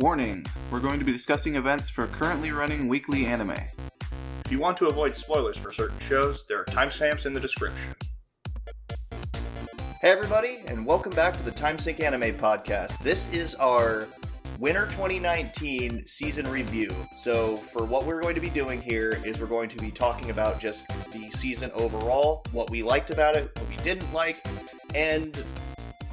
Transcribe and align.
Warning 0.00 0.46
We're 0.70 0.80
going 0.80 0.98
to 0.98 1.04
be 1.04 1.12
discussing 1.12 1.56
events 1.56 1.90
for 1.90 2.06
currently 2.06 2.52
running 2.52 2.88
weekly 2.88 3.26
anime. 3.26 3.58
If 4.46 4.50
you 4.50 4.58
want 4.58 4.78
to 4.78 4.86
avoid 4.86 5.14
spoilers 5.14 5.58
for 5.58 5.74
certain 5.74 5.98
shows, 5.98 6.46
there 6.46 6.58
are 6.58 6.64
timestamps 6.64 7.26
in 7.26 7.34
the 7.34 7.40
description. 7.40 7.94
Hey, 10.00 10.10
everybody, 10.10 10.62
and 10.64 10.86
welcome 10.86 11.12
back 11.12 11.36
to 11.36 11.42
the 11.42 11.50
Timesync 11.50 12.00
Anime 12.00 12.34
Podcast. 12.38 12.98
This 13.00 13.30
is 13.34 13.54
our 13.56 14.08
Winter 14.58 14.86
2019 14.86 16.06
season 16.06 16.48
review. 16.48 16.94
So, 17.14 17.58
for 17.58 17.84
what 17.84 18.06
we're 18.06 18.22
going 18.22 18.36
to 18.36 18.40
be 18.40 18.48
doing 18.48 18.80
here 18.80 19.20
is 19.22 19.38
we're 19.38 19.48
going 19.48 19.68
to 19.68 19.76
be 19.76 19.90
talking 19.90 20.30
about 20.30 20.58
just 20.58 20.88
the 21.12 21.28
season 21.28 21.70
overall, 21.74 22.42
what 22.52 22.70
we 22.70 22.82
liked 22.82 23.10
about 23.10 23.36
it, 23.36 23.54
what 23.54 23.68
we 23.68 23.76
didn't 23.84 24.10
like, 24.14 24.42
and 24.94 25.44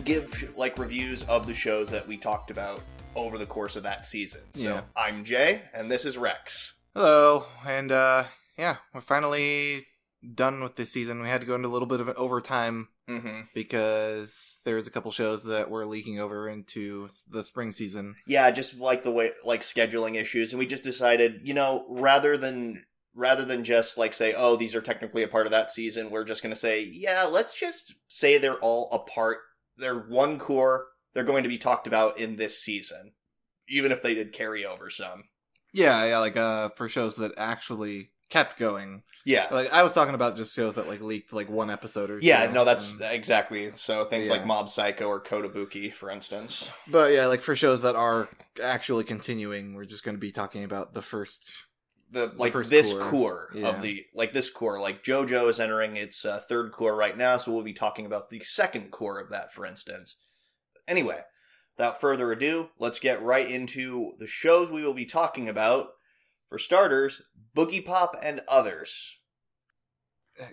give 0.03 0.53
like 0.57 0.77
reviews 0.77 1.23
of 1.23 1.47
the 1.47 1.53
shows 1.53 1.89
that 1.89 2.05
we 2.05 2.17
talked 2.17 2.51
about 2.51 2.81
over 3.17 3.37
the 3.37 3.45
course 3.45 3.75
of 3.75 3.83
that 3.83 4.05
season. 4.05 4.41
So, 4.53 4.61
Yeah. 4.61 4.81
I'm 4.95 5.23
Jay, 5.23 5.63
and 5.73 5.89
this 5.91 6.05
is 6.05 6.17
Rex. 6.17 6.73
Hello, 6.93 7.45
and 7.65 7.91
uh, 7.91 8.25
yeah, 8.57 8.77
we're 8.93 9.01
finally 9.01 9.87
done 10.35 10.61
with 10.61 10.75
this 10.75 10.91
season. 10.91 11.21
We 11.21 11.27
had 11.29 11.41
to 11.41 11.47
go 11.47 11.55
into 11.55 11.67
a 11.67 11.69
little 11.69 11.87
bit 11.87 11.99
of 12.01 12.07
an 12.07 12.15
overtime 12.17 12.89
Mm-hmm. 13.09 13.43
because 13.53 14.59
there 14.65 14.75
was 14.75 14.85
a 14.85 14.91
couple 14.91 15.11
shows 15.13 15.45
that 15.45 15.69
were 15.69 15.85
leaking 15.85 16.19
over 16.19 16.49
into 16.49 17.07
the 17.29 17.41
spring 17.41 17.71
season. 17.71 18.15
Yeah, 18.27 18.51
just 18.51 18.77
like 18.77 19.03
the 19.03 19.11
way 19.11 19.31
like 19.45 19.61
scheduling 19.61 20.15
issues, 20.15 20.51
and 20.51 20.59
we 20.59 20.65
just 20.67 20.83
decided, 20.83 21.39
you 21.45 21.53
know, 21.53 21.85
rather 21.87 22.35
than 22.35 22.83
rather 23.15 23.45
than 23.45 23.63
just 23.63 23.97
like 23.97 24.13
say, 24.13 24.33
oh, 24.35 24.57
these 24.57 24.75
are 24.75 24.81
technically 24.81 25.23
a 25.23 25.27
part 25.29 25.45
of 25.47 25.53
that 25.53 25.71
season, 25.71 26.09
we're 26.09 26.25
just 26.25 26.43
going 26.43 26.53
to 26.53 26.59
say, 26.59 26.83
yeah, 26.83 27.23
let's 27.23 27.53
just 27.57 27.95
say 28.09 28.37
they're 28.37 28.59
all 28.59 28.89
a 28.91 28.99
part. 28.99 29.37
They're 29.77 29.97
one 29.97 30.37
core. 30.37 30.87
They're 31.17 31.23
going 31.23 31.41
to 31.41 31.49
be 31.49 31.57
talked 31.57 31.87
about 31.87 32.19
in 32.19 32.35
this 32.35 32.59
season, 32.61 33.13
even 33.67 33.91
if 33.91 34.03
they 34.03 34.13
did 34.13 34.33
carry 34.33 34.63
over 34.67 34.87
some. 34.91 35.23
Yeah, 35.73 36.05
yeah, 36.05 36.19
like 36.19 36.37
uh, 36.37 36.69
for 36.69 36.87
shows 36.87 37.15
that 37.15 37.31
actually 37.37 38.11
kept 38.29 38.59
going. 38.59 39.01
Yeah. 39.25 39.47
Like 39.49 39.73
I 39.73 39.81
was 39.81 39.93
talking 39.93 40.13
about 40.13 40.37
just 40.37 40.55
shows 40.55 40.75
that 40.75 40.87
like 40.87 41.01
leaked 41.01 41.33
like 41.33 41.49
one 41.49 41.71
episode 41.71 42.11
or 42.11 42.19
Yeah, 42.21 42.51
no, 42.53 42.63
that's 42.65 42.91
and- 42.91 43.01
exactly. 43.01 43.71
So 43.73 44.05
things 44.05 44.27
Yeah. 44.27 44.33
like 44.33 44.45
Mob 44.45 44.69
Psycho 44.69 45.07
or 45.07 45.19
Kotobuki, 45.19 45.91
for 45.91 46.11
instance. 46.11 46.69
But 46.87 47.13
yeah, 47.13 47.25
like 47.25 47.41
for 47.41 47.55
shows 47.55 47.81
that 47.81 47.95
are 47.95 48.29
actually 48.63 49.03
continuing, 49.03 49.73
we're 49.73 49.85
just 49.85 50.03
going 50.03 50.15
to 50.15 50.21
be 50.21 50.31
talking 50.31 50.63
about 50.63 50.93
the 50.93 51.01
first. 51.01 51.63
the 52.11 52.31
like 52.37 52.53
first 52.53 52.69
this 52.69 52.93
core. 52.93 53.09
core, 53.09 53.49
Yeah. 53.55 53.69
of 53.69 53.81
the 53.81 54.05
like 54.13 54.33
this 54.33 54.51
core 54.51 54.79
like 54.79 55.03
JoJo 55.03 55.49
is 55.49 55.59
entering 55.59 55.95
its 55.97 56.23
uh, 56.25 56.39
third 56.47 56.71
core 56.71 56.95
right 56.95 57.17
now, 57.17 57.37
so 57.37 57.51
we'll 57.51 57.63
be 57.63 57.73
talking 57.73 58.05
about 58.05 58.29
the 58.29 58.39
second 58.41 58.91
core 58.91 59.19
of 59.19 59.31
that, 59.31 59.51
for 59.51 59.65
instance. 59.65 60.15
Anyway, 60.87 61.21
without 61.77 61.99
further 61.99 62.31
ado, 62.31 62.69
let's 62.79 62.99
get 62.99 63.21
right 63.21 63.49
into 63.49 64.13
the 64.19 64.27
shows 64.27 64.69
we 64.69 64.83
will 64.83 64.93
be 64.93 65.05
talking 65.05 65.49
about. 65.49 65.89
For 66.49 66.57
starters, 66.57 67.21
Boogie 67.55 67.85
Pop 67.85 68.15
and 68.23 68.41
others. 68.47 69.17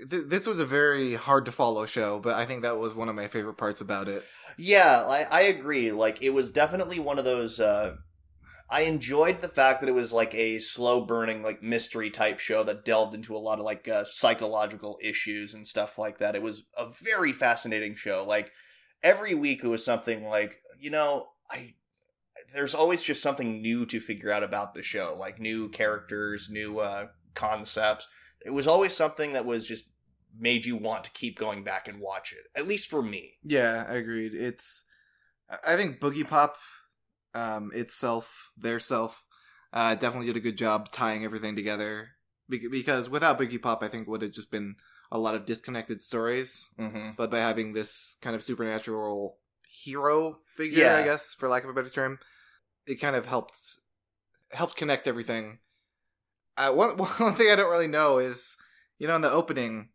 This 0.05 0.47
was 0.47 0.59
a 0.59 0.65
very 0.65 1.15
hard 1.15 1.45
to 1.45 1.53
follow 1.53 1.87
show, 1.87 2.19
but 2.19 2.35
I 2.35 2.47
think 2.47 2.63
that 2.63 2.79
was 2.79 2.95
one 2.95 3.09
of 3.09 3.15
my 3.15 3.29
favorite 3.29 3.59
parts 3.59 3.81
about 3.81 4.09
it. 4.09 4.25
Yeah, 4.57 5.05
I, 5.07 5.27
I 5.31 5.41
agree. 5.43 5.93
Like 5.93 6.23
it 6.23 6.31
was 6.31 6.51
definitely 6.51 6.99
one 6.99 7.19
of 7.19 7.25
those. 7.25 7.61
Uh, 7.61 7.97
I 8.71 8.83
enjoyed 8.83 9.41
the 9.43 9.49
fact 9.49 9.81
that 9.81 9.89
it 9.89 9.95
was 9.95 10.13
like 10.13 10.35
a 10.35 10.59
slow 10.59 11.05
burning, 11.05 11.43
like 11.43 11.63
mystery 11.63 12.09
type 12.11 12.41
show 12.41 12.65
that 12.65 12.85
delved 12.85 13.15
into 13.15 13.37
a 13.37 13.39
lot 13.39 13.59
of 13.59 13.65
like 13.65 13.87
uh, 13.87 14.05
psychological 14.05 14.99
issues 15.03 15.53
and 15.55 15.67
stuff 15.67 15.99
like 15.99 16.19
that. 16.19 16.35
It 16.35 16.43
was 16.43 16.65
a 16.77 16.89
very 16.89 17.33
fascinating 17.33 17.95
show. 17.95 18.25
Like 18.27 18.53
every 19.05 19.35
week, 19.35 19.63
it 19.63 19.69
was 19.69 19.85
something 19.85 20.25
like 20.25 20.61
you 20.81 20.91
know 20.91 21.29
I. 21.51 21.75
There's 22.53 22.75
always 22.75 23.03
just 23.03 23.23
something 23.23 23.63
new 23.63 23.87
to 23.87 24.01
figure 24.01 24.33
out 24.33 24.43
about 24.43 24.75
the 24.75 24.83
show, 24.83 25.17
like 25.19 25.41
new 25.41 25.69
characters, 25.69 26.51
new 26.51 26.81
uh, 26.81 27.07
concepts. 27.35 28.07
It 28.45 28.51
was 28.51 28.67
always 28.67 28.93
something 28.93 29.33
that 29.33 29.47
was 29.47 29.67
just 29.67 29.85
made 30.39 30.65
you 30.67 30.77
want 30.77 31.05
to 31.05 31.11
keep 31.13 31.39
going 31.39 31.65
back 31.65 31.89
and 31.89 32.01
watch 32.01 32.33
it. 32.33 32.59
At 32.59 32.67
least 32.69 32.91
for 32.91 33.03
me. 33.03 33.35
Yeah, 33.43 33.87
I 33.89 33.95
agreed. 33.95 34.35
It's, 34.35 34.85
I- 35.65 35.77
think 35.77 36.01
Boogie 36.01 36.29
Pop, 36.29 36.57
um, 37.35 37.71
itself, 37.75 38.51
their 38.57 38.79
self, 38.81 39.25
uh, 39.73 39.95
definitely 39.95 40.27
did 40.27 40.37
a 40.37 40.41
good 40.41 40.59
job 40.59 40.91
tying 40.93 41.25
everything 41.25 41.57
together. 41.57 42.11
Bec- 42.49 42.71
Because 42.71 43.09
without 43.09 43.39
Boogie 43.39 43.63
Pop, 43.63 43.83
I 43.83 43.89
think 43.89 44.07
would 44.07 44.23
have 44.23 44.33
just 44.33 44.51
been 44.51 44.77
a 45.15 45.19
lot 45.19 45.35
of 45.37 45.47
disconnected 45.47 46.03
stories. 46.03 46.69
Mm-hmm. 46.79 47.11
But 47.17 47.31
by 47.31 47.39
having 47.39 47.73
this 47.73 48.17
kind 48.21 48.37
of 48.37 48.43
supernatural 48.43 49.39
hero 49.67 50.41
figure, 50.57 50.83
Yeah. 50.85 50.97
I 50.97 51.05
guess, 51.05 51.33
for 51.33 51.49
lack 51.49 51.65
of 51.65 51.71
a 51.71 51.73
better 51.73 51.89
term, 51.89 52.19
it 52.87 52.97
kind 52.97 53.17
of 53.17 53.27
helped 53.27 53.57
helped 54.53 54.77
connect 54.77 55.09
everything. 55.09 55.61
Uh, 56.57 56.73
one 56.73 56.91
one 56.99 57.35
thing 57.35 57.51
I 57.51 57.57
don't 57.57 57.71
really 57.71 57.87
know 57.89 58.19
is, 58.19 58.57
you 58.99 59.07
know, 59.09 59.17
in 59.17 59.23
the 59.23 59.31
opening, 59.31 59.89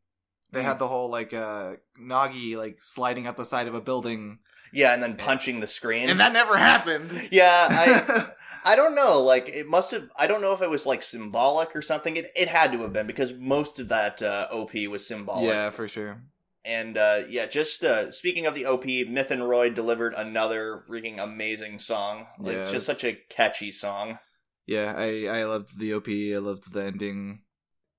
they 0.51 0.61
Mm. 0.61 0.65
had 0.65 0.79
the 0.79 0.87
whole 0.87 1.09
like 1.11 1.33
uh 1.33 1.73
Nagi 2.01 2.55
like 2.57 2.81
sliding 2.81 3.27
up 3.27 3.35
the 3.35 3.45
side 3.45 3.67
of 3.67 3.75
a 3.75 3.81
building, 3.81 4.39
Yeah, 4.71 4.93
and 4.93 5.01
then 5.01 5.15
punching 5.15 5.59
the 5.59 5.67
screen. 5.67 6.09
and 6.09 6.19
that 6.19 6.33
never 6.33 6.57
happened. 6.57 7.29
yeah, 7.31 7.67
I 8.65 8.71
I 8.73 8.75
don't 8.75 8.95
know. 8.95 9.21
Like 9.21 9.49
it 9.49 9.67
must 9.67 9.91
have. 9.91 10.09
I 10.17 10.27
don't 10.27 10.41
know 10.41 10.53
if 10.53 10.61
it 10.61 10.69
was 10.69 10.85
like 10.85 11.01
symbolic 11.03 11.75
or 11.75 11.81
something. 11.81 12.15
It 12.17 12.27
it 12.35 12.47
had 12.47 12.71
to 12.73 12.79
have 12.79 12.93
been 12.93 13.07
because 13.07 13.33
most 13.33 13.79
of 13.79 13.87
that 13.89 14.21
uh, 14.21 14.47
OP 14.51 14.73
was 14.89 15.05
symbolic. 15.05 15.47
yeah, 15.49 15.69
for 15.69 15.87
sure. 15.87 16.21
And 16.65 16.97
uh, 16.97 17.21
yeah, 17.29 17.45
just 17.45 17.83
uh, 17.83 18.11
speaking 18.11 18.45
of 18.45 18.53
the 18.53 18.65
OP, 18.65 18.83
MYTH 18.83 19.47
& 19.47 19.47
ROID 19.47 19.73
delivered 19.73 20.13
another 20.15 20.83
freaking 20.89 21.17
amazing 21.17 21.79
song. 21.79 22.27
Like, 22.37 22.55
Yeah, 22.55 22.61
it's 22.63 22.71
just 22.71 22.85
such 22.85 23.03
a 23.05 23.13
catchy 23.29 23.71
song. 23.71 24.19
Yeah, 24.67 24.93
I 24.95 25.25
I 25.27 25.43
loved 25.45 25.79
the 25.79 25.93
OP. 25.93 26.09
I 26.09 26.37
loved 26.37 26.73
the 26.73 26.83
ending. 26.83 27.41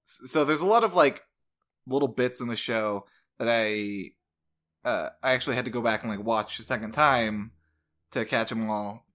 So 0.05 0.45
there's 0.45 0.61
a 0.61 0.67
lot 0.67 0.85
of 0.85 0.95
like 0.95 1.23
little 1.87 2.07
bits 2.09 2.41
in 2.41 2.49
the 2.49 2.55
show 2.57 3.07
that 3.39 3.49
I 3.49 4.11
uh 4.85 5.11
I 5.23 5.33
actually 5.33 5.57
had 5.57 5.65
to 5.67 5.71
go 5.71 5.81
back 5.81 6.03
and 6.03 6.11
like 6.11 6.25
watch 6.25 6.59
a 6.59 6.65
second 6.65 6.93
time 6.93 7.53
to 8.13 8.25
catch 8.25 8.51
them 8.51 8.69
all. 8.71 9.07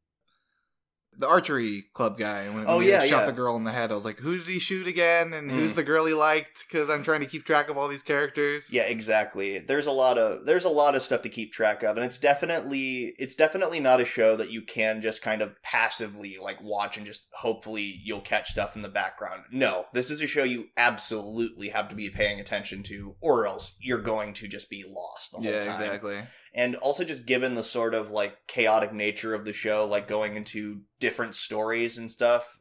The 1.17 1.27
archery 1.27 1.85
club 1.93 2.17
guy 2.17 2.49
when, 2.49 2.65
Oh, 2.67 2.79
he 2.79 2.89
yeah, 2.89 3.05
shot 3.05 3.21
yeah. 3.21 3.25
the 3.27 3.31
girl 3.31 3.55
in 3.55 3.63
the 3.63 3.71
head. 3.71 3.91
I 3.91 3.95
was 3.95 4.05
like, 4.05 4.17
who 4.19 4.37
did 4.37 4.47
he 4.47 4.59
shoot 4.59 4.85
again? 4.87 5.33
And 5.33 5.49
who's 5.51 5.73
Mm. 5.73 5.75
the 5.75 5.83
girl 5.83 6.05
he 6.05 6.13
liked? 6.13 6.65
Because 6.67 6.89
I'm 6.89 7.03
trying 7.03 7.21
to 7.21 7.25
keep 7.25 7.45
track 7.45 7.69
of 7.69 7.77
all 7.77 7.87
these 7.87 8.01
characters. 8.01 8.73
Yeah, 8.73 8.83
exactly. 8.83 9.59
There's 9.59 9.87
a 9.87 9.91
lot 9.91 10.17
of 10.17 10.45
there's 10.45 10.65
a 10.65 10.69
lot 10.69 10.95
of 10.95 11.01
stuff 11.01 11.21
to 11.21 11.29
keep 11.29 11.53
track 11.53 11.83
of, 11.83 11.95
and 11.97 12.05
it's 12.05 12.17
definitely 12.17 13.13
it's 13.17 13.35
definitely 13.35 13.79
not 13.79 14.01
a 14.01 14.05
show 14.05 14.35
that 14.35 14.51
you 14.51 14.61
can 14.61 15.01
just 15.01 15.21
kind 15.21 15.41
of 15.41 15.55
passively 15.63 16.37
like 16.41 16.61
watch 16.61 16.97
and 16.97 17.05
just 17.05 17.27
hopefully 17.33 18.01
you'll 18.03 18.21
catch 18.21 18.49
stuff 18.49 18.75
in 18.75 18.81
the 18.81 18.89
background. 18.89 19.43
No, 19.51 19.85
this 19.93 20.09
is 20.11 20.21
a 20.21 20.27
show 20.27 20.43
you 20.43 20.65
absolutely 20.77 21.69
have 21.69 21.87
to 21.89 21.95
be 21.95 22.09
paying 22.09 22.39
attention 22.39 22.83
to, 22.83 23.15
or 23.21 23.45
else 23.47 23.73
you're 23.79 24.01
going 24.01 24.33
to 24.33 24.47
just 24.47 24.69
be 24.69 24.83
lost 24.87 25.31
the 25.31 25.37
whole 25.37 25.45
yeah, 25.45 25.59
time. 25.61 25.81
exactly. 25.81 26.17
And 26.55 26.77
also 26.77 27.03
just 27.03 27.25
given 27.25 27.53
the 27.53 27.63
sort 27.63 27.93
of 27.93 28.11
like 28.11 28.47
chaotic 28.47 28.93
nature 28.93 29.35
of 29.35 29.43
the 29.43 29.53
show, 29.53 29.85
like 29.85 30.07
going 30.07 30.37
into 30.37 30.81
different 31.01 31.35
stories 31.35 31.97
and 31.97 32.09
stuff, 32.09 32.57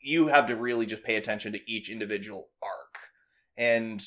you 0.00 0.28
have 0.28 0.46
to 0.46 0.56
really 0.56 0.86
just 0.86 1.04
pay 1.04 1.16
attention 1.16 1.52
to 1.52 1.70
each 1.70 1.90
individual 1.90 2.48
arc. 2.62 2.96
And 3.56 4.02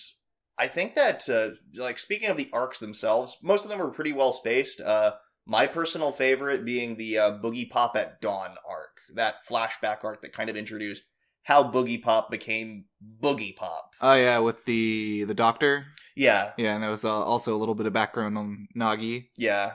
I 0.58 0.68
think 0.68 0.96
that, 0.96 1.30
uh, 1.30 1.52
like, 1.76 2.00
speaking 2.00 2.30
of 2.30 2.38
the 2.38 2.50
arcs 2.52 2.80
themselves, 2.80 3.38
most 3.44 3.64
of 3.64 3.70
them 3.70 3.82
are 3.82 3.92
pretty 3.92 4.14
well 4.14 4.32
spaced. 4.32 4.82
Uh, 4.82 5.14
my 5.46 5.68
personal 5.68 6.12
favorite 6.12 6.66
being 6.66 6.96
the 6.96 7.18
uh, 7.18 7.32
Boogie 7.32 7.70
Pop 7.70 7.96
at 7.96 8.22
Dawn 8.22 8.56
arc, 8.68 9.02
that 9.14 9.46
flashback 9.48 10.04
arc 10.04 10.22
that 10.22 10.34
kind 10.34 10.50
of 10.50 10.58
introduced 10.58 11.04
how 11.44 11.64
Boogie 11.64 12.02
Pop 12.02 12.30
became 12.30 12.86
Boogie 13.22 13.56
Pop. 13.56 13.94
Oh 14.02 14.16
yeah, 14.16 14.40
with 14.40 14.66
the 14.66 15.24
the 15.24 15.34
doctor. 15.34 15.88
Yeah, 16.16 16.52
Yeah, 16.58 16.76
and 16.76 16.84
there 16.84 16.92
was 16.92 17.06
uh, 17.06 17.24
also 17.24 17.56
a 17.56 17.60
little 17.60 17.76
bit 17.76 17.86
of 17.86 17.94
background 17.94 18.38
on 18.38 18.68
Nagi. 18.76 19.30
Yeah. 19.38 19.74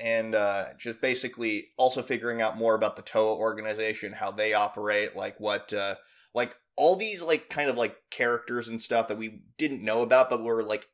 And 0.00 0.34
uh, 0.34 0.68
just 0.78 1.02
basically 1.02 1.68
also 1.76 2.00
figuring 2.00 2.40
out 2.40 2.56
more 2.56 2.74
about 2.74 2.96
the 2.96 3.02
Towa 3.02 3.36
organization, 3.36 4.14
how 4.14 4.30
they 4.30 4.54
operate, 4.54 5.14
like 5.14 5.38
what, 5.38 5.74
uh, 5.74 5.96
like 6.34 6.56
all 6.74 6.96
these 6.96 7.20
like 7.20 7.50
kind 7.50 7.68
of 7.68 7.76
like 7.76 7.96
characters 8.10 8.66
and 8.66 8.80
stuff 8.80 9.08
that 9.08 9.18
we 9.18 9.42
didn't 9.58 9.84
know 9.84 10.00
about, 10.00 10.30
but 10.30 10.42
were 10.42 10.62
like 10.62 10.86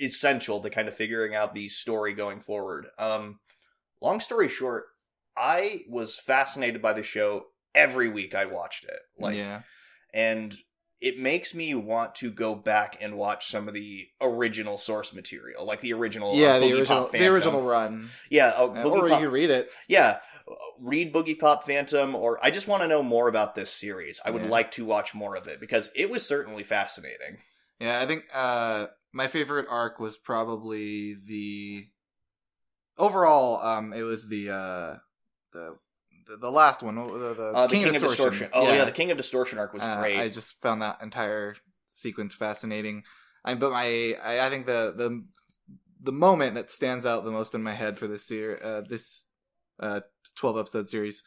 essential 0.00 0.60
to 0.60 0.70
kind 0.70 0.88
of 0.88 0.94
figuring 0.94 1.36
out 1.36 1.54
the 1.54 1.68
story 1.68 2.14
going 2.14 2.40
forward. 2.40 2.88
Um, 2.98 3.38
long 4.02 4.18
story 4.18 4.48
short, 4.48 4.86
I 5.36 5.82
was 5.88 6.16
fascinated 6.16 6.82
by 6.82 6.92
the 6.94 7.04
show 7.04 7.46
every 7.78 8.08
week 8.08 8.34
I 8.34 8.44
watched 8.46 8.84
it. 8.84 9.00
Like, 9.18 9.36
yeah, 9.36 9.62
and 10.12 10.54
it 11.00 11.16
makes 11.16 11.54
me 11.54 11.74
want 11.76 12.16
to 12.16 12.28
go 12.30 12.56
back 12.56 12.96
and 13.00 13.16
watch 13.16 13.46
some 13.46 13.68
of 13.68 13.74
the 13.74 14.08
original 14.20 14.76
source 14.76 15.14
material, 15.14 15.64
like 15.64 15.80
the 15.80 15.92
original, 15.92 16.34
yeah, 16.34 16.54
uh, 16.54 16.58
the 16.58 16.72
original 16.72 17.06
the 17.06 17.26
original 17.26 17.62
run. 17.62 18.08
yeah, 18.30 18.48
uh, 18.48 18.66
Boogie 18.84 19.02
or 19.02 19.08
Pop, 19.08 19.20
you 19.20 19.30
read 19.30 19.50
it. 19.50 19.68
yeah, 19.86 20.18
read 20.80 21.12
Boogie 21.14 21.38
Pop 21.38 21.62
Phantom, 21.64 22.16
or 22.16 22.38
I 22.44 22.50
just 22.50 22.66
want 22.66 22.82
to 22.82 22.88
know 22.88 23.02
more 23.02 23.28
about 23.28 23.54
this 23.54 23.72
series. 23.72 24.20
I 24.24 24.30
would 24.30 24.42
Yeah. 24.42 24.48
like 24.50 24.72
to 24.72 24.84
watch 24.84 25.14
more 25.14 25.36
of 25.36 25.46
it 25.46 25.60
because 25.60 25.90
it 25.94 26.10
was 26.10 26.26
certainly 26.26 26.64
fascinating. 26.64 27.38
Yeah, 27.80 28.00
I 28.00 28.06
think 28.06 28.24
uh 28.34 28.88
my 29.12 29.28
favorite 29.28 29.66
arc 29.70 30.00
was 30.00 30.16
probably 30.16 31.14
the 31.14 31.86
overall 32.98 33.64
um 33.64 33.92
it 33.92 34.02
was 34.02 34.28
the 34.28 34.50
uh 34.50 34.96
the 35.52 35.76
the, 36.28 36.36
the 36.36 36.50
last 36.50 36.82
one, 36.82 36.94
the, 36.96 37.34
the, 37.34 37.52
Uh, 37.54 37.66
the 37.66 37.74
King, 37.74 37.94
of 37.96 38.02
Distortion. 38.02 38.50
Oh 38.52 38.72
yeah. 38.72 38.84
the 38.84 38.92
King 38.92 39.10
of 39.10 39.16
Distortion 39.16 39.58
arc 39.58 39.72
was 39.72 39.82
Uh, 39.82 39.98
great. 40.00 40.18
I 40.18 40.28
just 40.28 40.60
found 40.60 40.82
that 40.82 40.98
entire 41.02 41.56
sequence 41.86 42.34
fascinating. 42.34 43.04
I 43.44 43.54
but 43.54 43.72
my 43.72 44.16
I, 44.22 44.46
I 44.46 44.50
think 44.50 44.66
the 44.66 44.92
the 44.96 45.24
the 46.00 46.12
moment 46.12 46.54
that 46.54 46.70
stands 46.70 47.04
out 47.06 47.24
the 47.24 47.30
most 47.30 47.54
in 47.54 47.62
my 47.62 47.72
head 47.72 47.98
for 47.98 48.06
this 48.06 48.24
ser- 48.26 48.60
uh, 48.62 48.80
this 48.88 49.24
uh, 49.80 50.00
twelve 50.36 50.58
episode 50.58 50.86
series 50.88 51.22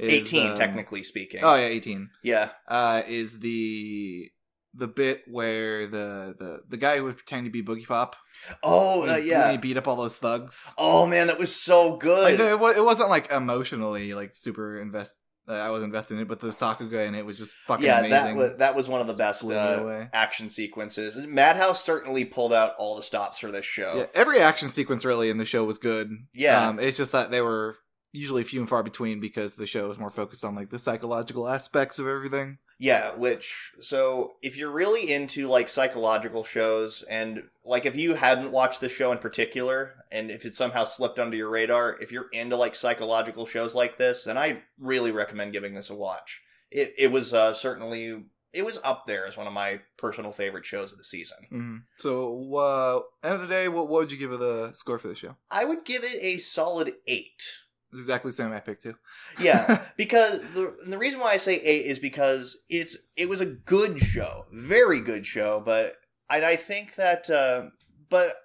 is 0.00 0.12
Eighteen, 0.12 0.50
um, 0.50 0.56
technically 0.56 1.02
speaking. 1.02 1.40
Oh 1.42 1.54
yeah, 1.54 1.66
eighteen. 1.66 2.10
yeah. 2.22 2.50
Uh, 2.68 3.02
is 3.06 3.40
the 3.40 4.30
the 4.76 4.88
bit 4.88 5.22
where 5.26 5.86
the 5.86 6.34
the 6.38 6.60
the 6.68 6.76
guy 6.76 6.98
who 6.98 7.04
was 7.04 7.14
pretending 7.14 7.46
to 7.46 7.50
be 7.50 7.62
Boogie 7.62 7.86
Pop. 7.86 8.16
Oh 8.62 9.08
uh, 9.08 9.16
yeah. 9.16 9.50
he 9.50 9.58
beat 9.58 9.76
up 9.76 9.88
all 9.88 9.96
those 9.96 10.16
thugs. 10.16 10.72
Oh 10.78 11.06
man, 11.06 11.28
that 11.28 11.38
was 11.38 11.54
so 11.54 11.96
good. 11.96 12.22
Like 12.22 12.34
it, 12.34 12.76
it 12.76 12.84
wasn't 12.84 13.10
like 13.10 13.30
emotionally 13.32 14.14
like 14.14 14.34
super 14.34 14.80
invest. 14.80 15.22
Uh, 15.48 15.52
I 15.52 15.70
was 15.70 15.84
invested 15.84 16.14
in 16.14 16.22
it, 16.22 16.28
but 16.28 16.40
the 16.40 16.48
Sakuga 16.48 17.06
in 17.06 17.14
it 17.14 17.24
was 17.24 17.38
just 17.38 17.52
fucking 17.52 17.86
yeah, 17.86 18.00
amazing. 18.00 18.10
that 18.10 18.34
was 18.34 18.56
that 18.56 18.74
was 18.74 18.88
one 18.88 19.00
of 19.00 19.06
the 19.06 19.14
best 19.14 19.44
uh, 19.44 20.06
action 20.12 20.50
sequences. 20.50 21.24
Madhouse 21.24 21.84
certainly 21.84 22.24
pulled 22.24 22.52
out 22.52 22.72
all 22.78 22.96
the 22.96 23.02
stops 23.04 23.38
for 23.38 23.52
this 23.52 23.64
show. 23.64 23.94
Yeah, 23.96 24.06
every 24.12 24.40
action 24.40 24.68
sequence 24.68 25.04
really 25.04 25.30
in 25.30 25.38
the 25.38 25.44
show 25.44 25.64
was 25.64 25.78
good. 25.78 26.10
Yeah. 26.34 26.68
um, 26.68 26.80
it's 26.80 26.96
just 26.96 27.12
that 27.12 27.30
they 27.30 27.40
were 27.40 27.76
usually 28.16 28.44
few 28.44 28.60
and 28.60 28.68
far 28.68 28.82
between 28.82 29.20
because 29.20 29.54
the 29.54 29.66
show 29.66 29.90
is 29.90 29.98
more 29.98 30.10
focused 30.10 30.44
on 30.44 30.54
like 30.54 30.70
the 30.70 30.78
psychological 30.78 31.48
aspects 31.48 31.98
of 31.98 32.06
everything. 32.06 32.58
Yeah, 32.78 33.14
which 33.14 33.72
so 33.80 34.36
if 34.42 34.56
you're 34.56 34.70
really 34.70 35.10
into 35.10 35.48
like 35.48 35.68
psychological 35.68 36.44
shows 36.44 37.02
and 37.04 37.44
like 37.64 37.86
if 37.86 37.96
you 37.96 38.14
hadn't 38.14 38.52
watched 38.52 38.80
the 38.80 38.88
show 38.88 39.12
in 39.12 39.18
particular 39.18 39.94
and 40.12 40.30
if 40.30 40.44
it 40.44 40.54
somehow 40.54 40.84
slipped 40.84 41.18
under 41.18 41.36
your 41.36 41.48
radar, 41.48 41.96
if 42.00 42.12
you're 42.12 42.28
into 42.32 42.56
like 42.56 42.74
psychological 42.74 43.46
shows 43.46 43.74
like 43.74 43.96
this, 43.96 44.24
then 44.24 44.36
I 44.36 44.62
really 44.78 45.10
recommend 45.10 45.52
giving 45.52 45.74
this 45.74 45.90
a 45.90 45.94
watch. 45.94 46.42
It 46.70 46.94
it 46.98 47.10
was 47.10 47.32
uh, 47.32 47.54
certainly 47.54 48.24
it 48.56 48.64
was 48.64 48.80
up 48.82 49.06
there 49.06 49.26
as 49.26 49.36
one 49.36 49.46
of 49.46 49.52
my 49.52 49.80
personal 49.98 50.32
favorite 50.32 50.64
shows 50.64 50.90
of 50.90 50.98
the 50.98 51.04
season. 51.04 51.38
Mm-hmm. 51.52 51.76
So, 51.98 52.54
uh, 52.56 53.00
end 53.22 53.34
of 53.34 53.42
the 53.42 53.48
day, 53.48 53.68
what, 53.68 53.88
what 53.88 54.00
would 54.00 54.12
you 54.12 54.18
give 54.18 54.32
it 54.32 54.40
the 54.40 54.72
score 54.72 54.98
for 54.98 55.08
the 55.08 55.14
show? 55.14 55.36
I 55.50 55.66
would 55.66 55.84
give 55.84 56.04
it 56.04 56.18
a 56.22 56.38
solid 56.38 56.94
8. 57.06 57.58
It's 57.92 58.00
exactly 58.00 58.30
the 58.30 58.36
same 58.36 58.52
I 58.52 58.60
picked 58.60 58.82
too. 58.82 58.94
Yeah, 59.40 59.82
because 59.96 60.40
the 60.54 60.76
the 60.86 60.98
reason 60.98 61.20
why 61.20 61.32
I 61.32 61.36
say 61.36 61.56
eight 61.56 61.86
is 61.86 61.98
because 61.98 62.58
it's 62.68 62.96
it 63.16 63.28
was 63.28 63.40
a 63.40 63.46
good 63.46 64.00
show, 64.00 64.46
very 64.52 65.00
good 65.00 65.26
show, 65.26 65.62
but 65.64 65.96
and 66.28 66.44
I 66.44 66.56
think 66.56 66.96
that 66.96 67.30
uh, 67.30 67.70
but 68.08 68.36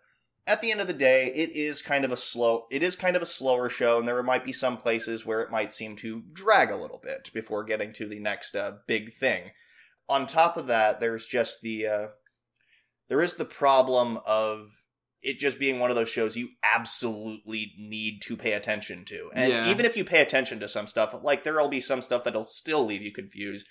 at 0.47 0.61
the 0.61 0.71
end 0.71 0.81
of 0.81 0.87
the 0.87 0.93
day, 0.93 1.27
it 1.27 1.51
is 1.51 1.81
kind 1.81 2.05
of 2.05 2.11
a 2.11 2.17
slow 2.17 2.65
it 2.71 2.83
is 2.83 2.95
kind 2.95 3.15
of 3.15 3.21
a 3.21 3.27
slower 3.27 3.69
show, 3.69 3.97
and 3.99 4.07
there 4.07 4.21
might 4.23 4.45
be 4.45 4.53
some 4.53 4.77
places 4.77 5.25
where 5.25 5.41
it 5.41 5.51
might 5.51 5.73
seem 5.73 5.95
to 5.97 6.23
drag 6.33 6.71
a 6.71 6.75
little 6.75 6.99
bit 7.03 7.29
before 7.33 7.63
getting 7.63 7.93
to 7.93 8.07
the 8.07 8.19
next 8.19 8.55
uh, 8.55 8.73
big 8.87 9.13
thing. 9.13 9.51
On 10.07 10.27
top 10.27 10.57
of 10.57 10.67
that, 10.67 10.99
there's 10.99 11.25
just 11.25 11.61
the 11.61 11.87
uh, 11.87 12.07
there 13.09 13.21
is 13.21 13.35
the 13.35 13.45
problem 13.45 14.19
of 14.25 14.80
it 15.21 15.39
just 15.39 15.59
being 15.59 15.79
one 15.79 15.89
of 15.89 15.95
those 15.95 16.09
shows 16.09 16.35
you 16.35 16.49
absolutely 16.63 17.73
need 17.77 18.21
to 18.23 18.35
pay 18.35 18.53
attention 18.53 19.05
to. 19.05 19.29
And 19.33 19.51
Yeah. 19.51 19.69
even 19.69 19.85
if 19.85 19.95
you 19.95 20.03
pay 20.03 20.21
attention 20.21 20.59
to 20.59 20.67
some 20.67 20.87
stuff, 20.87 21.15
like 21.21 21.43
there'll 21.43 21.67
be 21.67 21.81
some 21.81 22.01
stuff 22.01 22.23
that'll 22.23 22.43
still 22.43 22.83
leave 22.85 23.01
you 23.01 23.11
confused. 23.11 23.67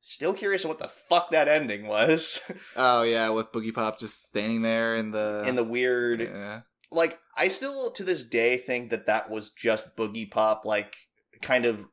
Still 0.00 0.32
curious 0.34 0.64
what 0.64 0.78
the 0.78 0.88
fuck 0.88 1.30
that 1.30 1.48
ending 1.48 1.86
was. 1.86 2.40
Oh 2.76 3.02
yeah, 3.02 3.28
with 3.30 3.52
Boogie 3.52 3.74
Pop 3.74 3.98
just 3.98 4.26
standing 4.28 4.62
there 4.62 4.94
in 4.96 5.10
the 5.10 5.44
in 5.46 5.54
the 5.54 5.64
weird 5.64 6.20
yeah. 6.20 6.60
like 6.90 7.18
I 7.36 7.48
still 7.48 7.90
to 7.92 8.04
this 8.04 8.22
day 8.22 8.56
think 8.56 8.90
that 8.90 9.06
that 9.06 9.30
was 9.30 9.50
just 9.50 9.96
Boogie 9.96 10.30
Pop 10.30 10.64
like 10.64 10.94
kind 11.42 11.64
of 11.66 11.84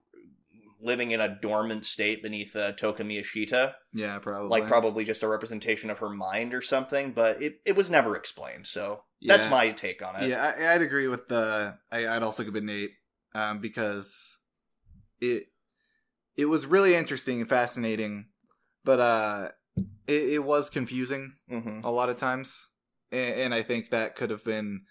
living 0.83 1.11
in 1.11 1.21
a 1.21 1.39
dormant 1.41 1.85
state 1.85 2.21
beneath 2.21 2.55
uh, 2.55 2.73
Toka 2.73 3.03
Miyashita, 3.03 3.75
yeah, 3.93 4.19
probably 4.19 4.49
like 4.49 4.67
probably 4.67 5.05
just 5.05 5.23
a 5.23 5.27
representation 5.27 5.89
of 5.89 5.99
her 5.99 6.09
mind 6.09 6.53
or 6.53 6.61
something, 6.61 7.11
but 7.11 7.41
it, 7.41 7.61
it 7.65 7.75
was 7.75 7.89
never 7.89 8.15
explained. 8.15 8.67
So 8.67 9.03
that's 9.21 9.49
my 9.49 9.69
take 9.71 10.05
on 10.05 10.15
it. 10.21 10.29
Yeah, 10.29 10.53
I, 10.57 10.73
I'd 10.75 10.81
agree 10.81 11.07
with 11.07 11.27
the. 11.27 11.77
I, 11.91 12.07
I'd 12.07 12.23
also 12.23 12.43
give 12.43 12.55
it 12.55 12.63
an 12.63 12.69
eight 12.69 12.91
um, 13.33 13.59
because 13.59 14.39
it 15.21 15.45
it 16.35 16.45
was 16.45 16.65
really 16.65 16.95
interesting 16.95 17.39
and 17.39 17.49
fascinating, 17.49 18.29
but 18.83 18.99
uh, 18.99 19.49
it, 20.07 20.33
it 20.33 20.43
was 20.43 20.69
confusing 20.69 21.35
hmm 21.49 21.79
a 21.83 21.91
lot 21.91 22.09
of 22.09 22.17
times, 22.17 22.69
and, 23.11 23.35
and 23.35 23.53
I 23.53 23.61
think 23.61 23.89
that 23.89 24.15
could 24.15 24.29
have 24.29 24.43
been 24.45 24.81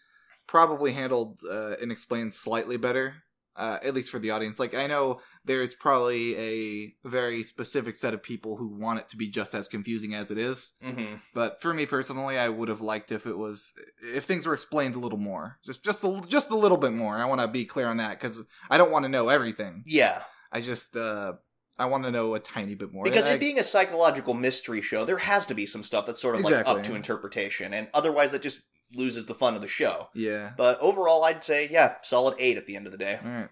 probably 0.47 0.93
handled 0.93 1.41
uh, 1.51 1.77
and 1.81 1.91
explained 1.91 2.33
slightly 2.33 2.77
better. 2.77 3.15
Uh, 3.55 3.79
at 3.83 3.93
least 3.93 4.11
for 4.11 4.19
the 4.19 4.31
audience, 4.31 4.59
like 4.59 4.75
I 4.75 4.87
know 4.87 5.21
there's 5.45 5.75
probably 5.75 6.37
a 6.39 6.95
very 7.07 7.43
specific 7.43 7.97
set 7.97 8.15
of 8.15 8.23
people 8.23 8.57
who 8.57 8.67
want 8.69 9.01
it 9.01 9.09
to 9.11 9.17
be 9.19 9.29
just 9.29 9.55
as 9.55 9.69
confusing 9.69 10.15
as 10.15 10.31
it 10.31 10.39
is. 10.39 10.73
hmm 10.83 11.17
But 11.35 11.61
for 11.61 11.75
me 11.75 11.85
personally, 11.85 12.39
I 12.39 12.49
would 12.49 12.71
have 12.71 12.81
liked 12.81 13.13
if 13.13 13.27
it 13.27 13.37
was 13.37 13.75
if 14.03 14.25
things 14.25 14.47
were 14.47 14.55
explained 14.55 14.95
a 14.95 14.99
little 14.99 15.19
more, 15.19 15.59
just 15.67 15.85
just 15.85 16.03
a, 16.03 16.23
just 16.27 16.51
a 16.51 16.57
little 16.57 16.79
bit 16.79 16.95
more. 16.95 17.15
I 17.15 17.27
want 17.27 17.43
to 17.43 17.49
be 17.49 17.67
clear 17.67 17.89
on 17.89 17.99
that 17.99 18.19
because 18.19 18.41
I 18.71 18.79
don't 18.79 18.91
want 18.91 19.05
to 19.05 19.11
know 19.11 19.29
everything. 19.29 19.83
Yeah, 19.87 20.23
I 20.51 20.63
just 20.63 20.97
uh 20.97 21.35
I 21.79 21.87
want 21.87 22.05
to 22.05 22.11
know 22.11 22.35
a 22.35 22.39
tiny 22.41 22.75
bit 22.75 22.93
more. 22.93 23.05
because 23.05 23.27
And 23.27 23.37
it 23.37 23.41
being 23.41 23.59
a 23.59 23.65
psychological 23.65 24.35
mystery 24.35 24.81
show, 24.81 25.05
there 25.05 25.19
has 25.19 25.45
to 25.47 25.55
be 25.55 25.67
some 25.67 25.83
stuff 25.83 26.07
that's 26.07 26.23
sort 26.23 26.37
of 26.37 26.43
like 26.45 26.67
up 26.67 26.83
to 26.85 26.95
interpretation, 26.95 27.75
and 27.75 27.89
otherwise 27.93 28.33
it 28.35 28.43
just 28.43 28.61
loses 28.95 29.27
the 29.27 29.35
fun 29.35 29.55
of 29.55 29.61
the 29.61 29.69
show. 29.69 30.09
yeah. 30.15 30.53
But 30.57 30.79
overall, 30.81 31.25
I'd 31.25 31.43
say 31.45 31.69
yeah, 31.71 31.97
solid 32.03 32.35
eight 32.39 32.57
at 32.57 32.67
the 32.67 32.77
end 32.77 32.87
of 32.87 32.93
the 32.93 32.99
day. 32.99 33.19
All 33.25 33.31
right. 33.31 33.49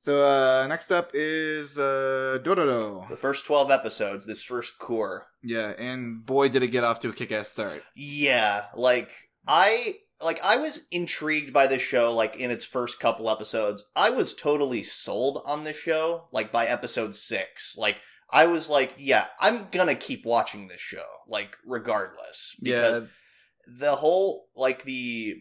So 0.00 0.24
uh 0.24 0.66
next 0.68 0.92
up 0.92 1.10
is 1.14 1.78
uh 1.78 2.38
Dororo. 2.42 3.08
The 3.08 3.16
first 3.16 3.44
twelve 3.44 3.70
episodes, 3.70 4.26
this 4.26 4.42
first 4.42 4.78
core, 4.78 5.26
Yeah, 5.42 5.72
and 5.78 6.24
boy 6.24 6.48
did 6.48 6.62
it 6.62 6.68
get 6.68 6.84
off 6.84 7.00
to 7.00 7.08
a 7.08 7.12
kick-ass 7.12 7.48
start. 7.48 7.82
Yeah, 7.96 8.66
like 8.76 9.10
I 9.46 9.96
like 10.22 10.38
I 10.44 10.56
was 10.58 10.82
intrigued 10.92 11.52
by 11.52 11.66
this 11.66 11.82
show 11.82 12.12
like 12.14 12.36
in 12.36 12.50
its 12.52 12.64
first 12.64 13.00
couple 13.00 13.28
episodes. 13.28 13.82
I 13.96 14.10
was 14.10 14.34
totally 14.34 14.84
sold 14.84 15.42
on 15.44 15.64
this 15.64 15.76
show 15.78 16.28
like 16.32 16.52
by 16.52 16.66
episode 16.66 17.14
6. 17.16 17.76
Like 17.76 17.96
I 18.30 18.46
was 18.46 18.68
like, 18.68 18.94
yeah, 18.98 19.26
I'm 19.40 19.66
going 19.72 19.86
to 19.88 19.94
keep 19.94 20.24
watching 20.26 20.68
this 20.68 20.80
show 20.80 21.04
like 21.28 21.56
regardless 21.64 22.54
because 22.62 23.00
Yeah, 23.00 23.06
the 23.68 23.96
whole 23.96 24.48
like 24.56 24.84
the 24.84 25.36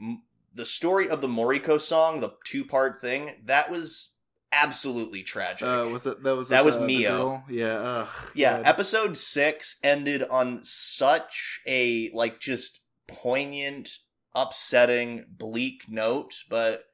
the 0.53 0.65
story 0.65 1.09
of 1.09 1.21
the 1.21 1.27
Moriko 1.27 1.79
song, 1.79 2.19
the 2.19 2.31
two-part 2.45 3.00
thing, 3.00 3.41
that 3.45 3.69
was 3.71 4.12
absolutely 4.51 5.21
tragic. 5.24 5.68
uh 5.68 5.88
was 5.91 6.06
it 6.06 6.24
that 6.24 6.35
was 6.35 6.50
That 6.50 6.65
with, 6.65 6.75
was 6.75 6.84
uh, 6.84 6.86
Mio. 6.86 7.43
Yeah, 7.50 7.75
ugh, 7.77 8.31
Yeah, 8.34 8.57
God. 8.57 8.67
episode 8.67 9.17
six 9.17 9.77
ended 9.84 10.24
on 10.24 10.62
such 10.63 11.62
a 11.67 12.10
like 12.13 12.39
just 12.39 12.79
poignant, 13.07 13.89
upsetting, 14.36 15.25
bleak 15.29 15.84
note, 15.89 16.34
but 16.50 16.86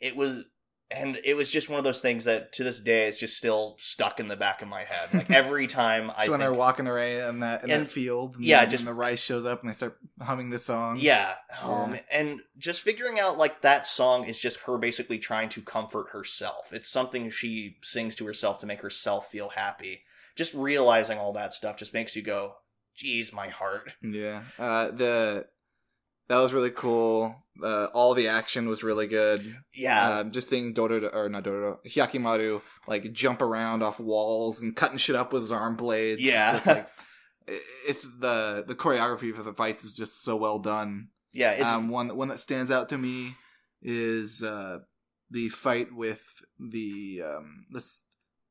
it 0.00 0.16
was 0.16 0.44
and 0.90 1.18
it 1.24 1.34
was 1.34 1.50
just 1.50 1.68
one 1.68 1.78
of 1.78 1.84
those 1.84 2.00
things 2.00 2.24
that 2.24 2.52
to 2.52 2.62
this 2.64 2.80
day 2.80 3.08
is 3.08 3.16
just 3.18 3.36
still 3.36 3.74
stuck 3.78 4.20
in 4.20 4.28
the 4.28 4.36
back 4.36 4.62
of 4.62 4.68
my 4.68 4.84
head. 4.84 5.12
Like 5.12 5.30
every 5.30 5.66
time 5.82 6.10
I 6.10 6.22
when 6.22 6.26
think, 6.28 6.38
they're 6.40 6.54
walking 6.54 6.86
away 6.86 7.26
in 7.28 7.40
that 7.40 7.64
in 7.64 7.70
And- 7.70 7.86
that 7.86 7.90
field, 7.90 8.36
and 8.36 8.44
yeah, 8.44 8.60
then 8.60 8.70
just- 8.70 8.84
the 8.84 8.94
rice 8.94 9.20
shows 9.20 9.44
up 9.44 9.62
and 9.62 9.68
they 9.70 9.74
start 9.74 9.98
humming 10.20 10.50
the 10.50 10.58
song. 10.58 10.98
Yeah. 11.00 11.34
Yeah. 11.62 11.86
man. 11.86 12.00
And 12.10 12.40
just 12.58 12.82
figuring 12.82 13.18
out 13.18 13.36
like 13.38 13.62
that 13.62 13.84
song 13.86 14.24
is 14.26 14.38
just 14.38 14.58
her 14.60 14.78
basically 14.78 15.18
trying 15.18 15.48
to 15.50 15.60
comfort 15.60 16.10
herself. 16.12 16.72
It's 16.72 16.88
something 16.88 17.30
she 17.30 17.78
sings 17.82 18.14
to 18.16 18.26
herself 18.26 18.58
to 18.58 18.66
make 18.66 18.80
herself 18.82 19.28
feel 19.28 19.48
happy. 19.50 20.02
Just 20.36 20.54
realizing 20.54 21.18
all 21.18 21.32
that 21.32 21.52
stuff 21.52 21.76
just 21.78 21.94
makes 21.94 22.14
you 22.14 22.22
go, 22.22 22.56
geez, 22.94 23.32
my 23.32 23.48
heart. 23.48 23.92
yeah. 24.02 24.42
Uh, 24.58 24.90
the 24.90 25.46
that 26.28 26.38
was 26.38 26.52
really 26.52 26.70
cool. 26.70 27.36
Uh, 27.62 27.86
all 27.94 28.14
the 28.14 28.28
action 28.28 28.68
was 28.68 28.82
really 28.82 29.06
good. 29.06 29.56
Yeah. 29.74 30.18
Um, 30.18 30.30
just 30.30 30.48
seeing 30.48 30.74
Dororo 30.74 31.14
or 31.14 31.28
not 31.28 31.44
Dororo, 31.44 31.78
Hyakkimaru 31.86 32.60
like 32.86 33.12
jump 33.12 33.40
around 33.40 33.82
off 33.82 33.98
walls 33.98 34.62
and 34.62 34.76
cutting 34.76 34.98
shit 34.98 35.16
up 35.16 35.32
with 35.32 35.42
his 35.42 35.52
arm 35.52 35.76
blades. 35.76 36.20
Yeah. 36.20 36.52
just 36.52 36.66
like 36.66 36.88
it's 37.86 38.18
the 38.18 38.64
the 38.66 38.74
choreography 38.74 39.34
for 39.34 39.42
the 39.42 39.54
fights 39.54 39.84
is 39.84 39.96
just 39.96 40.22
so 40.22 40.36
well 40.36 40.58
done. 40.58 41.08
yeah. 41.32 41.52
It's 41.52 41.64
um, 41.70 41.88
one 41.88 42.14
one 42.16 42.28
that 42.28 42.40
stands 42.40 42.70
out 42.70 42.88
to 42.90 42.98
me 42.98 43.36
is 43.82 44.42
uh, 44.42 44.78
the 45.30 45.48
fight 45.48 45.94
with 45.94 46.22
the 46.58 47.22
um, 47.24 47.66
this 47.70 48.04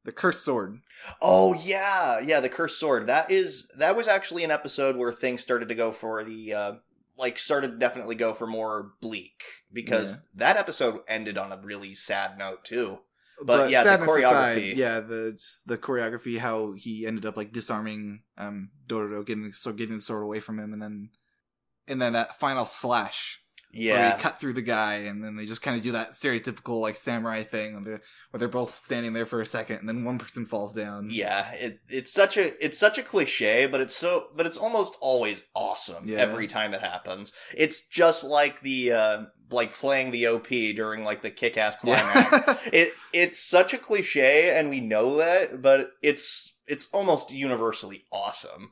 the 0.05 0.11
cursed 0.11 0.43
sword. 0.43 0.79
Oh 1.21 1.53
yeah, 1.53 2.19
yeah, 2.19 2.39
the 2.39 2.49
cursed 2.49 2.79
sword. 2.79 3.07
That 3.07 3.29
is 3.29 3.67
that 3.77 3.95
was 3.95 4.07
actually 4.07 4.43
an 4.43 4.51
episode 4.51 4.95
where 4.95 5.11
things 5.11 5.41
started 5.41 5.67
to 5.69 5.75
go 5.75 5.91
for 5.91 6.23
the 6.23 6.53
uh 6.53 6.73
like 7.17 7.39
started 7.39 7.71
to 7.71 7.77
definitely 7.77 8.15
go 8.15 8.33
for 8.33 8.47
more 8.47 8.93
bleak 9.01 9.43
because 9.71 10.13
Yeah. 10.15 10.21
that 10.35 10.57
episode 10.57 10.99
ended 11.07 11.37
on 11.37 11.51
a 11.51 11.57
really 11.61 11.93
sad 11.93 12.37
note 12.37 12.63
too. 12.65 12.99
But 13.43 13.69
yeah, 13.69 13.83
the 13.83 14.05
choreography. 14.05 14.75
yeah, 14.77 15.01
the 15.01 15.37
the 15.65 15.77
choreography, 15.77 16.37
how 16.37 16.71
he 16.73 17.05
ended 17.05 17.25
up 17.25 17.35
like 17.35 17.51
disarming 17.51 18.23
um 18.37 18.71
Dororo, 18.87 19.25
getting 19.25 19.51
so 19.51 19.73
getting 19.73 19.95
the 19.97 20.01
sword 20.01 20.23
away 20.23 20.39
from 20.39 20.57
him, 20.59 20.71
and 20.73 20.81
then 20.81 21.09
and 21.87 22.01
then 22.01 22.13
that 22.13 22.39
final 22.39 22.65
slash 22.65 23.41
where 23.75 23.83
Yeah. 23.83 24.15
you 24.15 24.21
cut 24.21 24.39
through 24.39 24.53
the 24.53 24.61
guy, 24.61 24.95
and 24.95 25.23
then 25.23 25.35
they 25.35 25.45
just 25.45 25.61
kind 25.61 25.75
of 25.77 25.83
do 25.83 25.91
that 25.91 26.11
stereotypical 26.13 26.79
like 26.81 26.95
samurai 26.95 27.43
thing, 27.43 27.73
where 27.73 27.83
they're, 27.83 28.01
where 28.31 28.39
they're 28.39 28.47
both 28.47 28.83
standing 28.85 29.13
there 29.13 29.25
for 29.25 29.41
a 29.41 29.45
second, 29.45 29.77
and 29.77 29.89
then 29.89 30.03
one 30.03 30.17
person 30.17 30.45
falls 30.45 30.73
down. 30.73 31.09
Yeah, 31.11 31.51
it, 31.51 31.79
it's 31.89 32.13
such 32.13 32.37
a 32.37 32.63
it's 32.65 32.77
such 32.77 32.97
a 32.97 33.03
cliche, 33.03 33.67
but 33.67 33.81
it's 33.81 33.95
so 33.95 34.27
but 34.35 34.45
it's 34.45 34.57
almost 34.57 34.97
always 35.01 35.43
awesome 35.53 36.07
Yeah. 36.07 36.17
every 36.19 36.47
time 36.47 36.73
it 36.73 36.81
happens. 36.81 37.31
It's 37.55 37.85
just 37.87 38.23
like 38.23 38.61
the 38.61 38.91
uh 38.93 39.21
like 39.51 39.75
playing 39.75 40.09
the 40.11 40.25
OP 40.27 40.47
during 40.75 41.03
like 41.03 41.21
the 41.21 41.29
kick 41.29 41.57
ass 41.57 41.75
climax. 41.75 42.31
yeah. 42.31 42.57
it 42.73 42.93
it's 43.13 43.39
such 43.39 43.73
a 43.73 43.77
cliche 43.77 44.57
and 44.57 44.69
we 44.69 44.79
know 44.79 45.17
that, 45.17 45.61
but 45.61 45.91
it's 46.01 46.53
it's 46.67 46.87
almost 46.93 47.31
universally 47.31 48.05
awesome. 48.11 48.71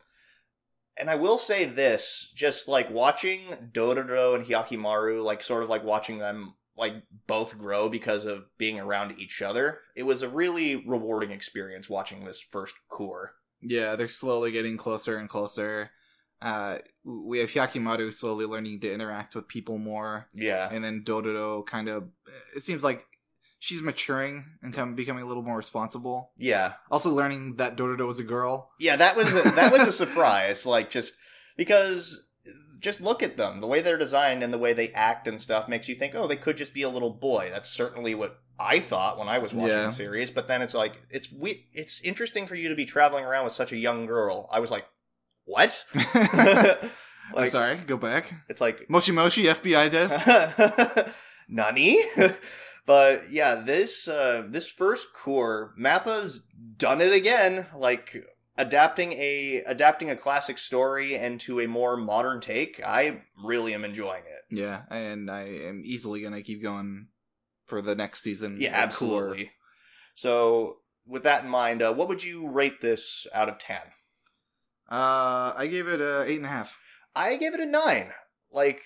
And 0.99 1.09
I 1.09 1.15
will 1.15 1.37
say 1.37 1.65
this, 1.65 2.31
just 2.35 2.67
like 2.67 2.89
watching 2.91 3.41
Dororo 3.71 4.35
and 4.35 4.45
Hyakkimaru, 4.45 5.23
like 5.23 5.41
sort 5.41 5.63
of 5.63 5.69
like 5.69 5.83
watching 5.83 6.19
them 6.19 6.53
like 6.77 6.95
both 7.27 7.57
grow 7.57 7.89
because 7.89 8.25
of 8.25 8.45
being 8.57 8.79
around 8.79 9.15
each 9.19 9.41
other. 9.41 9.79
It 9.95 10.03
was 10.03 10.21
a 10.21 10.29
really 10.29 10.75
rewarding 10.75 11.31
experience 11.31 11.89
watching 11.89 12.25
this 12.25 12.39
first 12.41 12.75
core. 12.89 13.33
yeah, 13.61 13.95
they're 13.95 14.07
slowly 14.07 14.51
getting 14.51 14.75
closer 14.77 15.17
and 15.17 15.29
closer. 15.29 15.91
Uh, 16.41 16.77
we 17.05 17.39
have 17.39 17.49
Hyakkimaru 17.49 18.13
slowly 18.13 18.45
learning 18.45 18.81
to 18.81 18.93
interact 18.93 19.33
with 19.35 19.47
people 19.47 19.77
more, 19.77 20.27
Yeah. 20.33 20.67
and 20.71 20.83
then 20.83 21.03
Dororo 21.05 21.65
kind 21.65 21.87
of. 21.87 22.09
It 22.55 22.63
seems 22.63 22.83
like 22.83 23.05
she's 23.63 23.81
maturing 23.81 24.43
and 24.61 24.73
come, 24.73 24.93
becoming 24.93 25.23
a 25.23 25.25
little 25.25 25.41
more 25.41 25.55
responsible. 25.55 26.31
Yeah. 26.37 26.73
Also, 26.91 27.09
learning 27.09 27.55
that 27.55 27.77
Dororo 27.77 28.05
was 28.05 28.19
a 28.19 28.23
girl. 28.23 28.69
Yeah, 28.77 28.97
that 28.97 29.15
was 29.15 29.29
a, 29.33 29.41
that 29.55 29.71
was 29.71 29.87
a 29.87 29.91
surprise. 29.93 30.65
Like 30.65 30.89
just 30.89 31.13
because 31.55 32.21
just 32.79 32.99
look 32.99 33.23
at 33.23 33.37
them, 33.37 33.61
the 33.61 33.67
way 33.67 33.79
they're 33.79 33.97
designed 33.97 34.43
and 34.43 34.51
the 34.51 34.57
way 34.57 34.73
they 34.73 34.89
act 34.89 35.29
and 35.29 35.39
stuff 35.41 35.69
makes 35.69 35.87
you 35.87 35.95
think, 35.95 36.13
oh, 36.13 36.27
they 36.27 36.35
could 36.35 36.57
just 36.57 36.73
be 36.73 36.81
a 36.81 36.89
little 36.89 37.09
boy. 37.11 37.49
That's 37.53 37.69
certainly 37.69 38.13
what 38.13 38.37
I 38.59 38.79
thought 38.79 39.17
when 39.17 39.29
I 39.29 39.37
was 39.39 39.53
watching 39.53 39.77
Yeah. 39.77 39.85
the 39.85 39.91
series. 39.91 40.29
But 40.29 40.49
then 40.49 40.61
it's 40.61 40.73
like 40.73 41.01
it's 41.09 41.31
we 41.31 41.69
it's 41.71 42.01
interesting 42.01 42.45
for 42.47 42.55
you 42.55 42.67
to 42.67 42.75
be 42.75 42.85
traveling 42.85 43.23
around 43.23 43.45
with 43.45 43.53
such 43.53 43.71
a 43.71 43.77
young 43.77 44.05
girl. 44.07 44.49
I 44.51 44.59
was 44.59 44.71
like, 44.71 44.85
what? 45.45 45.85
I'm 47.37 47.47
sorry, 47.47 47.77
go 47.77 47.95
back. 47.95 48.33
it's 48.49 48.59
like 48.59 48.89
Moshi 48.89 49.13
Moshi 49.13 49.43
FBI 49.43 49.89
desk. 49.89 51.13
Nani? 51.47 52.01
But 52.85 53.31
yeah, 53.31 53.55
this 53.55 54.07
uh 54.07 54.43
this 54.47 54.69
first 54.69 55.13
core, 55.13 55.73
Mappa's 55.77 56.41
done 56.77 57.01
it 57.01 57.13
again, 57.13 57.67
like 57.75 58.25
adapting 58.57 59.13
a 59.13 59.63
adapting 59.65 60.09
a 60.09 60.15
classic 60.15 60.57
story 60.57 61.15
into 61.15 61.59
a 61.59 61.67
more 61.67 61.97
modern 61.97 62.39
take. 62.39 62.81
I 62.85 63.21
really 63.43 63.73
am 63.73 63.85
enjoying 63.85 64.23
it. 64.25 64.55
yeah, 64.57 64.81
and 64.89 65.29
I 65.31 65.43
am 65.43 65.81
easily 65.85 66.21
gonna 66.21 66.41
keep 66.41 66.61
going 66.61 67.07
for 67.65 67.81
the 67.81 67.95
next 67.95 68.21
season. 68.21 68.57
Yeah, 68.59 68.69
of 68.69 68.73
Core. 68.73 68.83
absolutely. 68.83 69.51
So, 70.15 70.77
with 71.07 71.23
that 71.23 71.43
in 71.43 71.49
mind, 71.49 71.81
uh, 71.81 71.93
what 71.93 72.07
would 72.07 72.23
you 72.23 72.47
rate 72.47 72.81
this 72.81 73.25
out 73.33 73.49
of 73.49 73.57
10? 73.57 73.77
Uh, 74.91 75.53
I 75.57 75.67
gave 75.71 75.87
it 75.87 76.01
a 76.01 76.23
eight 76.23 76.35
and 76.37 76.45
a 76.45 76.49
half. 76.49 76.79
I 77.15 77.35
gave 77.37 77.53
it 77.53 77.59
a 77.59 77.65
nine. 77.65 78.11
Like 78.51 78.81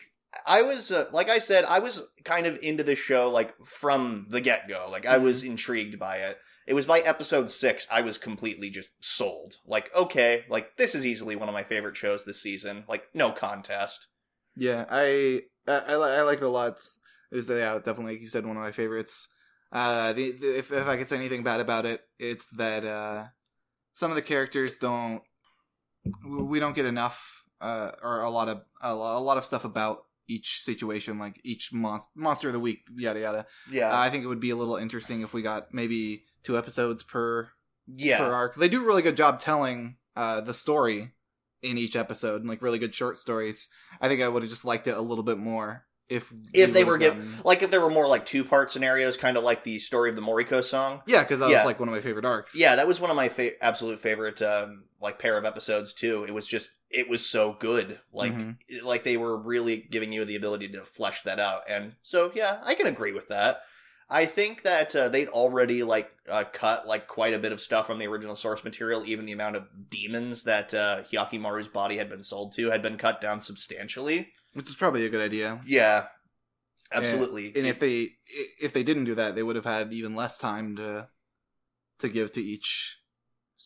I 0.46 0.62
was, 0.62 0.92
uh, 0.92 1.06
like 1.12 1.30
I 1.30 1.40
said, 1.40 1.64
I 1.66 1.80
was 1.80 2.02
kind 2.24 2.46
of 2.46 2.60
into 2.62 2.84
this 2.84 3.00
show 3.00 3.30
like 3.30 3.54
from 3.66 4.28
the 4.30 4.42
get 4.42 4.68
go. 4.68 4.88
Like 4.92 5.06
I 5.06 5.18
was 5.18 5.44
intrigued 5.44 5.98
by 6.00 6.18
it. 6.18 6.38
It 6.66 6.74
was 6.74 6.86
by 6.86 7.00
episode 7.00 7.50
six 7.50 7.88
I 7.92 8.02
was 8.02 8.18
completely 8.18 8.70
just 8.70 8.90
sold. 9.00 9.56
Like 9.66 9.90
okay, 9.96 10.44
like 10.50 10.78
this 10.78 10.94
is 10.96 11.06
easily 11.06 11.36
one 11.36 11.48
of 11.50 11.54
my 11.54 11.64
favorite 11.64 11.96
shows 11.96 12.26
this 12.26 12.42
season. 12.42 12.84
Like 12.88 13.06
no 13.14 13.32
contest. 13.32 14.08
Yeah, 14.56 14.86
I 14.90 15.44
I, 15.68 15.78
I, 15.80 15.94
I 15.94 16.22
like 16.24 16.40
it 16.40 16.44
a 16.44 16.50
lot. 16.50 16.68
It's- 16.70 17.00
It 17.32 17.36
was 17.36 17.50
yeah, 17.50 17.76
definitely 17.76 18.14
like 18.14 18.22
you 18.22 18.28
said, 18.28 18.46
one 18.46 18.58
of 18.58 18.64
my 18.64 18.72
favorites. 18.72 19.28
Uh, 19.72 20.14
the, 20.14 20.32
the, 20.32 20.58
if 20.60 20.72
if 20.72 20.88
I 20.88 20.96
could 20.98 21.08
say 21.10 21.18
anything 21.18 21.44
bad 21.44 21.60
about 21.60 21.86
it, 21.86 22.02
it's 22.20 22.52
that 22.58 22.86
uh, 22.86 23.26
some 23.94 24.12
of 24.12 24.16
the 24.16 24.22
characters 24.22 24.78
don't 24.78 25.22
we 26.26 26.60
don't 26.60 26.76
get 26.76 26.86
enough 26.86 27.44
uh, 27.60 27.92
or 28.02 28.22
a 28.22 28.30
lot 28.30 28.48
of 28.48 28.62
a 28.82 28.94
lot 28.96 29.38
of 29.38 29.44
stuff 29.46 29.66
about 29.66 30.06
each 30.28 30.62
situation, 30.64 31.18
like 31.20 31.40
each 31.44 31.72
monster 31.74 32.12
monster 32.16 32.48
of 32.50 32.54
the 32.54 32.60
week, 32.60 32.82
yada 32.96 33.20
yada. 33.20 33.46
Yeah, 33.72 33.92
Uh, 33.94 34.00
I 34.00 34.10
think 34.10 34.24
it 34.24 34.28
would 34.28 34.40
be 34.40 34.50
a 34.50 34.56
little 34.56 34.76
interesting 34.76 35.22
if 35.22 35.34
we 35.34 35.42
got 35.42 35.74
maybe 35.74 36.26
two 36.44 36.58
episodes 36.58 37.04
per 37.04 37.50
yeah, 37.88 38.18
per 38.18 38.34
arc. 38.34 38.56
They 38.56 38.70
do 38.70 38.82
a 38.82 38.86
really 38.86 39.02
good 39.02 39.18
job 39.18 39.40
telling 39.40 39.98
uh, 40.16 40.42
the 40.42 40.54
story 40.54 41.14
in 41.62 41.78
each 41.78 41.96
episode, 41.96 42.42
and 42.42 42.50
like 42.50 42.62
really 42.62 42.80
good 42.80 42.94
short 42.94 43.18
stories. 43.18 43.70
I 44.02 44.08
think 44.08 44.22
I 44.22 44.28
would 44.28 44.44
have 44.44 44.50
just 44.52 44.66
liked 44.66 44.88
it 44.88 44.98
a 44.98 45.02
little 45.02 45.24
bit 45.24 45.38
more 45.38 45.86
if 46.10 46.32
If 46.54 46.72
they 46.74 46.84
were 46.84 46.98
given- 46.98 47.20
done- 47.20 47.42
like 47.44 47.62
if 47.64 47.72
there 47.72 47.82
were 47.82 47.90
more 47.90 48.08
like 48.08 48.26
two 48.26 48.44
part 48.44 48.72
scenarios, 48.72 49.18
kind 49.18 49.36
of 49.38 49.44
like 49.44 49.64
the 49.64 49.78
story 49.80 50.10
of 50.10 50.16
the 50.16 50.22
Moriko 50.22 50.64
song. 50.64 51.02
yeah, 51.08 51.22
because 51.24 51.40
that 51.40 51.50
Yeah. 51.50 51.58
was 51.58 51.66
like 51.66 51.80
one 51.80 51.90
of 51.90 51.96
my 51.96 52.02
favorite 52.02 52.26
arcs. 52.26 52.56
Yeah, 52.56 52.76
that 52.76 52.88
was 52.88 53.00
one 53.02 53.10
of 53.10 53.16
my 53.16 53.28
fa- 53.30 53.62
absolute 53.64 54.00
favorite 54.00 54.42
um, 54.42 54.86
like 55.02 55.20
pair 55.20 55.38
of 55.38 55.46
episodes 55.46 55.94
too. 55.94 56.24
It 56.28 56.34
was 56.34 56.48
just 56.48 56.70
it 56.90 57.10
was 57.10 57.26
so 57.26 57.54
good. 57.54 58.00
Like 58.14 58.32
Mhm. 58.34 58.58
like 58.84 59.04
they 59.04 59.18
were 59.18 59.38
really 59.38 59.78
giving 59.78 60.14
you 60.14 60.24
the 60.26 60.36
ability 60.36 60.70
to 60.70 60.84
flesh 60.86 61.22
that 61.24 61.40
out. 61.40 61.64
And 61.68 61.96
so 62.02 62.32
yeah, 62.34 62.62
I 62.64 62.76
can 62.76 62.88
agree 62.88 63.12
with 63.12 63.28
that. 63.28 63.62
I 64.10 64.26
think 64.26 64.62
that 64.62 64.96
uh, 64.96 65.10
they'd 65.10 65.28
already 65.28 65.84
like 65.84 66.10
uh, 66.30 66.46
cut 66.54 66.88
like 66.88 67.08
quite 67.08 67.34
a 67.34 67.40
bit 67.40 67.52
of 67.52 67.60
stuff 67.60 67.88
from 67.88 68.00
the 68.00 68.08
original 68.08 68.38
source 68.38 68.64
material. 68.64 69.06
Even 69.06 69.26
the 69.26 69.34
amount 69.34 69.58
of 69.58 69.90
demons 69.90 70.44
that 70.44 70.74
uh, 70.74 71.04
Hyakkimaru's 71.04 71.68
body 71.68 71.98
had 71.98 72.10
been 72.10 72.24
sold 72.24 72.54
to 72.54 72.70
had 72.70 72.82
been 72.82 72.98
cut 72.98 73.20
down 73.20 73.42
substantially. 73.42 74.32
which 74.54 74.70
is 74.70 74.76
probably 74.78 75.06
a 75.06 75.10
good 75.10 75.20
idea. 75.22 75.60
Yeah, 75.68 76.08
absolutely. 76.92 77.48
And 77.56 77.68
if 77.68 77.80
they 77.80 78.16
if 78.62 78.72
they 78.72 78.84
didn't 78.84 79.04
do 79.06 79.16
that, 79.16 79.36
they 79.36 79.44
would 79.44 79.58
have 79.58 79.66
had 79.66 79.92
even 79.92 80.16
less 80.16 80.38
time 80.38 80.76
to 80.78 81.10
to 82.00 82.08
give 82.10 82.32
to 82.34 82.42
each 82.42 82.98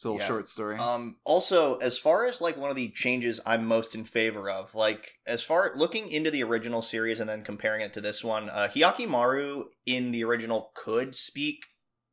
little 0.07 0.19
Yeah. 0.19 0.27
short 0.27 0.47
story. 0.47 0.77
Um, 0.77 1.17
also, 1.23 1.77
as 1.77 1.97
far 1.97 2.25
as 2.25 2.41
like 2.41 2.57
one 2.57 2.69
of 2.69 2.75
the 2.75 2.89
changes 2.89 3.39
I'm 3.45 3.65
most 3.65 3.95
in 3.95 4.03
favor 4.03 4.49
of, 4.49 4.73
like 4.75 5.13
as 5.25 5.43
far 5.43 5.71
looking 5.75 6.09
into 6.09 6.31
the 6.31 6.43
original 6.43 6.81
series 6.81 7.19
and 7.19 7.29
then 7.29 7.43
comparing 7.43 7.81
it 7.81 7.93
to 7.93 8.01
this 8.01 8.23
one, 8.23 8.49
uh, 8.49 8.69
Hyakkimaru 8.73 9.65
in 9.85 10.11
the 10.11 10.23
original 10.23 10.71
could 10.75 11.13
speak, 11.15 11.65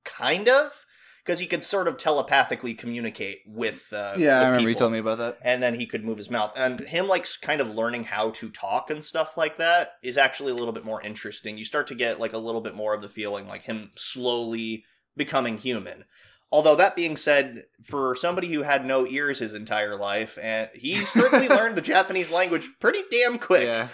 kind 0.04 0.48
of, 0.48 0.84
because 1.24 1.40
he 1.40 1.46
could 1.46 1.62
sort 1.62 1.86
of 1.88 1.98
telepathically 1.98 2.72
communicate 2.74 3.40
with. 3.46 3.92
Uh, 3.92 4.14
yeah, 4.16 4.38
with 4.38 4.44
I 4.44 4.50
remember 4.50 4.60
you 4.60 4.68
people. 4.68 4.78
told 4.80 4.92
me 4.92 4.98
about 4.98 5.18
that. 5.18 5.38
And 5.42 5.62
then 5.62 5.74
he 5.74 5.84
could 5.86 6.04
move 6.04 6.16
his 6.18 6.30
mouth, 6.30 6.52
and 6.56 6.80
him 6.80 7.06
like 7.06 7.26
kind 7.42 7.60
of 7.60 7.68
learning 7.68 8.04
how 8.04 8.30
to 8.30 8.48
talk 8.50 8.90
and 8.90 9.04
stuff 9.04 9.36
like 9.36 9.58
that 9.58 9.92
is 10.02 10.16
actually 10.16 10.52
a 10.52 10.56
little 10.56 10.72
bit 10.72 10.84
more 10.84 11.02
interesting. 11.02 11.58
You 11.58 11.64
start 11.64 11.86
to 11.88 11.94
get 11.94 12.18
like 12.20 12.32
a 12.32 12.38
little 12.38 12.60
bit 12.62 12.74
more 12.74 12.94
of 12.94 13.02
the 13.02 13.08
feeling 13.08 13.46
like 13.46 13.64
him 13.64 13.90
slowly 13.96 14.84
becoming 15.16 15.58
human. 15.58 16.04
Although 16.50 16.76
that 16.76 16.96
being 16.96 17.16
said, 17.16 17.64
for 17.84 18.16
somebody 18.16 18.52
who 18.52 18.62
had 18.62 18.86
no 18.86 19.06
ears 19.06 19.38
his 19.38 19.52
entire 19.52 19.96
life, 19.96 20.38
and 20.40 20.70
he 20.74 20.96
certainly 20.96 21.48
learned 21.48 21.76
the 21.76 21.82
Japanese 21.82 22.30
language 22.30 22.70
pretty 22.80 23.02
damn 23.10 23.38
quick. 23.38 23.64
Yeah, 23.64 23.88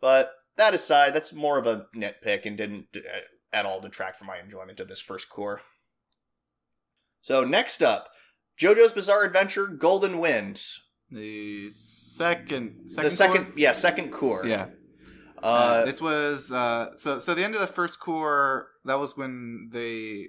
But 0.00 0.32
that 0.56 0.74
aside, 0.74 1.12
that's 1.12 1.32
more 1.32 1.58
of 1.58 1.66
a 1.66 1.86
nitpick 1.96 2.46
and 2.46 2.56
didn't 2.56 2.86
uh, 2.96 3.20
at 3.52 3.66
all 3.66 3.80
detract 3.80 4.16
from 4.16 4.28
my 4.28 4.38
enjoyment 4.38 4.78
of 4.78 4.86
this 4.88 5.00
first 5.00 5.28
core. 5.28 5.62
So 7.20 7.44
next 7.44 7.82
up, 7.82 8.10
JoJo's 8.60 8.92
Bizarre 8.92 9.24
Adventure: 9.24 9.66
Golden 9.66 10.18
Winds. 10.18 10.82
the 11.10 11.68
second, 11.70 12.86
second 12.86 13.04
the 13.04 13.10
second, 13.10 13.44
core? 13.46 13.54
yeah, 13.56 13.72
second 13.72 14.12
core. 14.12 14.42
yeah. 14.46 14.66
Uh, 15.42 15.46
Uh, 15.46 15.84
this 15.84 16.00
was 16.00 16.52
uh, 16.52 16.96
so 16.96 17.18
so 17.18 17.34
the 17.34 17.42
end 17.42 17.54
of 17.54 17.60
the 17.60 17.66
first 17.66 17.98
core. 17.98 18.68
That 18.84 19.00
was 19.00 19.16
when 19.16 19.70
they. 19.72 20.28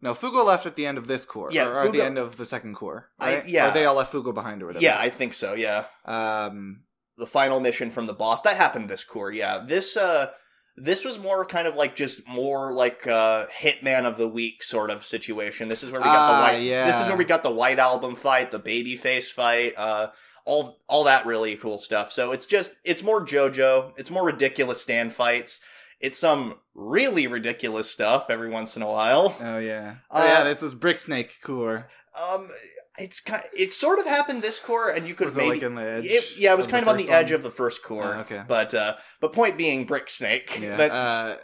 No, 0.00 0.14
Fugo 0.14 0.44
left 0.44 0.66
at 0.66 0.76
the 0.76 0.86
end 0.86 0.98
of 0.98 1.06
this 1.06 1.24
core. 1.24 1.48
Yeah, 1.52 1.66
or, 1.66 1.72
or 1.74 1.84
at 1.86 1.92
the 1.92 2.02
end 2.02 2.18
of 2.18 2.36
the 2.36 2.46
second 2.46 2.74
core. 2.74 3.08
I- 3.18 3.42
yeah. 3.46 3.70
Or 3.70 3.74
they 3.74 3.84
all 3.84 3.94
left 3.96 4.12
Fugo 4.12 4.32
behind 4.34 4.62
or 4.62 4.66
whatever. 4.66 4.82
yeah, 4.84 4.98
I 4.98 5.08
think 5.10 5.34
so. 5.34 5.54
Yeah, 5.54 5.84
Um. 6.04 6.84
the 7.16 7.26
final 7.26 7.58
mission 7.60 7.90
from 7.90 8.06
the 8.06 8.12
boss 8.14 8.40
that 8.42 8.56
happened 8.56 8.88
this 8.88 9.02
core. 9.04 9.32
Yeah, 9.32 9.58
this 9.66 9.96
uh, 9.96 10.30
this 10.76 11.04
was 11.04 11.18
more 11.18 11.44
kind 11.44 11.66
of 11.66 11.74
like 11.74 11.96
just 11.96 12.26
more 12.28 12.72
like 12.72 13.06
uh, 13.08 13.46
Hitman 13.48 14.04
of 14.04 14.16
the 14.18 14.28
Week 14.28 14.62
sort 14.62 14.90
of 14.90 15.04
situation. 15.04 15.68
This 15.68 15.82
is 15.82 15.90
where 15.90 16.00
we 16.00 16.04
got 16.04 16.16
Ah, 16.16 16.36
the 16.36 16.52
white. 16.58 16.62
yeah. 16.62 16.86
This 16.86 17.00
is 17.00 17.08
where 17.08 17.16
we 17.16 17.24
got 17.24 17.42
the 17.42 17.50
White 17.50 17.80
Album 17.80 18.14
fight, 18.14 18.52
the 18.52 18.60
Babyface 18.60 19.32
fight. 19.32 19.72
Uh, 19.76 20.08
all 20.44 20.78
all 20.88 21.02
that 21.04 21.26
really 21.26 21.56
cool 21.56 21.78
stuff. 21.78 22.12
So 22.12 22.30
it's 22.30 22.46
just 22.46 22.70
it's 22.84 23.02
more 23.02 23.26
JoJo. 23.26 23.94
It's 23.96 24.10
more 24.12 24.24
ridiculous 24.24 24.80
stand 24.80 25.12
fights. 25.12 25.60
It's 26.00 26.18
some 26.18 26.54
really 26.74 27.26
ridiculous 27.26 27.90
stuff 27.90 28.26
every 28.30 28.48
once 28.48 28.76
in 28.76 28.82
a 28.82 28.88
while. 28.88 29.36
Oh 29.40 29.58
yeah. 29.58 29.96
Oh 30.10 30.20
Uh, 30.20 30.24
yeah. 30.24 30.44
This 30.44 30.62
was 30.62 30.74
Brick 30.74 31.00
Snake 31.00 31.38
core. 31.42 31.88
Um, 32.20 32.50
it's 32.98 33.20
kind. 33.20 33.42
It 33.56 33.72
sort 33.72 33.98
of 33.98 34.06
happened 34.06 34.42
this 34.42 34.58
core, 34.58 34.90
and 34.90 35.06
you 35.06 35.14
could 35.14 35.26
Was 35.26 35.36
it 35.36 35.40
maybe. 35.40 35.50
like 35.54 35.62
in 35.62 35.74
the 35.74 35.82
edge? 35.82 36.04
it, 36.06 36.36
yeah, 36.38 36.52
it 36.52 36.56
was 36.56 36.66
kind 36.66 36.82
of 36.82 36.88
on 36.88 36.96
the 36.96 37.04
first 37.04 37.12
edge 37.14 37.30
of 37.32 37.42
the 37.42 37.50
first 37.50 37.82
core. 37.82 38.14
Oh, 38.16 38.20
okay. 38.20 38.42
But 38.46 38.74
uh, 38.74 38.96
but 39.20 39.32
point 39.32 39.56
being, 39.58 39.84
Brick 39.86 40.10
Snake. 40.10 40.58
Yeah. 40.60 40.76
That- 40.76 40.90
uh, 40.92 41.36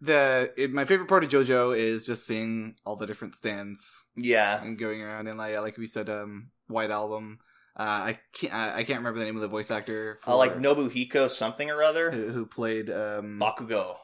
the 0.00 0.52
it, 0.56 0.72
my 0.72 0.84
favorite 0.84 1.08
part 1.08 1.24
of 1.24 1.30
JoJo 1.30 1.76
is 1.76 2.06
just 2.06 2.26
seeing 2.26 2.76
all 2.84 2.96
the 2.96 3.06
different 3.06 3.34
stands 3.34 4.04
yeah. 4.16 4.62
and 4.62 4.78
going 4.78 5.00
around 5.00 5.28
and 5.28 5.38
like 5.38 5.58
like 5.60 5.78
we 5.78 5.86
said, 5.86 6.10
um, 6.10 6.50
White 6.68 6.90
Album. 6.90 7.38
Uh, 7.76 7.82
I 7.82 8.18
can't 8.32 8.54
I, 8.54 8.84
can't 8.84 8.98
remember 8.98 9.18
the 9.18 9.24
name 9.24 9.34
of 9.34 9.42
the 9.42 9.48
voice 9.48 9.70
actor. 9.70 10.18
For, 10.22 10.30
Uh, 10.30 10.36
like 10.36 10.56
Nobuhiko 10.58 11.28
something 11.28 11.70
or 11.70 11.82
other. 11.82 12.10
who, 12.12 12.28
who 12.30 12.46
played 12.46 12.88
um 12.88 13.40
Bakugo. 13.40 13.96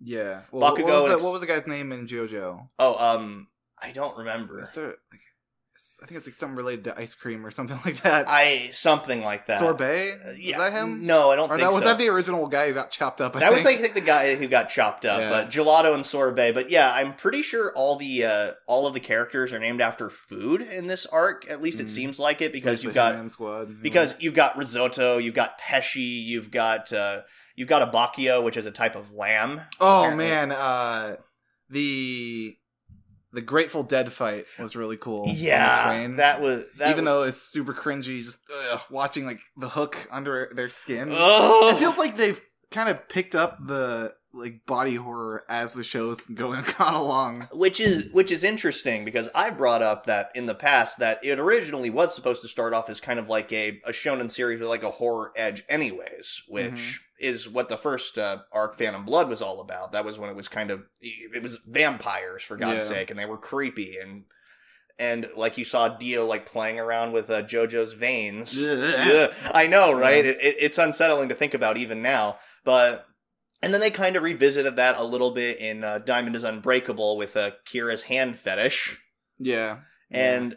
yeah 0.00 0.42
well, 0.50 0.72
Bakugo 0.72 0.84
What 0.84 1.02
was, 1.02 1.12
the, 1.12 1.18
what 1.24 1.32
was 1.32 1.40
the 1.42 1.46
guy's 1.46 1.66
name 1.66 1.92
in 1.92 2.06
JoJo? 2.06 2.68
Oh, 2.78 2.96
um, 2.98 3.48
I 3.82 3.92
don't 3.92 4.16
remember. 4.16 4.64
There, 4.74 4.86
like, 4.86 5.20
I 6.02 6.06
think 6.06 6.16
it's 6.16 6.26
like 6.26 6.34
something 6.34 6.56
related 6.56 6.84
to 6.84 6.98
ice 6.98 7.14
cream 7.14 7.46
or 7.46 7.50
something 7.52 7.78
like 7.84 8.02
that. 8.02 8.26
I 8.28 8.68
something 8.72 9.22
like 9.22 9.46
that. 9.46 9.60
Sorbet? 9.60 10.10
Uh, 10.12 10.28
Was 10.30 10.56
that 10.56 10.72
him? 10.72 11.06
No, 11.06 11.30
I 11.30 11.36
don't 11.36 11.48
Or 11.50 11.56
think 11.56 11.68
that 11.70 11.72
was 11.74 11.84
that 11.84 11.98
the 11.98 12.08
original 12.08 12.46
guy 12.48 12.66
who 12.68 12.74
got 12.74 12.90
chopped 12.90 13.20
up? 13.20 13.36
I 13.36 13.40
that 13.40 13.52
was 13.52 13.62
think? 13.62 13.78
like 13.78 13.78
I 13.78 13.82
think 13.92 13.94
the 13.94 14.00
guy 14.10 14.34
who 14.34 14.48
got 14.48 14.68
chopped 14.68 15.04
up, 15.06 15.20
Yeah. 15.20 15.30
but 15.30 15.50
gelato 15.50 15.94
and 15.94 16.04
sorbet. 16.04 16.52
But 16.52 16.70
yeah, 16.70 16.92
I'm 16.92 17.14
pretty 17.14 17.42
sure 17.42 17.72
all 17.76 17.94
the 17.96 18.24
uh, 18.24 18.52
all 18.66 18.86
of 18.88 18.94
the 18.94 19.00
characters 19.00 19.52
are 19.52 19.58
named 19.60 19.80
after 19.80 20.10
food 20.10 20.62
in 20.62 20.88
this 20.88 21.06
arc. 21.06 21.48
At 21.50 21.62
least 21.62 21.78
it 21.80 21.86
Mm. 21.86 21.90
seems 21.90 22.18
like 22.18 22.40
it 22.42 22.52
because 22.52 22.82
you've 22.82 22.94
got 22.94 23.30
Squad. 23.30 23.80
because 23.80 24.16
you've 24.18 24.34
got 24.34 24.56
risotto, 24.56 25.18
you've 25.18 25.34
got 25.34 25.60
pesci, 25.60 26.24
you've 26.24 26.50
got 26.50 26.92
uh, 26.92 27.20
you've 27.54 27.68
got 27.68 27.88
Abbacchio, 27.92 28.42
which 28.42 28.56
is 28.56 28.66
a 28.66 28.72
type 28.72 28.96
of 28.96 29.12
lamb. 29.12 29.60
oh 29.80 30.00
apparently. 30.00 30.24
man, 30.26 30.50
uh, 30.52 31.16
the 31.70 32.56
the 33.32 33.42
Grateful 33.42 33.82
Dead 33.82 34.12
fight 34.12 34.46
was 34.58 34.76
really 34.76 34.96
cool. 34.96 35.28
Yeah, 35.28 35.84
train. 35.84 36.16
that 36.16 36.40
was 36.40 36.64
that 36.78 36.90
even 36.90 37.04
was, 37.04 37.12
though 37.12 37.22
it's 37.24 37.42
super 37.42 37.74
cringy, 37.74 38.22
just 38.22 38.40
ugh, 38.70 38.80
watching 38.90 39.26
like 39.26 39.40
the 39.56 39.68
hook 39.68 40.08
under 40.10 40.50
their 40.54 40.68
skin. 40.68 41.10
Ugh. 41.12 41.74
It 41.74 41.78
feels 41.78 41.98
like 41.98 42.16
they've 42.16 42.40
kind 42.70 42.88
of 42.88 43.08
picked 43.08 43.34
up 43.34 43.58
the 43.64 44.14
like 44.34 44.66
body 44.66 44.96
horror 44.96 45.44
as 45.48 45.72
the 45.72 45.82
show's 45.82 46.26
going 46.26 46.62
on 46.78 46.94
along. 47.02 47.48
which 47.52 47.80
is 47.80 48.12
which 48.12 48.30
is 48.30 48.44
interesting 48.44 49.04
because 49.04 49.30
I 49.34 49.50
brought 49.50 49.82
up 49.82 50.04
that 50.06 50.30
in 50.34 50.46
the 50.46 50.54
past 50.54 50.98
that 50.98 51.18
it 51.24 51.38
originally 51.38 51.88
was 51.90 52.14
supposed 52.14 52.42
to 52.42 52.48
start 52.48 52.74
off 52.74 52.90
as 52.90 53.00
kind 53.00 53.18
of 53.18 53.28
like 53.28 53.50
a, 53.52 53.80
a 53.84 53.90
shonen 53.90 54.30
series 54.30 54.58
with 54.60 54.68
like 54.68 54.82
a 54.82 54.90
horror 54.90 55.32
edge 55.34 55.62
anyways 55.68 56.42
which 56.46 56.72
Mhm. 56.72 56.98
is 57.20 57.48
what 57.48 57.68
the 57.70 57.78
first 57.78 58.18
uh, 58.18 58.38
arc 58.52 58.76
phantom 58.78 59.04
blood 59.06 59.28
was 59.30 59.40
all 59.40 59.60
about 59.60 59.92
that 59.92 60.04
was 60.04 60.18
when 60.18 60.28
it 60.30 60.36
was 60.36 60.46
kind 60.48 60.70
of 60.70 60.82
it 61.00 61.42
was 61.42 61.58
vampires 61.66 62.42
for 62.42 62.56
god's 62.58 62.88
Yeah. 62.90 62.96
sake 62.96 63.10
and 63.10 63.18
they 63.18 63.26
were 63.26 63.38
creepy 63.38 63.96
and 63.96 64.24
and 64.98 65.26
like 65.36 65.56
you 65.56 65.64
saw 65.64 65.88
dio 65.88 66.26
like 66.26 66.44
playing 66.44 66.78
around 66.78 67.12
with 67.12 67.30
uh, 67.30 67.42
jojo's 67.42 67.94
veins 67.94 68.54
I 69.54 69.66
know, 69.68 69.92
right? 69.92 70.24
Yeah. 70.24 70.32
It, 70.32 70.36
it, 70.40 70.56
it's 70.60 70.76
unsettling 70.78 71.28
to 71.30 71.34
think 71.34 71.54
about 71.54 71.76
even 71.78 72.02
now. 72.02 72.36
But 72.64 73.06
and 73.62 73.72
then 73.72 73.80
they 73.80 73.90
kind 73.90 74.16
of 74.16 74.22
revisited 74.22 74.76
that 74.76 74.96
a 74.98 75.04
little 75.04 75.30
bit 75.32 75.58
in 75.58 75.84
uh, 75.84 75.98
Diamond 75.98 76.36
is 76.36 76.44
Unbreakable 76.44 77.16
with 77.16 77.36
uh, 77.36 77.52
Kira's 77.66 78.02
hand 78.02 78.38
fetish, 78.38 78.98
Yeah, 79.38 79.78
and 80.10 80.56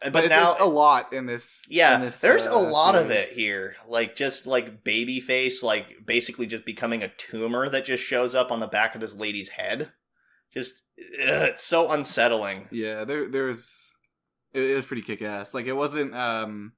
but, 0.00 0.12
but, 0.12 0.24
it's, 0.24 0.30
now. 0.30 0.52
it's 0.52 0.60
a 0.60 0.64
lot 0.64 1.12
in 1.12 1.26
this. 1.26 1.64
yeah, 1.68 1.96
in 1.96 2.02
this, 2.02 2.20
there's 2.20 2.46
uh, 2.46 2.52
a 2.54 2.58
lot 2.58 2.94
of 2.94 3.10
it 3.10 3.28
here. 3.30 3.74
Like 3.86 4.14
just 4.14 4.46
like 4.46 4.84
baby 4.84 5.18
face, 5.20 5.62
like 5.62 6.06
basically 6.06 6.46
just 6.46 6.64
becoming 6.64 7.02
a 7.02 7.08
tumor 7.08 7.68
that 7.68 7.84
just 7.84 8.04
shows 8.04 8.34
up 8.34 8.52
on 8.52 8.60
the 8.60 8.68
back 8.68 8.94
of 8.94 9.00
this 9.00 9.14
lady's 9.14 9.50
head. 9.50 9.90
Just 10.54 10.82
ugh, 10.98 11.48
it's 11.48 11.64
so 11.64 11.90
unsettling. 11.90 12.68
Yeah, 12.70 13.04
there 13.04 13.28
there's 13.28 13.94
it, 14.52 14.62
it 14.62 14.74
was 14.76 14.84
pretty 14.84 15.02
kick 15.02 15.20
ass. 15.20 15.52
Like 15.52 15.66
it 15.66 15.74
wasn't 15.76 16.14
um 16.14 16.72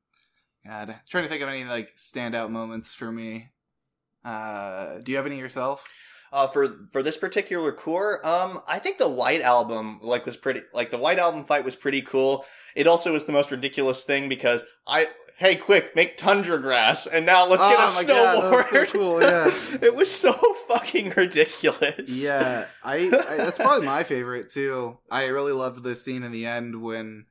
God, 0.67 0.97
trying 1.09 1.25
to 1.25 1.31
think 1.31 1.43
of 1.43 1.49
any 1.49 1.65
like 1.65 1.97
standout 1.97 2.51
moments 2.51 2.93
for 2.93 3.13
me. 3.13 3.51
Uh 4.25 4.99
do 4.99 5.13
you 5.13 5.17
have 5.17 5.27
any 5.27 5.39
yourself? 5.39 5.87
Uh, 6.33 6.47
for 6.47 6.87
for 6.93 7.03
this 7.03 7.17
particular 7.17 7.73
core, 7.73 8.25
um, 8.25 8.61
I 8.69 8.79
think 8.79 8.99
the 8.99 9.09
White 9.09 9.41
Album 9.41 9.99
like 10.01 10.25
was 10.27 10.37
pretty 10.37 10.61
like 10.73 10.93
the 10.93 10.99
White 10.99 11.19
Album 11.19 11.45
fight 11.45 11.65
was 11.65 11.75
pretty 11.75 12.03
cool. 12.03 12.45
It 12.77 12.87
also 12.87 13.13
was 13.13 13.25
the 13.25 13.33
most 13.33 13.51
ridiculous 13.51 14.05
thing 14.05 14.29
because 14.29 14.63
I 14.87 15.09
hey 15.39 15.57
quick 15.57 15.97
make 15.97 16.17
tundra 16.17 16.61
grass 16.61 17.09
and 17.09 17.27
now 17.27 17.49
let's 17.49 17.67
get 17.67 17.81
a 17.81 17.83
Oh 17.83 17.95
my 17.97 18.05
God, 18.05 18.43
that 18.43 18.53
was 18.53 18.67
so 18.71 18.77
snowboard. 18.77 18.89
cool, 18.93 19.23
yeah. 19.23 19.51
it 19.89 19.97
was 19.97 20.09
so 20.09 20.33
fucking 20.69 21.15
ridiculous. 21.17 22.15
Yeah, 22.17 22.67
I, 22.85 22.97
I 23.07 23.37
that's 23.37 23.59
probably 23.59 23.87
my 23.87 24.05
favorite 24.05 24.51
too. 24.51 24.99
I 25.11 25.27
really 25.27 25.53
loved 25.53 25.83
the 25.83 25.97
scene 25.97 26.23
in 26.23 26.31
the 26.31 26.47
end 26.47 26.81
when 26.81 27.27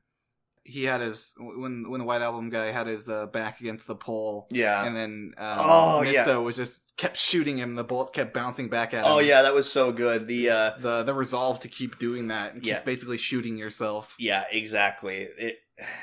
he 0.70 0.84
had 0.84 1.00
his 1.00 1.34
when 1.38 1.90
when 1.90 1.98
the 2.00 2.06
White 2.06 2.22
Album 2.22 2.48
guy 2.50 2.66
had 2.66 2.86
his 2.86 3.08
uh, 3.08 3.26
back 3.26 3.60
against 3.60 3.86
the 3.86 3.96
pole. 3.96 4.46
yeah. 4.50 4.84
And 4.86 4.96
then 4.96 5.32
um, 5.36 5.56
Oh, 5.60 6.02
yeah. 6.02 6.12
Mista 6.12 6.40
was 6.40 6.56
just 6.56 6.82
kept 6.96 7.16
shooting 7.16 7.58
him. 7.58 7.74
The 7.74 7.84
bullets 7.84 8.10
kept 8.10 8.32
bouncing 8.32 8.68
back 8.68 8.94
at 8.94 9.04
him. 9.04 9.12
Oh 9.12 9.18
yeah, 9.18 9.42
that 9.42 9.54
was 9.54 9.70
so 9.70 9.92
good. 9.92 10.26
The 10.28 10.50
uh, 10.50 10.70
the 10.78 11.02
the 11.02 11.14
resolve 11.14 11.60
to 11.60 11.68
keep 11.68 11.98
doing 11.98 12.28
that 12.28 12.54
and 12.54 12.62
keep 12.62 12.84
basically 12.84 13.18
shooting 13.18 13.58
yourself. 13.58 14.16
Yeah, 14.18 14.44
exactly. 14.50 15.28
It, 15.36 15.58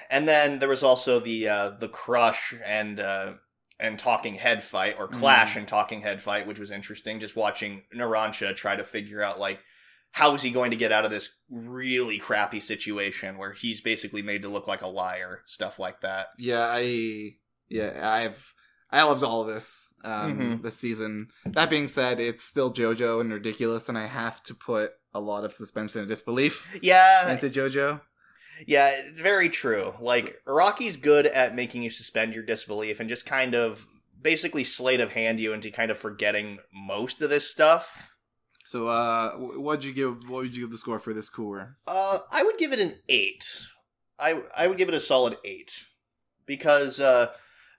and 0.10 0.28
then 0.28 0.60
there 0.60 0.70
was 0.70 0.84
also 0.84 1.20
the 1.20 1.48
uh, 1.48 1.70
the 1.80 1.88
crush 1.88 2.54
and 2.66 3.00
uh, 3.00 3.34
and 3.80 4.00
talking 4.00 4.34
head 4.34 4.64
fight 4.64 4.96
or 4.98 5.08
clash 5.08 5.54
Mm. 5.54 5.58
and 5.58 5.68
talking 5.68 6.02
head 6.02 6.20
fight, 6.22 6.48
which 6.48 6.58
was 6.60 6.72
interesting. 6.72 7.20
Just 7.20 7.36
watching 7.36 7.84
Narancia 7.96 8.56
try 8.56 8.76
to 8.76 8.84
figure 8.84 9.22
out 9.22 9.40
like 9.40 9.60
how 10.12 10.34
is 10.34 10.42
he 10.42 10.52
going 10.52 10.72
to 10.72 10.78
get 10.78 10.92
out 10.92 11.06
of 11.06 11.12
this 11.12 11.30
really 11.50 12.18
crappy 12.18 12.60
situation 12.60 13.38
where 13.38 13.54
he's 13.54 13.82
basically 13.82 14.22
made 14.22 14.42
to 14.42 14.50
look 14.50 14.68
like 14.68 14.82
a 14.82 14.88
liar, 14.88 15.42
stuff 15.46 15.78
like 15.80 16.02
that. 16.02 16.28
Yeah, 16.38 16.66
I 16.70 17.36
yeah 17.70 18.00
I've 18.10 18.54
I 18.90 19.04
loved 19.04 19.24
all 19.24 19.42
of 19.42 19.48
this 19.48 19.94
um 20.04 20.38
Mhm. 20.40 20.62
this 20.64 20.78
season. 20.78 21.28
That 21.46 21.70
being 21.70 21.88
said, 21.88 22.20
it's 22.20 22.44
still 22.46 22.74
JoJo 22.74 23.22
and 23.22 23.32
ridiculous, 23.34 23.90
and 23.90 23.98
I 23.98 24.08
have 24.08 24.42
to 24.44 24.56
put 24.56 24.94
a 25.14 25.20
lot 25.20 25.44
of 25.44 25.54
suspension 25.54 26.00
and 26.00 26.08
disbelief 26.08 26.78
Yeah, 26.82 27.32
into 27.32 27.50
JoJo. 27.50 28.02
yeah, 28.66 28.90
it's 28.96 29.20
very 29.20 29.50
true. 29.50 29.94
Like 30.00 30.42
Araki's 30.48 30.98
good 30.98 31.26
at 31.28 31.54
making 31.56 31.84
you 31.84 31.90
suspend 31.90 32.34
your 32.34 32.44
disbelief 32.44 33.00
and 33.00 33.10
just 33.10 33.26
kind 33.26 33.54
of 33.56 33.86
basically 34.22 34.64
sleight 34.64 35.00
of 35.00 35.12
hand 35.12 35.40
you 35.40 35.54
into 35.54 35.70
kind 35.70 35.92
of 35.92 35.98
forgetting 35.98 36.60
most 36.74 37.22
of 37.22 37.30
this 37.30 37.50
stuff. 37.50 38.07
So, 38.68 38.90
uh, 38.90 39.32
what'd 39.38 39.86
you 39.86 39.94
give? 39.94 40.28
What 40.28 40.44
would 40.44 40.54
you 40.54 40.64
give 40.64 40.72
the 40.72 40.78
score 40.78 41.00
for 41.00 41.14
this 41.14 41.30
core? 41.30 41.78
Uh, 41.88 42.20
I 42.30 42.44
would 42.44 42.58
give 42.58 42.74
it 42.74 42.82
an 42.82 42.96
eight. 43.08 43.62
I 44.20 44.42
I 44.54 44.68
would 44.68 44.78
give 44.78 44.90
it 44.90 44.94
a 44.94 45.00
solid 45.00 45.38
eight 45.46 45.86
because 46.46 47.00
uh, 47.00 47.28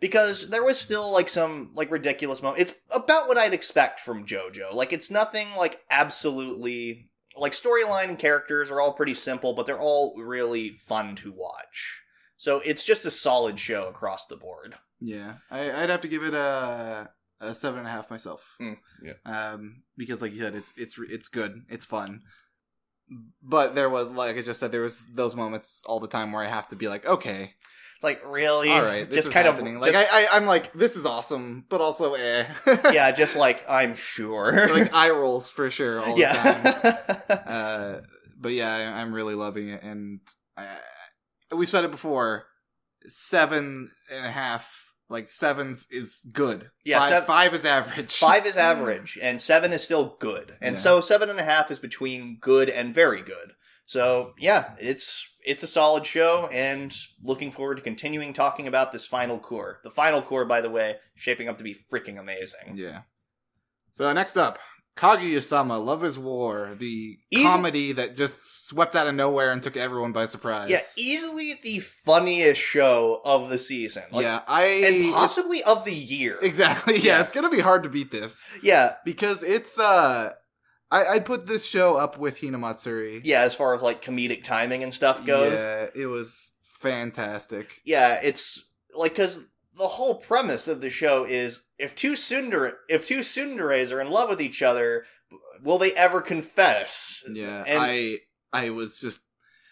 because 0.01 0.49
there 0.49 0.65
was 0.65 0.81
still 0.81 1.13
like 1.13 1.29
some 1.29 1.73
like 1.75 1.91
ridiculous 1.91 2.43
moment. 2.43 2.63
It's 2.63 2.75
about 2.91 3.29
what 3.29 3.37
I'd 3.37 3.53
expect 3.53 4.01
from 4.01 4.25
JoJo. 4.25 4.73
Like 4.73 4.95
it's 4.95 5.11
nothing 5.11 5.49
like 5.59 5.83
absolutely 5.91 7.11
like 7.37 7.53
storyline 7.53 8.09
and 8.09 8.19
characters 8.19 8.71
are 8.71 8.81
all 8.81 8.95
pretty 8.95 9.13
simple, 9.13 9.53
but 9.53 9.67
they're 9.67 9.79
all 9.79 10.15
really 10.17 10.71
fun 10.79 11.15
to 11.17 11.33
watch. 11.33 12.01
So 12.39 12.63
it's 12.65 12.87
just 12.87 13.05
a 13.05 13.11
solid 13.11 13.59
show 13.59 13.89
across 13.89 14.27
the 14.27 14.39
board. 14.39 14.77
Yeah, 15.01 15.35
I, 15.51 15.71
I'd 15.71 15.91
have 15.91 16.01
to 16.01 16.09
give 16.09 16.23
it 16.23 16.33
a 16.33 17.11
a 17.41 17.55
seven 17.55 17.79
and 17.81 17.89
a 17.89 17.91
half 17.91 18.11
myself. 18.11 18.57
Mm, 18.61 18.77
yeah. 19.03 19.13
Um, 19.25 19.83
because 19.97 20.23
like 20.23 20.33
you 20.33 20.41
said, 20.41 20.55
it's 20.55 20.73
it's 20.77 20.99
it's 20.99 21.29
good, 21.29 21.63
it's 21.69 21.85
fun. 21.85 22.23
But 23.43 23.75
there 23.75 23.89
was, 23.89 24.09
like 24.09 24.37
I 24.37 24.43
just 24.43 24.61
said, 24.61 24.71
there 24.71 24.83
was 24.83 25.07
those 25.15 25.35
moments 25.35 25.83
all 25.87 25.99
the 25.99 26.09
time 26.09 26.31
where 26.33 26.45
I 26.45 26.49
have 26.49 26.69
to 26.69 26.77
be 26.77 26.89
like, 26.89 27.07
okay, 27.07 27.55
It's 27.95 28.05
like 28.05 28.21
really, 28.27 28.71
all 28.71 28.83
right, 28.83 29.09
this 29.09 29.17
just 29.17 29.29
is 29.29 29.33
kind 29.33 29.47
happening. 29.47 29.77
of 29.77 29.83
like 29.83 29.93
just, 29.93 30.13
I, 30.13 30.25
I, 30.25 30.37
I'm 30.37 30.45
like, 30.45 30.75
this 30.75 30.95
is 30.95 31.07
awesome, 31.07 31.65
but 31.71 31.81
also, 31.81 32.13
eh. 32.15 32.45
yeah, 32.93 33.11
just 33.13 33.35
like 33.35 33.65
I'm 33.67 33.95
sure. 33.95 34.69
like 34.75 34.93
eye 34.93 35.09
rolls 35.09 35.51
for 35.51 35.71
sure 35.71 36.01
all 36.01 36.15
the 36.17 36.23
time. 36.25 36.63
yeah. 36.65 37.35
Uh, 37.49 38.01
but 38.39 38.53
yeah, 38.53 38.71
I, 38.71 39.01
I'm 39.01 39.15
really 39.15 39.35
loving 39.35 39.71
it, 39.71 39.83
and 39.83 40.21
I, 40.57 40.67
we 41.55 41.65
said 41.65 41.85
it 41.85 41.91
before. 41.91 42.45
Seven 43.07 43.89
and 44.13 44.27
a 44.27 44.31
half, 44.31 44.78
like 45.09 45.29
sevens 45.31 45.87
is 45.91 46.27
good. 46.33 46.71
Yeah, 46.85 47.01
five, 47.01 47.09
sev- 47.09 47.27
five 47.27 47.55
is 47.55 47.65
average. 47.65 48.17
Five 48.17 48.47
is 48.47 48.57
average, 48.71 49.19
and 49.23 49.41
seven 49.41 49.73
is 49.73 49.83
still 49.83 50.17
good. 50.21 50.57
And 50.61 50.75
Yeah. 50.77 50.81
so 50.81 51.01
seven 51.01 51.31
and 51.31 51.41
a 51.41 51.45
half 51.45 51.71
is 51.71 51.79
between 51.79 52.39
good 52.41 52.69
and 52.69 52.95
very 52.95 53.23
good. 53.23 53.53
So 53.87 54.35
yeah, 54.39 54.75
it's 54.79 55.27
it's 55.47 55.63
a 55.63 55.67
solid 55.67 56.05
show, 56.07 56.47
and 56.53 56.95
looking 57.23 57.51
forward 57.51 57.77
to 57.77 57.83
continuing 57.83 58.35
talking 58.35 58.67
about 58.69 58.93
this 58.93 59.07
final 59.07 59.39
core. 59.39 59.81
The 59.83 59.91
final 59.91 60.21
core, 60.21 60.45
by 60.45 60.61
the 60.61 60.69
way, 60.69 60.97
shaping 61.15 61.49
up 61.49 61.57
to 61.59 61.65
be 61.65 61.75
freaking 61.91 62.19
amazing. 62.19 62.75
Yeah. 62.75 63.03
So 63.91 64.13
next 64.13 64.37
up, 64.37 64.59
Kaguya-sama: 64.99 65.79
Love 65.79 66.05
Is 66.05 66.19
War, 66.19 66.75
the 66.77 67.19
Easy- 67.31 67.43
comedy 67.45 67.93
that 67.93 68.17
just 68.17 68.67
swept 68.69 68.97
out 68.97 69.07
of 69.07 69.15
nowhere 69.15 69.51
and 69.53 69.63
took 69.63 69.77
everyone 69.77 70.13
by 70.13 70.27
surprise. 70.27 70.69
Yeah, 70.71 70.81
easily 70.97 71.55
the 71.63 71.79
funniest 71.79 72.61
show 72.61 73.21
of 73.25 73.49
the 73.49 73.59
season. 73.59 74.03
Like, 74.11 74.25
yeah, 74.25 74.41
I 74.49 74.65
and 74.65 75.15
possibly 75.15 75.63
of 75.63 75.85
the 75.85 75.95
year. 75.95 76.37
exactly. 76.43 76.95
Yeah, 76.99 77.17
Yeah. 77.17 77.21
it's 77.23 77.33
gonna 77.33 77.49
be 77.51 77.61
hard 77.61 77.85
to 77.85 77.89
beat 77.89 78.11
this 78.11 78.49
Yeah, 78.63 78.95
because 79.05 79.43
it's 79.45 79.79
uh, 79.79 80.33
I 80.91 81.07
I'd 81.07 81.25
put 81.25 81.47
this 81.47 81.65
show 81.67 81.95
up 81.97 82.19
with 82.19 82.41
Hinamatsuri. 82.41 83.21
yeah. 83.25 83.43
As 83.43 83.55
far 83.55 83.75
as 83.77 83.83
like 83.83 84.03
comedic 84.03 84.43
timing 84.43 84.83
and 84.83 84.93
stuff 84.93 85.25
goes, 85.25 85.53
Yeah, 85.53 85.87
it 85.95 86.07
was 86.07 86.53
fantastic. 86.81 87.81
yeah, 87.85 88.19
it's 88.23 88.65
like 88.97 89.13
because 89.13 89.47
the 89.79 89.85
whole 89.89 90.17
premise 90.17 90.69
of 90.69 90.81
the 90.81 90.91
show 90.91 91.25
is 91.25 91.63
if 91.79 91.95
two 91.95 92.13
tsundere 92.13 92.73
if 92.89 93.07
two 93.07 93.21
tsunderes 93.21 93.93
are 93.93 94.01
in 94.01 94.11
love 94.11 94.29
with 94.29 94.41
each 94.43 94.63
other, 94.63 95.05
will 95.63 95.79
they 95.79 95.93
ever 95.93 96.21
confess? 96.21 97.23
Yeah, 97.33 97.65
And- 97.67 97.81
I 97.83 98.17
I 98.53 98.71
was 98.71 98.99
just 99.01 99.23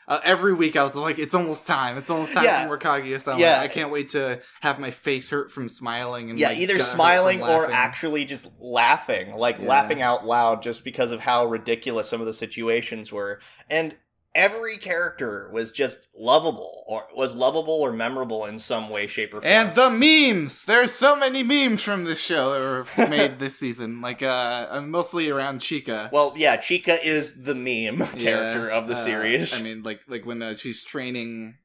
uh, 0.09 0.21
every 0.23 0.55
week 0.55 0.77
I 0.77 0.85
was 0.85 0.95
like, 0.95 1.19
it's 1.19 1.35
almost 1.35 1.67
time. 1.67 1.99
It's 1.99 2.11
almost 2.11 2.33
time 2.33 2.45
Yeah. 2.45 2.69
for 2.69 2.79
Kaguya 2.79 3.21
sama. 3.21 3.41
Yeah. 3.41 3.59
I 3.59 3.67
can't 3.67 3.91
wait 3.91 4.11
to 4.11 4.41
have 4.61 4.79
my 4.79 4.93
face 4.93 5.29
hurt 5.31 5.51
from 5.51 5.69
smiling 5.69 6.31
and 6.31 6.39
yeah, 6.39 6.49
my 6.51 6.55
either 6.55 6.75
gut 6.75 6.83
hurt 6.83 6.89
from 6.91 6.97
smiling 6.97 7.43
or 7.43 7.69
actually 7.73 8.25
just 8.25 8.47
laughing, 8.61 9.35
like 9.35 9.59
Yeah. 9.59 9.67
laughing 9.67 10.03
out 10.03 10.25
loud 10.25 10.63
just 10.63 10.85
because 10.85 11.11
of 11.11 11.23
how 11.23 11.47
ridiculous 11.47 12.09
some 12.09 12.21
of 12.21 12.29
the 12.29 12.33
situations 12.33 13.13
were. 13.13 13.41
And 13.69 13.97
every 14.37 14.77
character 14.77 15.49
was 15.53 15.73
just 15.73 15.99
lovable 16.15 16.85
or 16.87 17.07
was 17.17 17.35
lovable 17.35 17.73
or 17.75 17.91
memorable 17.93 18.45
in 18.45 18.59
some 18.59 18.91
way, 18.91 19.07
shape, 19.07 19.33
or 19.35 19.41
form. 19.41 19.53
And 19.53 19.75
the 19.75 19.91
memes. 19.91 20.65
There's 20.65 20.93
so 20.93 21.17
many 21.17 21.43
memes 21.43 21.83
from 21.83 22.05
this 22.05 22.21
show 22.21 22.53
that 22.53 22.61
were 22.99 23.09
made 23.09 23.39
this 23.39 23.59
season. 23.59 24.01
Like 24.01 24.23
uh, 24.23 24.69
uh, 24.71 24.81
mostly 24.83 25.31
around 25.31 25.61
Chika. 25.61 26.13
well, 26.13 26.35
yeah, 26.37 26.57
Chika 26.59 26.99
is 27.03 27.43
the 27.43 27.55
meme 27.55 28.01
Yeah, 28.01 28.07
character 28.23 28.69
of 28.69 28.87
the 28.87 28.95
uh, 28.95 28.99
series. 28.99 29.59
I 29.59 29.63
mean, 29.65 29.83
like 29.83 30.03
like 30.07 30.27
when 30.27 30.43
uh, 30.43 30.55
she's 30.57 30.85
training, 30.85 31.57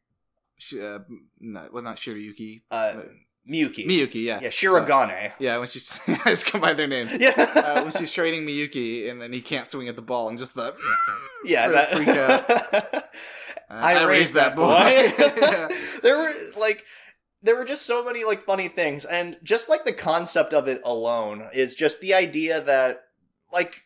sh- 0.57 0.75
uh, 0.75 0.99
not, 1.39 1.73
well, 1.73 1.84
not 1.84 1.97
Shiryuki, 1.97 2.62
uh, 2.71 3.01
Miyuki. 3.49 3.86
Miyuki. 3.88 4.23
Yeah, 4.23 4.39
Yeah, 4.41 4.49
Shirogane. 4.49 5.32
yeah. 5.39 5.58
When 5.58 5.67
she's 5.67 5.99
I 6.08 6.15
just 6.25 6.45
combine 6.45 6.77
their 6.77 6.88
names. 6.88 7.15
Yeah. 7.17 7.34
Uh, 7.38 7.84
when 7.84 7.91
she's 7.93 8.12
training 8.12 8.43
Miyuki, 8.45 9.10
and 9.10 9.21
then 9.21 9.34
he 9.34 9.41
can't 9.41 9.67
swing 9.67 9.88
at 9.88 9.95
the 9.95 10.01
ball, 10.01 10.30
and 10.30 10.38
just 10.38 10.54
the 10.56 10.75
yeah, 11.45 11.67
that 11.69 11.91
freak 11.91 12.08
out. 12.10 13.04
Uh, 13.69 13.80
I, 13.86 14.04
raised 14.04 14.34
that 14.34 14.54
boy. 14.54 15.13
Yeah. 15.17 15.69
there 16.04 16.17
were 16.17 16.34
like 16.60 16.84
there 17.41 17.56
were 17.56 17.63
just 17.63 17.84
so 17.86 18.04
many 18.04 18.25
like 18.25 18.43
funny 18.43 18.67
things 18.67 19.06
and 19.06 19.38
just 19.43 19.69
like 19.69 19.86
the 19.86 19.93
concept 19.93 20.54
of 20.54 20.67
it 20.67 20.82
alone 20.84 21.47
is 21.54 21.73
just 21.75 22.01
the 22.01 22.13
idea 22.13 22.60
that 22.60 23.04
like 23.54 23.84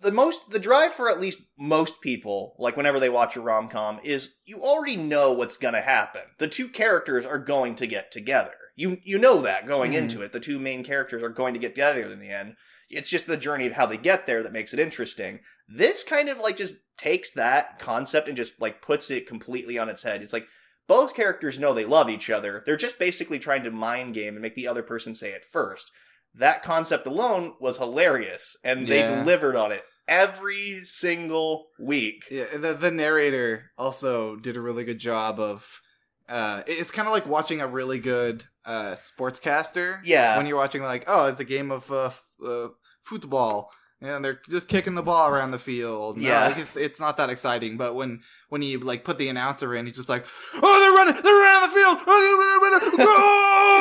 the 0.00 0.12
most 0.12 0.50
the 0.50 0.60
drive 0.60 0.92
for 0.92 1.10
at 1.10 1.20
least 1.20 1.40
most 1.58 2.00
people 2.00 2.54
like 2.60 2.76
whenever 2.76 3.00
they 3.00 3.08
watch 3.08 3.34
a 3.34 3.40
rom-com 3.40 3.98
is 4.04 4.34
you 4.44 4.58
already 4.60 4.94
know 4.94 5.32
what's 5.32 5.56
going 5.56 5.74
to 5.74 5.80
happen. 5.80 6.22
The 6.38 6.46
two 6.46 6.68
characters 6.68 7.26
are 7.26 7.38
going 7.38 7.74
to 7.76 7.88
get 7.88 8.12
together. 8.12 8.54
You 8.76 8.98
you 9.04 9.18
know 9.18 9.40
that 9.42 9.66
going 9.66 9.92
Mhm. 9.92 9.96
into 9.96 10.22
it. 10.22 10.32
The 10.32 10.40
two 10.40 10.58
main 10.58 10.82
characters 10.84 11.22
are 11.22 11.28
going 11.28 11.54
to 11.54 11.60
get 11.60 11.74
together 11.74 12.02
in 12.06 12.18
the 12.18 12.30
end. 12.30 12.56
It's 12.90 13.08
just 13.08 13.26
the 13.26 13.36
journey 13.36 13.66
of 13.66 13.72
how 13.74 13.86
they 13.86 13.96
get 13.96 14.26
there 14.26 14.42
that 14.42 14.52
makes 14.52 14.72
it 14.74 14.80
interesting. 14.80 15.40
This 15.68 16.02
kind 16.04 16.28
of 16.28 16.38
like 16.38 16.56
just 16.56 16.74
takes 16.98 17.30
that 17.32 17.78
concept 17.78 18.28
and 18.28 18.36
just 18.36 18.60
like 18.60 18.82
puts 18.82 19.10
it 19.10 19.26
completely 19.28 19.78
on 19.78 19.88
its 19.88 20.02
head. 20.02 20.22
It's 20.22 20.32
like 20.32 20.46
both 20.86 21.14
characters 21.14 21.58
know 21.58 21.72
they 21.72 21.84
love 21.86 22.10
each 22.10 22.28
other. 22.30 22.62
They're 22.66 22.76
just 22.76 22.98
basically 22.98 23.38
trying 23.38 23.62
to 23.64 23.70
mind 23.70 24.14
game 24.14 24.34
and 24.34 24.42
make 24.42 24.54
the 24.54 24.68
other 24.68 24.82
person 24.82 25.14
say 25.14 25.30
it 25.30 25.44
first. 25.44 25.90
That 26.34 26.62
concept 26.62 27.06
alone 27.06 27.54
was 27.60 27.78
hilarious, 27.78 28.56
and 28.64 28.86
they 28.88 28.98
Yeah. 29.00 29.20
delivered 29.22 29.56
on 29.56 29.72
it 29.72 29.84
every 30.08 30.82
single 30.84 31.68
week. 31.78 32.24
Yeah, 32.30 32.46
and 32.52 32.62
the, 32.62 32.74
the 32.74 32.90
narrator 32.90 33.70
also 33.78 34.36
did 34.36 34.56
a 34.56 34.60
really 34.60 34.84
good 34.84 34.98
job 34.98 35.38
of. 35.40 35.80
Uh, 36.28 36.62
it's 36.66 36.90
kind 36.90 37.06
of 37.08 37.12
like 37.12 37.26
watching 37.26 37.60
a 37.60 37.66
really 37.66 37.98
good 37.98 38.44
uh, 38.64 38.94
sportscaster. 38.94 39.98
Yeah. 40.04 40.36
When 40.36 40.46
you're 40.46 40.56
watching, 40.56 40.82
like, 40.82 41.04
oh, 41.06 41.26
it's 41.26 41.40
a 41.40 41.44
game 41.44 41.70
of 41.70 41.90
uh, 41.92 42.06
f- 42.06 42.22
uh, 42.46 42.68
football, 43.02 43.70
and 44.00 44.24
they're 44.24 44.40
just 44.48 44.68
kicking 44.68 44.94
the 44.94 45.02
ball 45.02 45.28
around 45.28 45.50
the 45.50 45.58
field. 45.58 46.16
No, 46.16 46.26
Yeah. 46.28 46.46
like, 46.48 46.58
it's 46.58 46.76
it's 46.76 46.98
not 47.00 47.16
that 47.18 47.28
exciting. 47.30 47.76
But 47.76 47.94
when 47.94 48.22
when 48.48 48.62
you 48.62 48.78
like 48.78 49.04
put 49.04 49.18
the 49.18 49.28
announcer 49.28 49.74
in, 49.74 49.84
he's 49.86 49.96
just 49.96 50.08
like, 50.08 50.24
oh, 50.54 50.60
they're 50.60 50.92
running, 51.14 51.22
they're 51.22 51.42
around 51.42 51.68
the 51.70 51.74
field, 51.74 51.98
go, 52.06 53.04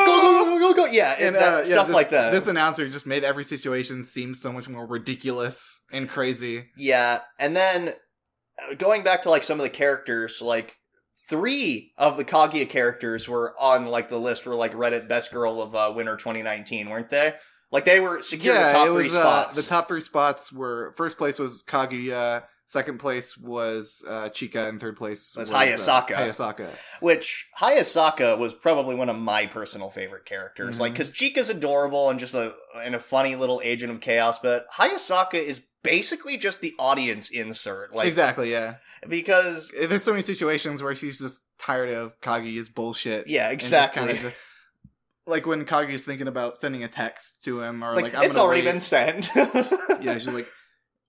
Go 0.05 0.21
go 0.21 0.31
go 0.31 0.59
go 0.59 0.73
go 0.73 0.73
go! 0.73 0.91
Yeah, 0.91 1.13
and, 1.13 1.27
And, 1.27 1.35
that, 1.37 1.53
uh, 1.53 1.57
yeah, 1.59 1.63
stuff 1.65 1.87
this- 1.87 1.95
like 1.95 2.09
that. 2.09 2.31
This 2.31 2.47
announcer 2.47 2.87
just 2.89 3.05
made 3.05 3.23
every 3.23 3.43
situation 3.43 4.03
seem 4.03 4.33
so 4.33 4.51
much 4.51 4.67
more 4.67 4.85
ridiculous 4.85 5.81
and 5.91 6.09
crazy. 6.09 6.69
Yeah, 6.77 7.19
and 7.39 7.55
then 7.55 7.93
uh, 8.69 8.73
going 8.75 9.03
back 9.03 9.23
to 9.23 9.29
like 9.29 9.43
some 9.43 9.59
of 9.59 9.63
the 9.63 9.69
characters, 9.69 10.41
like 10.41 10.77
three 11.29 11.93
of 11.97 12.17
the 12.17 12.25
Kaguya 12.25 12.69
characters 12.69 13.27
were 13.27 13.53
on 13.59 13.87
like 13.87 14.09
the 14.09 14.17
list 14.17 14.43
for 14.43 14.55
like 14.55 14.73
Reddit 14.73 15.07
Best 15.07 15.31
Girl 15.31 15.61
of 15.61 15.75
uh, 15.75 15.91
Winter 15.95 16.15
2019, 16.15 16.89
weren't 16.89 17.09
they? 17.09 17.33
Like 17.71 17.85
they 17.85 17.99
were 17.99 18.21
secured 18.21 18.57
the 18.57 18.71
top 18.71 18.87
it 18.87 18.91
three 18.93 19.03
was, 19.05 19.15
uh, 19.15 19.21
spots. 19.21 19.55
the 19.55 19.63
top 19.63 19.87
three 19.87 20.01
spots 20.01 20.53
were 20.53 20.93
first 20.95 21.17
place 21.17 21.39
was 21.39 21.63
Kaguya, 21.63 22.43
second 22.67 22.99
place 22.99 23.35
was 23.35 24.03
uh, 24.07 24.29
Chika, 24.29 24.69
and 24.69 24.79
third 24.79 24.95
place 24.95 25.33
Was 25.35 25.49
uh, 25.49 25.55
Hayasaka. 25.55 26.09
Hayasaka. 26.09 26.67
which 27.01 27.47
Hayasaka 27.59 28.37
was 28.37 28.53
probably 28.53 28.93
one 28.95 29.09
of 29.09 29.17
my 29.17 29.47
personal 29.47 29.89
favorite 29.89 30.25
characters. 30.25 30.77
Mhm. 30.77 30.79
Like, 30.81 30.91
because 30.93 31.09
Chika's 31.09 31.49
adorable 31.49 32.09
and 32.09 32.19
just 32.19 32.35
a 32.35 32.53
and 32.75 32.93
a 32.93 32.99
funny 32.99 33.35
little 33.35 33.59
agent 33.63 33.91
of 33.91 33.99
chaos, 34.01 34.37
but 34.39 34.65
Hayasaka 34.77 35.35
is 35.35 35.61
basically 35.83 36.37
just 36.37 36.61
the 36.61 36.73
audience 36.79 37.29
insert. 37.29 37.93
Like, 37.93 38.07
exactly, 38.07 38.51
yeah. 38.51 38.75
because 39.07 39.71
There's 39.79 40.03
so 40.03 40.11
many 40.11 40.21
situations 40.23 40.81
where 40.81 40.95
she's 40.95 41.19
just 41.19 41.43
tired 41.59 41.89
of 41.89 42.19
Kaguya's 42.21 42.69
bullshit. 42.69 43.27
yeah, 43.27 43.49
exactly. 43.49 44.13
just- 44.17 44.35
like 45.25 45.45
when 45.45 45.63
Kaguya's 45.65 46.03
thinking 46.03 46.27
about 46.27 46.57
sending 46.57 46.83
a 46.83 46.87
text 46.89 47.45
to 47.45 47.61
him, 47.61 47.81
or 47.83 47.89
It's 47.89 47.95
like, 47.95 48.03
like, 48.13 48.15
I'm 48.15 48.23
it's 48.23 48.37
already 48.37 48.61
wait. 48.61 48.71
been 48.71 48.79
sent. 48.81 49.29
Yeah, 50.01 50.15
she's 50.15 50.27
like, 50.27 50.47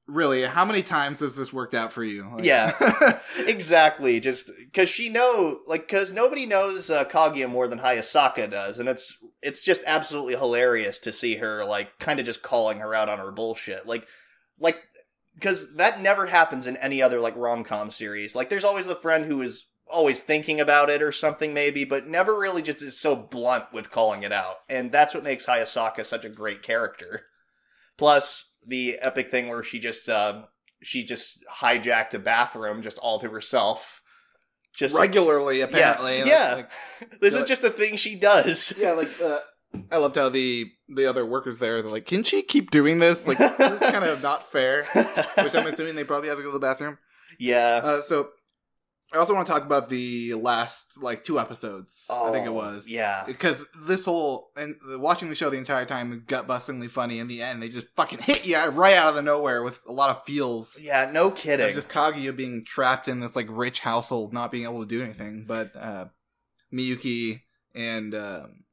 really? 0.07 0.43
How 0.45 0.65
many 0.65 0.85
times 0.85 1.19
has 1.19 1.35
this 1.35 1.53
worked 1.53 1.75
out 1.75 1.91
for 1.91 2.05
you? 2.05 2.31
Like- 2.33 2.45
Yeah. 2.45 3.19
exactly. 3.39 4.21
Just 4.21 4.53
because 4.57 4.89
she 4.89 5.09
know, 5.09 5.59
like, 5.67 5.89
because 5.89 6.13
nobody 6.13 6.47
knows 6.47 6.91
uh, 6.91 7.05
Kaguya 7.07 7.51
more 7.51 7.67
than 7.67 7.81
Hayasaka 7.81 8.49
does, 8.51 8.79
and 8.79 8.89
it's 8.89 9.17
it's 9.43 9.63
just 9.63 9.81
absolutely 9.85 10.37
hilarious 10.37 11.01
to 11.01 11.13
see 11.13 11.37
her 11.37 11.65
like 11.65 11.99
kind 11.99 12.21
of 12.21 12.27
just 12.27 12.43
calling 12.43 12.79
her 12.79 12.95
out 12.95 13.09
on 13.09 13.19
her 13.19 13.33
bullshit, 13.33 13.85
like, 13.87 14.07
like 14.59 14.83
because 15.35 15.75
that 15.77 16.01
never 16.01 16.27
happens 16.27 16.67
in 16.67 16.77
any 16.77 17.03
other 17.03 17.21
like 17.21 17.37
rom 17.37 17.65
com 17.65 17.91
series. 17.91 18.35
Like, 18.35 18.49
there's 18.49 18.65
always 18.65 18.87
the 18.87 18.95
friend 18.95 19.25
who 19.25 19.43
is 19.43 19.67
always 19.87 20.21
thinking 20.21 20.61
about 20.61 20.89
it 20.91 21.03
or 21.03 21.13
something 21.13 21.53
maybe, 21.53 21.85
but 21.85 22.07
never 22.07 22.39
really 22.39 22.63
just 22.63 22.81
is 22.83 22.99
so 22.99 23.15
blunt 23.15 23.65
with 23.73 23.91
calling 23.91 24.23
it 24.23 24.33
out, 24.33 24.57
and 24.69 24.91
that's 24.93 25.15
what 25.15 25.25
makes 25.25 25.47
Hayasaka 25.47 26.05
such 26.05 26.25
a 26.25 26.29
great 26.31 26.63
character. 26.63 27.27
Plus 27.97 28.51
the 28.67 28.99
epic 29.01 29.31
thing 29.31 29.49
where 29.49 29.63
she 29.63 29.79
just. 29.79 30.09
Uh, 30.09 30.45
she 30.85 31.03
just 31.03 31.43
hijacked 31.61 32.15
a 32.15 32.19
bathroom 32.19 32.83
just 32.83 32.99
all 32.99 33.19
to 33.19 33.31
herself. 33.31 34.03
Just 34.77 34.99
regularly, 34.99 35.61
apparently. 35.61 36.19
Yeah, 36.19 36.25
yeah. 36.27 36.55
like- 36.55 36.71
this 37.21 37.35
is 37.35 37.49
just 37.49 37.65
a 37.65 37.71
thing 37.71 37.97
she 37.97 38.17
does. 38.17 38.75
Yeah, 38.77 38.93
like 38.93 39.21
uh, 39.21 39.39
I 39.91 39.99
loved 39.99 40.17
how 40.17 40.29
the 40.29 40.67
the 40.89 41.07
other 41.09 41.25
workers 41.25 41.59
there 41.59 41.81
they're 41.83 41.91
like, 41.91 42.07
"Can 42.07 42.23
she 42.25 42.43
keep 42.43 42.71
doing 42.71 42.99
this? 42.99 43.27
Like, 43.27 43.39
this 43.39 43.59
is 43.83 43.91
kind 43.91 44.05
of 44.05 44.23
not 44.23 44.43
fair." 44.51 44.85
Which 45.43 45.55
I'm 45.55 45.67
assuming 45.67 45.95
they 45.95 46.05
probably 46.05 46.29
have 46.29 46.39
to 46.39 46.43
go 46.43 46.49
to 46.51 46.53
the 46.53 46.59
bathroom. 46.59 46.99
yeah. 47.39 47.81
Uh, 47.83 48.03
so 48.03 48.29
I 49.13 49.19
also 49.19 49.35
want 49.35 49.47
to 49.47 49.53
talk 49.53 49.63
about 49.65 49.89
the 49.91 50.35
last 50.35 51.01
like 51.01 51.23
two 51.23 51.39
episodes. 51.39 52.07
I 52.11 52.33
think 52.33 52.47
it 52.47 52.49
Oh, 52.49 52.53
was. 52.55 52.91
yeah. 52.91 53.23
because 53.27 53.67
this 53.87 54.05
whole 54.05 54.51
and 54.57 54.75
uh, 54.93 54.99
watching 54.99 55.29
the 55.29 55.35
show 55.37 55.51
the 55.51 55.59
entire 55.59 55.85
time 55.85 56.25
gut 56.27 56.49
bustingly 56.49 56.91
funny. 56.91 57.19
In 57.21 57.29
the 57.29 57.41
end, 57.43 57.63
they 57.63 57.69
just 57.69 57.87
fucking 57.97 58.21
hit 58.21 58.45
you 58.47 58.57
right 58.59 58.95
out 58.97 59.09
of 59.11 59.15
the 59.15 59.23
nowhere 59.23 59.63
with 59.63 59.83
a 59.87 59.93
lot 59.93 60.11
of 60.11 60.25
feels. 60.25 60.81
Yeah, 60.81 61.11
no 61.13 61.31
kidding. 61.31 61.73
just 61.75 61.89
Kaguya 61.91 62.35
being 62.35 62.65
trapped 62.65 63.07
in 63.07 63.21
this 63.21 63.37
like 63.37 63.47
rich 63.51 63.81
household, 63.81 64.33
not 64.33 64.51
being 64.51 64.65
able 64.65 64.81
to 64.81 64.87
do 64.89 65.03
anything. 65.03 65.45
But 65.47 65.73
uh, 65.77 66.07
Miyuki 66.73 67.43
and 67.75 68.15
um, 68.15 68.65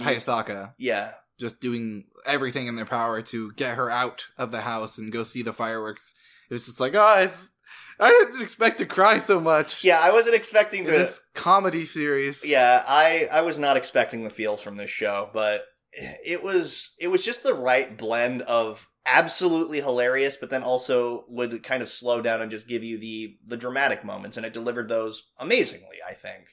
Hayasaka 0.00 0.74
yeah. 0.78 1.12
Just 1.38 1.60
doing 1.60 2.04
everything 2.24 2.66
in 2.66 2.76
their 2.76 2.86
power 2.86 3.20
to 3.22 3.52
get 3.52 3.76
her 3.76 3.90
out 3.90 4.26
of 4.38 4.50
the 4.50 4.62
house 4.62 4.98
and 4.98 5.12
go 5.12 5.22
see 5.22 5.42
the 5.42 5.52
fireworks. 5.52 6.14
It 6.48 6.54
was 6.54 6.66
just 6.66 6.80
like, 6.80 6.94
oh, 6.94 7.18
it's, 7.18 7.52
I 7.98 8.10
didn't 8.10 8.42
expect 8.42 8.78
to 8.78 8.86
cry 8.86 9.18
so 9.18 9.40
much. 9.40 9.84
Yeah, 9.84 10.00
I 10.02 10.12
wasn't 10.12 10.34
expecting 10.34 10.80
in 10.80 10.86
to 10.86 10.98
this 10.98 11.20
comedy 11.34 11.84
series. 11.84 12.44
Yeah, 12.44 12.84
I 12.86 13.28
I 13.30 13.40
was 13.42 13.58
not 13.58 13.76
expecting 13.76 14.24
the 14.24 14.30
feels 14.30 14.62
from 14.62 14.76
this 14.76 14.90
show, 14.90 15.30
but 15.32 15.64
it 15.92 16.42
was 16.42 16.92
it 16.98 17.08
was 17.08 17.24
just 17.24 17.42
the 17.42 17.54
right 17.54 17.96
blend 17.96 18.42
of 18.42 18.88
absolutely 19.08 19.80
hilarious 19.80 20.36
but 20.36 20.50
then 20.50 20.64
also 20.64 21.24
would 21.28 21.62
kind 21.62 21.80
of 21.80 21.88
slow 21.88 22.20
down 22.20 22.42
and 22.42 22.50
just 22.50 22.66
give 22.66 22.82
you 22.82 22.98
the 22.98 23.38
the 23.46 23.56
dramatic 23.56 24.04
moments 24.04 24.36
and 24.36 24.44
it 24.44 24.52
delivered 24.52 24.88
those 24.88 25.28
amazingly, 25.38 25.98
I 26.06 26.12
think. 26.12 26.48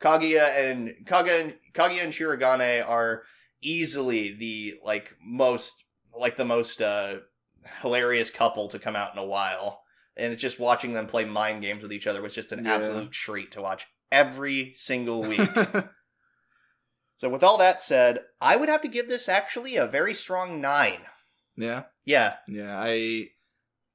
Kaguya 0.00 0.70
and 0.70 0.94
Kaga 1.06 1.40
and 1.40 1.54
Kaguya 1.74 2.04
and 2.04 2.12
Shirogane 2.12 2.88
are 2.88 3.22
easily 3.60 4.32
the 4.32 4.74
like 4.84 5.14
most 5.24 5.84
like 6.18 6.36
the 6.36 6.44
most 6.44 6.80
uh 6.82 7.16
hilarious 7.82 8.30
couple 8.30 8.68
to 8.68 8.78
come 8.78 8.96
out 8.96 9.12
in 9.12 9.18
a 9.18 9.24
while. 9.24 9.82
And 10.16 10.32
it's 10.32 10.42
just 10.42 10.58
watching 10.58 10.92
them 10.94 11.06
play 11.06 11.24
mind 11.24 11.62
games 11.62 11.82
with 11.82 11.92
each 11.92 12.06
other 12.06 12.20
was 12.22 12.34
just 12.34 12.50
an 12.52 12.64
Yeah. 12.64 12.74
absolute 12.76 13.12
treat 13.12 13.50
to 13.52 13.62
watch 13.62 13.86
every 14.10 14.72
single 14.74 15.22
week. 15.22 15.48
so 17.18 17.28
with 17.28 17.42
all 17.42 17.58
that 17.58 17.80
said, 17.80 18.20
I 18.40 18.56
would 18.56 18.68
have 18.68 18.82
to 18.82 18.88
give 18.88 19.08
this 19.08 19.28
actually 19.28 19.76
a 19.76 19.86
very 19.86 20.14
strong 20.14 20.60
nine. 20.60 21.00
yeah, 21.56 21.84
Yeah, 22.04 22.34
yeah. 22.46 22.78
I, 22.80 23.28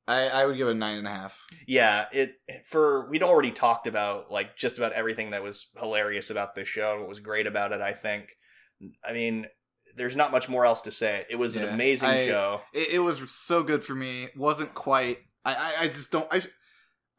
I, 0.07 0.27
I 0.27 0.45
would 0.45 0.57
give 0.57 0.67
it 0.67 0.71
a 0.71 0.75
nine 0.75 0.97
and 0.97 1.07
a 1.07 1.11
half. 1.11 1.45
yeah. 1.65 2.05
It 2.11 2.35
for 2.65 3.09
we'd 3.09 3.23
already 3.23 3.51
talked 3.51 3.87
about 3.87 4.29
like 4.31 4.57
just 4.57 4.77
about 4.77 4.91
everything 4.93 5.31
that 5.31 5.43
was 5.43 5.67
hilarious 5.77 6.29
about 6.29 6.55
this 6.55 6.67
show 6.67 6.91
and 6.91 6.99
what 7.01 7.09
was 7.09 7.19
great 7.21 7.47
about 7.47 7.71
it. 7.71 7.81
I 7.81 7.93
think. 7.93 8.35
I 9.07 9.13
mean, 9.13 9.47
there's 9.95 10.15
not 10.15 10.31
much 10.31 10.49
more 10.49 10.65
else 10.65 10.81
to 10.81 10.91
say. 10.91 11.25
It 11.29 11.35
was 11.37 11.55
an 11.55 11.67
amazing 11.67 12.09
I- 12.09 12.27
show. 12.27 12.61
It, 12.73 12.95
it 12.95 12.99
was 12.99 13.29
so 13.31 13.63
good 13.63 13.83
for 13.83 13.95
me. 13.95 14.29
wasn't 14.35 14.73
quite. 14.73 15.19
I, 15.45 15.53
I, 15.55 15.73
I 15.81 15.87
just 15.87 16.11
don't. 16.11 16.27
I, 16.31 16.41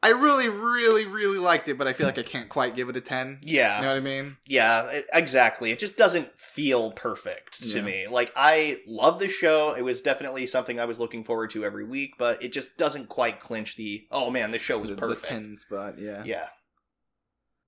I 0.03 0.09
really, 0.09 0.49
really, 0.49 1.05
really 1.05 1.39
liked 1.39 1.67
it, 1.67 1.79
but 1.79 1.87
I 1.87 1.93
feel 1.93 2.05
like 2.05 2.19
I 2.19 2.23
can't 2.23 2.47
quite 2.49 2.75
give 2.75 2.89
it 2.89 2.97
a 2.97 3.01
ten. 3.01 3.39
Yeah. 3.41 3.77
You 3.77 3.81
know 3.83 3.91
what 3.91 3.97
I 3.97 4.01
mean? 4.01 4.37
Yeah, 4.45 4.87
it- 4.91 5.05
exactly. 5.11 5.71
It 5.71 5.79
just 5.79 5.97
doesn't 5.97 6.39
feel 6.39 6.91
perfect 6.91 7.63
to 7.71 7.77
Yeah. 7.79 7.83
me. 7.85 8.07
Like 8.07 8.31
I 8.35 8.81
love 8.85 9.19
the 9.19 9.27
show. 9.29 9.73
It 9.75 9.81
was 9.83 10.01
definitely 10.01 10.45
something 10.45 10.79
I 10.79 10.85
was 10.85 10.99
looking 10.99 11.23
forward 11.23 11.49
to 11.51 11.65
every 11.65 11.85
week, 11.85 12.15
but 12.19 12.43
it 12.43 12.53
just 12.53 12.77
doesn't 12.77 13.09
quite 13.09 13.39
clinch 13.39 13.77
the 13.77 14.05
oh 14.11 14.29
man, 14.29 14.51
this 14.51 14.61
show 14.61 14.77
was 14.77 14.89
The, 14.89 14.95
the 14.95 15.01
perfect. 15.01 15.23
ten 15.25 15.55
spot, 15.55 15.97
yeah. 15.97 16.21
Yeah. 16.23 16.47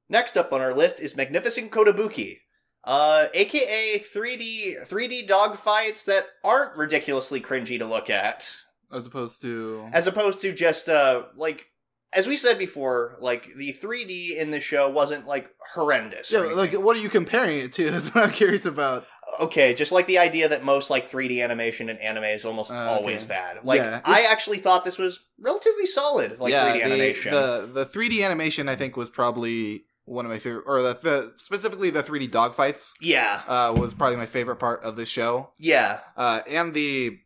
Next 0.10 0.38
up 0.38 0.54
on 0.54 0.62
our 0.62 0.74
list 0.74 1.00
is 1.00 1.16
Magnificent 1.16 1.72
Kotobuki. 1.72 2.38
Uh, 2.84 3.28
aka 3.34 4.00
3D 4.00 4.88
3D 4.88 5.28
dogfights 5.28 6.06
that 6.06 6.28
aren't 6.44 6.76
ridiculously 6.78 7.42
cringy 7.42 7.78
to 7.80 7.86
look 7.86 8.10
at, 8.10 8.50
As 8.92 9.06
opposed 9.06 9.42
to 9.42 9.90
as 9.94 10.08
opposed 10.08 10.40
to 10.42 10.54
just 10.54 10.88
uh 10.88 11.24
like 11.36 11.68
as 12.14 12.26
we 12.26 12.38
said 12.38 12.58
before, 12.58 13.18
like 13.20 13.50
the 13.58 13.74
3D 13.74 14.38
in 14.38 14.52
the 14.52 14.62
show 14.62 14.90
wasn't 14.90 15.28
like 15.28 15.50
horrendous. 15.74 16.32
yeah, 16.32 16.40
like 16.40 16.72
what 16.74 16.96
are 16.96 17.02
you 17.02 17.10
comparing 17.10 17.60
it 17.60 17.74
to? 17.74 17.84
Is 17.94 18.16
what 18.16 18.24
I'm 18.24 18.32
curious 18.32 18.66
about. 18.66 19.06
okay, 19.42 19.74
just 19.74 19.92
like 19.92 20.08
the 20.08 20.18
idea 20.20 20.48
that 20.48 20.64
most 20.64 20.90
like 20.90 21.10
3D 21.12 21.44
animation 21.44 21.90
in 21.90 21.98
anime 21.98 22.24
is 22.24 22.46
almost 22.46 22.72
Uh, 22.72 22.76
always 22.78 23.26
bad. 23.26 23.66
Like 23.66 23.82
Yeah, 23.82 24.00
I 24.06 24.26
actually 24.32 24.60
thought 24.60 24.86
this 24.86 24.98
was 24.98 25.20
relatively 25.38 25.86
solid, 25.86 26.40
like 26.40 26.54
yeah, 26.54 26.74
3D 26.80 27.24
the. 27.26 27.30
The 27.32 27.84
the 27.84 27.86
3D 27.86 28.24
animation 28.24 28.70
I 28.70 28.78
think 28.78 28.96
was 28.96 29.10
probably 29.10 29.84
one 30.08 30.26
of 30.26 30.32
my 30.32 30.40
favorite, 30.40 30.64
or 30.66 30.82
the, 30.82 30.94
the 31.02 31.34
specifically 31.38 31.90
the 31.92 32.02
3D 32.02 32.30
dogfights 32.32 32.94
yeah, 33.02 33.42
uh, 33.48 33.74
was 33.78 33.94
probably 33.94 34.16
my 34.16 34.26
favorite 34.26 34.56
part 34.58 34.82
of 34.84 34.96
this 34.96 35.10
show. 35.10 35.52
yeah, 35.60 36.00
Uh, 36.16 36.42
and 36.50 36.74
the 36.74 37.20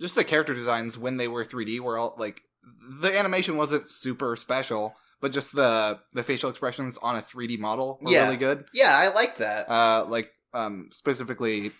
just 0.00 0.14
the 0.14 0.24
character 0.24 0.54
designs 0.54 0.96
when 0.96 1.16
they 1.18 1.28
were 1.28 1.44
3D 1.44 1.80
were 1.80 1.98
all 1.98 2.14
like 2.18 2.40
the 3.00 3.16
animation 3.18 3.56
wasn't 3.56 3.86
super 3.86 4.36
special, 4.36 4.94
but 5.20 5.32
just 5.32 5.54
the 5.54 5.98
the 6.14 6.22
facial 6.22 6.48
expressions 6.50 6.96
on 6.98 7.16
a 7.16 7.20
3D 7.20 7.58
model 7.58 7.98
were 8.00 8.12
Yeah. 8.12 8.24
really 8.24 8.36
good. 8.36 8.64
yeah. 8.72 8.96
I 8.96 9.08
like 9.12 9.38
that. 9.38 9.68
Uh, 9.68 10.06
like 10.08 10.32
um 10.54 10.88
specifically, 10.92 11.72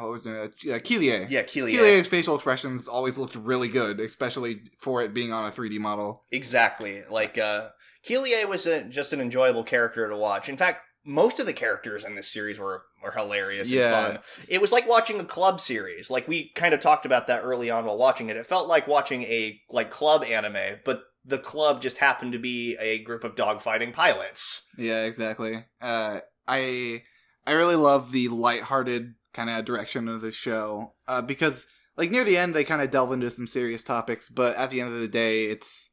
what 0.00 0.10
was 0.10 0.26
it? 0.26 0.32
Uh, 0.34 0.78
Kilie. 0.80 1.30
yeah, 1.30 1.42
Keely. 1.42 1.72
Kilie's 1.72 2.08
facial 2.08 2.34
expressions 2.34 2.88
always 2.88 3.18
looked 3.18 3.36
really 3.36 3.68
good, 3.68 4.00
especially 4.00 4.62
for 4.76 5.00
it 5.02 5.14
being 5.14 5.32
on 5.32 5.46
a 5.46 5.52
3D 5.52 5.78
model. 5.78 6.24
Exactly. 6.32 7.04
Like 7.08 7.38
uh 7.38 7.68
Kelie 8.08 8.48
was 8.48 8.66
a, 8.66 8.82
just 8.84 9.12
an 9.12 9.20
enjoyable 9.20 9.64
character 9.64 10.08
to 10.08 10.16
watch. 10.16 10.48
In 10.48 10.56
fact, 10.56 10.80
most 11.04 11.38
of 11.38 11.46
the 11.46 11.52
characters 11.52 12.04
in 12.04 12.14
this 12.14 12.30
series 12.32 12.58
were 12.58 12.82
were 13.02 13.12
hilarious 13.12 13.70
Yeah. 13.70 14.06
and 14.06 14.14
fun. 14.14 14.22
It 14.48 14.60
was 14.60 14.72
like 14.72 14.88
watching 14.88 15.20
a 15.20 15.24
club 15.24 15.60
series. 15.60 16.10
Like 16.10 16.26
we 16.26 16.50
kind 16.54 16.74
of 16.74 16.80
talked 16.80 17.06
about 17.06 17.26
that 17.28 17.42
early 17.42 17.70
on 17.70 17.84
while 17.84 17.96
watching 17.98 18.28
it. 18.28 18.36
It 18.36 18.46
felt 18.46 18.68
like 18.68 18.88
watching 18.88 19.22
a 19.22 19.60
like 19.70 19.90
club 19.90 20.24
anime, 20.24 20.78
but 20.84 21.02
the 21.24 21.38
club 21.38 21.80
just 21.82 21.98
happened 21.98 22.32
to 22.32 22.38
be 22.38 22.76
a 22.80 22.98
group 23.02 23.24
of 23.24 23.34
dogfighting 23.34 23.92
pilots. 23.92 24.62
Yeah, 24.76 25.04
exactly. 25.04 25.64
Uh, 25.80 26.20
I 26.48 27.02
I 27.46 27.52
really 27.52 27.76
love 27.76 28.10
the 28.12 28.28
lighthearted 28.28 29.14
kind 29.32 29.50
of 29.50 29.64
direction 29.64 30.08
of 30.08 30.20
the 30.20 30.32
show 30.32 30.94
uh, 31.06 31.22
because 31.22 31.66
like 31.96 32.10
near 32.10 32.24
the 32.24 32.36
end 32.36 32.54
they 32.54 32.64
kind 32.64 32.82
of 32.82 32.90
delve 32.90 33.12
into 33.12 33.30
some 33.30 33.46
serious 33.46 33.84
topics, 33.84 34.28
but 34.28 34.56
at 34.56 34.70
the 34.70 34.80
end 34.80 34.92
of 34.92 34.98
the 35.00 35.08
day, 35.08 35.44
it's 35.44 35.90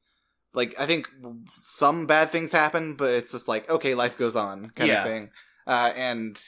like 0.53 0.75
I 0.79 0.85
think 0.85 1.09
some 1.53 2.05
bad 2.05 2.29
things 2.29 2.51
happen, 2.51 2.95
but 2.95 3.11
it's 3.13 3.31
just 3.31 3.47
like 3.47 3.69
okay, 3.69 3.95
life 3.95 4.17
goes 4.17 4.35
on 4.35 4.69
kind 4.69 4.89
Yeah. 4.89 5.03
of 5.03 5.09
thing. 5.09 5.29
Uh, 5.65 5.91
and 5.95 6.41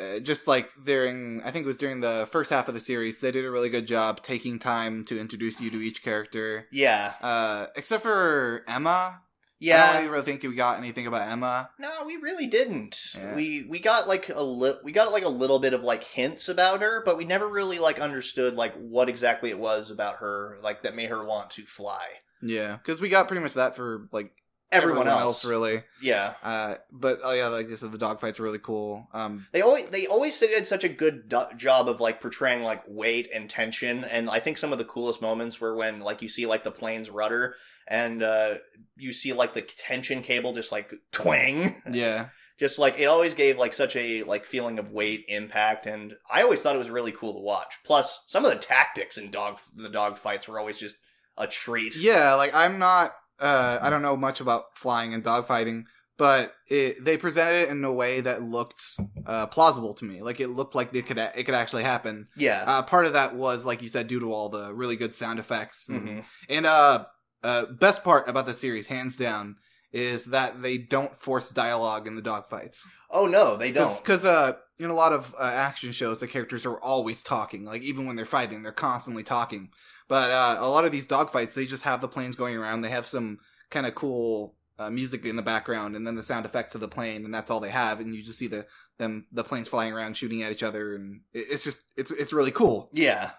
uh, 0.00 0.18
just 0.20 0.48
like 0.48 0.70
during, 0.84 1.42
I 1.44 1.50
think 1.50 1.64
it 1.64 1.66
was 1.66 1.78
during 1.78 2.00
the 2.00 2.26
first 2.30 2.50
half 2.50 2.66
of 2.68 2.74
the 2.74 2.80
series, 2.80 3.20
they 3.20 3.30
did 3.30 3.44
a 3.44 3.50
really 3.50 3.68
good 3.68 3.86
job 3.86 4.22
taking 4.22 4.58
time 4.58 5.04
to 5.04 5.20
introduce 5.20 5.60
you 5.60 5.70
to 5.70 5.76
each 5.82 6.02
character. 6.02 6.66
Yeah. 6.72 7.12
Uh, 7.20 7.66
except 7.76 8.02
for 8.02 8.64
Emma, 8.66 9.20
Yeah. 9.60 9.90
I 9.92 10.00
don't 10.02 10.10
really 10.10 10.24
think 10.24 10.42
we 10.42 10.54
got 10.54 10.78
anything 10.78 11.06
about 11.06 11.28
Emma. 11.30 11.70
No, 11.78 12.04
we 12.06 12.16
really 12.16 12.46
didn't. 12.46 12.96
Yeah. 13.16 13.34
We 13.36 13.64
we 13.68 13.78
got 13.80 14.08
like 14.08 14.28
a 14.34 14.42
li- 14.42 14.80
we 14.82 14.92
got 14.92 15.12
like 15.12 15.24
a 15.24 15.28
little 15.28 15.58
bit 15.60 15.74
of 15.74 15.82
like 15.82 16.02
hints 16.04 16.48
about 16.48 16.80
her, 16.80 17.02
but 17.04 17.16
we 17.18 17.24
never 17.24 17.46
really 17.46 17.78
like 17.78 18.00
understood 18.00 18.54
like 18.54 18.74
what 18.74 19.08
exactly 19.08 19.50
it 19.50 19.58
was 19.58 19.90
about 19.90 20.16
her 20.16 20.58
like 20.62 20.82
that 20.82 20.96
made 20.96 21.10
her 21.10 21.22
want 21.24 21.50
to 21.50 21.62
fly. 21.64 22.06
Yeah, 22.42 22.76
because 22.76 23.00
we 23.00 23.08
got 23.08 23.28
pretty 23.28 23.42
much 23.42 23.54
that 23.54 23.76
for 23.76 24.08
like 24.12 24.32
Everyone, 24.72 25.06
else. 25.06 25.44
really. 25.44 25.82
Yeah. 26.00 26.32
Uh, 26.42 26.76
but 26.90 27.20
oh 27.22 27.32
yeah, 27.34 27.48
like 27.48 27.70
I 27.70 27.74
said, 27.74 27.92
the 27.92 27.98
dogfights 27.98 28.40
are 28.40 28.42
really 28.42 28.58
cool. 28.58 29.06
Um, 29.12 29.46
They 29.52 29.60
always 29.60 29.84
they 29.90 30.06
always 30.06 30.38
did 30.40 30.66
such 30.66 30.82
a 30.82 30.88
good 30.88 31.28
do- 31.28 31.44
job 31.58 31.90
of 31.90 32.00
like 32.00 32.20
portraying 32.22 32.62
like 32.62 32.82
weight 32.88 33.28
and 33.34 33.50
tension, 33.50 34.02
and 34.04 34.30
I 34.30 34.40
think 34.40 34.56
some 34.56 34.72
of 34.72 34.78
the 34.78 34.86
coolest 34.86 35.20
moments 35.20 35.60
were 35.60 35.76
when 35.76 36.00
like 36.00 36.22
you 36.22 36.28
see 36.28 36.46
like 36.46 36.64
the 36.64 36.70
plane's 36.70 37.10
rudder 37.10 37.54
and 37.86 38.22
uh 38.22 38.54
you 38.96 39.12
see 39.12 39.34
like 39.34 39.52
the 39.52 39.60
tension 39.60 40.22
cable 40.22 40.54
just 40.54 40.72
like 40.72 40.94
twang. 41.10 41.82
yeah, 41.92 42.28
just 42.58 42.78
like 42.78 42.98
it 42.98 43.04
always 43.06 43.34
gave 43.34 43.58
like 43.58 43.74
such 43.74 43.94
a 43.96 44.22
like 44.22 44.46
feeling 44.46 44.78
of 44.78 44.90
weight 44.90 45.24
impact 45.28 45.86
and 45.86 46.14
i 46.30 46.42
always 46.42 46.62
thought 46.62 46.74
it 46.76 46.78
was 46.78 46.90
really 46.90 47.10
cool 47.12 47.34
to 47.34 47.40
watch 47.40 47.78
plus 47.84 48.22
some 48.26 48.44
of 48.44 48.52
the 48.52 48.58
tactics 48.58 49.18
in 49.18 49.30
dog 49.30 49.58
the 49.74 49.88
dog 49.88 50.16
fights 50.16 50.46
were 50.46 50.58
always 50.60 50.78
just 50.78 50.96
a 51.38 51.46
treat 51.46 51.96
yeah. 51.96 52.34
Like 52.34 52.54
I'm 52.54 52.78
not, 52.78 53.14
uh, 53.40 53.78
I 53.80 53.90
don't 53.90 54.02
know 54.02 54.16
much 54.16 54.40
about 54.40 54.64
flying 54.74 55.14
and 55.14 55.24
dogfighting, 55.24 55.84
but 56.18 56.54
it, 56.68 57.02
they 57.04 57.16
presented 57.16 57.62
it 57.62 57.68
in 57.70 57.84
a 57.84 57.92
way 57.92 58.20
that 58.20 58.42
looked 58.42 58.82
uh, 59.26 59.46
plausible 59.46 59.94
to 59.94 60.04
me. 60.04 60.22
Like 60.22 60.40
it 60.40 60.48
looked 60.48 60.74
like 60.74 60.94
it 60.94 61.06
could 61.06 61.18
a- 61.18 61.32
it 61.38 61.44
could 61.44 61.54
actually 61.54 61.82
happen. 61.84 62.28
yeah 62.36 62.64
Uh, 62.66 62.82
part 62.82 63.06
of 63.06 63.14
that 63.14 63.34
was, 63.34 63.64
like 63.66 63.82
you 63.82 63.88
said, 63.88 64.08
due 64.08 64.20
to 64.20 64.32
all 64.32 64.48
the 64.48 64.72
really 64.74 64.96
good 64.96 65.14
sound 65.14 65.38
effects 65.38 65.88
and 65.88 66.08
Mhm. 66.08 66.24
And 66.48 66.66
uh, 66.66 67.06
uh, 67.42 67.66
best 67.66 68.04
part 68.04 68.28
about 68.28 68.46
the 68.46 68.54
series, 68.54 68.86
hands 68.86 69.16
down, 69.16 69.56
is 69.92 70.26
that 70.26 70.62
they 70.62 70.78
don't 70.78 71.14
force 71.14 71.50
dialogue 71.50 72.06
in 72.06 72.14
the 72.14 72.22
dogfights. 72.22 72.78
oh 73.10 73.26
no 73.26 73.56
they 73.56 73.72
don't 73.72 73.96
Because 74.02 74.24
uh, 74.24 74.52
in 74.78 74.90
a 74.90 74.94
lot 74.94 75.12
of 75.12 75.34
uh, 75.38 75.42
action 75.42 75.92
shows, 75.92 76.20
the 76.20 76.28
characters 76.28 76.64
are 76.66 76.80
always 76.80 77.22
talking. 77.22 77.64
Like 77.64 77.82
even 77.82 78.06
when 78.06 78.16
they're 78.16 78.24
fighting, 78.38 78.62
they're 78.62 78.72
constantly 78.72 79.22
talking. 79.22 79.70
But 80.12 80.30
uh, 80.30 80.56
a 80.60 80.68
lot 80.68 80.84
of 80.84 80.92
these 80.92 81.06
dogfights, 81.06 81.54
they 81.54 81.64
just 81.64 81.84
have 81.84 82.02
the 82.02 82.08
planes 82.16 82.36
going 82.36 82.54
around. 82.54 82.82
They 82.82 82.90
have 82.90 83.06
some 83.06 83.38
kind 83.70 83.86
of 83.86 83.94
cool 83.94 84.54
uh, 84.78 84.90
music 84.90 85.24
in 85.24 85.36
the 85.36 85.42
background, 85.42 85.96
and 85.96 86.06
then 86.06 86.16
the 86.16 86.22
sound 86.22 86.44
effects 86.44 86.74
of 86.74 86.82
the 86.82 86.88
plane, 86.96 87.24
and 87.24 87.32
that's 87.32 87.50
all 87.50 87.60
they 87.60 87.70
have. 87.70 87.98
And 87.98 88.14
you 88.14 88.22
just 88.22 88.38
see 88.38 88.46
the 88.46 88.66
them 88.98 89.24
the 89.32 89.42
planes 89.42 89.68
flying 89.68 89.94
around, 89.94 90.14
shooting 90.18 90.42
at 90.42 90.52
each 90.52 90.62
other, 90.62 90.94
and 90.96 91.22
it, 91.32 91.46
it's 91.52 91.64
just 91.64 91.80
it's 91.96 92.10
it's 92.10 92.34
really 92.34 92.50
cool. 92.50 92.90
yeah 92.92 93.30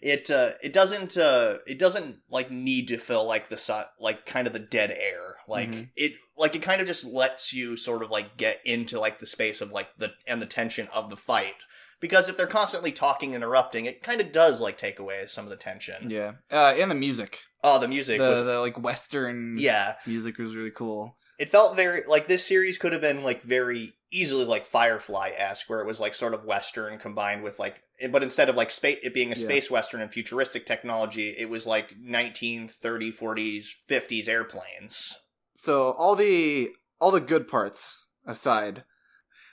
it 0.00 0.30
uh 0.32 0.52
it 0.62 0.72
doesn't 0.72 1.16
uh 1.16 1.58
it 1.66 1.78
doesn't 1.78 2.16
like 2.28 2.50
need 2.50 2.88
to 2.88 2.96
fill 2.98 3.24
like 3.24 3.48
the 3.50 3.56
si- 3.58 3.90
like 4.00 4.26
kind 4.26 4.46
of 4.48 4.52
the 4.52 4.58
dead 4.58 4.90
air 4.90 5.36
like 5.46 5.68
Mhm. 5.68 5.90
it 5.94 6.12
like 6.36 6.56
it 6.56 6.62
kind 6.62 6.80
of 6.80 6.88
just 6.88 7.04
lets 7.04 7.52
you 7.52 7.76
sort 7.76 8.02
of 8.02 8.10
like 8.10 8.36
get 8.36 8.58
into 8.64 8.98
like 8.98 9.20
the 9.20 9.26
space 9.26 9.60
of 9.60 9.70
like 9.70 9.88
the 9.98 10.10
and 10.26 10.42
the 10.42 10.46
tension 10.46 10.88
of 10.92 11.08
the 11.08 11.16
fight 11.16 11.54
because 12.02 12.28
if 12.28 12.36
they're 12.36 12.46
constantly 12.46 12.92
talking 12.92 13.34
and 13.34 13.36
interrupting 13.42 13.86
it 13.86 14.02
kind 14.02 14.20
of 14.20 14.30
does 14.32 14.60
like 14.60 14.76
take 14.76 14.98
away 14.98 15.24
some 15.26 15.44
of 15.44 15.50
the 15.50 15.56
tension 15.56 16.10
Yeah, 16.10 16.32
uh, 16.50 16.74
and 16.78 16.90
the 16.90 16.94
music. 16.94 17.40
oh 17.64 17.78
the 17.78 17.88
music 17.88 18.20
the, 18.20 18.28
was 18.28 18.44
the 18.44 18.58
like 18.60 18.78
western 18.78 19.56
yeah 19.58 19.94
music 20.06 20.36
was 20.36 20.54
really 20.54 20.70
cool 20.70 21.16
it 21.38 21.48
felt 21.48 21.74
very 21.74 22.02
like 22.06 22.28
this 22.28 22.46
series 22.46 22.76
could 22.76 22.92
have 22.92 23.00
been 23.00 23.22
like 23.22 23.40
very 23.42 23.94
easily 24.14 24.44
like 24.44 24.66
Firefly-esque, 24.66 25.70
where 25.70 25.80
it 25.80 25.86
was 25.86 25.98
like 25.98 26.12
sort 26.12 26.34
of 26.34 26.44
Western 26.44 26.98
combined 26.98 27.42
with 27.42 27.58
like, 27.58 27.80
but 28.10 28.22
instead 28.22 28.50
of 28.50 28.56
like 28.56 28.70
space, 28.70 28.98
it 29.02 29.14
being 29.14 29.28
a 29.28 29.30
Yeah. 29.30 29.46
space 29.46 29.70
Western 29.70 30.02
and 30.02 30.12
futuristic 30.12 30.66
technology, 30.66 31.30
it 31.30 31.48
was 31.48 31.66
like 31.66 31.94
1930s, 31.98 33.18
40s, 33.18 33.68
50s 33.88 34.28
airplanes. 34.28 35.16
so 35.54 35.92
all 35.92 36.14
the 36.14 36.70
all 37.00 37.10
the 37.10 37.20
good 37.20 37.48
parts 37.48 38.08
aside 38.26 38.84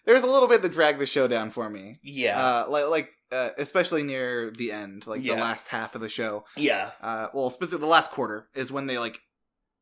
there's 0.05 0.23
a 0.23 0.27
little 0.27 0.47
bit 0.47 0.61
that 0.61 0.71
dragged 0.73 0.99
the 0.99 1.05
show 1.05 1.27
down 1.27 1.51
for 1.51 1.69
me. 1.69 1.99
Yeah, 2.03 2.39
uh 2.39 2.65
like, 2.69 2.87
like 2.87 3.11
uh, 3.31 3.49
especially 3.57 4.03
near 4.03 4.51
the 4.51 4.71
end 4.71 5.05
like 5.05 5.23
Yeah. 5.23 5.35
the 5.35 5.41
last 5.41 5.67
half 5.67 5.95
of 5.95 6.01
the 6.01 6.09
show. 6.09 6.45
Yeah, 6.57 6.91
uh 7.01 7.27
well 7.33 7.49
specifically 7.49 7.85
the 7.85 7.91
last 7.91 8.11
quarter 8.11 8.47
is 8.55 8.71
when 8.71 8.87
they 8.87 8.97
like 8.97 9.19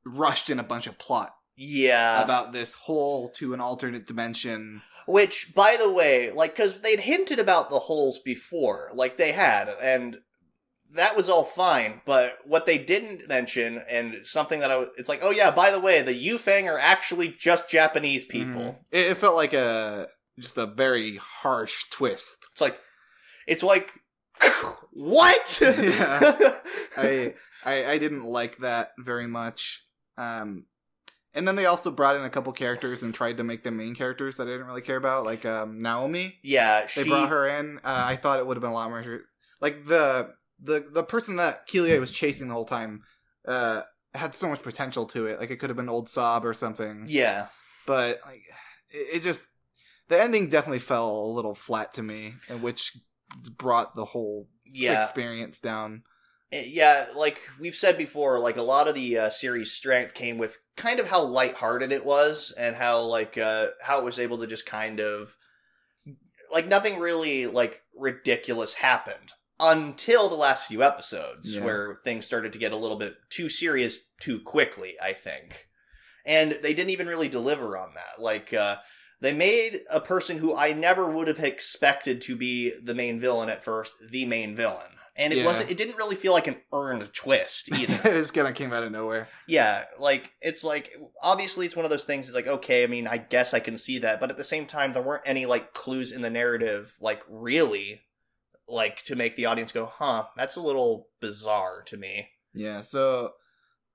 rushed 0.05 0.49
in 0.49 0.59
a 0.59 0.63
bunch 0.63 0.87
of 0.87 0.97
plot 0.97 1.33
yeah. 1.55 2.23
about 2.23 2.53
this 2.53 2.73
hole 2.73 3.29
to 3.29 3.53
an 3.53 3.59
alternate 3.61 4.05
dimension. 4.07 4.81
Which, 5.07 5.53
by 5.55 5.77
the 5.79 5.89
way, 5.89 6.31
like, 6.31 6.53
because 6.53 6.81
they'd 6.81 6.99
hinted 6.99 7.39
about 7.39 7.69
the 7.69 7.79
holes 7.79 8.19
before, 8.19 8.89
like 8.93 9.15
they 9.15 9.31
had, 9.31 9.69
and 9.81 10.17
that 10.97 11.15
was 11.15 11.29
all 11.29 11.43
fine. 11.45 12.01
But 12.05 12.37
what 12.45 12.65
they 12.65 12.77
didn't 12.77 13.27
mention, 13.27 13.81
and 13.89 14.27
something 14.27 14.59
that 14.59 14.69
I 14.71 14.75
was, 14.77 14.89
it's 14.97 15.07
like, 15.09 15.21
oh 15.23 15.31
yeah, 15.31 15.49
by 15.51 15.71
the 15.71 15.79
way, 15.79 16.01
the 16.01 16.13
Yufeng 16.13 16.67
are 16.67 16.77
actually 16.79 17.29
just 17.29 17.69
Japanese 17.69 18.25
people. 18.25 18.61
Mhm. 18.61 18.77
it, 18.91 19.11
it 19.11 19.17
felt 19.17 19.35
like 19.35 19.53
a 19.53 20.09
just 20.39 20.57
a 20.57 20.67
very 20.67 21.15
harsh 21.17 21.85
twist 21.89 22.45
It's 22.51 22.61
like, 22.61 22.79
it's 23.47 23.63
like, 23.63 23.91
what? 24.91 25.59
Yeah. 25.61 26.19
I, 26.97 27.33
I 27.65 27.85
I 27.93 27.97
didn't 27.97 28.23
like 28.25 28.57
that 28.59 28.91
very 28.99 29.27
much. 29.27 29.83
Um, 30.17 30.65
and 31.33 31.47
then 31.47 31.55
they 31.55 31.67
also 31.67 31.91
brought 31.91 32.15
in 32.15 32.23
a 32.23 32.29
couple 32.29 32.51
characters 32.53 33.03
and 33.03 33.13
tried 33.13 33.37
to 33.37 33.43
make 33.43 33.63
them 33.63 33.77
main 33.77 33.93
characters 33.93 34.37
that 34.37 34.47
I 34.47 34.51
didn't 34.51 34.65
really 34.65 34.81
care 34.81 34.95
about, 34.97 35.23
like 35.25 35.45
um, 35.45 35.81
Naomi. 35.83 36.39
yeah, 36.41 36.87
They 36.95 37.03
brought 37.03 37.29
her 37.29 37.45
in. 37.47 37.77
Uh, 37.83 38.03
I 38.07 38.15
thought 38.15 38.39
it 38.39 38.47
would 38.47 38.57
have 38.57 38.61
been 38.63 38.71
a 38.71 38.73
lot 38.73 38.89
more 38.89 39.03
like 39.61 39.85
the 39.85 40.33
the 40.59 40.79
the 40.91 41.03
person 41.03 41.35
that 41.37 41.67
Kelia 41.67 41.99
was 41.99 42.11
chasing 42.11 42.47
the 42.47 42.53
whole 42.53 42.65
time. 42.65 43.03
Uh, 43.47 43.81
had 44.13 44.33
so 44.33 44.49
much 44.49 44.63
potential 44.63 45.05
to 45.05 45.27
it. 45.27 45.39
Like 45.39 45.51
it 45.51 45.57
could 45.57 45.69
have 45.69 45.77
been 45.77 45.89
old 45.89 46.09
Sob 46.09 46.45
or 46.45 46.53
something. 46.53 47.05
Yeah. 47.07 47.47
But 47.85 48.19
like 48.25 48.41
it, 48.89 49.17
it 49.17 49.21
just 49.21 49.47
the 50.09 50.21
ending 50.21 50.49
definitely 50.49 50.79
fell 50.79 51.09
a 51.09 51.33
little 51.33 51.53
flat 51.53 51.93
to 51.95 52.03
me, 52.03 52.33
and 52.49 52.61
which 52.61 52.97
brought 53.57 53.93
the 53.95 54.05
whole 54.05 54.47
Yeah. 54.65 54.99
experience 54.99 55.61
down. 55.61 56.03
Yeah, 56.49 57.07
like 57.13 57.41
we've 57.59 57.75
said 57.75 57.97
before, 57.97 58.39
like 58.39 58.55
a 58.55 58.61
lot 58.61 58.87
of 58.87 58.95
the 58.95 59.17
uh, 59.17 59.29
series' 59.29 59.73
strength 59.73 60.13
came 60.13 60.37
with 60.37 60.59
kind 60.77 60.99
of 61.01 61.09
how 61.09 61.21
lighthearted 61.23 61.91
it 61.91 62.05
was, 62.05 62.53
and 62.57 62.77
how 62.77 63.01
like 63.01 63.37
uh, 63.37 63.67
how 63.83 63.99
it 63.99 64.05
was 64.05 64.17
able 64.17 64.37
to 64.37 64.47
just 64.47 64.65
kind 64.65 64.99
of 65.01 65.35
like 66.51 66.67
nothing 66.67 66.99
really 66.99 67.45
like 67.47 67.81
ridiculous 67.95 68.75
happened 68.75 69.33
until 69.59 70.29
the 70.29 70.35
last 70.35 70.67
few 70.67 70.83
episodes, 70.83 71.55
Yeah. 71.55 71.63
where 71.63 71.95
things 72.03 72.25
started 72.25 72.53
to 72.53 72.59
get 72.59 72.71
a 72.71 72.77
little 72.77 72.97
bit 72.97 73.15
too 73.29 73.49
serious 73.49 73.99
too 74.19 74.39
quickly. 74.39 74.95
I 75.01 75.13
think, 75.13 75.67
and 76.25 76.59
they 76.61 76.73
didn't 76.73 76.91
even 76.91 77.07
really 77.07 77.29
deliver 77.29 77.77
on 77.77 77.93
that. 77.95 78.21
Like 78.21 78.53
uh, 78.53 78.77
they 79.21 79.33
made 79.33 79.81
a 79.89 79.99
person 79.99 80.37
who 80.37 80.55
I 80.55 80.73
never 80.73 81.09
would 81.09 81.27
have 81.27 81.43
expected 81.43 82.21
to 82.21 82.35
be 82.35 82.73
the 82.81 82.93
main 82.95 83.19
villain 83.19 83.49
at 83.49 83.63
first 83.63 83.93
the 84.11 84.25
main 84.25 84.55
villain. 84.55 84.91
And 85.19 85.33
it 85.33 85.37
Yeah. 85.39 85.45
wasn't 85.45 85.71
it 85.71 85.77
didn't 85.77 85.97
really 85.97 86.15
feel 86.15 86.33
like 86.33 86.45
an 86.45 86.61
earned 86.71 87.11
twist 87.11 87.69
either. 87.73 87.95
it 87.95 88.13
just 88.13 88.35
kind 88.35 88.47
of 88.47 88.53
came 88.53 88.71
out 88.71 88.83
of 88.83 88.91
nowhere. 88.91 89.27
yeah, 89.47 89.85
like 89.97 90.33
it's 90.41 90.63
like 90.63 90.91
obviously 91.23 91.65
it's 91.65 91.75
one 91.75 91.85
of 91.85 91.89
those 91.89 92.05
things 92.05 92.27
it's 92.27 92.35
like 92.35 92.45
okay, 92.45 92.83
I 92.83 92.87
mean, 92.87 93.07
I 93.07 93.17
guess 93.17 93.51
I 93.55 93.59
can 93.59 93.79
see 93.79 93.97
that, 93.99 94.19
but 94.19 94.29
at 94.29 94.37
the 94.37 94.43
same 94.43 94.67
time 94.67 94.93
there 94.93 95.01
weren't 95.01 95.23
any 95.25 95.47
like 95.47 95.73
clues 95.73 96.11
in 96.11 96.21
the 96.21 96.29
narrative 96.29 96.93
like 97.01 97.23
really 97.27 98.03
like 98.67 99.03
to 99.03 99.15
make 99.15 99.35
the 99.35 99.45
audience 99.45 99.71
go, 99.71 99.85
"Huh, 99.85 100.25
that's 100.35 100.55
a 100.55 100.61
little 100.61 101.07
bizarre 101.21 101.81
to 101.83 101.97
me." 101.97 102.29
Yeah. 102.53 102.81
So 102.81 103.33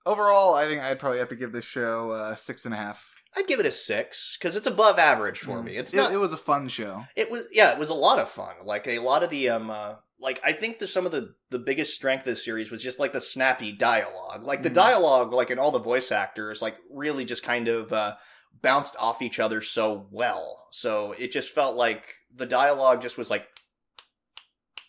overall, 0.07 0.55
I 0.55 0.67
think 0.67 0.83
I'd 0.83 0.99
probably 0.99 1.19
have 1.19 1.29
to 1.29 1.37
give 1.37 1.53
this 1.53 1.65
show 1.65 2.11
uh, 2.11 2.35
six 2.35 2.65
and 2.65 2.75
a 2.75 2.77
half. 2.77 3.09
I'd 3.37 3.47
give 3.47 3.61
it 3.61 3.67
a 3.67 3.71
6 3.71 4.37
cuz 4.43 4.57
it's 4.57 4.67
above 4.67 4.99
average 4.99 5.39
for 5.39 5.59
Mm. 5.61 5.65
me. 5.65 5.77
It's 5.79 5.95
It- 5.95 5.97
not 5.97 6.13
It, 6.13 6.19
was 6.19 6.35
a 6.35 6.37
fun 6.37 6.69
show. 6.69 7.05
It 7.17 7.31
was 7.31 7.45
yeah, 7.51 7.73
it 7.73 7.79
was 7.79 7.89
a 7.89 7.95
lot 7.95 8.19
of 8.19 8.29
fun. 8.29 8.55
Like 8.63 8.87
a 8.87 8.99
lot 8.99 9.23
of 9.23 9.31
the 9.31 9.49
um 9.49 9.71
uh, 9.71 9.95
like 10.21 10.39
I 10.45 10.53
think 10.53 10.79
the 10.79 10.87
some 10.87 11.07
of 11.07 11.13
the 11.13 11.35
the 11.49 11.59
biggest 11.59 11.95
strength 11.95 12.21
of 12.27 12.27
this 12.35 12.45
series 12.45 12.71
was 12.71 12.83
just 12.83 12.99
like 13.01 13.15
the 13.15 13.23
snappy 13.23 13.73
dialogue. 13.73 14.43
Like 14.45 14.63
the 14.63 14.69
Mhm. 14.71 14.75
dialogue 14.75 15.33
like 15.33 15.51
in 15.51 15.59
all 15.59 15.71
the 15.71 15.79
voice 15.79 16.13
actors 16.13 16.61
like 16.61 16.77
really 16.91 17.25
just 17.25 17.43
kind 17.43 17.69
of 17.69 17.91
uh 17.91 18.17
bounced 18.61 18.97
off 18.99 19.23
each 19.23 19.41
other 19.41 19.63
so 19.63 20.09
well. 20.11 20.69
So 20.71 21.13
it 21.13 21.33
just 21.33 21.55
felt 21.55 21.75
like 21.75 22.05
the 22.35 22.45
dialogue 22.47 23.01
just 23.01 23.17
was 23.17 23.31
like 23.31 23.49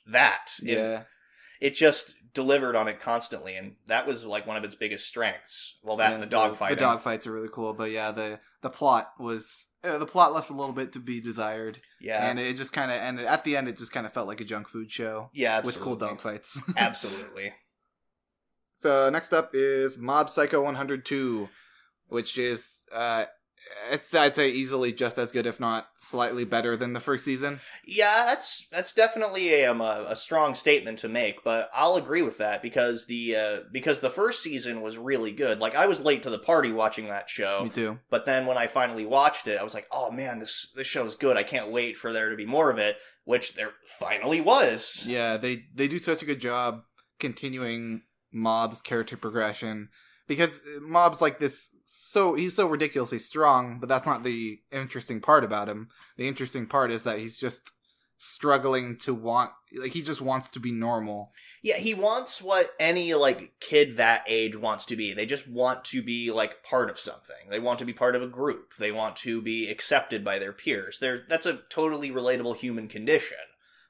that. 0.07 0.51
It, 0.61 0.77
Yeah. 0.77 1.03
it 1.61 1.75
just 1.75 2.15
delivered 2.33 2.75
on 2.75 2.87
it 2.87 2.99
constantly 2.99 3.55
and 3.55 3.75
that 3.85 4.07
was 4.07 4.25
like 4.25 4.47
one 4.47 4.57
of 4.57 4.63
its 4.63 4.73
biggest 4.75 5.07
strengths. 5.07 5.77
Well 5.83 5.97
that 5.97 6.09
Yeah, 6.09 6.15
and 6.15 6.23
the 6.23 6.35
dogfighting. 6.35 6.69
The 6.69 6.75
dog 6.77 7.01
fights 7.01 7.27
are 7.27 7.31
really 7.31 7.49
cool, 7.51 7.73
but 7.73 7.91
yeah, 7.91 8.11
the 8.11 8.39
the 8.61 8.69
plot 8.69 9.11
was 9.19 9.67
uh, 9.83 9.97
the 9.97 10.05
plot 10.05 10.33
left 10.33 10.49
a 10.49 10.53
little 10.53 10.73
bit 10.73 10.93
to 10.93 10.99
be 10.99 11.19
desired, 11.19 11.79
yeah. 11.99 12.29
and 12.29 12.39
it 12.39 12.55
just 12.55 12.71
kind 12.71 12.89
of 12.89 12.97
ended 12.97 13.25
at 13.25 13.43
the 13.43 13.57
end. 13.57 13.67
It 13.67 13.77
just 13.77 13.91
kind 13.91 14.05
of 14.05 14.13
felt 14.13 14.25
like 14.27 14.39
a 14.39 14.45
junk 14.45 14.69
food 14.69 14.89
show 14.89 15.29
yeah, 15.33 15.59
with 15.59 15.79
cool 15.81 15.93
absolutely. 15.93 16.07
dog 16.07 16.21
fights. 16.21 16.61
Absolutely. 16.77 17.53
so 18.77 19.09
next 19.09 19.33
up 19.33 19.51
is 19.53 19.97
Mob 19.97 20.29
Psycho 20.29 20.61
102, 20.61 21.49
which 22.07 22.37
is 22.37 22.85
uh, 22.93 23.25
it's 23.91 24.13
I'd 24.15 24.33
say 24.33 24.49
easily 24.49 24.93
just 24.93 25.17
as 25.17 25.31
good, 25.31 25.45
if 25.45 25.59
not 25.59 25.87
slightly 25.97 26.45
better 26.45 26.77
than 26.77 26.93
the 26.93 26.99
first 26.99 27.25
season. 27.25 27.59
Yeah, 27.85 28.23
that's 28.25 28.65
that's 28.71 28.93
definitely 28.93 29.53
a, 29.53 29.71
um, 29.71 29.81
a 29.81 30.05
a 30.09 30.15
strong 30.15 30.55
statement 30.55 30.99
to 30.99 31.09
make, 31.09 31.43
but 31.43 31.69
I'll 31.73 31.95
agree 31.95 32.21
with 32.21 32.37
that 32.37 32.61
because 32.61 33.05
the 33.07 33.35
uh, 33.35 33.59
because 33.71 33.99
the 33.99 34.09
first 34.09 34.41
season 34.41 34.81
was 34.81 34.97
really 34.97 35.31
good. 35.31 35.59
Like 35.59 35.75
I 35.75 35.85
was 35.85 35.99
late 36.01 36.23
to 36.23 36.29
the 36.29 36.39
party 36.39 36.71
watching 36.71 37.07
that 37.07 37.29
show, 37.29 37.61
Me 37.63 37.69
too. 37.69 37.99
but 38.09 38.25
then 38.25 38.45
when 38.45 38.57
I 38.57 38.67
finally 38.67 39.05
watched 39.05 39.47
it, 39.47 39.59
I 39.59 39.63
was 39.63 39.73
like, 39.73 39.87
"Oh 39.91 40.11
man, 40.11 40.39
this 40.39 40.71
this 40.75 40.87
show's 40.87 41.15
good. 41.15 41.37
I 41.37 41.43
can't 41.43 41.71
wait 41.71 41.97
for 41.97 42.13
there 42.13 42.29
to 42.29 42.35
be 42.35 42.45
more 42.45 42.69
of 42.69 42.77
it." 42.77 42.97
Which 43.25 43.55
there 43.55 43.71
finally 43.85 44.41
was. 44.41 45.05
Yeah, 45.07 45.37
they 45.37 45.65
they 45.73 45.87
do 45.87 45.99
such 45.99 46.21
a 46.21 46.25
good 46.25 46.39
job 46.39 46.83
continuing 47.19 48.01
Mob's 48.33 48.81
character 48.81 49.15
progression 49.15 49.89
because 50.27 50.61
uh, 50.61 50.79
Mob's 50.81 51.21
like 51.21 51.39
this 51.39 51.69
so 51.85 52.35
he's 52.35 52.55
so 52.55 52.67
ridiculously 52.67 53.19
strong, 53.19 53.79
but 53.79 53.89
that's 53.89 54.05
not 54.05 54.23
the 54.23 54.59
interesting 54.71 55.19
part 55.19 55.43
about 55.43 55.69
him. 55.69 55.89
The 56.17 56.27
interesting 56.27 56.65
part 56.65 56.91
is 56.91 57.03
that 57.03 57.19
he's 57.19 57.37
just 57.37 57.71
struggling 58.17 58.95
to 58.95 59.13
want 59.13 59.51
like 59.75 59.91
he 59.91 60.01
just 60.01 60.21
wants 60.21 60.49
to 60.51 60.59
be 60.59 60.71
normal. 60.71 61.33
Yeah, 61.61 61.77
he 61.77 61.93
wants 61.93 62.41
what 62.41 62.71
any 62.79 63.13
like 63.13 63.53
kid 63.59 63.97
that 63.97 64.23
age 64.27 64.55
wants 64.55 64.85
to 64.85 64.95
be. 64.95 65.13
They 65.13 65.25
just 65.25 65.47
want 65.47 65.83
to 65.85 66.01
be 66.01 66.31
like 66.31 66.63
part 66.63 66.89
of 66.89 66.99
something. 66.99 67.49
They 67.49 67.59
want 67.59 67.79
to 67.79 67.85
be 67.85 67.93
part 67.93 68.15
of 68.15 68.21
a 68.21 68.27
group. 68.27 68.75
They 68.77 68.91
want 68.91 69.15
to 69.17 69.41
be 69.41 69.69
accepted 69.69 70.23
by 70.23 70.39
their 70.39 70.53
peers. 70.53 70.99
They're, 70.99 71.23
that's 71.27 71.45
a 71.45 71.61
totally 71.69 72.11
relatable 72.11 72.57
human 72.57 72.87
condition. 72.87 73.37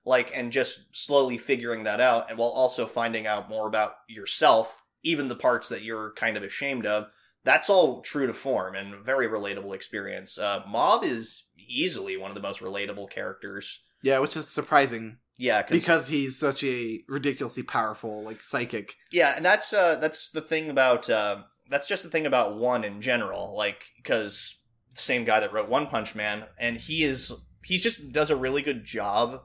Like 0.05 0.35
and 0.35 0.51
just 0.51 0.79
slowly 0.91 1.37
figuring 1.37 1.83
that 1.83 2.01
out 2.01 2.29
and 2.29 2.37
while 2.37 2.49
also 2.49 2.87
finding 2.87 3.27
out 3.27 3.49
more 3.49 3.67
about 3.67 3.97
yourself, 4.07 4.83
even 5.03 5.27
the 5.27 5.35
parts 5.35 5.69
that 5.69 5.83
you're 5.83 6.11
kind 6.13 6.37
of 6.37 6.43
ashamed 6.43 6.85
of. 6.85 7.07
That's 7.43 7.69
all 7.69 8.01
true 8.01 8.27
to 8.27 8.33
form 8.33 8.75
and 8.75 9.03
very 9.03 9.27
relatable 9.27 9.75
experience. 9.75 10.37
Uh, 10.37 10.61
Mob 10.67 11.03
is 11.03 11.43
easily 11.57 12.17
one 12.17 12.31
of 12.31 12.35
the 12.35 12.41
most 12.41 12.61
relatable 12.61 13.09
characters. 13.09 13.81
Yeah, 14.01 14.19
which 14.19 14.37
is 14.37 14.47
surprising 14.47 15.17
Yeah, 15.37 15.63
because 15.63 16.07
he's 16.07 16.37
such 16.37 16.63
a 16.63 17.01
ridiculously 17.07 17.63
powerful 17.63 18.23
like 18.23 18.43
psychic. 18.43 18.95
Yeah, 19.11 19.33
and 19.35 19.45
that's 19.45 19.73
uh 19.73 19.95
that's 19.95 20.29
the 20.29 20.41
thing 20.41 20.69
about 20.69 21.09
uh 21.09 21.43
that's 21.69 21.87
just 21.87 22.03
the 22.03 22.09
thing 22.09 22.25
about 22.25 22.57
one 22.57 22.83
in 22.83 23.01
general, 23.01 23.55
like 23.55 23.85
because 23.97 24.55
same 24.95 25.23
guy 25.23 25.39
that 25.39 25.53
wrote 25.53 25.69
One 25.69 25.87
Punch 25.87 26.15
Man, 26.15 26.45
and 26.59 26.77
he 26.77 27.03
is 27.03 27.31
he 27.63 27.77
just 27.77 28.11
does 28.11 28.29
a 28.29 28.35
really 28.35 28.61
good 28.61 28.85
job 28.85 29.43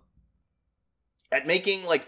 at 1.30 1.46
making 1.46 1.84
like 1.84 2.06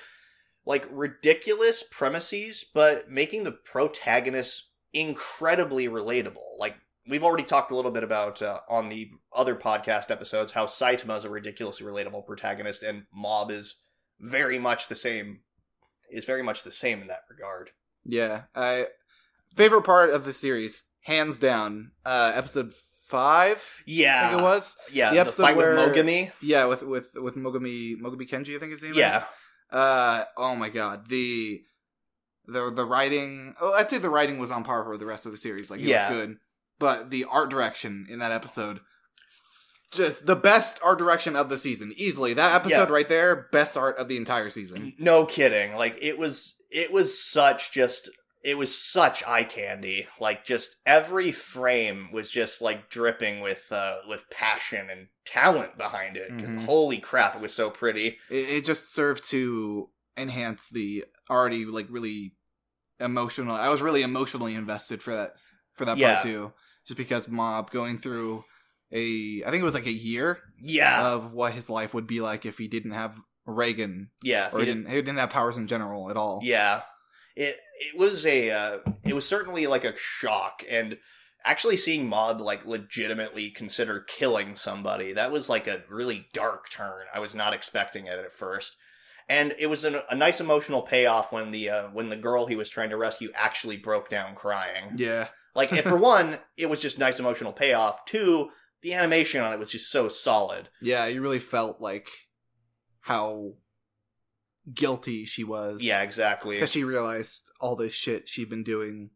like 0.67 0.87
ridiculous 0.91 1.83
premises, 1.83 2.65
but 2.75 3.11
making 3.11 3.45
the 3.45 3.53
protagonist 3.53 4.70
incredibly 4.93 5.89
relatable. 5.89 6.59
Like 6.59 6.77
we've 7.09 7.25
already 7.25 7.45
talked 7.45 7.73
a 7.73 7.77
little 7.77 7.91
bit 7.91 8.05
about 8.05 8.43
uh, 8.43 8.61
on 8.69 8.89
the 8.89 9.11
other 9.35 9.55
podcast 9.57 10.11
episodes 10.11 10.53
how 10.53 10.67
Saitama 10.67 11.17
is 11.19 11.25
a 11.25 11.31
ridiculously 11.31 11.87
relatable 11.87 12.27
protagonist, 12.27 12.83
and 12.83 13.05
Mob 13.15 13.51
is 13.51 13.77
very 14.21 14.59
much 14.59 14.89
the 14.89 14.97
same. 14.97 15.41
Is 16.11 16.25
very 16.25 16.43
much 16.43 16.65
the 16.65 16.73
same 16.73 17.01
in 17.03 17.07
that 17.07 17.23
regard. 17.31 17.71
Yeah, 18.05 18.43
I 18.55 18.87
favorite 19.55 19.83
part 19.83 20.11
of 20.11 20.25
the 20.25 20.33
series, 20.33 20.83
hands 21.03 21.39
down, 21.39 21.93
uh 22.05 22.33
episode 22.35 22.73
5. 22.73 23.83
Yeah, 23.87 24.27
I 24.27 24.29
think 24.31 24.41
it 24.41 24.45
was. 24.45 24.77
Yeah, 24.93 25.11
The 25.11 25.15
the, 25.15 25.21
episode 25.21 25.43
fight 25.45 25.57
where- 25.57 25.75
with 25.77 25.95
Mogami. 25.95 26.33
Yeah, 26.43 26.65
with 26.67 26.83
with 26.83 27.11
with 27.15 27.37
Mogami 27.37 27.97
Mogami 28.01 28.29
Keiji, 28.29 28.57
I 28.57 28.59
think 28.59 28.73
his 28.73 28.83
name 28.83 28.95
Yeah, 28.95 29.19
is. 29.19 29.23
Uh 29.71 30.25
oh 30.37 30.57
my 30.57 30.69
god. 30.69 31.07
The 31.09 31.63
the 32.53 32.71
the 32.71 32.85
writing 32.85 33.55
oh 33.61 33.73
I'd 33.75 33.89
say 33.89 33.99
the 33.99 34.11
writing 34.11 34.39
was 34.39 34.51
on 34.51 34.65
par 34.65 34.85
for 34.85 34.97
the 34.97 35.07
rest 35.07 35.27
of 35.27 35.33
the 35.33 35.39
series. 35.39 35.71
Like 35.71 35.81
it 35.81 35.87
Yeah. 35.87 36.11
was 36.11 36.17
good. 36.27 36.37
But 36.79 37.11
the 37.11 37.25
art 37.25 37.51
direction 37.51 38.07
in 38.11 38.19
that 38.21 38.33
episode 38.33 38.81
just 39.93 40.25
the 40.25 40.37
best 40.37 40.79
art 40.85 40.99
direction 40.99 41.35
of 41.35 41.49
the 41.49 41.59
season. 41.59 41.93
Easily. 41.97 42.33
That 42.35 42.55
episode 42.55 42.89
Yeah. 42.89 42.93
right 42.95 43.09
there, 43.09 43.49
best 43.51 43.77
art 43.77 43.99
of 43.99 44.09
the 44.09 44.17
entire 44.17 44.49
season. 44.51 44.95
no 44.99 45.27
kidding. 45.27 45.75
Like 45.75 45.99
it 46.01 46.17
was, 46.17 46.55
it 46.71 46.93
was 46.93 47.21
such 47.21 47.73
just, 47.73 48.09
it 48.45 48.57
was 48.57 48.73
such 48.75 49.27
eye 49.27 49.43
candy. 49.45 50.07
Like 50.21 50.45
just 50.45 50.77
every 50.87 51.33
frame 51.33 52.11
was 52.13 52.31
just 52.31 52.63
like 52.63 52.89
dripping 52.89 53.41
with, 53.41 53.67
uh, 53.73 53.97
with 54.09 54.31
passion 54.31 54.89
and 54.91 55.09
talent 55.27 55.77
behind 55.77 56.17
it. 56.17 56.31
Mhm. 56.31 56.65
Holy 56.67 56.99
crap, 56.99 57.35
it 57.35 57.41
was 57.43 57.53
so 57.53 57.69
pretty. 57.69 58.19
It, 58.31 58.49
it 58.49 58.65
just 58.65 58.95
served 58.95 59.29
to 59.31 59.91
enhance 60.17 60.69
the 60.69 61.05
already 61.29 61.65
like 61.65 61.87
really 61.91 62.37
emotional. 63.01 63.55
I 63.57 63.69
was 63.69 63.83
really 63.83 64.03
emotionally 64.03 64.55
invested 64.55 65.03
for 65.03 65.15
that 65.15 65.33
for 65.75 65.85
that 65.85 65.97
Yeah. 65.99 66.15
part 66.15 66.25
too, 66.25 66.53
just 66.87 66.97
because 66.97 67.29
Mob 67.29 67.71
going 67.71 67.99
through 67.99 68.45
a 68.93 69.43
I 69.47 69.51
think 69.51 69.61
it 69.61 69.65
was 69.65 69.75
like 69.75 69.87
a 69.87 69.93
year 69.93 70.41
Yeah, 70.61 71.13
of 71.15 71.33
what 71.33 71.53
his 71.53 71.71
life 71.71 71.95
would 71.95 72.07
be 72.07 72.21
like 72.21 72.45
if 72.47 72.59
he 72.59 72.69
didn't 72.69 72.93
have 72.93 73.17
Reigen 73.47 74.09
yeah, 74.23 74.51
or 74.53 74.59
he 74.61 74.67
he 74.67 74.73
did- 74.73 74.75
didn't 74.75 74.91
he 74.91 74.97
didn't 74.97 75.19
have 75.19 75.31
powers 75.31 75.57
in 75.57 75.67
general 75.67 76.11
at 76.11 76.17
all. 76.17 76.41
Yeah, 76.43 76.83
it 77.37 77.59
it 77.81 77.99
was 77.99 78.27
a 78.27 78.51
uh, 78.51 78.79
it 79.05 79.15
was 79.15 79.27
certainly 79.27 79.67
like 79.67 79.85
a 79.85 79.97
shock, 79.97 80.63
and 80.69 80.99
actually 81.45 81.77
seeing 81.77 82.07
Mob 82.07 82.41
like 82.41 82.67
legitimately 82.67 83.51
consider 83.51 84.01
killing 84.01 84.55
somebody 84.55 85.15
that 85.15 85.33
was 85.33 85.49
like 85.49 85.67
a 85.67 85.83
really 85.89 86.27
dark 86.35 86.69
turn. 86.69 87.07
I 87.15 87.19
was 87.21 87.35
not 87.35 87.55
expecting 87.55 88.07
it 88.07 88.19
at 88.19 88.33
first, 88.33 88.77
and 89.31 89.55
it 89.59 89.69
was 89.69 89.85
an, 89.85 89.97
a 90.11 90.15
nice 90.15 90.41
emotional 90.41 90.83
payoff 90.83 91.33
when 91.33 91.51
the 91.53 91.71
uh, 91.71 91.89
when 91.93 92.11
the 92.11 92.17
girl 92.17 92.45
he 92.47 92.57
was 92.57 92.69
trying 92.69 92.91
to 92.91 92.97
rescue 92.99 93.31
actually 93.35 93.79
broke 93.79 94.09
down 94.11 94.35
crying. 94.35 94.93
Yeah, 94.97 95.29
Like, 95.55 95.73
and 95.73 95.83
for 95.83 95.97
one, 96.15 96.39
it 96.59 96.67
was 96.69 96.83
just 96.83 96.99
nice 96.99 97.19
emotional 97.19 97.53
payoff. 97.55 98.05
Two, 98.05 98.51
the 98.83 98.93
animation 98.95 99.41
on 99.43 99.53
it 99.53 99.59
was 99.59 99.71
just 99.73 99.91
so 99.91 100.09
solid. 100.09 100.69
yeah, 100.83 101.07
you 101.07 101.23
really 101.23 101.39
felt 101.39 101.81
like 101.81 102.09
how 103.01 103.55
guilty 104.75 105.25
she 105.25 105.45
was. 105.45 105.81
Yeah, 105.83 106.03
exactly. 106.03 106.57
because 106.57 106.71
she 106.73 106.85
realized 106.85 107.51
all 107.61 107.77
this 107.77 107.93
shit 107.95 108.29
she'd 108.29 108.51
been 108.51 108.65
doing 108.65 109.11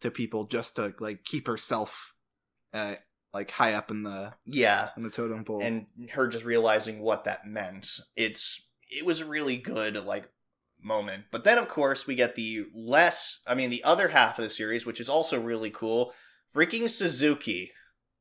to 0.00 0.10
people 0.10 0.44
just 0.44 0.76
to 0.76 0.92
like 0.98 1.24
keep 1.24 1.46
herself 1.46 2.14
uh 2.74 2.94
like 3.32 3.50
high 3.50 3.72
up 3.72 3.90
in 3.90 4.02
the 4.02 4.32
Yeah. 4.46 4.90
in 4.96 5.02
the 5.02 5.10
totem 5.10 5.44
pole. 5.44 5.60
and 5.62 5.86
her 6.12 6.26
just 6.28 6.44
realizing 6.44 7.00
what 7.00 7.24
that 7.24 7.46
meant. 7.46 7.88
It's 8.16 8.66
it 8.96 9.04
was 9.04 9.20
a 9.20 9.26
really 9.26 9.56
good 9.56 10.04
like 10.04 10.28
moment. 10.82 11.24
But 11.30 11.44
then 11.44 11.58
of 11.58 11.68
course 11.68 12.06
we 12.06 12.14
get 12.14 12.34
the 12.34 12.64
less 12.74 13.40
I 13.46 13.54
mean 13.54 13.70
the 13.70 13.84
other 13.84 14.08
half 14.08 14.38
of 14.38 14.44
the 14.44 14.50
series 14.50 14.86
which 14.86 15.00
is 15.00 15.08
also 15.08 15.40
really 15.40 15.70
cool. 15.70 16.12
Freaking 16.54 16.88
Suzuki. 16.88 17.72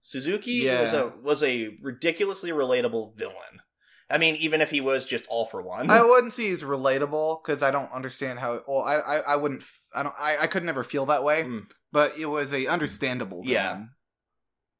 Suzuki 0.01 0.67
was 0.67 0.93
a 0.93 1.13
was 1.21 1.43
a 1.43 1.77
ridiculously 1.81 2.51
relatable 2.51 3.17
villain. 3.17 3.61
I 4.09 4.17
mean 4.17 4.35
even 4.35 4.61
if 4.61 4.69
he 4.69 4.81
was 4.81 5.05
just 5.05 5.25
all 5.27 5.45
for 5.45 5.61
one. 5.61 5.89
I 5.89 6.03
wouldn't 6.03 6.33
say 6.33 6.49
he's 6.49 6.63
relatable 6.63 7.43
because 7.43 7.63
I 7.63 7.71
don't 7.71 7.91
understand 7.91 8.39
how. 8.39 8.61
Well, 8.67 8.81
I, 8.81 8.95
I, 8.95 9.17
I 9.19 9.35
wouldn't. 9.35 9.63
I 9.95 10.03
don't. 10.03 10.15
I, 10.19 10.37
I 10.41 10.47
could 10.47 10.63
never 10.63 10.83
feel 10.83 11.05
that 11.07 11.23
way. 11.23 11.43
Mm. 11.43 11.63
But 11.91 12.17
it 12.17 12.25
was 12.25 12.53
a 12.53 12.67
understandable. 12.67 13.41
Yeah. 13.45 13.73
Villain. 13.73 13.89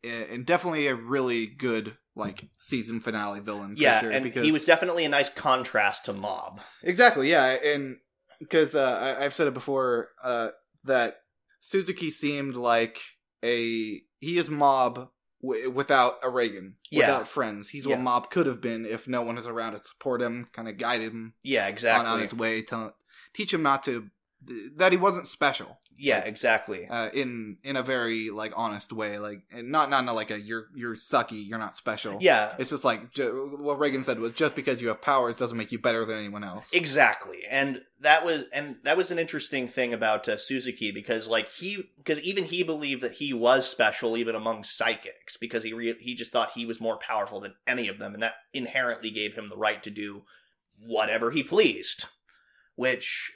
Yeah, 0.03 0.33
and 0.33 0.45
definitely 0.45 0.87
a 0.87 0.95
really 0.95 1.45
good 1.45 1.97
like 2.15 2.49
season 2.59 2.99
finale 2.99 3.39
villain. 3.39 3.75
Yeah, 3.77 4.01
sure, 4.01 4.11
and 4.11 4.23
because 4.23 4.45
he 4.45 4.51
was 4.51 4.65
definitely 4.65 5.05
a 5.05 5.09
nice 5.09 5.29
contrast 5.29 6.05
to 6.05 6.13
Mob. 6.13 6.61
exactly 6.83 7.29
yeah, 7.31 7.45
and 7.63 7.97
because 8.39 8.75
uh, 8.75 9.15
I, 9.19 9.25
I've 9.25 9.33
said 9.33 9.47
it 9.47 9.53
before 9.53 10.09
uh, 10.23 10.49
that 10.83 11.15
Suzuki 11.61 12.09
seemed 12.09 12.55
like 12.55 12.99
a 13.43 14.01
he 14.19 14.37
is 14.37 14.49
mob. 14.49 15.09
W- 15.41 15.69
without 15.69 16.13
a 16.23 16.27
Reigen, 16.27 16.75
Yeah. 16.89 16.99
without 17.07 17.27
friends, 17.27 17.67
he's 17.67 17.85
Yeah. 17.85 17.95
what 17.95 18.01
Mob 18.03 18.29
could 18.29 18.45
have 18.45 18.61
been 18.61 18.85
if 18.85 19.09
no 19.09 19.21
one 19.23 19.37
is 19.37 19.45
around 19.45 19.73
to 19.73 19.79
support 19.79 20.21
him, 20.21 20.47
kind 20.53 20.69
of 20.69 20.77
guide 20.77 21.01
him 21.01 21.33
Yeah, 21.43 21.65
on, 21.65 21.69
exactly. 21.69 22.09
on 22.11 22.19
his 22.21 22.33
way 22.33 22.61
to 22.61 22.93
teach 23.33 23.53
him 23.53 23.61
not 23.61 23.83
to 23.83 24.07
that 24.75 24.91
he 24.91 24.97
wasn't 24.97 25.27
special. 25.27 25.77
Yeah, 25.97 26.19
exactly. 26.19 26.87
uh, 26.87 27.09
in 27.13 27.57
in 27.63 27.75
a 27.75 27.83
very 27.83 28.29
like 28.29 28.51
honest 28.55 28.91
way 28.91 29.19
like 29.19 29.43
not 29.53 29.89
not 29.89 30.03
in 30.03 30.09
a, 30.09 30.13
like 30.13 30.31
a 30.31 30.39
you're 30.39 30.65
you're 30.75 30.95
sucky 30.95 31.47
you're 31.47 31.59
not 31.59 31.75
special. 31.75 32.17
Yeah, 32.19 32.53
it's 32.57 32.71
just 32.71 32.83
like 32.83 33.11
ju- 33.11 33.57
what 33.59 33.79
reigen 33.79 34.03
said 34.03 34.19
was 34.19 34.33
just 34.33 34.55
because 34.55 34.81
you 34.81 34.87
have 34.89 35.01
powers 35.01 35.37
doesn't 35.37 35.57
make 35.57 35.71
you 35.71 35.79
better 35.79 36.03
than 36.03 36.17
anyone 36.17 36.43
else. 36.43 36.73
Exactly, 36.73 37.43
and 37.49 37.83
that 38.01 38.25
was 38.25 38.45
and 38.51 38.77
that 38.83 38.97
was 38.97 39.11
an 39.11 39.19
interesting 39.19 39.67
thing 39.67 39.93
about 39.93 40.27
uh, 40.27 40.35
Suzuki 40.35 40.91
because 40.91 41.27
like 41.27 41.49
he 41.49 41.91
because 41.97 42.19
even 42.21 42.45
he 42.45 42.63
believed 42.63 43.01
that 43.01 43.13
he 43.13 43.33
was 43.33 43.69
special 43.69 44.17
even 44.17 44.35
among 44.35 44.63
psychics 44.63 45.37
because 45.37 45.63
he 45.63 45.73
re- 45.73 45.97
he 45.99 46.15
just 46.15 46.31
thought 46.31 46.51
he 46.51 46.65
was 46.65 46.81
more 46.81 46.97
powerful 46.97 47.39
than 47.39 47.53
any 47.67 47.87
of 47.87 47.99
them, 47.99 48.13
and 48.13 48.23
that 48.23 48.35
inherently 48.51 49.11
gave 49.11 49.35
him 49.35 49.47
the 49.47 49.57
right 49.57 49.81
to 49.83 49.91
do 49.91 50.23
whatever 50.85 51.31
he 51.31 51.43
pleased, 51.43 52.05
which 52.75 53.31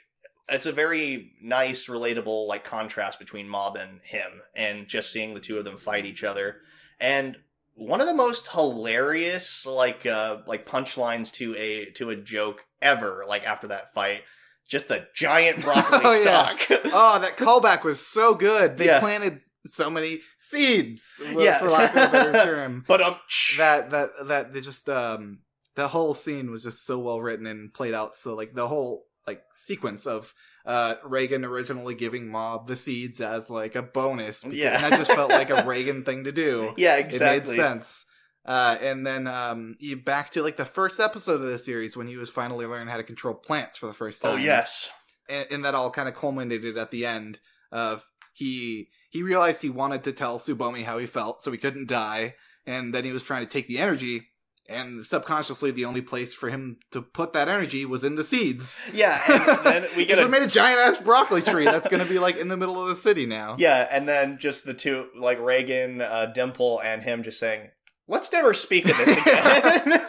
it's 0.50 0.66
a 0.66 0.72
very 0.72 1.32
nice 1.42 1.86
relatable 1.86 2.46
like 2.46 2.64
contrast 2.64 3.18
between 3.18 3.48
Mob 3.48 3.76
and 3.76 4.00
him, 4.02 4.30
and 4.54 4.86
just 4.88 5.12
seeing 5.12 5.34
the 5.34 5.40
two 5.40 5.58
of 5.58 5.64
them 5.64 5.76
fight 5.78 6.06
each 6.06 6.24
other, 6.24 6.56
and 7.00 7.36
one 7.74 8.00
of 8.00 8.06
the 8.08 8.14
most 8.14 8.48
hilarious 8.48 9.64
like 9.66 10.04
uh 10.04 10.38
like 10.46 10.66
punchlines 10.66 11.32
to 11.32 11.54
a 11.56 11.86
to 11.92 12.10
a 12.10 12.16
joke 12.16 12.64
ever 12.82 13.24
like 13.28 13.46
after 13.46 13.68
that 13.68 13.92
fight 13.94 14.22
just 14.68 14.88
the 14.88 15.06
giant 15.14 15.60
broccoli 15.62 16.00
Oh, 16.02 16.12
yeah. 16.12 16.56
stalk 16.56 16.66
oh 16.86 17.18
that 17.20 17.36
callback 17.36 17.84
was 17.84 18.04
so 18.04 18.34
good 18.34 18.76
they 18.76 18.86
Yeah. 18.86 18.98
planted 18.98 19.40
so 19.64 19.88
many 19.90 20.22
seeds 20.36 21.22
Yeah. 21.36 21.58
for 21.60 21.70
lack 21.70 21.94
of 21.94 22.08
a 22.08 22.12
better 22.12 22.32
term 22.32 22.84
but 22.88 23.00
um 23.00 23.16
that 23.58 23.90
that 23.90 24.08
that 24.24 24.52
they 24.52 24.60
just 24.60 24.88
um 24.88 25.38
the 25.76 25.86
whole 25.86 26.14
scene 26.14 26.50
was 26.50 26.64
just 26.64 26.84
so 26.84 26.98
well 26.98 27.20
written 27.20 27.46
and 27.46 27.72
played 27.72 27.94
out 27.94 28.16
so 28.16 28.34
like 28.34 28.54
the 28.54 28.66
whole 28.66 29.04
like 29.28 29.42
sequence 29.52 30.06
of 30.06 30.32
uh 30.66 30.94
Reigen 31.04 31.44
originally 31.44 31.94
giving 31.94 32.28
Mob 32.28 32.66
the 32.66 32.76
seeds 32.76 33.20
as 33.20 33.50
like 33.50 33.74
a 33.76 33.82
bonus 33.82 34.44
Yeah. 34.44 34.74
and 34.74 34.84
that 34.92 34.98
just 34.98 35.12
felt 35.12 35.30
like 35.30 35.50
a 35.50 35.62
Reigen 35.70 36.04
thing 36.04 36.24
to 36.24 36.32
do. 36.32 36.74
Yeah 36.76 36.96
exactly. 36.96 37.26
it 37.26 37.46
made 37.48 37.48
sense. 37.64 38.06
Uh 38.44 38.76
and 38.80 39.06
then 39.06 39.26
um 39.26 39.76
you 39.80 39.96
back 39.96 40.30
to 40.30 40.42
like 40.42 40.56
the 40.56 40.64
first 40.78 40.98
episode 41.00 41.40
of 41.40 41.50
the 41.52 41.58
series 41.58 41.96
when 41.96 42.06
he 42.08 42.16
was 42.16 42.30
finally 42.30 42.66
learning 42.66 42.88
how 42.88 42.96
to 42.96 43.02
control 43.12 43.34
plants 43.34 43.76
for 43.76 43.86
the 43.86 43.92
first 44.02 44.22
time. 44.22 44.32
oh 44.34 44.36
yes. 44.36 44.90
And, 45.28 45.46
and 45.50 45.64
that 45.64 45.74
all 45.74 45.90
kind 45.90 46.08
of 46.08 46.14
culminated 46.14 46.76
at 46.78 46.90
the 46.90 47.04
end 47.04 47.38
of 47.70 48.06
he 48.32 48.88
he 49.10 49.22
realized 49.22 49.60
he 49.62 49.70
wanted 49.70 50.02
to 50.04 50.12
tell 50.12 50.38
Tsubomi 50.38 50.84
how 50.84 50.98
he 50.98 51.06
felt, 51.06 51.42
so 51.42 51.50
he 51.50 51.58
couldn't 51.58 51.88
die, 51.88 52.34
and 52.66 52.94
then 52.94 53.04
he 53.04 53.12
was 53.12 53.22
trying 53.22 53.44
to 53.44 53.50
take 53.50 53.66
the 53.66 53.78
energy, 53.78 54.28
and 54.68 55.04
subconsciously 55.04 55.70
the 55.70 55.84
only 55.84 56.02
place 56.02 56.34
for 56.34 56.50
him 56.50 56.78
to 56.90 57.00
put 57.00 57.32
that 57.32 57.48
energy 57.48 57.84
was 57.84 58.04
in 58.04 58.14
the 58.16 58.24
seeds. 58.24 58.78
yeah 58.92 59.20
and 59.28 59.60
then 59.66 59.86
we 59.96 60.04
get 60.04 60.18
a 60.18 60.28
made 60.28 60.42
a 60.42 60.46
giant 60.46 60.78
ass 60.78 61.00
broccoli 61.00 61.42
tree 61.42 61.64
that's 61.64 61.88
going 61.88 62.02
to 62.02 62.08
be 62.08 62.18
like 62.18 62.36
in 62.36 62.48
the 62.48 62.56
middle 62.56 62.80
of 62.80 62.88
the 62.88 62.96
city 62.96 63.26
now. 63.26 63.56
yeah 63.58 63.86
and 63.90 64.08
then 64.08 64.38
just 64.38 64.64
the 64.64 64.74
two 64.74 65.08
like 65.16 65.38
reigen 65.38 66.00
uh 66.00 66.26
dimple 66.26 66.80
and 66.84 67.02
him 67.02 67.22
just 67.22 67.38
saying 67.40 67.68
let's 68.06 68.30
never 68.32 68.52
speak 68.54 68.88
of 68.88 68.96
this 68.98 69.16
again 69.26 70.08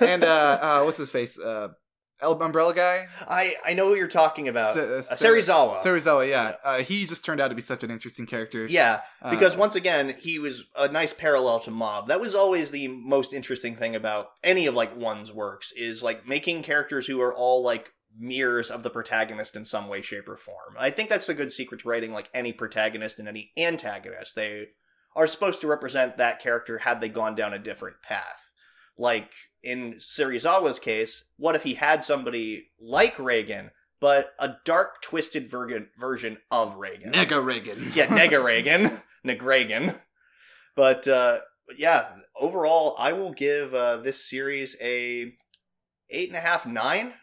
and 0.00 0.24
uh, 0.24 0.58
uh, 0.60 0.82
what's 0.82 0.98
his 0.98 1.10
face? 1.10 1.38
Uh, 1.38 1.68
umbrella 2.20 2.74
guy, 2.74 3.06
i 3.28 3.54
i 3.64 3.74
know 3.74 3.88
who 3.88 3.94
you're 3.96 4.08
talking 4.08 4.48
about. 4.48 4.74
Se- 4.74 4.80
uh, 4.80 4.98
uh, 4.98 5.02
serizawa 5.02 5.78
Serizawa. 5.78 6.28
Yeah, 6.28 6.56
Uh, 6.64 6.78
he 6.80 7.06
just 7.06 7.24
turned 7.24 7.40
out 7.40 7.48
to 7.48 7.54
be 7.54 7.62
such 7.62 7.82
an 7.84 7.90
interesting 7.90 8.26
character. 8.26 8.66
yeah 8.66 9.02
Uh, 9.22 9.30
because 9.30 9.56
once 9.56 9.74
again 9.74 10.14
he 10.20 10.38
was 10.38 10.64
a 10.76 10.88
nice 10.88 11.12
parallel 11.12 11.60
to 11.60 11.70
mob. 11.70 12.08
That 12.08 12.20
was 12.20 12.34
always 12.34 12.70
the 12.70 12.88
most 12.88 13.32
interesting 13.32 13.76
thing 13.76 13.94
about 13.94 14.30
any 14.42 14.66
of 14.66 14.74
like 14.74 14.96
one's 14.96 15.32
works 15.32 15.72
is 15.72 16.02
like 16.02 16.26
making 16.26 16.62
characters 16.62 17.06
who 17.06 17.20
are 17.20 17.34
all 17.34 17.62
like 17.62 17.92
mirrors 18.18 18.70
of 18.70 18.82
the 18.82 18.90
protagonist 18.90 19.54
in 19.54 19.64
some 19.64 19.86
way 19.86 20.02
shape 20.02 20.28
or 20.28 20.36
form. 20.36 20.74
I 20.78 20.90
think 20.90 21.08
that's 21.08 21.26
the 21.26 21.34
good 21.34 21.52
secret 21.52 21.80
to 21.82 21.88
writing 21.88 22.12
like 22.12 22.28
any 22.34 22.52
protagonist 22.52 23.18
and 23.20 23.28
any 23.28 23.52
antagonist. 23.56 24.34
They 24.34 24.68
are 25.14 25.26
supposed 25.28 25.60
to 25.60 25.66
represent 25.68 26.16
that 26.16 26.40
character 26.40 26.78
had 26.78 27.00
they 27.00 27.08
gone 27.08 27.34
down 27.36 27.52
a 27.52 27.58
different 27.58 28.02
path 28.02 28.47
like 28.98 29.30
in 29.62 29.94
Serizawa's 29.94 30.78
case 30.78 31.24
what 31.36 31.54
if 31.56 31.62
he 31.62 31.74
had 31.74 32.02
somebody 32.04 32.68
like 32.80 33.16
reigen 33.16 33.70
but 34.00 34.32
a 34.38 34.56
dark 34.64 35.00
twisted 35.02 35.48
version 35.48 35.88
version 35.98 36.38
of 36.50 36.76
reigen 36.76 37.12
Nega 37.12 37.42
Reigen. 37.42 37.94
yeah, 37.96 38.06
Nega 38.06 38.40
Reigen, 38.42 39.00
Negragan. 39.26 39.98
But 40.76 41.08
uh, 41.08 41.40
yeah, 41.76 42.06
overall, 42.36 42.94
I 42.98 43.12
will 43.12 43.32
give 43.32 43.74
uh, 43.74 43.96
this 43.96 44.24
series 44.28 44.76
a 44.80 45.32
eight 46.10 46.28
and 46.28 46.36
a 46.36 46.40
half, 46.40 46.64
nine. 46.66 47.14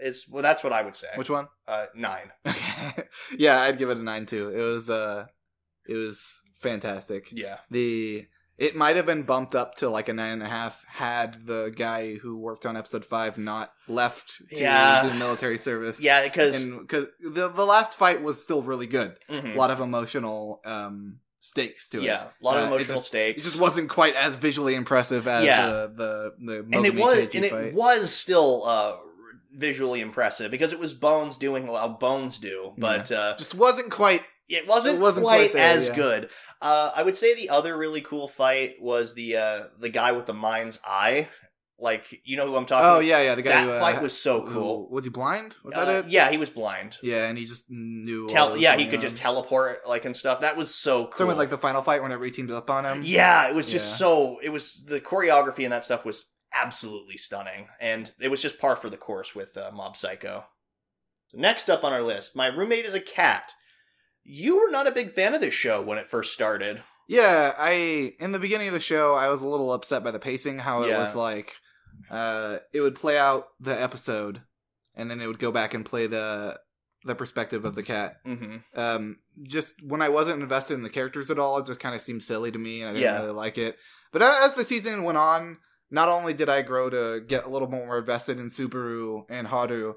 Is 0.00 0.26
well, 0.28 0.42
that's 0.42 0.62
what 0.62 0.72
I 0.74 0.82
would 0.82 0.94
say. 0.94 1.08
Which 1.16 1.30
one? 1.30 1.48
uh, 1.66 1.86
nine. 1.94 2.30
Okay. 2.46 3.04
yeah, 3.38 3.62
I'd 3.62 3.78
give 3.78 3.88
it 3.90 3.96
a 3.96 4.02
nine 4.02 4.26
too. 4.26 4.50
It 4.50 4.60
was 4.62 4.90
uh 4.90 5.26
it 5.88 5.94
was 5.96 6.42
fantastic. 6.54 7.30
Yeah, 7.32 7.56
The 7.70 8.26
it 8.58 8.74
might 8.76 8.96
have 8.96 9.06
been 9.06 9.22
bumped 9.22 9.54
up 9.54 9.76
to 9.76 9.88
like 9.88 10.08
a 10.08 10.12
nine 10.12 10.32
and 10.32 10.42
a 10.42 10.48
half 10.48 10.84
had 10.88 11.46
the 11.46 11.72
guy 11.74 12.14
who 12.16 12.36
worked 12.36 12.66
on 12.66 12.76
episode 12.76 13.04
five 13.04 13.38
not 13.38 13.72
left 13.86 14.38
to 14.50 14.60
Yeah. 14.60 15.08
do 15.08 15.18
military 15.18 15.56
service. 15.58 16.00
yeah, 16.00 16.24
because 16.24 16.64
because 16.66 17.06
the 17.20 17.48
the 17.48 17.64
last 17.64 17.96
fight 17.96 18.22
was 18.22 18.42
still 18.42 18.62
really 18.62 18.86
good. 18.86 19.16
mhm. 19.30 19.54
A 19.54 19.58
lot 19.58 19.70
of 19.70 19.80
emotional 19.80 20.60
um 20.64 21.20
stakes 21.40 21.88
to 21.88 21.98
it. 21.98 22.02
yeah, 22.04 22.24
a 22.24 22.44
lot 22.44 22.56
of 22.56 22.64
Uh, 22.64 22.66
it 22.66 22.68
emotional 22.68 22.96
just- 22.98 23.06
stakes. 23.06 23.40
It 23.42 23.44
just 23.44 23.60
wasn't 23.60 23.88
quite 23.88 24.14
as 24.16 24.34
visually 24.34 24.74
impressive 24.74 25.28
as 25.28 25.44
Yeah. 25.44 25.66
the 25.68 25.92
the 25.96 26.34
the 26.46 26.76
and 26.76 26.84
it 26.84 26.96
was, 26.96 27.16
Keiji 27.18 27.34
and 27.36 27.44
it 27.44 27.50
fight. 27.52 27.74
was 27.74 28.12
still 28.12 28.64
uh, 28.66 28.96
visually 29.52 30.00
impressive 30.00 30.50
because 30.50 30.72
it 30.72 30.78
was 30.78 30.92
Bones 30.94 31.38
doing 31.38 31.66
what 31.66 32.00
Bones 32.00 32.38
do, 32.38 32.72
but 32.76 33.10
uh, 33.10 33.34
just 33.38 33.54
wasn't 33.54 33.90
quite 33.90 34.22
It 34.48 34.66
wasn't, 34.66 34.96
It 34.96 35.00
wasn't 35.00 35.24
quite, 35.26 35.50
quite 35.50 35.52
there, 35.54 35.76
as 35.76 35.88
yeah. 35.88 35.94
good. 35.96 36.30
Uh, 36.62 36.90
I 36.96 37.02
would 37.02 37.16
say 37.16 37.34
the 37.34 37.50
other 37.50 37.76
really 37.76 38.00
cool 38.00 38.28
fight 38.28 38.76
was 38.80 39.14
the 39.14 39.36
uh, 39.36 39.64
the 39.78 39.88
guy 39.90 40.12
with 40.12 40.26
the 40.26 40.34
mind's 40.34 40.80
eye. 40.84 41.28
Like 41.80 42.22
you 42.24 42.36
know 42.36 42.46
who 42.48 42.56
I'm 42.56 42.66
talking. 42.66 42.84
Oh 42.88 42.92
about? 42.94 43.04
yeah, 43.04 43.22
yeah. 43.22 43.34
The 43.36 43.42
guy 43.42 43.50
that 43.50 43.62
who, 43.64 43.70
uh, 43.70 43.78
fight 43.80 44.02
was 44.02 44.16
so 44.18 44.44
who- 44.44 44.52
cool. 44.52 44.88
was 44.90 45.04
he 45.04 45.10
blind? 45.10 45.54
Was 45.62 45.74
Uh, 45.74 45.84
that 45.84 46.04
it? 46.06 46.10
Yeah, 46.10 46.28
he 46.30 46.36
was 46.36 46.50
blind. 46.50 46.98
Yeah, 47.04 47.28
and 47.28 47.38
he 47.38 47.44
just 47.46 47.66
knew. 47.70 48.22
all 48.22 48.28
Tell, 48.28 48.56
yeah, 48.56 48.76
he 48.76 48.86
could 48.86 49.00
just 49.00 49.16
teleport 49.16 49.86
like 49.86 50.04
and 50.04 50.16
stuff. 50.16 50.40
That 50.40 50.56
was 50.56 50.74
so 50.74 51.04
cool. 51.04 51.10
Talking 51.12 51.26
about 51.26 51.38
like 51.38 51.50
the 51.50 51.58
final 51.58 51.80
fight 51.82 52.02
whenever 52.02 52.24
he 52.24 52.32
teamed 52.32 52.50
up 52.50 52.68
on 52.68 52.84
him. 52.84 53.02
yeah, 53.04 53.48
it 53.48 53.54
was 53.54 53.68
just 53.70 53.90
Yeah. 53.92 53.96
so. 54.06 54.38
It 54.42 54.48
was 54.48 54.82
the 54.86 55.00
choreography 55.00 55.62
and 55.62 55.72
that 55.72 55.84
stuff 55.84 56.04
was 56.04 56.24
absolutely 56.52 57.16
stunning, 57.16 57.68
and 57.80 58.12
it 58.18 58.28
was 58.28 58.42
just 58.42 58.58
par 58.58 58.74
for 58.74 58.90
the 58.90 58.96
course 58.96 59.36
with 59.36 59.56
uh, 59.56 59.70
Mob 59.72 59.96
Psycho. 59.96 60.46
Next 61.32 61.68
up 61.70 61.84
on 61.84 61.92
our 61.92 62.02
list, 62.02 62.34
my 62.34 62.46
roommate 62.46 62.86
is 62.86 62.94
a 62.94 63.00
cat. 63.00 63.52
You 64.30 64.58
were 64.58 64.70
not 64.70 64.86
a 64.86 64.92
big 64.92 65.10
fan 65.10 65.34
of 65.34 65.40
this 65.40 65.54
show 65.54 65.80
when 65.80 65.96
it 65.98 66.10
first 66.10 66.32
started. 66.34 66.82
Yeah, 67.08 67.54
I 67.58 68.14
in 68.20 68.32
the 68.32 68.38
beginning 68.38 68.68
of 68.68 68.74
the 68.74 68.80
show 68.80 69.14
I 69.14 69.28
was 69.30 69.40
a 69.42 69.48
little 69.48 69.72
upset 69.72 70.04
by 70.04 70.10
the 70.10 70.18
pacing, 70.18 70.58
how 70.58 70.82
it 70.82 70.88
Yeah. 70.90 70.98
was 70.98 71.16
like 71.16 71.54
uh 72.10 72.58
it 72.72 72.80
would 72.82 72.94
play 72.96 73.16
out 73.18 73.48
the 73.60 73.80
episode 73.80 74.42
and 74.94 75.10
then 75.10 75.20
it 75.20 75.26
would 75.26 75.38
go 75.38 75.50
back 75.50 75.72
and 75.74 75.84
play 75.86 76.06
the 76.06 76.60
the 77.04 77.14
perspective 77.14 77.64
of 77.64 77.74
the 77.74 77.82
cat. 77.82 78.16
Mm-hmm. 78.26 78.56
Um 78.78 79.16
just 79.44 79.74
when 79.82 80.02
I 80.02 80.10
wasn't 80.10 80.42
invested 80.42 80.74
in 80.74 80.82
the 80.82 80.90
characters 80.90 81.30
at 81.30 81.38
all, 81.38 81.58
it 81.58 81.66
just 81.66 81.80
kind 81.80 81.94
of 81.94 82.02
seemed 82.02 82.22
silly 82.22 82.50
to 82.50 82.58
me 82.58 82.82
and 82.82 82.90
I 82.90 82.92
didn't 82.92 83.04
Yeah. 83.04 83.20
really 83.20 83.32
like 83.32 83.56
it. 83.56 83.78
But 84.12 84.20
as 84.22 84.54
the 84.54 84.64
season 84.64 85.02
went 85.04 85.16
on, 85.18 85.58
not 85.90 86.08
only 86.10 86.34
did 86.34 86.50
I 86.50 86.60
grow 86.60 86.90
to 86.90 87.20
get 87.26 87.44
a 87.46 87.48
little 87.48 87.68
more 87.70 87.98
invested 87.98 88.38
in 88.38 88.48
Subaru 88.48 89.24
and 89.30 89.46
Haru, 89.48 89.94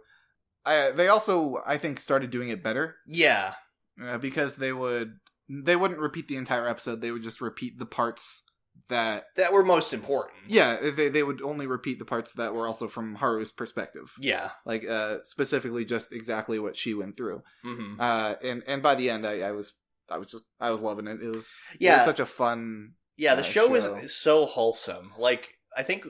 I 0.66 0.92
they 0.92 1.10
also 1.10 1.62
I 1.66 1.78
think 1.78 2.00
started 2.00 2.30
doing 2.30 2.48
it 2.50 2.64
better. 2.64 2.96
Yeah, 3.06 3.56
uh, 4.04 4.18
because 4.18 4.56
they 4.58 4.74
would 4.74 5.14
they 5.50 5.76
wouldn't 5.76 6.00
repeat 6.00 6.28
the 6.28 6.38
entire 6.38 6.68
episode. 6.68 7.02
They 7.02 7.12
would 7.12 7.24
just 7.24 7.42
repeat 7.42 7.78
the 7.80 7.86
parts 7.86 8.44
that 8.88 9.26
that 9.36 9.52
were 9.54 9.64
most 9.66 9.94
important. 9.94 10.38
yeah 10.48 10.78
they 10.96 11.10
they 11.10 11.24
would 11.24 11.42
only 11.42 11.68
repeat 11.68 12.00
the 12.00 12.06
parts 12.06 12.34
that 12.34 12.54
were 12.54 12.66
also 12.68 12.88
from 12.88 13.16
Haru's 13.16 13.52
perspective. 13.52 14.14
Yeah. 14.20 14.52
Like 14.66 14.88
uh 14.88 15.18
specifically 15.24 15.84
just 15.86 16.14
exactly 16.14 16.58
what 16.60 16.78
she 16.78 16.94
went 16.94 17.18
through. 17.18 17.44
hmm 17.64 17.96
Uh 18.00 18.36
and 18.44 18.64
and 18.68 18.82
by 18.82 18.96
the 18.96 19.10
end 19.10 19.26
I, 19.28 19.42
I 19.42 19.52
was 19.52 19.74
I 20.10 20.18
was 20.18 20.30
just 20.32 20.46
I 20.60 20.72
was 20.72 20.82
loving 20.82 21.08
it. 21.08 21.22
It 21.22 21.30
was 21.30 21.50
yeah, 21.80 21.94
it 21.94 21.96
was 21.98 22.06
such 22.06 22.20
a 22.20 22.26
fun 22.26 22.94
Yeah, 23.18 23.36
the 23.36 23.42
uh, 23.42 23.46
show, 23.46 23.68
show. 23.68 23.96
is 23.96 24.16
so 24.18 24.46
wholesome. 24.46 25.12
Like 25.18 25.56
I 25.78 25.84
think 25.84 26.06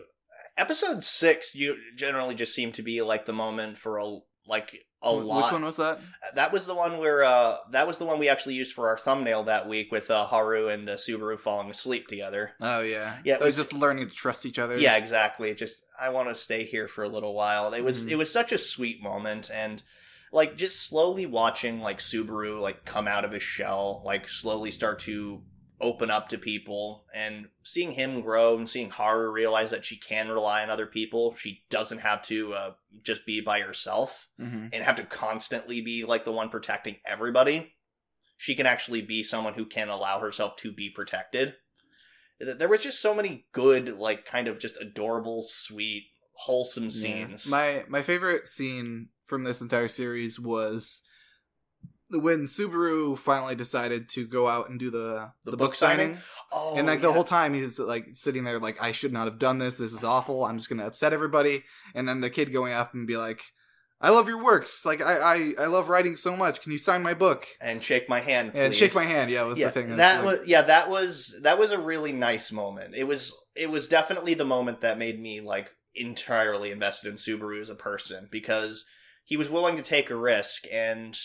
episode 0.58 1.04
six, 1.04 1.54
you 1.56 1.76
generally 1.98 2.36
just 2.36 2.54
seem 2.54 2.72
to 2.74 2.82
be 2.84 3.02
like 3.02 3.26
the 3.26 3.34
moment 3.34 3.78
for 3.78 3.98
a 3.98 4.20
like 4.48 4.86
a 5.04 5.12
Wh- 5.12 5.26
lot. 5.26 5.44
Which 5.44 5.52
one 5.54 5.64
was 5.64 5.78
that? 5.78 6.00
That 6.36 6.52
was 6.52 6.66
the 6.66 6.76
one 6.76 6.98
where 6.98 7.24
uh 7.24 7.58
that 7.72 7.88
was 7.88 7.98
the 7.98 8.06
one 8.06 8.20
we 8.20 8.30
actually 8.30 8.56
used 8.56 8.74
for 8.74 8.88
our 8.90 8.98
thumbnail 8.98 9.44
that 9.44 9.68
week 9.68 9.92
with 9.92 10.10
uh, 10.12 10.26
Haru 10.26 10.68
and 10.70 10.90
uh, 10.90 10.96
Subaru 10.96 11.40
falling 11.40 11.70
asleep 11.70 12.08
together. 12.08 12.52
Oh 12.62 12.82
yeah. 12.82 13.18
Yeah, 13.24 13.36
it 13.36 13.42
It 13.42 13.44
was 13.46 13.58
was- 13.58 13.68
just 13.70 13.74
learning 13.80 14.10
to 14.10 14.16
trust 14.16 14.46
each 14.46 14.60
other. 14.60 14.78
Yeah, 14.78 14.98
exactly. 14.98 15.54
Just 15.56 15.84
I 16.00 16.10
want 16.10 16.30
to 16.30 16.36
stay 16.36 16.66
here 16.66 16.88
for 16.88 17.04
a 17.04 17.10
little 17.10 17.34
while. 17.34 17.74
It 17.74 17.84
was 17.84 18.06
Mhm. 18.06 18.12
it 18.12 18.16
was 18.16 18.32
such 18.32 18.52
a 18.52 18.58
sweet 18.58 19.02
moment 19.02 19.50
and 19.54 19.82
like 20.32 20.56
just 20.56 20.82
slowly 20.88 21.26
watching 21.26 21.82
like 21.82 22.00
Subaru 22.00 22.60
like 22.60 22.86
come 22.86 23.08
out 23.08 23.26
of 23.26 23.32
his 23.32 23.44
shell, 23.44 24.02
like 24.06 24.30
slowly 24.30 24.72
start 24.72 25.00
to 25.00 25.44
open 25.82 26.10
up 26.12 26.30
to 26.30 26.38
people 26.38 27.06
and 27.14 27.50
seeing 27.64 27.92
him 27.92 28.22
grow 28.22 28.58
and 28.58 28.70
seeing 28.70 28.90
Haru 28.90 29.32
realize 29.32 29.72
that 29.72 29.84
she 29.84 29.98
can 29.98 30.30
rely 30.30 30.64
on 30.64 30.70
other 30.70 30.86
people. 30.86 31.36
She 31.36 31.64
doesn't 31.70 32.00
have 32.00 32.22
to 32.24 32.54
uh, 32.54 32.72
just 33.04 33.26
be 33.26 33.42
by 33.42 33.62
herself 33.62 34.28
hmm 34.40 34.68
and 34.74 34.84
have 34.84 34.96
to 34.96 35.04
constantly 35.04 35.82
be 35.82 36.06
like 36.06 36.24
the 36.24 36.32
one 36.32 36.50
protecting 36.50 36.98
everybody. 37.06 37.74
She 38.38 38.56
can 38.56 38.66
actually 38.66 39.02
be 39.02 39.22
someone 39.22 39.54
who 39.54 39.66
can 39.66 39.90
allow 39.90 40.20
herself 40.20 40.56
to 40.58 40.72
be 40.72 40.90
protected. 40.90 41.56
There 42.40 42.70
was 42.70 42.82
just 42.82 43.02
so 43.02 43.14
many 43.14 43.46
good, 43.52 44.00
like 44.00 44.26
kind 44.26 44.48
of 44.48 44.58
just 44.58 44.82
adorable, 44.82 45.44
sweet, 45.44 46.06
wholesome 46.34 46.90
scenes. 46.90 47.48
My 47.48 47.84
my 47.88 48.02
favorite 48.02 48.48
scene 48.48 49.10
from 49.22 49.44
this 49.44 49.62
entire 49.62 49.88
series 49.88 50.40
was 50.40 51.02
when 52.12 52.44
Subaru 52.44 53.18
finally 53.18 53.56
decided 53.56 54.10
to 54.10 54.28
go 54.28 54.48
out 54.48 54.70
and 54.70 54.80
do 54.80 54.90
the 54.92 55.32
The 55.46 55.52
the, 55.52 55.58
book 55.58 55.60
book 55.72 55.76
signing. 55.76 56.18
oh, 56.52 56.76
and 56.78 56.88
like 56.88 57.02
the 57.02 57.12
whole 57.12 57.24
time 57.24 57.54
he's 57.54 57.80
like 57.80 58.08
sitting 58.14 58.44
there 58.44 58.60
like 58.60 58.82
I 58.82 58.92
should 58.92 59.12
not 59.12 59.26
have 59.26 59.40
done 59.40 59.58
this. 59.58 59.78
This 59.78 59.94
is 59.94 60.04
awful. 60.04 60.44
I'm 60.46 60.58
just 60.58 60.70
gonna 60.70 60.86
upset 60.88 61.14
everybody. 61.14 61.64
And 61.96 62.08
then 62.08 62.22
the 62.22 62.30
kid 62.30 62.52
going 62.54 62.74
up 62.74 62.94
and 62.94 63.08
be 63.08 63.18
like, 63.18 63.42
I 64.00 64.10
love 64.10 64.28
your 64.28 64.44
works. 64.44 64.86
Like 64.86 65.02
I 65.02 65.16
I, 65.18 65.54
I 65.60 65.66
love 65.68 65.90
writing 65.90 66.16
so 66.16 66.36
much. 66.36 66.62
Can 66.62 66.72
you 66.72 66.78
sign 66.78 67.02
my 67.02 67.14
book? 67.14 67.46
and 67.62 67.82
shake 67.84 68.10
my 68.10 68.20
hand, 68.20 68.52
And 68.56 68.74
shake 68.74 68.96
my 68.96 69.04
hand. 69.06 69.30
Yeah, 69.32 69.44
was 69.44 69.58
yeah, 69.58 69.68
the 69.68 69.72
thing. 69.72 69.96
that 69.98 70.26
like, 70.26 70.40
was 70.40 70.48
yeah, 70.50 70.64
that 70.64 70.90
was 70.90 71.36
that 71.42 71.58
was 71.60 71.72
a 71.72 71.80
really 71.80 72.12
nice 72.12 72.52
moment. 72.52 72.96
It 72.96 73.06
was 73.06 73.34
it 73.56 73.70
was 73.70 73.88
definitely 73.88 74.34
the 74.34 74.46
moment 74.46 74.82
that 74.82 74.98
made 74.98 75.20
me 75.22 75.42
like 75.42 75.70
entirely 75.94 76.72
invested 76.72 77.10
in 77.10 77.16
Subaru 77.16 77.60
as 77.62 77.70
a 77.70 77.76
person 77.76 78.28
because 78.32 78.86
he 79.26 79.38
was 79.38 79.50
willing 79.50 79.76
to 79.76 79.84
take 79.84 80.10
a 80.10 80.16
risk 80.16 80.64
and 80.72 81.18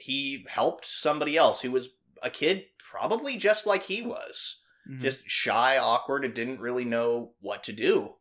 he 0.00 0.44
helped 0.48 0.84
somebody 0.84 1.36
else 1.36 1.62
who 1.62 1.70
was 1.70 1.90
a 2.22 2.30
kid 2.30 2.64
probably 2.78 3.36
just 3.36 3.66
like 3.66 3.84
he 3.84 4.02
was. 4.02 4.60
mhm. 4.88 5.00
Just 5.00 5.28
shy, 5.28 5.78
awkward, 5.78 6.24
and 6.24 6.34
didn't 6.34 6.60
really 6.60 6.84
know 6.84 7.32
what 7.40 7.62
to 7.64 7.72
do. 7.72 8.14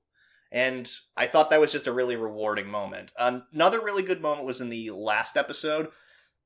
And 0.52 0.92
I 1.16 1.28
thought 1.28 1.50
that 1.52 1.60
was 1.60 1.72
just 1.72 1.88
a 1.88 1.94
really 1.94 2.16
rewarding 2.16 2.70
moment. 2.70 3.12
Another 3.18 3.80
really 3.80 4.02
good 4.04 4.22
moment 4.22 4.48
was 4.48 4.60
in 4.62 4.70
the 4.70 4.90
last 4.92 5.38
episode, 5.38 5.90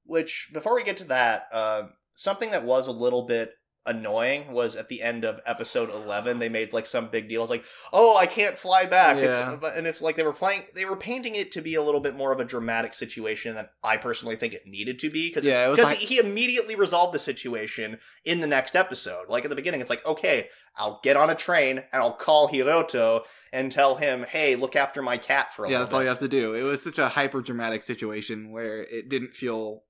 which, 0.05 0.49
before 0.53 0.75
we 0.75 0.83
get 0.83 0.97
to 0.97 1.05
that, 1.05 1.47
uh, 1.51 1.83
something 2.13 2.51
that 2.51 2.63
was 2.65 2.87
a 2.87 2.91
little 2.91 3.21
bit 3.23 3.53
annoying 3.85 4.51
was 4.51 4.75
at 4.77 4.87
the 4.87 5.01
end 5.01 5.25
of 5.25 5.39
episode 5.45 5.89
11 5.89 6.39
they 6.39 6.47
made 6.47 6.71
like 6.71 6.87
some 6.87 7.09
big 7.09 7.27
deal 7.27 7.41
it's 7.41 7.49
like 7.49 7.65
oh 7.91 8.15
i 8.15 8.25
can't 8.25 8.57
fly 8.57 8.85
back 8.85 9.17
Yeah. 9.17 9.53
it's, 9.61 9.77
and 9.77 9.85
it's 9.85 10.01
like 10.01 10.15
they 10.15 10.23
were 10.23 10.31
playing 10.31 10.63
they 10.73 10.85
were 10.85 10.95
painting 10.95 11.35
it 11.35 11.51
to 11.51 11.61
be 11.61 11.75
a 11.75 11.81
little 11.81 11.99
bit 11.99 12.15
more 12.15 12.31
of 12.31 12.39
a 12.39 12.45
dramatic 12.45 12.93
situation 12.93 13.55
than 13.55 13.67
i 13.83 13.97
personally 13.97 14.37
think 14.37 14.53
it 14.53 14.65
needed 14.65 14.99
to 14.99 15.09
be 15.09 15.27
because 15.27 15.43
Yeah, 15.45 15.69
because 15.69 15.87
like- 15.87 15.97
he 15.97 16.17
immediately 16.17 16.75
resolved 16.75 17.13
the 17.13 17.19
situation 17.19 17.99
in 18.23 18.39
the 18.39 18.47
next 18.47 18.73
episode 18.75 19.27
like 19.27 19.43
at 19.43 19.49
the 19.49 19.55
beginning 19.55 19.81
it's 19.81 19.89
like 19.89 20.05
okay 20.05 20.47
i'll 20.77 21.01
get 21.03 21.17
on 21.17 21.29
a 21.29 21.35
train 21.35 21.79
and 21.91 22.01
i'll 22.01 22.13
call 22.13 22.47
hiroto 22.47 23.25
and 23.51 23.69
tell 23.71 23.95
him 23.95 24.25
hey 24.29 24.55
look 24.55 24.75
after 24.77 25.01
my 25.01 25.17
cat 25.17 25.53
for 25.53 25.63
a 25.63 25.67
while. 25.67 25.71
yeah, 25.73 25.79
that's 25.79 25.93
all 25.93 26.01
you 26.01 26.07
have 26.07 26.19
to 26.19 26.27
do. 26.27 26.53
It 26.55 26.63
was 26.63 26.81
such 26.81 26.97
a 26.99 27.07
hyper 27.09 27.41
dramatic 27.41 27.83
situation 27.83 28.49
where 28.51 28.81
it 28.83 29.09
didn't 29.09 29.33
feel 29.33 29.83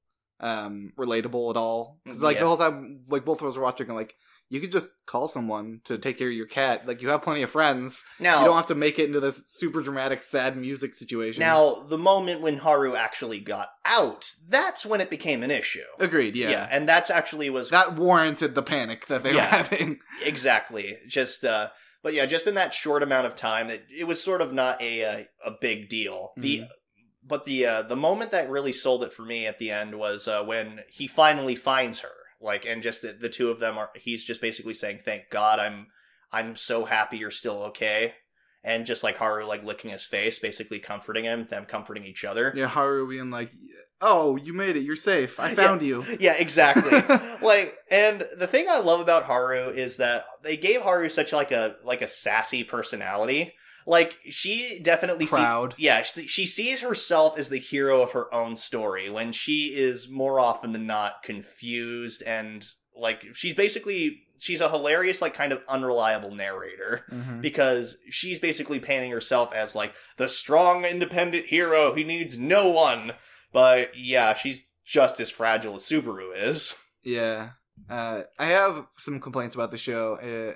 um 0.44 0.92
relatable 0.98 1.50
at 1.50 1.58
all. 1.58 2.00
Because 2.04 2.22
like 2.22 2.36
Yeah. 2.36 2.42
the 2.42 2.48
whole 2.48 2.58
time, 2.58 3.02
like 3.08 3.26
both 3.26 3.42
of 3.42 3.48
us 3.48 3.56
were 3.56 3.64
watching, 3.64 3.88
and 3.88 3.96
like 3.96 4.16
you 4.50 4.60
could 4.62 4.72
just 4.74 5.06
call 5.08 5.28
someone 5.28 5.80
to 5.86 5.98
take 5.98 6.18
care 6.20 6.28
of 6.28 6.34
your 6.34 6.46
cat. 6.46 6.86
Like 6.86 7.02
you 7.02 7.10
have 7.10 7.22
plenty 7.24 7.42
of 7.42 7.50
friends. 7.50 8.04
now 8.20 8.40
You 8.40 8.46
don't 8.46 8.58
have 8.58 8.68
to 8.68 8.76
make 8.76 9.00
it 9.00 9.06
into 9.08 9.20
this 9.20 9.44
super 9.48 9.82
dramatic, 9.82 10.22
sad 10.22 10.56
music 10.58 10.94
situation. 10.94 11.40
now 11.40 11.86
the 11.90 11.98
moment 11.98 12.42
when 12.42 12.58
haru 12.58 12.94
actually 12.96 13.40
got 13.40 13.70
out 13.86 14.32
that's 14.48 14.86
when 14.86 15.02
it 15.02 15.10
became 15.10 15.42
an 15.44 15.50
issue 15.52 15.90
agreed. 16.00 16.36
Yeah, 16.36 16.52
Yeah, 16.52 16.68
and 16.70 16.88
that's 16.88 17.10
actually 17.10 17.50
was 17.50 17.70
that 17.72 17.96
warranted 17.96 18.54
the 18.54 18.62
panic 18.62 19.08
that 19.08 19.24
they 19.24 19.34
Yeah. 19.34 19.46
were 19.46 19.58
having. 19.64 20.00
exactly 20.24 20.98
just 21.08 21.46
uh 21.46 21.70
but 22.04 22.14
yeah 22.14 22.26
just 22.26 22.46
in 22.48 22.56
that 22.56 22.74
short 22.74 23.02
amount 23.02 23.26
of 23.28 23.36
time 23.36 23.70
it, 23.70 23.86
it 23.90 24.04
was 24.06 24.22
sort 24.22 24.42
of 24.42 24.52
not 24.54 24.80
a 24.82 25.02
a, 25.02 25.28
a 25.46 25.52
big 25.62 25.88
deal 25.90 26.32
the 26.38 26.60
Mhm. 26.60 26.68
But 27.28 27.46
the 27.46 27.66
uh 27.66 27.82
the 27.84 27.96
moment 27.96 28.32
that 28.32 28.50
really 28.50 28.74
sold 28.74 29.04
it 29.04 29.14
for 29.14 29.24
me 29.24 29.46
at 29.48 29.58
the 29.60 29.72
end 29.72 29.96
was 29.98 30.28
uh 30.28 30.44
when 30.44 30.80
he 30.90 31.08
finally 31.08 31.56
finds 31.56 32.02
her 32.02 32.10
like 32.42 32.66
and 32.66 32.84
just 32.84 33.02
the, 33.02 33.14
the 33.14 33.30
two 33.30 33.50
of 33.50 33.60
them 33.60 33.78
are 33.78 33.90
he's 33.96 34.26
just 34.26 34.42
basically 34.42 34.74
saying 34.74 34.98
thank 34.98 35.30
god 35.30 35.60
i'm 35.60 35.88
i'm 36.32 36.56
so 36.56 36.86
happy 36.86 37.18
you're 37.18 37.32
still 37.32 37.64
okay 37.64 38.14
and 38.64 38.86
just 38.86 39.04
like 39.04 39.18
haru 39.18 39.46
like 39.46 39.64
licking 39.64 39.92
his 39.92 40.06
face 40.06 40.40
basically 40.40 40.80
comforting 40.80 41.24
him 41.26 41.46
them 41.50 41.66
comforting 41.66 42.06
each 42.06 42.26
other 42.26 42.54
Yeah, 42.56 42.68
Haru 42.68 43.08
being 43.10 43.30
like, 43.30 43.50
"Oh, 44.02 44.36
you 44.38 44.54
made 44.54 44.76
it. 44.76 44.84
You're 44.84 44.96
safe. 44.98 45.40
I 45.40 45.50
Yeah. 45.50 45.56
found 45.56 45.82
you." 45.84 46.04
yeah 46.20 46.34
exactly 46.38 46.92
like 47.42 47.78
and 47.92 48.26
the 48.38 48.48
thing 48.48 48.68
i 48.70 48.80
love 48.80 49.00
about 49.00 49.24
haru 49.24 49.70
is 49.70 49.98
that 49.98 50.24
they 50.44 50.58
gave 50.58 50.82
haru 50.82 51.08
such 51.10 51.32
like 51.34 51.52
a 51.52 51.76
like 51.84 52.02
a 52.02 52.08
sassy 52.08 52.64
personality 52.64 53.54
like 53.86 54.18
she 54.30 54.80
definitely 54.82 55.26
see- 55.26 55.36
Proud. 55.36 55.76
yeah 55.78 56.02
she, 56.04 56.28
she 56.28 56.46
sees 56.46 56.82
herself 56.82 57.38
as 57.38 57.50
the 57.50 57.58
hero 57.60 58.02
of 58.02 58.12
her 58.12 58.34
own 58.34 58.56
story 58.56 59.10
when 59.10 59.32
she 59.32 59.68
is 59.76 60.10
more 60.10 60.40
often 60.40 60.72
than 60.74 60.86
not 60.88 61.24
confused 61.24 62.22
and 62.24 62.66
like 62.96 63.24
she's 63.34 63.56
basically 63.56 64.20
she's 64.40 64.62
a 64.62 64.70
hilarious 64.70 65.22
like 65.22 65.34
kind 65.34 65.52
of 65.52 65.62
unreliable 65.68 66.32
narrator 66.34 67.06
Mhm. 67.12 67.42
because 67.42 67.98
she's 68.10 68.40
basically 68.40 68.80
painting 68.80 69.12
herself 69.12 69.54
as 69.54 69.76
like 69.76 69.94
the 70.18 70.28
strong 70.28 70.86
independent 70.86 71.48
hero 71.48 71.94
who 71.94 72.04
needs 72.04 72.38
no 72.38 72.70
one 72.70 73.14
but 73.52 73.98
yeah 73.98 74.34
she's 74.34 74.62
just 74.86 75.20
as 75.20 75.30
fragile 75.32 75.76
as 75.76 75.84
subaru 75.84 76.32
is 76.36 76.76
Yeah. 77.04 77.50
Uh, 77.90 78.22
I 78.38 78.46
have 78.48 78.86
some 78.98 79.20
complaints 79.20 79.56
about 79.56 79.72
the 79.72 79.78
show. 79.78 80.16
Uh, 80.18 80.54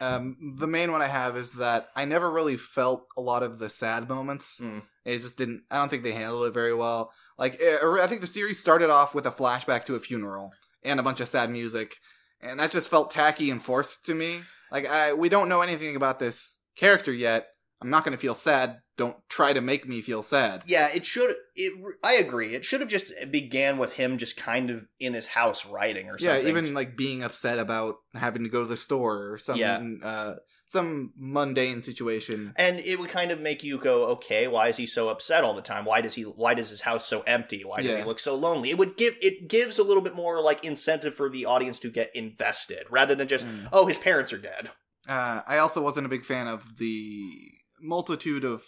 um, 0.00 0.54
the 0.56 0.66
main 0.66 0.92
one 0.92 1.02
I 1.02 1.06
have 1.06 1.36
is 1.36 1.52
that 1.54 1.88
I 1.94 2.04
never 2.04 2.30
really 2.30 2.56
felt 2.56 3.06
a 3.16 3.20
lot 3.20 3.42
of 3.42 3.58
the 3.58 3.68
sad 3.68 4.08
moments. 4.08 4.60
Mm. 4.60 4.82
It 5.04 5.18
just 5.18 5.36
didn't. 5.36 5.64
I 5.70 5.76
don't 5.78 5.88
think 5.88 6.02
they 6.02 6.12
handled 6.12 6.46
it 6.46 6.54
very 6.54 6.74
well. 6.74 7.12
Like, 7.38 7.62
uh, 7.62 7.92
I 8.00 8.06
think 8.06 8.20
the 8.20 8.26
series 8.26 8.58
started 8.58 8.90
off 8.90 9.14
with 9.14 9.26
a 9.26 9.30
flashback 9.30 9.84
to 9.86 9.94
a 9.94 10.00
funeral 10.00 10.52
and 10.82 10.98
a 10.98 11.02
bunch 11.02 11.20
of 11.20 11.28
sad 11.28 11.50
music, 11.50 11.96
and 12.40 12.60
that 12.60 12.70
just 12.70 12.88
felt 12.88 13.10
tacky 13.10 13.50
and 13.50 13.62
forced 13.62 14.04
to 14.06 14.14
me. 14.14 14.42
Like, 14.72 14.86
I 14.86 15.12
we 15.12 15.28
don't 15.28 15.48
know 15.48 15.60
anything 15.60 15.96
about 15.96 16.18
this 16.18 16.60
character 16.76 17.12
yet. 17.12 17.48
I'm 17.82 17.90
not 17.90 18.04
going 18.04 18.12
to 18.12 18.18
feel 18.20 18.34
sad. 18.34 18.80
Don't 18.96 19.16
try 19.30 19.52
to 19.54 19.60
make 19.62 19.88
me 19.88 20.02
feel 20.02 20.22
sad. 20.22 20.62
yeah 20.66 20.88
it 20.94 21.06
should 21.06 21.34
it 21.56 21.72
i 22.04 22.12
agree 22.14 22.54
it 22.54 22.64
should 22.66 22.80
have 22.80 22.90
just 22.90 23.10
began 23.30 23.78
with 23.78 23.94
him 23.94 24.18
just 24.18 24.36
kind 24.36 24.68
of 24.68 24.84
in 24.98 25.14
his 25.14 25.28
house 25.28 25.64
writing 25.64 26.08
or 26.10 26.16
Yeah, 26.20 26.38
even 26.40 26.74
like 26.74 26.96
being 26.98 27.22
upset 27.22 27.58
about 27.58 27.94
having 28.14 28.42
to 28.42 28.50
go 28.50 28.60
to 28.60 28.66
the 28.68 28.76
store 28.76 29.32
or 29.32 29.38
some 29.38 29.56
Yeah. 29.56 29.82
uh 30.04 30.34
some 30.66 31.12
mundane 31.16 31.80
situation. 31.82 32.52
and 32.56 32.78
it 32.80 32.98
would 32.98 33.08
kind 33.08 33.30
of 33.30 33.40
make 33.40 33.64
you 33.64 33.78
go 33.78 34.04
okay 34.08 34.46
why 34.48 34.68
is 34.68 34.76
he 34.76 34.86
so 34.86 35.08
upset 35.08 35.44
all 35.44 35.54
the 35.54 35.62
time 35.62 35.86
why 35.86 36.02
does 36.02 36.12
he 36.14 36.22
why 36.24 36.52
does 36.52 36.68
his 36.68 36.82
house 36.82 37.06
so 37.06 37.22
empty 37.22 37.64
why 37.64 37.80
does 37.80 37.90
Yeah. 37.90 37.98
he 38.00 38.04
look 38.04 38.20
so 38.20 38.34
lonely 38.34 38.68
it 38.68 38.76
would 38.76 38.98
give 38.98 39.16
it 39.22 39.48
gives 39.48 39.78
a 39.78 39.82
little 39.82 40.02
bit 40.02 40.14
more 40.14 40.42
like 40.42 40.62
incentive 40.62 41.14
for 41.14 41.30
the 41.30 41.46
audience 41.46 41.78
to 41.80 41.88
get 41.90 42.14
invested 42.14 42.84
rather 42.90 43.14
than 43.14 43.28
just 43.28 43.46
Mm. 43.46 43.68
oh 43.72 43.86
his 43.86 43.96
parents 43.98 44.30
are 44.34 44.38
dead 44.38 44.68
Uh, 45.08 45.40
I 45.46 45.56
also 45.58 45.80
wasn't 45.80 46.04
a 46.04 46.10
big 46.10 46.24
fan 46.26 46.46
of 46.46 46.76
the 46.76 47.49
multitude 47.80 48.44
of. 48.44 48.62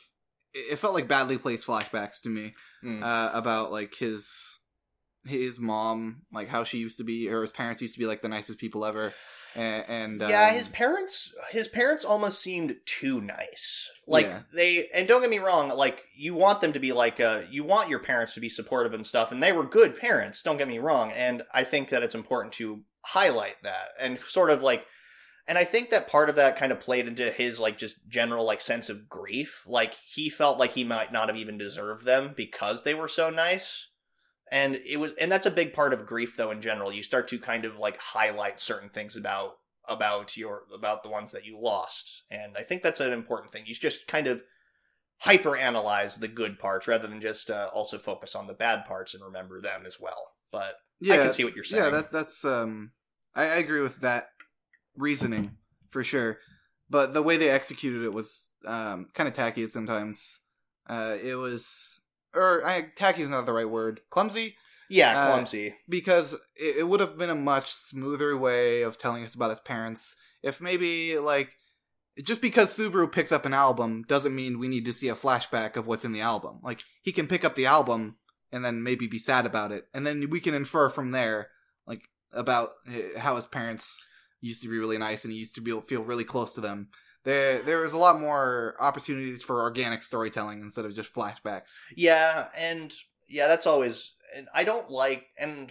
It 0.54 0.78
felt 0.78 0.92
like 0.94 1.08
badly 1.08 1.38
placed 1.38 1.66
flashbacks 1.66 2.20
to 2.22 2.28
me 2.28 2.52
Mm. 2.84 3.02
uh, 3.02 3.30
about 3.32 3.72
like 3.72 3.94
his 3.94 4.58
his 5.24 5.60
mom, 5.60 6.22
like 6.32 6.48
how 6.48 6.64
she 6.64 6.78
used 6.78 6.98
to 6.98 7.04
be, 7.04 7.28
or 7.30 7.42
his 7.42 7.52
parents 7.52 7.80
used 7.80 7.94
to 7.94 8.00
be 8.00 8.06
like 8.06 8.22
the 8.22 8.28
nicest 8.28 8.58
people 8.58 8.84
ever. 8.84 9.14
and, 9.54 9.84
and 9.88 10.20
yeah, 10.20 10.48
um, 10.48 10.54
his 10.54 10.66
parents 10.68 11.32
his 11.50 11.68
parents 11.68 12.04
almost 12.04 12.40
seemed 12.40 12.74
too 12.86 13.20
nice. 13.20 13.88
Like 14.06 14.26
Yeah. 14.26 14.40
they 14.52 14.88
and 14.88 15.06
don't 15.06 15.20
get 15.20 15.30
me 15.30 15.38
wrong, 15.38 15.68
like 15.68 16.02
you 16.16 16.34
want 16.34 16.60
them 16.60 16.72
to 16.72 16.80
be 16.80 16.92
like 16.92 17.20
uh 17.20 17.42
you 17.50 17.62
want 17.62 17.88
your 17.88 18.00
parents 18.00 18.34
to 18.34 18.40
be 18.40 18.48
supportive 18.48 18.92
and 18.94 19.06
stuff 19.06 19.30
and 19.30 19.42
they 19.42 19.52
were 19.52 19.64
good 19.64 19.96
parents, 19.98 20.42
don't 20.42 20.56
get 20.58 20.68
me 20.68 20.78
wrong, 20.78 21.12
and 21.12 21.42
I 21.54 21.64
think 21.64 21.88
that 21.90 22.02
it's 22.02 22.14
important 22.16 22.52
to 22.54 22.82
highlight 23.04 23.56
that 23.62 23.88
and 24.00 24.18
sort 24.20 24.50
of 24.50 24.60
like 24.62 24.84
and 25.48 25.58
I 25.58 25.64
think 25.64 25.90
that 25.90 26.08
part 26.08 26.28
of 26.28 26.36
that 26.36 26.56
kind 26.56 26.70
of 26.70 26.80
played 26.80 27.08
into 27.08 27.30
his 27.30 27.58
like 27.58 27.76
just 27.76 27.96
general 28.08 28.44
like 28.44 28.60
sense 28.60 28.88
of 28.88 29.08
grief. 29.08 29.64
Like 29.66 29.94
he 29.94 30.28
felt 30.28 30.58
like 30.58 30.72
he 30.72 30.84
might 30.84 31.12
not 31.12 31.28
have 31.28 31.36
even 31.36 31.58
deserved 31.58 32.04
them 32.04 32.32
because 32.36 32.84
they 32.84 32.94
were 32.94 33.08
so 33.08 33.28
nice. 33.28 33.88
And 34.50 34.76
it 34.86 34.98
was 34.98 35.12
and 35.20 35.32
that's 35.32 35.46
a 35.46 35.50
big 35.50 35.72
part 35.72 35.92
of 35.92 36.06
grief 36.06 36.36
though 36.36 36.50
in 36.50 36.60
general. 36.60 36.92
You 36.92 37.02
start 37.02 37.26
to 37.28 37.38
kind 37.38 37.64
of 37.64 37.76
like 37.76 37.98
highlight 37.98 38.60
certain 38.60 38.88
things 38.88 39.16
about 39.16 39.54
about 39.88 40.36
your 40.36 40.62
about 40.72 41.02
the 41.02 41.08
ones 41.08 41.32
that 41.32 41.44
you 41.44 41.58
lost. 41.58 42.22
And 42.30 42.56
I 42.56 42.62
think 42.62 42.82
that's 42.82 43.00
an 43.00 43.12
important 43.12 43.50
thing. 43.50 43.64
You 43.66 43.74
just 43.74 44.06
kind 44.06 44.28
of 44.28 44.42
hyper 45.18 45.56
analyze 45.56 46.16
the 46.16 46.28
good 46.28 46.58
parts 46.58 46.86
rather 46.86 47.06
than 47.06 47.20
just 47.20 47.50
uh, 47.50 47.70
also 47.72 47.98
focus 47.98 48.34
on 48.34 48.46
the 48.46 48.54
bad 48.54 48.84
parts 48.84 49.14
and 49.14 49.24
remember 49.24 49.60
them 49.60 49.82
as 49.86 49.98
well. 50.00 50.34
But 50.50 50.74
yeah, 51.00 51.14
I 51.14 51.16
can 51.18 51.32
see 51.32 51.44
what 51.44 51.54
you're 51.54 51.64
saying. 51.64 51.84
Yeah, 51.84 51.90
that's 51.90 52.08
that's 52.08 52.44
um, 52.44 52.92
I, 53.34 53.44
I 53.44 53.54
agree 53.56 53.80
with 53.80 54.00
that 54.00 54.28
reasoning 54.96 55.56
for 55.88 56.04
sure. 56.04 56.38
But 56.90 57.14
the 57.14 57.22
way 57.22 57.36
they 57.36 57.50
executed 57.50 58.04
it 58.04 58.12
was 58.12 58.50
um 58.66 59.08
kind 59.14 59.28
of 59.28 59.34
tacky 59.34 59.66
sometimes. 59.66 60.40
Uh, 60.86 61.16
it 61.22 61.36
was 61.36 62.00
or 62.34 62.64
I, 62.64 62.90
tacky 62.96 63.22
is 63.22 63.30
not 63.30 63.46
the 63.46 63.52
right 63.52 63.68
word. 63.68 64.00
Clumsy 64.10 64.56
yeah, 64.92 65.18
uh, 65.18 65.32
clumsy. 65.32 65.74
because 65.88 66.34
it, 66.54 66.76
it 66.78 66.88
would 66.88 67.00
have 67.00 67.16
been 67.16 67.30
a 67.30 67.34
much 67.34 67.70
smoother 67.70 68.36
way 68.36 68.82
of 68.82 68.98
telling 68.98 69.24
us 69.24 69.34
about 69.34 69.48
his 69.48 69.60
parents 69.60 70.16
if 70.42 70.60
maybe 70.60 71.18
like 71.18 71.56
just 72.22 72.42
because 72.42 72.76
Subaru 72.76 73.10
picks 73.10 73.32
up 73.32 73.46
an 73.46 73.54
album 73.54 74.04
doesn't 74.06 74.34
mean 74.34 74.58
we 74.58 74.68
need 74.68 74.84
to 74.84 74.92
see 74.92 75.08
a 75.08 75.14
flashback 75.14 75.76
of 75.76 75.86
what's 75.86 76.04
in 76.04 76.12
the 76.12 76.20
album. 76.20 76.60
Like 76.62 76.82
he 77.00 77.10
can 77.10 77.26
pick 77.26 77.42
up 77.42 77.54
the 77.54 77.64
album 77.64 78.16
and 78.52 78.62
then 78.62 78.82
maybe 78.82 79.06
be 79.06 79.18
sad 79.18 79.46
about 79.46 79.72
it, 79.72 79.86
and 79.94 80.06
then 80.06 80.28
we 80.28 80.40
can 80.40 80.54
infer 80.54 80.90
from 80.90 81.12
there 81.12 81.48
like 81.86 82.02
about 82.30 82.70
how 83.16 83.36
his 83.36 83.46
parents 83.46 84.06
used 84.42 84.62
to 84.62 84.68
be 84.68 84.78
really 84.78 84.98
nice 84.98 85.24
and 85.24 85.32
he 85.32 85.38
used 85.38 85.54
to 85.54 85.60
be 85.62 85.78
feel 85.80 86.02
really 86.02 86.24
close 86.24 86.52
to 86.54 86.60
them. 86.60 86.88
There, 87.24 87.60
there 87.62 87.80
was 87.80 87.92
a 87.94 87.98
lot 87.98 88.20
more 88.20 88.74
opportunities 88.80 89.42
for 89.42 89.62
organic 89.62 90.02
storytelling 90.02 90.60
instead 90.60 90.84
of 90.84 90.94
just 90.94 91.14
flashbacks. 91.14 91.80
Yeah, 91.96 92.48
and 92.58 92.92
yeah, 93.28 93.46
that's 93.46 93.66
always. 93.66 94.12
And 94.36 94.48
I 94.52 94.64
don't 94.64 94.90
like, 94.90 95.26
and 95.38 95.70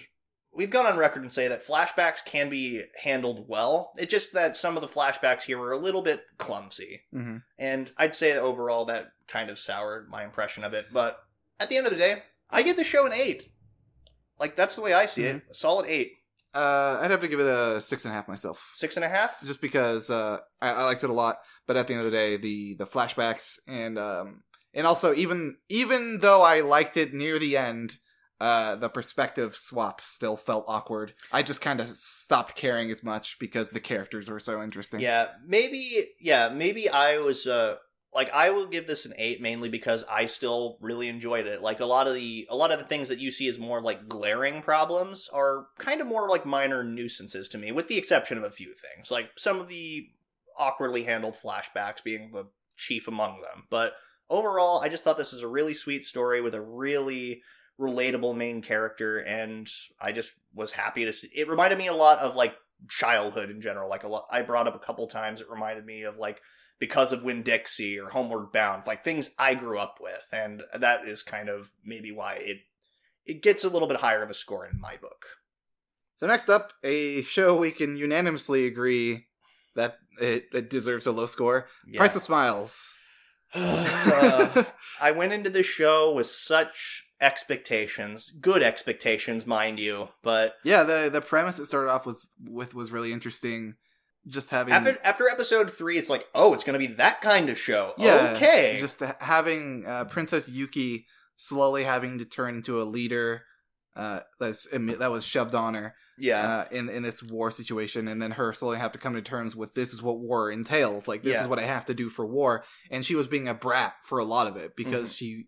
we've 0.53 0.69
gone 0.69 0.85
on 0.85 0.97
record 0.97 1.23
and 1.23 1.31
say 1.31 1.47
that 1.49 1.65
flashbacks 1.67 2.23
can 2.23 2.49
be 2.49 2.83
handled 3.03 3.45
well. 3.49 3.91
It's 3.97 4.11
just 4.11 4.31
that 4.33 4.55
some 4.55 4.77
of 4.77 4.81
the 4.81 4.87
flashbacks 4.87 5.43
here 5.43 5.57
were 5.57 5.73
a 5.73 5.77
little 5.77 6.01
bit 6.01 6.21
clumsy, 6.37 7.01
Mm-hmm. 7.13 7.37
and 7.59 7.91
I'd 7.97 8.15
say 8.15 8.31
that 8.33 8.41
overall 8.41 8.85
that 8.85 9.11
kind 9.27 9.49
of 9.49 9.59
soured 9.59 10.09
my 10.09 10.23
impression 10.23 10.63
of 10.63 10.73
it. 10.73 10.85
But 10.93 11.19
at 11.59 11.67
the 11.69 11.75
end 11.75 11.85
of 11.85 11.91
the 11.91 11.99
day, 11.99 12.23
I 12.49 12.61
give 12.63 12.77
the 12.77 12.83
show 12.85 13.05
an 13.05 13.13
eight. 13.13 13.51
Like 14.39 14.55
that's 14.55 14.75
the 14.75 14.81
way 14.81 14.93
I 14.93 15.05
see 15.05 15.23
it. 15.23 15.43
A 15.51 15.53
solid 15.53 15.85
eight, 15.87 16.13
Uh, 16.53 16.99
I'd 17.01 17.11
have 17.11 17.21
to 17.21 17.27
give 17.27 17.39
it 17.39 17.45
a 17.47 17.79
six 17.81 18.03
and 18.05 18.11
a 18.11 18.15
half 18.15 18.27
myself. 18.27 18.71
six 18.75 18.95
and 18.97 19.05
a 19.05 19.09
half. 19.09 19.41
just 19.45 19.61
because 19.61 20.09
uh, 20.09 20.39
I, 20.61 20.71
I 20.71 20.83
liked 20.83 21.03
it 21.03 21.09
a 21.09 21.13
lot. 21.13 21.37
But 21.67 21.77
at 21.77 21.87
the 21.87 21.93
end 21.93 22.03
of 22.05 22.11
the 22.11 22.17
day, 22.17 22.37
the 22.37 22.75
the 22.75 22.85
flashbacks 22.85 23.57
and 23.67 23.97
um, 23.97 24.43
and 24.73 24.85
also 24.85 25.13
even 25.13 25.57
even 25.69 26.19
though 26.19 26.41
I 26.41 26.59
liked 26.61 26.97
it 26.97 27.13
near 27.13 27.39
the 27.39 27.55
end, 27.57 27.97
uh, 28.39 28.75
the 28.75 28.89
perspective 28.89 29.55
swap 29.55 30.01
still 30.01 30.35
felt 30.35 30.65
awkward. 30.67 31.13
I 31.31 31.43
just 31.43 31.61
kind 31.61 31.79
of 31.79 31.87
stopped 31.89 32.55
caring 32.55 32.91
as 32.91 33.03
much 33.03 33.37
because 33.39 33.71
the 33.71 33.79
characters 33.79 34.29
were 34.29 34.39
so 34.39 34.61
interesting. 34.61 34.99
Yeah, 34.99 35.27
maybe. 35.45 36.07
Yeah, 36.19 36.49
maybe 36.49 36.89
I 36.89 37.19
was. 37.19 37.47
uh 37.47 37.75
like 38.13 38.29
I 38.33 38.49
will 38.49 38.67
give 38.67 38.87
this 38.87 39.05
an 39.05 39.13
eight 39.17 39.41
mainly 39.41 39.69
because 39.69 40.03
I 40.09 40.25
still 40.25 40.77
really 40.81 41.07
enjoyed 41.07 41.47
it. 41.47 41.61
Like 41.61 41.79
a 41.79 41.85
lot 41.85 42.07
of 42.07 42.13
the 42.13 42.47
a 42.49 42.55
lot 42.55 42.71
of 42.71 42.79
the 42.79 42.85
things 42.85 43.09
that 43.09 43.19
you 43.19 43.31
see 43.31 43.47
as 43.47 43.57
more 43.57 43.81
like 43.81 44.07
glaring 44.09 44.61
problems 44.61 45.29
are 45.31 45.67
kind 45.77 46.01
of 46.01 46.07
more 46.07 46.29
like 46.29 46.45
minor 46.45 46.83
nuisances 46.83 47.47
to 47.49 47.57
me, 47.57 47.71
with 47.71 47.87
the 47.87 47.97
exception 47.97 48.37
of 48.37 48.43
a 48.43 48.51
few 48.51 48.73
things. 48.73 49.11
Like 49.11 49.31
some 49.37 49.59
of 49.59 49.69
the 49.69 50.09
awkwardly 50.57 51.03
handled 51.03 51.35
flashbacks 51.35 52.03
being 52.03 52.31
the 52.31 52.47
chief 52.75 53.07
among 53.07 53.41
them. 53.41 53.67
But 53.69 53.93
overall, 54.29 54.81
I 54.81 54.89
just 54.89 55.03
thought 55.03 55.17
this 55.17 55.31
was 55.31 55.43
a 55.43 55.47
really 55.47 55.73
sweet 55.73 56.03
story 56.03 56.41
with 56.41 56.53
a 56.53 56.61
really 56.61 57.41
relatable 57.79 58.35
main 58.35 58.61
character, 58.61 59.19
and 59.19 59.69
I 59.99 60.11
just 60.11 60.33
was 60.53 60.73
happy 60.73 61.05
to 61.05 61.13
see. 61.13 61.29
It 61.33 61.47
reminded 61.47 61.77
me 61.77 61.87
a 61.87 61.93
lot 61.93 62.19
of 62.19 62.35
like 62.35 62.55
childhood 62.89 63.49
in 63.49 63.61
general. 63.61 63.89
Like 63.89 64.03
a 64.03 64.09
lot, 64.09 64.25
I 64.29 64.41
brought 64.41 64.67
up 64.67 64.75
a 64.75 64.85
couple 64.85 65.07
times. 65.07 65.39
It 65.39 65.49
reminded 65.49 65.85
me 65.85 66.03
of 66.03 66.17
like 66.17 66.41
because 66.81 67.13
of 67.13 67.23
Winn-Dixie 67.23 67.99
or 67.99 68.09
Homeward 68.09 68.51
Bound, 68.51 68.83
like 68.87 69.03
things 69.03 69.29
I 69.37 69.53
grew 69.53 69.77
up 69.77 69.99
with, 70.01 70.27
and 70.33 70.63
that 70.77 71.05
is 71.05 71.21
kind 71.21 71.47
of 71.47 71.71
maybe 71.85 72.11
why 72.11 72.33
it 72.33 72.57
it 73.23 73.43
gets 73.43 73.63
a 73.63 73.69
little 73.69 73.87
bit 73.87 73.97
higher 73.97 74.23
of 74.23 74.31
a 74.31 74.33
score 74.33 74.65
in 74.65 74.81
my 74.81 74.97
book. 74.97 75.25
So 76.15 76.25
next 76.25 76.49
up, 76.49 76.73
a 76.83 77.21
show 77.21 77.55
we 77.55 77.69
can 77.69 77.95
unanimously 77.95 78.65
agree 78.65 79.27
that 79.75 79.99
it, 80.19 80.45
it 80.53 80.71
deserves 80.71 81.05
a 81.05 81.11
low 81.11 81.27
score. 81.27 81.67
Yeah. 81.87 81.99
Price 81.99 82.15
of 82.17 82.23
Smiles. 82.23 82.95
Uh, 83.53 84.63
I 85.01 85.11
went 85.11 85.33
into 85.33 85.49
this 85.49 85.65
show 85.65 86.13
with 86.13 86.27
such 86.27 87.05
expectations, 87.19 88.31
good 88.39 88.63
expectations, 88.63 89.45
mind 89.45 89.77
you, 89.77 90.07
but 90.23 90.53
yeah, 90.63 90.83
the 90.83 91.09
the 91.11 91.19
premise 91.19 91.59
it 91.59 91.65
started 91.65 91.91
off 91.91 92.05
was 92.05 92.29
with 92.43 92.73
was 92.73 92.91
really 92.91 93.11
interesting. 93.11 93.75
Just 94.27 94.51
having 94.51 94.73
after 94.73 94.97
after 95.03 95.27
episode 95.27 95.71
three, 95.71 95.97
it's 95.97 96.09
like, 96.09 96.27
oh, 96.35 96.53
it's 96.53 96.63
going 96.63 96.79
to 96.79 96.87
be 96.87 96.93
that 96.95 97.21
kind 97.21 97.49
of 97.49 97.57
show. 97.57 97.93
Yeah, 97.97 98.33
okay, 98.35 98.77
Just 98.79 98.99
having 99.19 99.83
uh, 99.87 100.05
Princess 100.05 100.47
Yuki 100.47 101.07
slowly 101.37 101.83
having 101.83 102.19
to 102.19 102.25
turn 102.25 102.57
into 102.57 102.79
a 102.81 102.83
leader 102.83 103.43
uh, 103.95 104.19
that's 104.39 104.67
that 104.71 105.11
was 105.11 105.25
shoved 105.25 105.55
on 105.55 105.73
her 105.73 105.95
yeah, 106.19 106.47
uh, 106.47 106.65
in 106.71 106.87
in 106.87 107.01
this 107.01 107.23
war 107.23 107.49
situation, 107.49 108.07
and 108.07 108.21
then 108.21 108.31
her 108.31 108.53
slowly 108.53 108.77
have 108.77 108.91
to 108.91 108.99
come 108.99 109.15
to 109.15 109.21
terms 109.23 109.55
with 109.55 109.73
this 109.73 109.91
is 109.91 110.03
what 110.03 110.19
war 110.19 110.51
entails. 110.51 111.07
Like 111.07 111.23
this 111.23 111.33
Yeah. 111.33 111.41
is 111.41 111.47
what 111.47 111.59
I 111.59 111.63
have 111.63 111.85
to 111.87 111.93
do 111.95 112.07
for 112.07 112.25
war, 112.25 112.63
and 112.91 113.03
she 113.05 113.15
was 113.15 113.27
being 113.27 113.47
a 113.47 113.53
brat 113.55 113.95
for 114.03 114.19
a 114.19 114.23
lot 114.23 114.45
of 114.47 114.55
it 114.55 114.75
because 114.75 115.09
Mhm. 115.13 115.17
she 115.17 115.45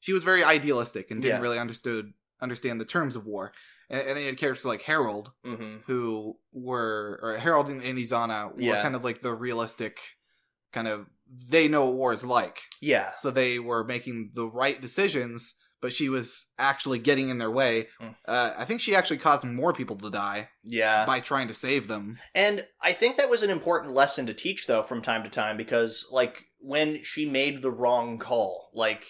she 0.00 0.12
was 0.14 0.24
very 0.24 0.42
idealistic 0.42 1.10
and 1.10 1.20
didn't 1.22 1.36
Yeah. 1.36 1.42
really 1.42 1.58
understood 1.58 2.14
understand 2.40 2.80
the 2.80 2.84
terms 2.84 3.16
of 3.16 3.26
war. 3.26 3.52
And, 3.94 4.06
and 4.08 4.10
then 4.16 4.22
you 4.24 4.26
had 4.26 4.36
characters 4.38 4.64
like 4.64 4.82
Harold, 4.82 5.32
hmm 5.44 5.76
who 5.86 6.36
were 6.52 7.18
or 7.22 7.36
Harold 7.38 7.68
and, 7.68 7.82
and 7.82 7.98
Izana 7.98 8.54
were 8.54 8.60
Yeah. 8.62 8.82
kind 8.82 8.94
of 8.96 9.04
like 9.04 9.22
the 9.22 9.34
realistic 9.34 9.98
kind 10.72 10.88
of 10.88 11.06
they 11.50 11.68
know 11.68 11.84
what 11.86 11.94
war 11.94 12.12
is 12.12 12.24
like. 12.24 12.58
yeah, 12.82 13.12
So 13.18 13.30
they 13.30 13.58
were 13.58 13.82
making 13.84 14.32
the 14.34 14.46
right 14.46 14.80
decisions, 14.80 15.54
but 15.80 15.92
she 15.92 16.08
was 16.08 16.46
actually 16.58 16.98
getting 16.98 17.28
in 17.28 17.38
their 17.38 17.50
way. 17.50 17.88
Mm. 18.00 18.14
Uh, 18.26 18.50
I 18.56 18.64
think 18.66 18.80
she 18.80 18.94
actually 18.94 19.16
caused 19.18 19.42
more 19.44 19.72
people 19.72 19.96
to 19.96 20.10
die 20.10 20.48
yeah. 20.62 21.06
by 21.06 21.20
trying 21.20 21.48
to 21.48 21.54
save 21.54 21.88
them. 21.88 22.18
And 22.34 22.66
I 22.80 22.92
think 22.92 23.16
that 23.16 23.30
was 23.30 23.42
an 23.42 23.50
important 23.50 23.94
lesson 23.94 24.26
to 24.26 24.34
teach, 24.34 24.66
though, 24.66 24.82
from 24.82 25.00
time 25.02 25.22
to 25.24 25.30
time, 25.30 25.56
because 25.56 26.06
like 26.10 26.44
when 26.60 27.02
she 27.02 27.24
made 27.28 27.62
the 27.62 27.72
wrong 27.72 28.18
call, 28.18 28.68
like 28.74 29.04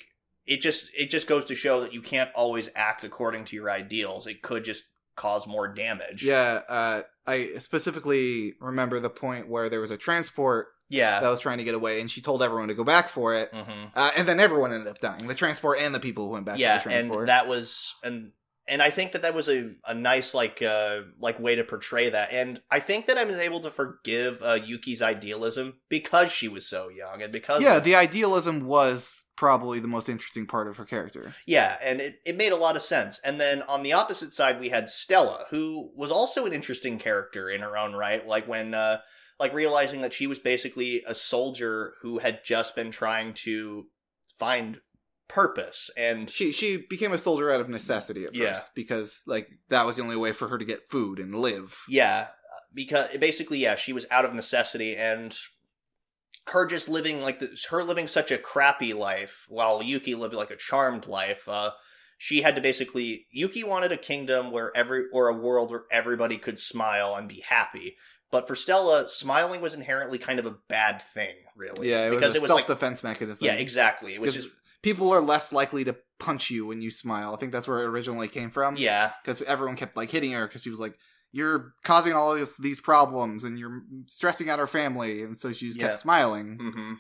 it 0.46 0.60
just 0.60 0.90
it 0.96 1.10
just 1.10 1.26
goes 1.26 1.44
to 1.46 1.54
show 1.54 1.80
that 1.80 1.92
you 1.92 2.02
can't 2.02 2.30
always 2.34 2.70
act 2.74 3.04
according 3.04 3.44
to 3.46 3.56
your 3.56 3.70
ideals. 3.70 4.26
It 4.26 4.42
could 4.42 4.64
just 4.64 4.84
cause 5.16 5.46
more 5.46 5.68
damage. 5.68 6.22
Yeah, 6.22 6.62
uh, 6.68 7.02
I 7.26 7.50
specifically 7.58 8.54
remember 8.60 9.00
the 9.00 9.10
point 9.10 9.48
where 9.48 9.68
there 9.68 9.80
was 9.80 9.90
a 9.90 9.96
transport 9.96 10.68
yeah. 10.88 11.20
that 11.20 11.28
was 11.28 11.40
trying 11.40 11.58
to 11.58 11.64
get 11.64 11.74
away, 11.74 12.00
and 12.00 12.10
she 12.10 12.20
told 12.20 12.42
everyone 12.42 12.68
to 12.68 12.74
go 12.74 12.84
back 12.84 13.08
for 13.08 13.34
it. 13.34 13.50
hmm 13.52 13.84
Uh, 13.94 14.10
and 14.16 14.28
then 14.28 14.40
everyone 14.40 14.72
ended 14.72 14.88
up 14.88 14.98
dying. 14.98 15.26
The 15.26 15.34
transport 15.34 15.78
and 15.80 15.94
the 15.94 16.00
people 16.00 16.26
who 16.26 16.30
went 16.32 16.44
back 16.44 16.58
yeah, 16.58 16.78
for 16.78 16.88
the 16.88 16.94
transport. 16.94 17.20
and 17.20 17.28
that 17.28 17.48
was 17.48 17.94
and 18.02 18.32
and 18.66 18.82
I 18.82 18.90
think 18.90 19.12
that 19.12 19.22
that 19.22 19.34
was 19.34 19.48
a, 19.48 19.70
a 19.86 19.94
nice 19.94 20.34
like 20.34 20.62
uh 20.62 21.02
like 21.18 21.38
way 21.38 21.54
to 21.54 21.64
portray 21.64 22.08
that. 22.10 22.32
And 22.32 22.60
I 22.70 22.80
think 22.80 23.06
that 23.06 23.18
I 23.18 23.24
was 23.24 23.36
able 23.36 23.60
to 23.60 23.70
forgive 23.70 24.40
uh, 24.42 24.58
Yuki's 24.64 25.02
idealism 25.02 25.74
because 25.88 26.30
she 26.30 26.48
was 26.48 26.66
so 26.66 26.88
young 26.88 27.22
and 27.22 27.32
because 27.32 27.62
yeah, 27.62 27.78
the 27.78 27.94
idealism 27.94 28.66
was 28.66 29.24
probably 29.36 29.80
the 29.80 29.88
most 29.88 30.08
interesting 30.08 30.46
part 30.46 30.68
of 30.68 30.76
her 30.76 30.84
character. 30.84 31.34
Yeah, 31.46 31.76
and 31.82 32.00
it, 32.00 32.20
it 32.24 32.36
made 32.36 32.52
a 32.52 32.56
lot 32.56 32.76
of 32.76 32.82
sense. 32.82 33.20
And 33.24 33.40
then 33.40 33.62
on 33.62 33.82
the 33.82 33.92
opposite 33.92 34.32
side, 34.32 34.60
we 34.60 34.68
had 34.68 34.88
Stella, 34.88 35.46
who 35.50 35.90
was 35.94 36.10
also 36.10 36.46
an 36.46 36.52
interesting 36.52 36.98
character 36.98 37.48
in 37.50 37.60
her 37.60 37.76
own 37.76 37.94
right. 37.94 38.26
Like 38.26 38.46
when, 38.46 38.74
uh, 38.74 38.98
like 39.40 39.52
realizing 39.52 40.00
that 40.02 40.12
she 40.12 40.26
was 40.26 40.38
basically 40.38 41.02
a 41.06 41.14
soldier 41.14 41.94
who 42.02 42.18
had 42.18 42.44
just 42.44 42.76
been 42.76 42.90
trying 42.90 43.34
to 43.34 43.86
find 44.38 44.80
purpose. 45.34 45.90
And 45.96 46.30
She 46.30 46.52
she 46.52 46.76
became 46.78 47.12
a 47.12 47.18
soldier 47.18 47.50
out 47.50 47.60
of 47.60 47.68
necessity 47.68 48.22
at 48.24 48.28
first 48.30 48.38
Yeah. 48.38 48.60
because 48.74 49.22
like 49.26 49.48
that 49.68 49.84
was 49.84 49.96
the 49.96 50.02
only 50.02 50.16
way 50.16 50.32
for 50.32 50.48
her 50.48 50.58
to 50.58 50.64
get 50.64 50.82
food 50.88 51.18
and 51.18 51.34
live. 51.34 51.80
yeah, 51.88 52.28
because 52.72 53.08
basically, 53.18 53.58
yeah, 53.58 53.74
she 53.74 53.92
was 53.92 54.06
out 54.10 54.24
of 54.24 54.34
necessity 54.34 54.96
and 54.96 55.36
her 56.48 56.66
just 56.66 56.88
living 56.88 57.20
like 57.22 57.38
this, 57.40 57.66
her 57.66 57.82
living 57.82 58.06
such 58.06 58.30
a 58.30 58.38
crappy 58.38 58.92
life 58.92 59.46
while 59.48 59.82
Yuki 59.82 60.14
lived 60.14 60.34
like 60.34 60.50
a 60.50 60.56
charmed 60.56 61.06
life. 61.06 61.48
Uh, 61.48 61.70
she 62.18 62.42
had 62.42 62.54
to 62.54 62.60
basically 62.60 63.26
Yuki 63.32 63.64
wanted 63.64 63.92
a 63.92 63.96
kingdom 63.96 64.50
where 64.52 64.70
every 64.76 65.06
or 65.12 65.28
a 65.28 65.34
world 65.36 65.70
where 65.70 65.84
everybody 65.90 66.36
could 66.36 66.58
smile 66.58 67.14
and 67.16 67.28
be 67.28 67.40
happy. 67.48 67.96
But 68.30 68.46
for 68.48 68.54
Stella, 68.56 69.08
smiling 69.08 69.60
was 69.60 69.74
inherently 69.74 70.18
kind 70.18 70.38
of 70.38 70.46
a 70.46 70.56
bad 70.68 71.00
thing, 71.02 71.34
really. 71.56 71.90
Yeah, 71.90 72.08
it 72.08 72.10
because 72.10 72.34
was 72.34 72.34
a 72.34 72.38
it 72.38 72.40
was 72.42 72.48
self 72.48 72.60
like 72.60 72.66
defense 72.66 73.02
mechanism. 73.02 73.46
yeah, 73.46 73.54
exactly. 73.54 74.14
It 74.14 74.20
was 74.20 74.34
just 74.34 74.48
people 74.84 75.10
are 75.12 75.20
less 75.20 75.52
likely 75.52 75.82
to 75.84 75.96
punch 76.20 76.50
you 76.50 76.66
when 76.66 76.80
you 76.80 76.90
smile. 76.90 77.34
I 77.34 77.38
think 77.38 77.50
that's 77.50 77.66
where 77.66 77.80
it 77.82 77.86
originally 77.88 78.28
came 78.28 78.50
from. 78.50 78.76
yeah, 78.76 79.12
because 79.22 79.42
everyone 79.42 79.76
kept 79.76 79.96
like 79.96 80.10
hitting 80.10 80.32
her 80.32 80.46
because 80.46 80.62
she 80.62 80.70
was 80.70 80.78
like, 80.78 80.94
"You're 81.32 81.74
causing 81.82 82.12
all 82.12 82.34
this, 82.34 82.56
these 82.56 82.80
problems 82.80 83.42
and 83.44 83.58
you're 83.58 83.82
stressing 84.06 84.48
out 84.48 84.60
our 84.60 84.66
family," 84.68 85.22
and 85.22 85.36
so 85.36 85.50
she 85.50 85.66
just 85.66 85.78
Yeah. 85.78 85.86
kept 85.88 85.98
smiling. 85.98 86.58
hmm 86.60 86.94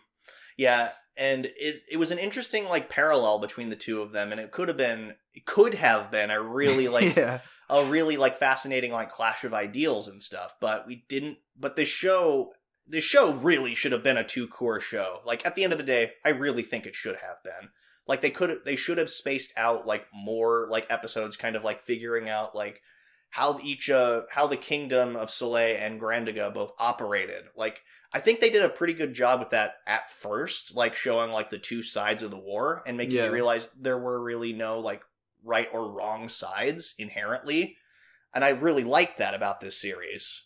Yeah, 0.56 0.90
and 1.16 1.46
it 1.46 1.82
it 1.90 1.96
was 1.98 2.10
an 2.10 2.18
interesting 2.18 2.64
like 2.64 2.88
parallel 2.90 3.38
between 3.38 3.68
the 3.68 3.76
two 3.76 4.02
of 4.02 4.10
them, 4.12 4.32
and 4.32 4.40
it 4.40 4.50
could 4.50 4.68
have 4.68 4.76
been 4.76 5.14
it 5.34 5.46
could 5.46 5.74
have 5.74 6.10
been 6.10 6.30
a 6.30 6.42
really 6.42 6.88
like 6.96 7.16
yeah, 7.16 7.40
a 7.70 7.84
really 7.84 8.16
like 8.16 8.36
fascinating 8.36 8.92
like 8.92 9.10
clash 9.10 9.44
of 9.44 9.54
ideals 9.54 10.08
and 10.08 10.22
stuff, 10.22 10.54
but 10.60 10.86
we 10.86 11.04
didn't. 11.08 11.38
But 11.56 11.76
this 11.76 11.88
show, 11.88 12.52
this 12.86 13.04
show 13.04 13.32
really 13.34 13.74
should 13.74 13.92
have 13.92 14.02
been 14.02 14.16
a 14.16 14.24
two 14.24 14.46
core 14.46 14.80
show. 14.80 15.20
Like 15.24 15.44
at 15.46 15.54
the 15.54 15.64
end 15.64 15.72
of 15.72 15.78
the 15.78 15.84
day, 15.84 16.12
I 16.24 16.30
really 16.30 16.62
think 16.62 16.86
it 16.86 16.94
should 16.94 17.16
have 17.16 17.42
been. 17.42 17.70
Like 18.06 18.20
they 18.20 18.30
could 18.30 18.58
they 18.64 18.76
should 18.76 18.98
have 18.98 19.08
spaced 19.08 19.52
out 19.56 19.86
like 19.86 20.06
more 20.14 20.66
like 20.70 20.86
episodes, 20.90 21.36
kind 21.36 21.56
of 21.56 21.64
like 21.64 21.80
figuring 21.80 22.28
out 22.28 22.54
like 22.54 22.82
how 23.30 23.58
each 23.62 23.88
uh 23.90 24.22
how 24.30 24.46
the 24.46 24.56
kingdom 24.56 25.16
of 25.16 25.30
Soleil 25.30 25.76
and 25.80 26.00
Grandiga 26.00 26.52
both 26.52 26.72
operated. 26.78 27.44
Like 27.56 27.80
I 28.12 28.20
think 28.20 28.40
they 28.40 28.50
did 28.50 28.64
a 28.64 28.68
pretty 28.68 28.92
good 28.92 29.14
job 29.14 29.40
with 29.40 29.50
that 29.50 29.76
at 29.86 30.10
first, 30.10 30.76
like 30.76 30.94
showing 30.94 31.32
like 31.32 31.50
the 31.50 31.58
two 31.58 31.82
sides 31.82 32.22
of 32.22 32.30
the 32.30 32.38
war 32.38 32.82
and 32.86 32.96
making 32.96 33.16
Yeah. 33.16 33.26
you 33.26 33.32
realize 33.32 33.70
there 33.80 33.98
were 33.98 34.22
really 34.22 34.52
no 34.52 34.78
like 34.78 35.02
right 35.42 35.68
or 35.72 35.90
wrong 35.90 36.28
sides 36.28 36.94
inherently. 36.98 37.76
And 38.34 38.44
I 38.44 38.50
really 38.50 38.84
like 38.84 39.16
that 39.16 39.32
about 39.34 39.60
this 39.60 39.80
series. 39.80 40.42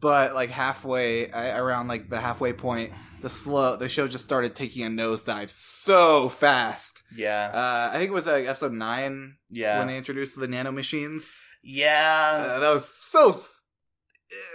But 0.00 0.34
like 0.34 0.50
halfway 0.50 1.30
around 1.30 1.88
like 1.88 2.08
the 2.10 2.20
halfway 2.20 2.52
point, 2.52 2.92
the 3.22 3.30
slow 3.30 3.76
the 3.76 3.88
show 3.88 4.06
just 4.06 4.24
started 4.24 4.54
taking 4.54 4.84
a 4.84 4.88
nosedive 4.88 5.50
so 5.50 6.28
fast. 6.28 7.02
Yeah. 7.14 7.50
Uh, 7.52 7.90
I 7.94 7.98
think 7.98 8.10
it 8.10 8.14
was 8.14 8.26
like 8.26 8.46
episode 8.46 8.72
nine 8.72 9.36
Yeah. 9.50 9.78
when 9.78 9.88
they 9.88 9.96
introduced 9.96 10.38
the 10.38 10.48
nano 10.48 10.72
machines. 10.72 11.40
yeah. 11.62 12.44
Uh, 12.56 12.58
that 12.60 12.70
was 12.70 12.86
so. 12.88 13.32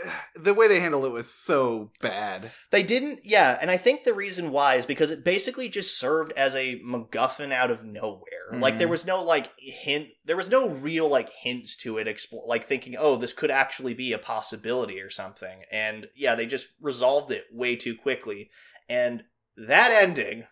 The 0.36 0.53
way 0.53 0.67
they 0.69 0.80
handled 0.80 1.03
it 1.05 1.11
was 1.11 1.30
so 1.34 1.91
bad. 1.99 2.51
They 2.71 2.82
didn't, 2.84 3.21
yeah, 3.25 3.57
and 3.61 3.69
I 3.69 3.75
think 3.75 4.03
the 4.03 4.13
reason 4.13 4.51
why 4.51 4.75
is 4.75 4.86
because 4.86 5.11
it 5.11 5.25
basically 5.25 5.67
just 5.67 5.99
served 5.99 6.32
as 6.38 6.55
a 6.55 6.80
MacGuffin 6.80 7.51
out 7.51 7.69
of 7.71 7.84
nowhere. 7.84 8.23
Like 8.53 8.75
Mhm. 8.75 8.77
there 8.77 8.88
was 8.88 9.05
no 9.05 9.21
like 9.21 9.51
hint, 9.59 10.09
there 10.23 10.38
was 10.38 10.49
no 10.49 10.69
real 10.69 11.09
like 11.09 11.30
hints 11.41 11.75
to 11.77 11.97
it, 11.97 12.07
expl- 12.07 12.47
like 12.47 12.63
thinking, 12.63 12.95
oh, 12.97 13.17
this 13.17 13.34
could 13.34 13.51
actually 13.51 13.93
be 13.93 14.13
a 14.13 14.17
possibility 14.17 15.01
or 15.01 15.09
something. 15.09 15.63
And 15.71 16.07
yeah, 16.15 16.36
they 16.36 16.45
just 16.45 16.67
resolved 16.80 17.32
it 17.32 17.45
way 17.51 17.75
too 17.75 17.95
quickly. 17.95 18.49
And 18.88 19.25
that 19.57 19.91
ending, 19.91 20.45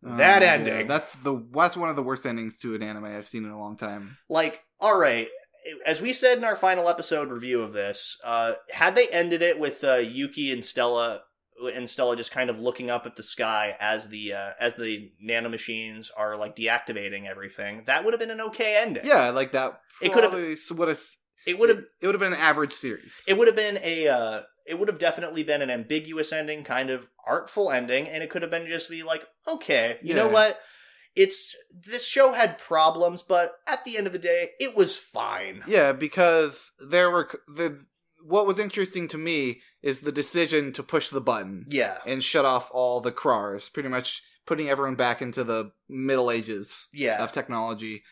That 0.00 0.36
Um, 0.36 0.42
yeah, 0.42 0.52
ending. 0.54 0.86
that's 0.86 1.10
the 1.12 1.44
that's 1.52 1.76
one 1.76 1.88
of 1.90 1.96
the 1.96 2.04
worst 2.04 2.24
endings 2.24 2.60
to 2.60 2.76
an 2.76 2.82
anime 2.84 3.04
I've 3.06 3.26
seen 3.26 3.44
in 3.44 3.50
a 3.50 3.58
long 3.58 3.76
time. 3.76 4.16
like, 4.30 4.62
all 4.78 4.96
right. 4.96 5.28
As 5.86 6.00
we 6.00 6.12
said 6.12 6.38
in 6.38 6.44
our 6.44 6.56
final 6.56 6.88
episode 6.88 7.30
review 7.30 7.62
of 7.62 7.72
this, 7.72 8.16
uh, 8.24 8.54
had 8.72 8.94
they 8.94 9.08
ended 9.08 9.42
it 9.42 9.58
with 9.58 9.82
uh, 9.84 9.96
Yuki 9.96 10.52
and 10.52 10.64
Stella 10.64 11.22
and 11.74 11.90
Stella 11.90 12.16
just 12.16 12.30
kind 12.30 12.50
of 12.50 12.58
looking 12.60 12.88
up 12.88 13.04
at 13.04 13.16
the 13.16 13.22
sky 13.22 13.76
as 13.80 14.08
the 14.08 14.32
uh, 14.32 14.50
as 14.60 14.74
the 14.76 15.10
nanomachines 15.24 16.08
are 16.16 16.36
like 16.36 16.54
deactivating 16.56 17.26
everything, 17.26 17.82
that 17.86 18.04
would 18.04 18.12
have 18.14 18.20
been 18.20 18.30
an 18.30 18.40
okay 18.40 18.78
ending. 18.80 19.04
Yeah, 19.04 19.30
like 19.30 19.52
that. 19.52 19.80
It 20.00 20.12
could've- 20.12 20.30
probably 20.30 20.56
would 20.76 20.88
have. 20.88 21.00
it 21.46 21.58
would 21.58 21.68
have 21.68 21.84
It 22.00 22.06
would 22.06 22.14
have 22.14 22.20
been 22.20 22.32
an 22.32 22.38
average 22.40 22.72
series. 22.72 23.24
it 23.26 23.36
would 23.36 23.48
have 23.48 23.56
been 23.56 23.78
a 23.82 24.06
uh, 24.08 24.40
it 24.66 24.78
would 24.78 24.88
have 24.88 24.98
definitely 24.98 25.42
been 25.42 25.62
an 25.62 25.70
ambiguous 25.70 26.32
ending, 26.32 26.62
kind 26.62 26.90
of 26.90 27.08
artful 27.26 27.70
ending, 27.70 28.06
and 28.08 28.22
it 28.22 28.30
could 28.30 28.42
have 28.42 28.50
been 28.50 28.66
just 28.68 28.88
be 28.90 29.02
like, 29.02 29.22
okay, 29.46 29.98
you 30.02 30.14
know 30.14 30.28
what? 30.28 30.60
It's 31.18 31.54
this 31.72 32.06
show 32.06 32.32
had 32.32 32.58
problems, 32.58 33.22
but 33.22 33.54
at 33.66 33.84
the 33.84 33.96
end 33.98 34.06
of 34.06 34.12
the 34.12 34.18
day, 34.18 34.50
it 34.60 34.76
was 34.76 34.96
fine. 34.96 35.64
Yeah, 35.66 35.92
because 35.92 36.72
there 36.78 37.10
were 37.10 37.28
the 37.48 37.84
what 38.24 38.46
was 38.46 38.58
interesting 38.58 39.08
to 39.08 39.18
me 39.18 39.60
is 39.82 40.00
the 40.00 40.12
decision 40.12 40.72
to 40.74 40.82
push 40.82 41.08
the 41.08 41.20
button 41.20 41.64
Yeah, 41.68 41.98
and 42.06 42.22
shut 42.22 42.44
off 42.44 42.70
all 42.72 43.00
the 43.00 43.12
crars, 43.12 43.68
pretty 43.68 43.88
much 43.88 44.22
putting 44.46 44.68
everyone 44.68 44.96
back 44.96 45.20
into 45.22 45.44
the 45.44 45.72
Middle 45.88 46.30
Ages 46.30 46.88
yeah, 46.92 47.22
of 47.22 47.32
technology, 47.32 48.02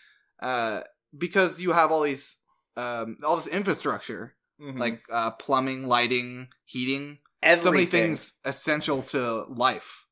uh, 0.41 0.83
because 1.17 1.61
you 1.61 1.73
have 1.73 1.91
all 1.93 2.03
these 2.03 2.39
um, 2.77 3.17
all 3.25 3.37
this 3.37 3.47
infrastructure 3.47 4.35
Mhm. 4.61 4.79
like 4.79 5.03
uh, 5.11 5.31
plumbing, 5.33 5.87
lighting, 5.87 6.49
heating, 6.65 7.21
Everything. 7.43 7.63
so 7.65 7.71
many 7.73 7.85
things 7.87 8.33
essential 8.45 9.03
to 9.03 9.45
life, 9.49 10.06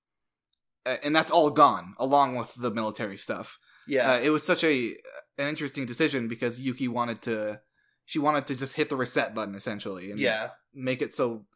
and 0.87 1.15
that's 1.15 1.31
all 1.31 1.51
gone 1.51 1.95
along 1.99 2.37
with 2.37 2.55
the 2.55 2.71
military 2.71 3.17
stuff. 3.17 3.59
Yeah, 3.87 4.13
Uh, 4.13 4.21
it 4.21 4.31
was 4.31 4.43
such 4.43 4.65
a 4.65 4.97
an 5.39 5.49
interesting 5.49 5.87
decision 5.87 6.29
because 6.29 6.61
Yuki 6.61 6.89
wanted 6.89 7.23
to 7.23 7.61
she 8.07 8.19
wanted 8.19 8.47
to 8.47 8.55
just 8.55 8.75
hit 8.75 8.89
the 8.89 8.97
reset 8.97 9.35
button 9.35 9.55
essentially 9.55 10.11
and 10.11 10.21
yeah, 10.21 10.51
make 10.75 11.03
it 11.03 11.11
so 11.13 11.47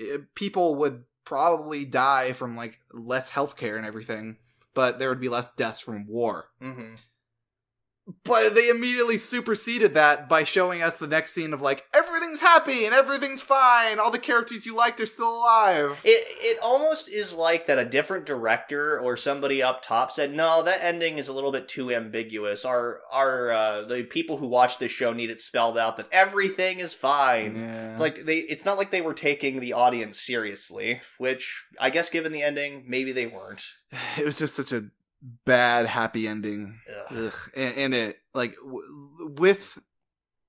uh, 0.00 0.18
people 0.34 0.76
would 0.76 1.04
probably 1.24 1.84
die 1.84 2.32
from 2.32 2.56
like 2.56 2.78
less 2.92 3.30
healthcare 3.30 3.76
and 3.76 3.84
everything, 3.86 4.36
but 4.74 4.98
there 4.98 5.08
would 5.08 5.20
be 5.20 5.28
less 5.28 5.50
deaths 5.52 5.80
from 5.80 6.06
war. 6.06 6.46
hmm 6.60 6.94
But 8.24 8.54
they 8.54 8.68
immediately 8.68 9.18
superseded 9.18 9.94
that 9.94 10.28
by 10.28 10.44
showing 10.44 10.80
us 10.80 10.98
the 11.00 11.08
next 11.08 11.32
scene 11.32 11.52
of 11.52 11.60
like 11.60 11.84
everything's 12.36 12.56
happy 12.56 12.84
and 12.84 12.94
everything's 12.94 13.40
fine. 13.40 13.98
All 13.98 14.10
the 14.10 14.18
characters 14.18 14.66
you 14.66 14.74
liked 14.74 15.00
are 15.00 15.06
still 15.06 15.36
alive. 15.38 16.00
It 16.04 16.26
it 16.40 16.58
almost 16.62 17.08
is 17.08 17.34
like 17.34 17.66
that 17.66 17.78
a 17.78 17.84
different 17.84 18.26
director 18.26 18.98
or 18.98 19.16
somebody 19.16 19.62
up 19.62 19.82
top 19.82 20.12
said, 20.12 20.34
"No, 20.34 20.62
that 20.62 20.82
ending 20.82 21.18
is 21.18 21.28
a 21.28 21.32
little 21.32 21.52
bit 21.52 21.68
too 21.68 21.92
ambiguous. 21.92 22.64
Our 22.64 23.00
our 23.12 23.50
uh, 23.50 23.82
the 23.82 24.02
people 24.04 24.38
who 24.38 24.46
watch 24.46 24.78
this 24.78 24.92
show 24.92 25.12
need 25.12 25.30
it 25.30 25.40
spelled 25.40 25.78
out 25.78 25.96
that 25.96 26.08
everything 26.12 26.78
is 26.78 26.94
fine." 26.94 27.56
yeah. 27.56 27.92
It's 27.92 28.00
like 28.00 28.24
they 28.24 28.38
it's 28.38 28.64
not 28.64 28.78
like 28.78 28.90
they 28.90 29.02
were 29.02 29.14
taking 29.14 29.60
the 29.60 29.72
audience 29.72 30.20
seriously, 30.20 31.00
which 31.18 31.64
I 31.80 31.90
guess 31.90 32.10
given 32.10 32.32
the 32.32 32.42
ending, 32.42 32.84
maybe 32.86 33.12
they 33.12 33.26
weren't. 33.26 33.64
it 34.18 34.24
was 34.24 34.38
just 34.38 34.56
such 34.56 34.72
a 34.72 34.84
bad 35.44 35.86
happy 35.86 36.28
ending. 36.28 36.78
Ugh. 37.10 37.18
Ugh. 37.26 37.50
And, 37.56 37.76
and 37.76 37.94
it 37.94 38.18
like 38.34 38.54
w- 38.56 39.34
with 39.38 39.78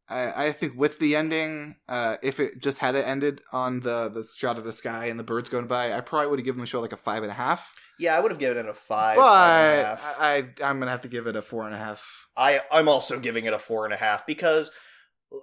I, 0.09 0.47
I 0.47 0.51
think 0.53 0.77
with 0.77 0.99
the 0.99 1.15
ending, 1.15 1.75
uh, 1.89 2.17
if 2.21 2.39
it 2.39 2.61
just 2.61 2.79
had 2.79 2.95
it 2.95 3.05
ended 3.05 3.41
on 3.51 3.81
the 3.81 4.09
the 4.09 4.23
shot 4.23 4.57
of 4.57 4.63
the 4.63 4.71
sky 4.71 5.07
and 5.07 5.19
the 5.19 5.23
birds 5.23 5.49
going 5.49 5.67
by, 5.67 5.93
I 5.93 6.01
probably 6.01 6.29
would 6.29 6.39
have 6.39 6.45
given 6.45 6.61
the 6.61 6.67
show 6.67 6.79
like 6.79 6.93
a 6.93 6.97
five 6.97 7.23
and 7.23 7.31
a 7.31 7.35
half. 7.35 7.73
Yeah, 7.99 8.15
I 8.15 8.19
would 8.19 8.31
have 8.31 8.39
given 8.39 8.57
it 8.57 8.69
a 8.69 8.73
five. 8.73 9.17
but 9.17 9.23
five 9.23 9.73
and 9.73 9.81
a 9.81 9.85
half. 9.85 10.15
I, 10.19 10.35
I 10.35 10.69
I'm 10.69 10.79
gonna 10.79 10.91
have 10.91 11.01
to 11.01 11.09
give 11.09 11.27
it 11.27 11.35
a 11.35 11.41
four 11.41 11.65
and 11.65 11.75
a 11.75 11.77
half. 11.77 12.27
I 12.37 12.61
I'm 12.71 12.87
also 12.87 13.19
giving 13.19 13.45
it 13.45 13.53
a 13.53 13.59
four 13.59 13.85
and 13.85 13.93
a 13.93 13.97
half 13.97 14.25
because 14.25 14.71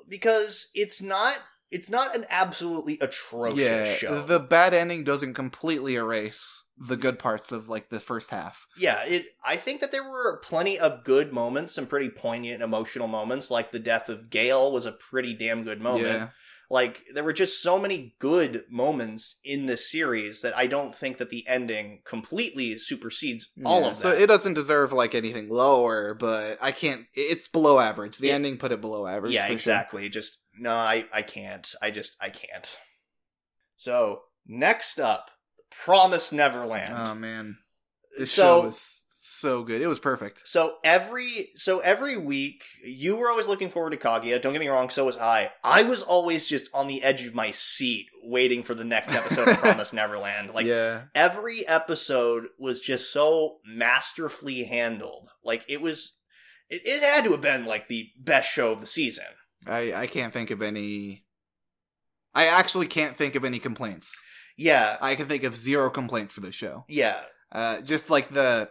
because 0.08 0.68
it's 0.74 1.02
not 1.02 1.38
it's 1.70 1.90
not 1.90 2.16
an 2.16 2.24
absolutely 2.30 2.98
atrocious 3.00 3.58
yeah, 3.58 3.94
show. 3.94 4.22
the 4.22 4.40
bad 4.40 4.72
ending 4.72 5.04
doesn't 5.04 5.34
completely 5.34 5.96
erase 5.96 6.63
the 6.76 6.96
good 6.96 7.18
parts 7.18 7.52
of 7.52 7.68
like 7.68 7.88
the 7.90 8.00
first 8.00 8.30
half. 8.30 8.66
yeah, 8.76 9.04
it. 9.04 9.26
I 9.44 9.56
think 9.56 9.80
that 9.80 9.92
there 9.92 10.08
were 10.08 10.38
plenty 10.38 10.78
of 10.78 11.04
good 11.04 11.32
moments, 11.32 11.74
some 11.74 11.86
pretty 11.86 12.10
poignant, 12.10 12.62
emotional 12.62 13.06
moments. 13.08 13.50
Like 13.50 13.70
the 13.72 13.78
death 13.78 14.08
of 14.08 14.28
Gale 14.30 14.72
was 14.72 14.84
a 14.86 14.92
pretty 14.92 15.34
damn 15.34 15.62
good 15.62 15.80
moment. 15.80 16.04
Yeah, 16.06 16.28
Like 16.70 17.02
there 17.14 17.22
were 17.22 17.32
just 17.32 17.62
so 17.62 17.78
many 17.78 18.16
good 18.18 18.64
moments 18.68 19.36
in 19.44 19.66
this 19.66 19.88
series 19.88 20.42
that 20.42 20.56
I 20.56 20.66
don't 20.66 20.94
think 20.94 21.18
that 21.18 21.30
the 21.30 21.46
ending 21.46 22.00
completely 22.04 22.76
supersedes 22.80 23.50
all 23.64 23.82
Yeah, 23.82 23.86
of 23.88 23.94
that. 23.94 24.00
So 24.00 24.10
it 24.10 24.26
doesn't 24.26 24.54
deserve 24.54 24.92
like 24.92 25.14
anything 25.14 25.48
lower, 25.50 26.14
but 26.14 26.58
I 26.60 26.72
can't. 26.72 27.06
It's 27.14 27.46
below 27.46 27.78
average. 27.78 28.18
The 28.18 28.28
Yeah. 28.28 28.34
ending 28.34 28.56
put 28.56 28.72
it 28.72 28.80
below 28.80 29.06
average. 29.06 29.32
yeah, 29.32 29.42
for 29.42 29.48
sure. 29.50 29.54
exactly. 29.54 30.08
Just 30.08 30.38
no, 30.58 30.74
I 30.74 31.04
I 31.12 31.22
can't. 31.22 31.72
I 31.80 31.92
just 31.92 32.16
I 32.20 32.30
can't. 32.30 32.76
So 33.76 34.22
next 34.46 34.98
up, 34.98 35.30
Promise 35.82 36.32
Neverland. 36.32 36.94
Oh 36.96 37.14
man, 37.14 37.58
this 38.18 38.32
so 38.32 38.60
show 38.60 38.66
was 38.66 39.04
so 39.06 39.62
good. 39.64 39.82
It 39.82 39.86
was 39.86 39.98
perfect. 39.98 40.46
so 40.46 40.76
every 40.84 41.50
so 41.54 41.80
every 41.80 42.16
week 42.16 42.64
you 42.82 43.16
were 43.16 43.28
always 43.28 43.48
looking 43.48 43.68
forward 43.68 43.90
to 43.90 43.96
Kaguya. 43.96 44.40
Don't 44.40 44.52
get 44.52 44.60
me 44.60 44.68
wrong, 44.68 44.88
so 44.90 45.04
was 45.04 45.16
I. 45.16 45.50
I 45.62 45.82
was 45.82 46.02
always 46.02 46.46
just 46.46 46.70
on 46.72 46.86
the 46.86 47.02
edge 47.02 47.24
of 47.26 47.34
my 47.34 47.50
seat 47.50 48.06
waiting 48.22 48.62
for 48.62 48.74
the 48.74 48.84
next 48.84 49.14
episode 49.14 49.48
of 49.48 49.56
Promise 49.58 49.92
Neverland. 49.92 50.54
Like 50.54 50.66
yeah, 50.66 51.02
every 51.14 51.66
episode 51.66 52.44
was 52.58 52.80
just 52.80 53.12
so 53.12 53.58
masterfully 53.66 54.64
handled. 54.64 55.28
Like 55.44 55.64
it 55.68 55.80
was 55.80 56.12
it, 56.70 56.82
it 56.84 57.02
had 57.02 57.24
to 57.24 57.32
have 57.32 57.42
been 57.42 57.66
like 57.66 57.88
the 57.88 58.10
best 58.18 58.50
show 58.50 58.72
of 58.72 58.80
the 58.80 58.86
season. 58.86 59.26
I 59.66 59.92
I 59.92 60.06
can't 60.06 60.32
think 60.32 60.50
of 60.50 60.62
any. 60.62 61.24
I 62.34 62.46
actually 62.46 62.86
can't 62.88 63.16
think 63.16 63.34
of 63.34 63.44
any 63.44 63.58
complaints. 63.58 64.18
Yeah. 64.56 64.96
I 65.00 65.14
can 65.14 65.26
think 65.26 65.44
of 65.44 65.56
zero 65.56 65.90
complaints 65.90 66.34
for 66.34 66.40
this 66.40 66.54
show. 66.54 66.84
Yeah. 66.88 67.20
Uh, 67.52 67.80
just 67.80 68.10
like 68.10 68.30
the, 68.30 68.70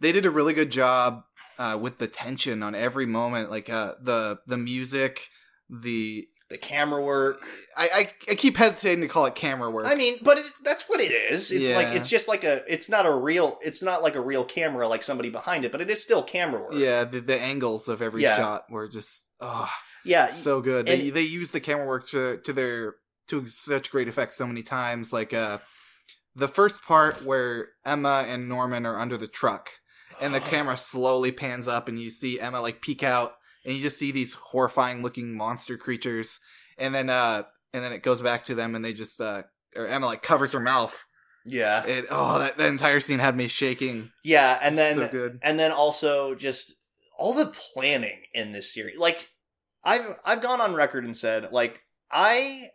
they 0.00 0.12
did 0.12 0.26
a 0.26 0.30
really 0.30 0.52
good 0.54 0.70
job 0.70 1.22
uh, 1.58 1.78
with 1.80 1.98
the 1.98 2.08
tension 2.08 2.62
on 2.62 2.74
every 2.74 3.06
moment. 3.06 3.50
Like 3.50 3.68
uh, 3.70 3.94
the 4.00 4.38
the 4.46 4.56
music, 4.56 5.28
the 5.70 6.26
the 6.50 6.58
camera 6.58 7.02
work. 7.02 7.40
I, 7.76 7.88
I 8.28 8.32
I 8.32 8.34
keep 8.34 8.56
hesitating 8.56 9.02
to 9.02 9.08
call 9.08 9.26
it 9.26 9.34
camera 9.34 9.70
work. 9.70 9.86
I 9.86 9.94
mean, 9.94 10.18
but 10.22 10.38
it, 10.38 10.44
that's 10.64 10.84
what 10.88 11.00
it 11.00 11.12
is. 11.12 11.52
It's 11.52 11.70
like 11.70 11.88
it's 11.88 12.08
just 12.08 12.26
like 12.26 12.42
a. 12.44 12.62
It's 12.72 12.88
not 12.88 13.06
a 13.06 13.14
real. 13.14 13.58
It's 13.62 13.82
not 13.82 14.02
like 14.02 14.14
a 14.16 14.20
real 14.20 14.44
camera, 14.44 14.88
like 14.88 15.02
somebody 15.02 15.30
behind 15.30 15.64
it, 15.64 15.72
but 15.72 15.80
it 15.80 15.90
is 15.90 16.02
still 16.02 16.22
camera 16.22 16.60
work. 16.62 16.72
yeah, 16.74 17.04
the, 17.04 17.20
the 17.20 17.38
angles 17.40 17.88
of 17.88 18.02
every 18.02 18.22
Yeah. 18.22 18.36
shot 18.36 18.64
were 18.70 18.88
just 18.88 19.28
oh 19.40 19.70
yeah. 20.04 20.28
so 20.28 20.60
good. 20.60 20.86
They 20.86 21.10
they 21.10 21.22
use 21.22 21.50
the 21.52 21.60
camera 21.60 21.86
works 21.86 22.10
to 22.10 22.38
to 22.38 22.52
their 22.52 22.94
to 23.28 23.46
such 23.46 23.90
great 23.90 24.08
effect 24.08 24.34
so 24.34 24.46
many 24.46 24.62
times. 24.62 25.12
Like 25.12 25.32
uh, 25.34 25.58
the 26.34 26.48
first 26.48 26.82
part 26.82 27.24
where 27.24 27.68
Emma 27.84 28.24
and 28.28 28.48
Norman 28.48 28.86
are 28.86 28.98
under 28.98 29.16
the 29.16 29.28
truck, 29.28 29.70
and 30.20 30.34
the 30.34 30.40
camera 30.40 30.76
slowly 30.76 31.32
pans 31.32 31.68
up, 31.68 31.88
and 31.88 32.00
you 32.00 32.10
see 32.10 32.40
Emma 32.40 32.60
like 32.60 32.82
peek 32.82 33.02
out, 33.02 33.34
and 33.64 33.74
you 33.74 33.80
just 33.80 33.98
see 33.98 34.12
these 34.12 34.34
horrifying 34.34 35.02
looking 35.02 35.36
monster 35.36 35.76
creatures, 35.76 36.40
and 36.78 36.94
then 36.94 37.10
uh, 37.10 37.44
and 37.72 37.84
then 37.84 37.92
it 37.92 38.02
goes 38.02 38.20
back 38.20 38.44
to 38.44 38.54
them, 38.54 38.74
and 38.74 38.84
they 38.84 38.92
just 38.92 39.20
uh, 39.20 39.42
or 39.76 39.86
Emma 39.86 40.06
like 40.06 40.22
covers 40.22 40.52
her 40.52 40.60
mouth. 40.60 41.04
Yeah. 41.44 41.84
It 41.84 42.06
oh 42.10 42.38
that, 42.38 42.56
that 42.58 42.68
entire 42.68 43.00
scene 43.00 43.18
had 43.18 43.36
me 43.36 43.48
shaking. 43.48 44.12
Yeah, 44.24 44.58
and 44.62 44.78
then 44.78 44.96
so 44.96 45.08
good. 45.08 45.40
and 45.42 45.58
then 45.58 45.72
also 45.72 46.34
just 46.34 46.74
all 47.18 47.34
the 47.34 47.46
planning 47.46 48.22
in 48.32 48.52
this 48.52 48.72
series. 48.72 48.98
Like 48.98 49.28
I've 49.84 50.16
I've 50.24 50.42
gone 50.42 50.60
on 50.60 50.74
record 50.74 51.04
and 51.04 51.16
said 51.16 51.52
like 51.52 51.82
I 52.10 52.68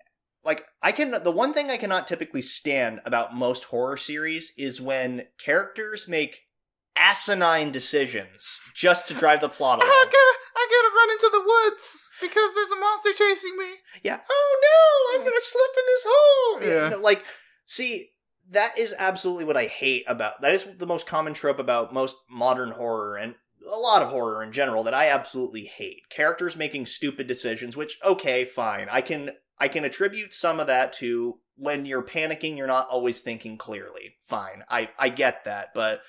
like 0.48 0.66
I 0.82 0.94
can 0.94 1.12
the 1.24 1.32
one 1.32 1.54
thing 1.54 1.70
I 1.70 1.78
cannot 1.78 2.08
typically 2.08 2.42
stand 2.42 3.02
about 3.06 3.36
most 3.36 3.66
horror 3.66 3.98
series 3.98 4.54
is 4.58 4.82
when 4.82 5.28
characters 5.38 6.08
make 6.08 6.48
asinine 6.96 7.72
decisions 7.72 8.60
just 8.74 9.08
to 9.08 9.14
drive 9.14 9.42
the 9.42 9.50
plot 9.50 9.80
along. 9.84 9.92
I 9.92 10.06
gotta, 10.06 10.38
I 10.56 10.68
gotta 10.72 10.96
run 10.96 11.12
into 11.12 11.30
the 11.34 11.46
woods 11.46 12.10
because 12.22 12.56
there's 12.56 12.72
a 12.72 12.80
monster 12.80 13.14
chasing 13.14 13.58
me. 13.58 13.76
Yeah. 14.04 14.20
Oh 14.30 15.14
no, 15.14 15.20
I'm 15.20 15.26
gonna 15.26 15.42
slip 15.42 15.72
in 15.78 15.84
this 15.86 16.06
hole. 16.08 16.62
Yeah. 16.62 16.84
You 16.86 16.90
know, 16.92 17.04
like, 17.04 17.24
see, 17.66 18.10
that 18.50 18.78
is 18.80 18.96
absolutely 18.98 19.46
what 19.46 19.58
I 19.58 19.66
hate 19.66 20.06
about. 20.08 20.42
That 20.42 20.54
is 20.54 20.66
the 20.78 20.88
most 20.88 21.06
common 21.06 21.34
trope 21.34 21.60
about 21.60 21.94
most 21.94 22.16
modern 22.30 22.72
horror 22.72 23.18
and 23.18 23.36
a 23.70 23.78
lot 23.78 24.02
of 24.02 24.10
horror 24.10 24.42
in 24.44 24.54
general 24.54 24.84
that 24.84 24.94
I 24.94 25.10
absolutely 25.10 25.66
hate. 25.66 26.10
Characters 26.10 26.56
making 26.56 26.86
stupid 26.86 27.28
decisions. 27.28 27.76
Which, 27.76 27.98
okay, 28.04 28.46
fine, 28.46 28.88
I 28.90 29.02
can 29.02 29.32
I 29.60 29.68
can 29.68 29.86
attribute 29.86 30.34
some 30.34 30.60
of 30.60 30.68
that 30.68 30.94
to 30.94 31.40
when 31.56 31.86
you're 31.86 32.04
panicking, 32.04 32.58
you're 32.58 32.68
not 32.68 32.88
always 32.90 33.22
thinking 33.22 33.58
clearly. 33.58 34.16
Fine, 34.22 34.64
I 34.70 34.90
I 34.98 35.10
get 35.10 35.46
that, 35.46 35.74
but 35.74 36.02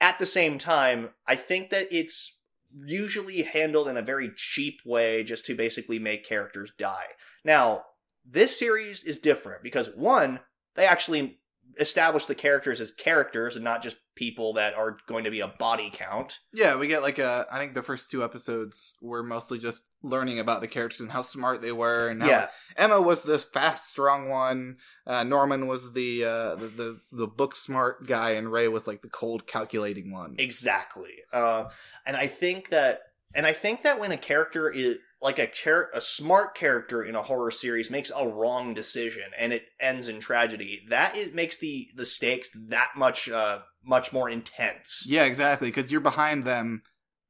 at 0.00 0.18
the 0.18 0.26
same 0.26 0.58
time, 0.58 1.10
I 1.26 1.36
think 1.36 1.70
that 1.70 1.88
it's 1.90 2.38
usually 2.84 3.42
handled 3.42 3.88
in 3.88 3.96
a 3.96 4.02
very 4.02 4.30
cheap 4.34 4.80
way 4.84 5.22
just 5.22 5.46
to 5.46 5.54
basically 5.54 5.98
make 5.98 6.26
characters 6.26 6.72
die. 6.76 7.06
Now, 7.44 7.84
this 8.24 8.58
series 8.58 9.04
is 9.04 9.18
different 9.18 9.62
because 9.62 9.90
one, 9.94 10.40
they 10.74 10.86
actually 10.86 11.40
establish 11.78 12.26
the 12.26 12.34
characters 12.34 12.80
as 12.80 12.90
characters 12.90 13.56
and 13.56 13.64
not 13.64 13.82
just 13.82 13.96
people 14.14 14.52
that 14.52 14.74
are 14.74 14.96
going 15.06 15.24
to 15.24 15.30
be 15.30 15.40
a 15.40 15.48
body 15.48 15.90
count. 15.92 16.38
Yeah, 16.52 16.76
we 16.76 16.86
get 16.86 17.02
like 17.02 17.18
a. 17.18 17.46
I 17.50 17.58
think 17.58 17.74
the 17.74 17.82
first 17.82 18.10
two 18.10 18.22
episodes 18.22 18.96
were 19.02 19.22
mostly 19.22 19.58
just 19.58 19.84
learning 20.02 20.38
about 20.38 20.60
the 20.60 20.68
characters 20.68 21.00
and 21.00 21.10
how 21.10 21.22
smart 21.22 21.62
they 21.62 21.72
were, 21.72 22.08
and 22.08 22.22
how 22.22 22.28
Yeah, 22.28 22.48
Emma 22.76 23.00
was 23.00 23.22
the 23.22 23.38
fast, 23.38 23.88
strong 23.90 24.28
one. 24.28 24.76
Uh, 25.06 25.24
Norman 25.24 25.66
was 25.66 25.92
the, 25.94 26.24
uh, 26.24 26.54
the 26.54 26.66
the 26.68 27.02
the 27.12 27.26
book 27.26 27.56
smart 27.56 28.06
guy, 28.06 28.30
and 28.32 28.52
Ray 28.52 28.68
was 28.68 28.86
like 28.86 29.02
the 29.02 29.08
cold, 29.10 29.46
calculating 29.46 30.12
one. 30.12 30.36
exactly. 30.38 31.14
Uh, 31.32 31.70
and 32.06 32.16
I 32.16 32.28
think 32.28 32.68
that, 32.70 33.00
and 33.34 33.46
I 33.46 33.52
think 33.52 33.82
that 33.82 33.98
when 33.98 34.12
a 34.12 34.16
character 34.16 34.70
is 34.70 34.98
like 35.24 35.38
a 35.38 35.46
char- 35.46 35.88
a 35.94 36.02
smart 36.02 36.54
character 36.54 37.02
in 37.02 37.16
a 37.16 37.22
horror 37.22 37.50
series 37.50 37.90
makes 37.90 38.12
a 38.14 38.28
wrong 38.28 38.74
decision 38.74 39.24
and 39.38 39.54
it 39.54 39.64
ends 39.80 40.06
in 40.06 40.20
tragedy, 40.20 40.84
that 40.90 41.16
it 41.16 41.34
makes 41.34 41.56
the 41.56 41.88
the 41.96 42.04
stakes 42.04 42.50
that 42.54 42.90
much 42.94 43.30
uh 43.30 43.60
much 43.82 44.12
more 44.12 44.28
intense. 44.28 45.02
Yeah, 45.06 45.24
exactly. 45.24 45.68
Because 45.68 45.90
you're 45.90 46.02
behind 46.02 46.44
them, 46.44 46.82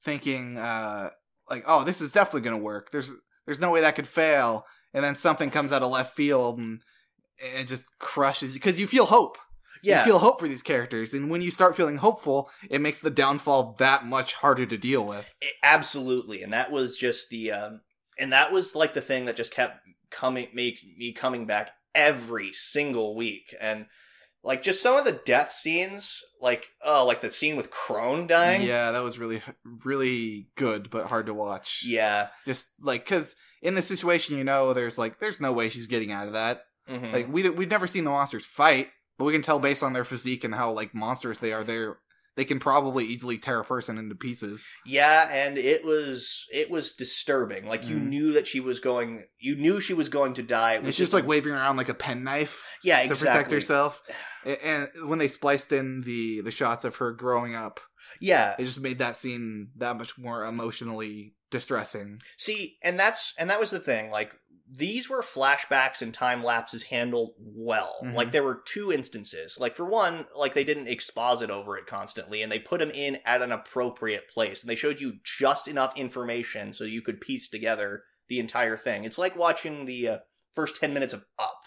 thinking 0.03 0.59
uh, 0.59 1.11
like, 1.49 1.62
"Oh, 1.68 1.84
this 1.84 2.01
is 2.01 2.11
definitely 2.11 2.42
gonna 2.42 2.59
work." 2.59 2.90
There's 2.90 3.14
there's 3.47 3.61
no 3.61 3.70
way 3.70 3.80
that 3.82 3.95
could 3.95 4.09
fail, 4.09 4.66
and 4.92 5.05
then 5.05 5.14
something 5.14 5.51
comes 5.51 5.72
out 5.72 5.82
of 5.82 5.92
left 5.92 6.16
field 6.16 6.59
and 6.59 6.80
it 7.38 7.68
just 7.68 7.97
crushes 8.01 8.55
you 8.55 8.61
because 8.61 8.80
you 8.80 8.88
feel 8.88 9.07
hope. 9.07 9.38
Yeah, 9.85 10.01
You 10.01 10.05
feel 10.05 10.18
hope 10.18 10.41
for 10.41 10.49
these 10.49 10.62
characters, 10.62 11.14
and 11.14 11.30
when 11.30 11.43
you 11.43 11.51
start 11.51 11.76
feeling 11.76 11.97
hopeful, 11.99 12.51
it 12.70 12.80
makes 12.80 13.01
the 13.01 13.11
downfall 13.11 13.76
that 13.78 14.07
much 14.07 14.35
harder 14.35 14.66
to 14.66 14.76
deal 14.78 15.05
with. 15.05 15.35
It- 15.41 15.55
absolutely 15.62 16.43
and 16.43 16.53
that 16.53 16.70
was 16.70 16.97
just 16.99 17.30
the 17.30 17.51
um 17.53 17.80
and 18.18 18.32
that 18.32 18.53
was 18.53 18.74
like 18.74 18.95
the 18.95 19.01
thing 19.01 19.24
that 19.24 19.37
just 19.37 19.51
kept 19.53 19.80
coming 20.11 20.49
make 20.55 20.80
me 20.97 21.12
coming 21.12 21.47
back 21.47 21.70
every 21.95 22.53
single 22.53 23.16
week 23.16 23.55
and 23.61 23.87
like 24.45 24.62
just 24.62 24.82
some 24.82 24.97
of 24.97 25.05
the 25.05 25.20
death 25.24 25.51
scenes 25.51 26.22
like 26.41 26.66
oh 26.85 27.05
like 27.07 27.20
the 27.22 27.30
scene 27.30 27.57
with 27.57 27.70
krone 27.70 28.26
dying 28.26 28.62
Yeah, 28.62 28.91
that 28.93 29.03
was 29.03 29.18
really 29.18 29.43
really 29.85 30.49
good, 30.55 30.91
but 30.91 31.07
hard 31.07 31.26
to 31.26 31.35
watch. 31.35 31.82
yeah 31.87 32.28
just 32.47 32.85
like 32.85 33.05
because 33.05 33.35
in 33.62 33.74
this 33.74 33.87
situation, 33.87 34.37
you 34.37 34.45
know, 34.45 34.74
there's 34.74 34.99
like 34.99 35.18
there's 35.18 35.41
no 35.41 35.53
way 35.53 35.70
she's 35.70 35.87
getting 35.87 36.12
out 36.12 36.26
of 36.26 36.35
that. 36.35 36.64
Mhm. 36.91 37.12
Like 37.12 37.32
we 37.32 37.49
we've 37.49 37.70
never 37.70 37.87
seen 37.87 38.05
the 38.05 38.11
monsters 38.11 38.45
fight, 38.45 38.91
but 39.19 39.25
we 39.25 39.33
can 39.33 39.43
tell 39.43 39.59
based 39.59 39.83
on 39.83 39.93
their 39.93 40.05
physique 40.05 40.45
and 40.45 40.55
how 40.55 40.73
like 40.73 40.95
monsters 40.95 41.41
they 41.41 41.53
are. 41.53 41.65
They're 41.65 41.99
they 42.37 42.45
can 42.45 42.59
probably 42.59 43.05
easily 43.05 43.39
tear 43.39 43.61
a 43.61 43.65
person 43.65 43.97
into 43.97 44.17
pieces. 44.17 44.69
yeah 44.85 45.29
and 45.31 45.57
it 45.57 45.85
was 45.85 46.45
it 46.53 46.69
was 46.69 46.93
disturbing 46.93 47.69
like 47.69 47.89
you 47.89 47.97
Mm. 47.97 48.09
knew 48.09 48.33
that 48.33 48.49
she 48.49 48.59
was 48.59 48.81
going 48.81 49.25
you 49.39 49.55
knew 49.55 49.81
she 49.81 49.95
was 49.95 50.09
going 50.09 50.35
to 50.35 50.43
die 50.43 50.75
It 50.75 50.81
was 50.81 50.89
It's 50.89 50.99
just 50.99 51.12
like 51.12 51.29
waving 51.29 51.53
around 51.53 51.77
like 51.77 51.89
a 51.89 51.95
penknife 51.95 52.65
yeah 52.83 52.99
to 52.99 53.05
exactly 53.05 53.29
protect 53.29 53.51
herself. 53.53 54.03
And 54.45 54.89
when 55.05 55.21
they 55.21 55.29
spliced 55.29 55.71
in 55.71 56.01
the 56.01 56.41
the 56.41 56.51
shots 56.51 56.85
of 56.85 56.97
her 56.97 57.12
growing 57.12 57.55
up, 57.55 57.79
yeah 58.21 58.57
it 58.59 58.65
just 58.65 58.81
made 58.81 58.99
that 58.99 59.15
scene 59.17 59.71
that 59.77 59.97
much 59.97 60.19
more 60.19 60.45
emotionally 60.45 61.35
distressing. 61.53 62.19
See, 62.37 62.79
and 62.83 62.99
that's 62.99 63.33
and 63.39 63.49
that 63.49 63.61
was 63.61 63.71
the 63.71 63.79
thing. 63.79 64.11
Like 64.11 64.35
these 64.77 65.09
were 65.09 65.22
flashbacks 65.22 66.03
and 66.03 66.12
time 66.12 66.43
lapses 66.43 66.85
handled 66.85 67.35
well. 67.39 67.97
Mhm. 68.03 68.14
Like 68.14 68.33
there 68.33 68.43
were 68.43 68.61
two 68.64 68.91
instances. 68.93 69.57
Like 69.61 69.77
for 69.77 69.85
one, 69.85 70.27
like 70.35 70.55
they 70.55 70.64
didn't 70.64 70.89
exposit 70.89 71.49
over 71.51 71.77
it 71.77 71.87
constantly, 71.87 72.43
and 72.43 72.51
they 72.51 72.59
put 72.59 72.81
them 72.81 72.91
in 72.91 73.20
at 73.25 73.43
an 73.43 73.53
appropriate 73.53 74.29
place, 74.29 74.62
and 74.62 74.70
they 74.70 74.75
showed 74.75 75.01
you 75.01 75.18
just 75.22 75.68
enough 75.68 75.97
information 75.97 76.72
so 76.72 76.85
you 76.85 77.03
could 77.03 77.20
piece 77.20 77.49
together 77.49 78.05
the 78.29 78.41
entire 78.41 78.77
thing. 78.77 79.05
It's 79.05 79.18
like 79.18 79.37
watching 79.37 79.85
the 79.85 80.09
uh, 80.09 80.18
first 80.55 80.77
ten 80.77 80.93
minutes 80.93 81.12
of 81.12 81.25
Up. 81.39 81.61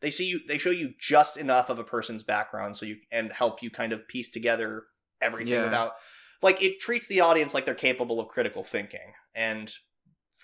They 0.00 0.10
see 0.10 0.26
you. 0.26 0.40
They 0.46 0.58
show 0.58 0.70
you 0.70 0.94
just 0.98 1.36
enough 1.36 1.68
of 1.68 1.78
a 1.78 1.84
person's 1.84 2.22
background, 2.22 2.76
so 2.76 2.86
you 2.86 2.96
and 3.10 3.32
help 3.32 3.62
you 3.62 3.70
kind 3.70 3.92
of 3.92 4.08
piece 4.08 4.30
together 4.30 4.84
everything 5.20 5.52
Yeah. 5.54 5.64
without 5.64 5.92
like 6.42 6.62
it 6.62 6.80
treats 6.80 7.06
the 7.08 7.20
audience 7.20 7.54
like 7.54 7.64
they're 7.64 7.74
capable 7.74 8.20
of 8.20 8.28
critical 8.28 8.62
thinking 8.62 9.14
and 9.34 9.72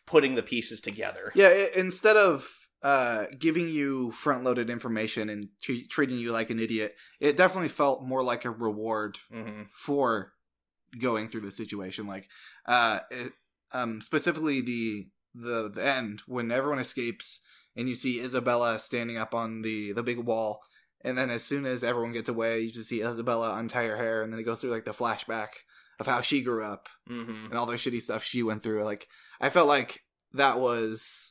putting 0.07 0.35
the 0.35 0.43
pieces 0.43 0.81
together. 0.81 1.33
Yeah, 1.35 1.67
instead 1.75 2.17
of 2.17 2.49
uh, 2.83 3.27
giving 3.39 3.69
you 3.69 4.11
front 4.13 4.45
loaded 4.45 4.69
information 4.69 5.29
and 5.29 5.49
tre- 5.63 5.87
treating 5.87 6.19
you 6.19 6.33
like 6.33 6.51
an 6.51 6.59
idiot, 6.59 6.97
it 7.21 7.37
definitely 7.37 7.69
felt 7.69 8.03
more 8.03 8.23
like 8.23 8.45
a 8.45 8.51
reward 8.51 9.19
hmm 9.31 9.63
for 9.73 10.33
going 11.01 11.29
through 11.29 11.41
the 11.41 11.51
situation. 11.51 12.07
Like, 12.07 12.29
uh, 12.67 13.01
it, 13.11 13.33
um, 13.73 14.01
specifically 14.01 14.61
the, 14.61 15.07
the 15.35 15.71
the 15.71 15.85
end 15.85 16.23
when 16.27 16.51
everyone 16.51 16.79
escapes 16.79 17.41
and 17.75 17.89
you 17.89 17.95
see 17.95 18.21
Isabella 18.21 18.79
standing 18.79 19.17
up 19.17 19.35
on 19.35 19.63
the 19.63 19.93
the 19.93 20.03
big 20.03 20.19
wall, 20.19 20.61
and 21.05 21.17
then 21.17 21.31
as 21.31 21.43
soon 21.43 21.65
as 21.65 21.83
everyone 21.83 22.13
gets 22.13 22.29
away, 22.29 22.61
you 22.61 22.71
just 22.71 22.89
see 22.89 23.03
Isabella 23.03 23.57
untie 23.57 23.87
her 23.87 23.97
hair, 23.97 24.23
and 24.23 24.33
then 24.33 24.41
it 24.41 24.45
goes 24.45 24.61
through 24.61 24.71
like 24.71 24.85
the 24.85 24.91
flashback 24.91 25.49
of 25.99 26.07
how 26.07 26.21
she 26.21 26.43
grew 26.43 26.65
up 26.65 26.89
hmm 27.07 27.47
and 27.49 27.55
all 27.55 27.67
the 27.67 27.75
shitty 27.75 28.03
stuff 28.03 28.25
she 28.25 28.43
went 28.43 28.63
through. 28.63 28.85
Like, 28.85 29.07
I 29.43 29.51
felt 29.51 29.69
like 29.69 30.01
that 30.33 30.59
was. 30.61 31.29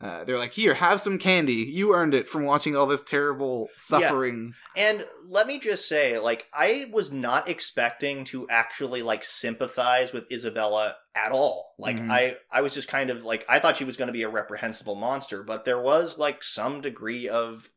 Uh, 0.00 0.24
they're 0.24 0.36
like, 0.38 0.52
here, 0.52 0.74
have 0.74 1.00
some 1.00 1.16
candy. 1.16 1.54
You 1.62 1.94
earned 1.94 2.12
it 2.12 2.26
from 2.26 2.44
watching 2.44 2.74
all 2.74 2.88
this 2.88 3.04
terrible 3.04 3.68
suffering. 3.76 4.52
And 4.76 5.06
let 5.24 5.46
me 5.46 5.60
just 5.60 5.86
say, 5.88 6.18
like, 6.18 6.46
I 6.52 6.88
was 6.90 7.12
not 7.12 7.48
expecting 7.48 8.24
to 8.24 8.48
actually 8.50 9.02
like 9.02 9.22
sympathize 9.22 10.12
with 10.12 10.32
Isabella 10.32 10.96
at 11.14 11.30
all. 11.30 11.76
Like, 11.78 11.98
Mhm. 11.98 12.10
I, 12.10 12.36
I 12.50 12.62
was 12.62 12.74
just 12.74 12.88
kind 12.88 13.10
of 13.10 13.22
like, 13.22 13.44
I 13.48 13.60
thought 13.60 13.76
she 13.76 13.84
was 13.84 13.96
going 13.96 14.08
to 14.08 14.12
be 14.12 14.24
a 14.24 14.28
reprehensible 14.28 14.96
monster, 14.96 15.44
but 15.44 15.64
there 15.64 15.80
was 15.80 16.18
like 16.18 16.42
some 16.42 16.80
degree 16.80 17.28
of 17.28 17.70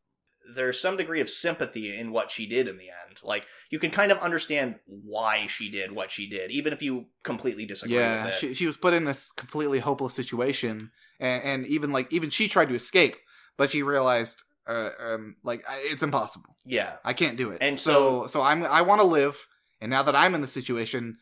there's 0.53 0.79
some 0.79 0.97
degree 0.97 1.21
of 1.21 1.29
sympathy 1.29 1.95
in 1.97 2.11
what 2.11 2.31
she 2.31 2.45
did 2.45 2.67
in 2.67 2.77
the 2.77 2.89
end. 2.89 3.19
Like, 3.23 3.45
you 3.69 3.79
can 3.79 3.91
kind 3.91 4.11
of 4.11 4.19
understand 4.19 4.75
why 4.85 5.47
she 5.47 5.69
did 5.69 5.91
what 5.91 6.11
she 6.11 6.27
did, 6.27 6.51
even 6.51 6.73
if 6.73 6.81
you 6.81 7.07
completely 7.23 7.65
disagree 7.65 7.95
Yeah, 7.95 8.25
with 8.25 8.33
it. 8.33 8.37
she, 8.39 8.53
she 8.53 8.65
was 8.65 8.77
put 8.77 8.93
in 8.93 9.05
this 9.05 9.31
completely 9.31 9.79
hopeless 9.79 10.13
situation, 10.13 10.91
and, 11.19 11.43
and 11.43 11.67
even 11.67 11.91
like 11.91 12.11
even 12.13 12.29
she 12.29 12.47
tried 12.47 12.69
to 12.69 12.75
escape, 12.75 13.15
but 13.57 13.69
she 13.69 13.83
realized, 13.83 14.43
uh, 14.67 14.89
um, 14.99 15.35
like 15.43 15.63
it's 15.83 16.03
impossible. 16.03 16.57
yeah. 16.65 16.97
I 17.03 17.13
can't 17.13 17.37
do 17.37 17.51
it. 17.51 17.59
And 17.61 17.79
so, 17.79 18.27
so 18.27 18.41
I'm 18.41 18.63
I 18.63 18.81
want 18.81 19.01
to 19.01 19.07
live, 19.07 19.47
and 19.81 19.89
now 19.89 20.03
that 20.03 20.15
I'm 20.15 20.35
in 20.35 20.41
the 20.41 20.47
situation, 20.47 21.17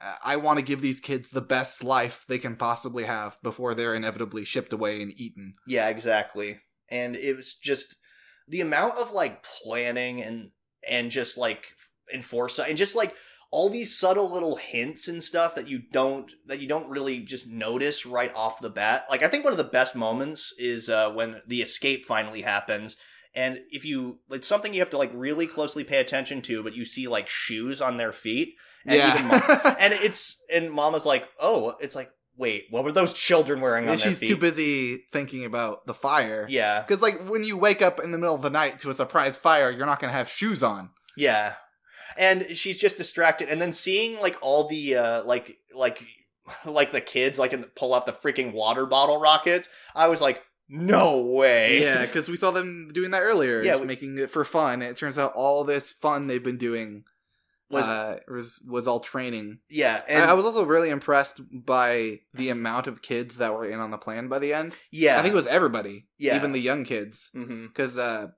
uh, 0.00 0.14
I 0.24 0.36
want 0.36 0.58
to 0.58 0.64
give 0.64 0.80
these 0.80 1.00
kids 1.00 1.30
the 1.30 1.40
best 1.40 1.84
life 1.84 2.24
they 2.28 2.38
can 2.38 2.56
possibly 2.56 3.04
have 3.04 3.38
before 3.42 3.74
they're 3.74 3.94
inevitably 3.94 4.44
shipped 4.44 4.72
away 4.72 5.02
and 5.02 5.12
eaten. 5.16 5.54
Yeah, 5.66 5.88
exactly. 5.88 6.60
And 6.90 7.16
it 7.16 7.36
was 7.36 7.54
just 7.54 7.96
the 8.48 8.60
amount 8.60 8.98
of 8.98 9.12
like 9.12 9.44
planning 9.44 10.22
and 10.22 10.50
and 10.88 11.10
just 11.10 11.38
like 11.38 11.64
and 12.12 12.24
foresight 12.24 12.68
and 12.68 12.78
just 12.78 12.96
like 12.96 13.14
all 13.52 13.68
these 13.68 13.96
subtle 13.96 14.32
little 14.32 14.56
hints 14.56 15.08
and 15.08 15.22
stuff 15.22 15.54
that 15.54 15.68
you 15.68 15.78
don't 15.78 16.32
that 16.46 16.58
you 16.58 16.66
don't 16.66 16.88
really 16.88 17.20
just 17.20 17.48
notice 17.48 18.06
right 18.06 18.34
off 18.34 18.60
the 18.60 18.70
bat. 18.70 19.04
Like 19.10 19.22
I 19.22 19.28
think 19.28 19.44
one 19.44 19.52
of 19.52 19.58
the 19.58 19.64
best 19.64 19.94
moments 19.94 20.52
is 20.58 20.88
uh, 20.88 21.10
when 21.10 21.42
the 21.46 21.60
escape 21.60 22.06
finally 22.06 22.40
happens. 22.40 22.96
And 23.34 23.60
if 23.70 23.84
you, 23.84 24.18
it's 24.30 24.46
something 24.46 24.74
you 24.74 24.80
have 24.80 24.90
to 24.90 24.98
like 24.98 25.10
really 25.14 25.46
closely 25.46 25.84
pay 25.84 26.00
attention 26.00 26.42
to, 26.42 26.62
but 26.62 26.74
you 26.74 26.84
see 26.84 27.08
like 27.08 27.28
shoes 27.28 27.80
on 27.80 27.96
their 27.96 28.12
feet, 28.12 28.56
and 28.84 28.96
yeah. 28.96 29.22
mom, 29.26 29.76
and 29.80 29.94
it's 29.94 30.42
and 30.52 30.70
Mama's 30.70 31.06
like, 31.06 31.26
oh, 31.40 31.74
it's 31.80 31.94
like, 31.94 32.10
wait, 32.36 32.66
what 32.70 32.82
were 32.84 32.92
those 32.92 33.12
children 33.12 33.60
wearing 33.60 33.84
Yeah, 33.84 33.92
on 33.92 33.96
their 33.98 34.08
she's 34.08 34.20
feet? 34.20 34.28
too 34.28 34.36
busy 34.36 35.04
thinking 35.12 35.44
about 35.44 35.86
the 35.86 35.94
fire. 35.94 36.46
yeah, 36.48 36.80
Because, 36.80 37.02
like, 37.02 37.28
when 37.28 37.44
you 37.44 37.56
wake 37.56 37.82
up 37.82 38.00
in 38.00 38.10
the 38.10 38.18
middle 38.18 38.34
of 38.34 38.42
the 38.42 38.50
night 38.50 38.78
to 38.80 38.90
a 38.90 38.94
surprise 38.94 39.36
fire, 39.36 39.70
you're 39.70 39.86
not 39.86 40.00
going 40.00 40.10
to 40.10 40.16
have 40.16 40.28
shoes 40.28 40.62
on. 40.62 40.90
Yeah. 41.16 41.54
And 42.16 42.56
she's 42.56 42.78
just 42.78 42.96
distracted 42.98 43.48
and 43.48 43.60
then 43.60 43.72
seeing 43.72 44.20
like 44.20 44.36
all 44.42 44.68
the 44.68 44.96
uh 44.96 45.24
like 45.24 45.56
like 45.74 46.02
like 46.66 46.92
the 46.92 47.00
kids 47.00 47.38
like 47.38 47.52
in 47.54 47.60
the, 47.62 47.66
pull 47.68 47.94
out 47.94 48.04
the 48.06 48.12
freaking 48.12 48.52
water 48.52 48.84
bottle 48.84 49.18
rockets, 49.20 49.68
I 49.94 50.08
was 50.08 50.20
like, 50.20 50.42
"No 50.68 51.22
way." 51.22 51.80
Yeah, 51.80 52.04
because 52.04 52.28
we 52.28 52.36
saw 52.36 52.50
them 52.50 52.88
doing 52.92 53.12
that 53.12 53.22
earlier. 53.22 53.62
Yeah, 53.62 53.72
just 53.72 53.80
we- 53.82 53.86
making 53.86 54.18
it 54.18 54.30
for 54.30 54.44
fun. 54.44 54.82
It 54.82 54.96
turns 54.98 55.18
out 55.18 55.32
all 55.34 55.64
this 55.64 55.90
fun 55.92 56.26
they've 56.26 56.42
been 56.42 56.58
doing 56.58 57.04
Was 57.72 57.88
uh, 57.88 58.18
was 58.28 58.60
was 58.66 58.86
all 58.86 59.00
training. 59.00 59.60
yeah, 59.70 60.02
I, 60.06 60.12
and 60.12 60.30
I 60.30 60.34
was 60.34 60.44
also 60.44 60.64
really 60.64 60.90
impressed 60.90 61.40
by 61.50 62.20
the 62.34 62.50
amount 62.50 62.86
of 62.86 63.00
kids 63.02 63.36
that 63.36 63.54
were 63.54 63.64
in 63.66 63.80
on 63.80 63.90
the 63.90 63.98
plan 63.98 64.28
by 64.28 64.38
the 64.38 64.52
end. 64.54 64.74
yeah. 64.90 65.18
I 65.18 65.22
think 65.22 65.32
it 65.32 65.36
was 65.36 65.46
everybody, 65.46 66.06
Yeah. 66.18 66.36
even 66.36 66.52
the 66.52 66.60
young 66.60 66.84
kids, 66.84 67.30
because 67.32 67.96
uh, 67.98 68.28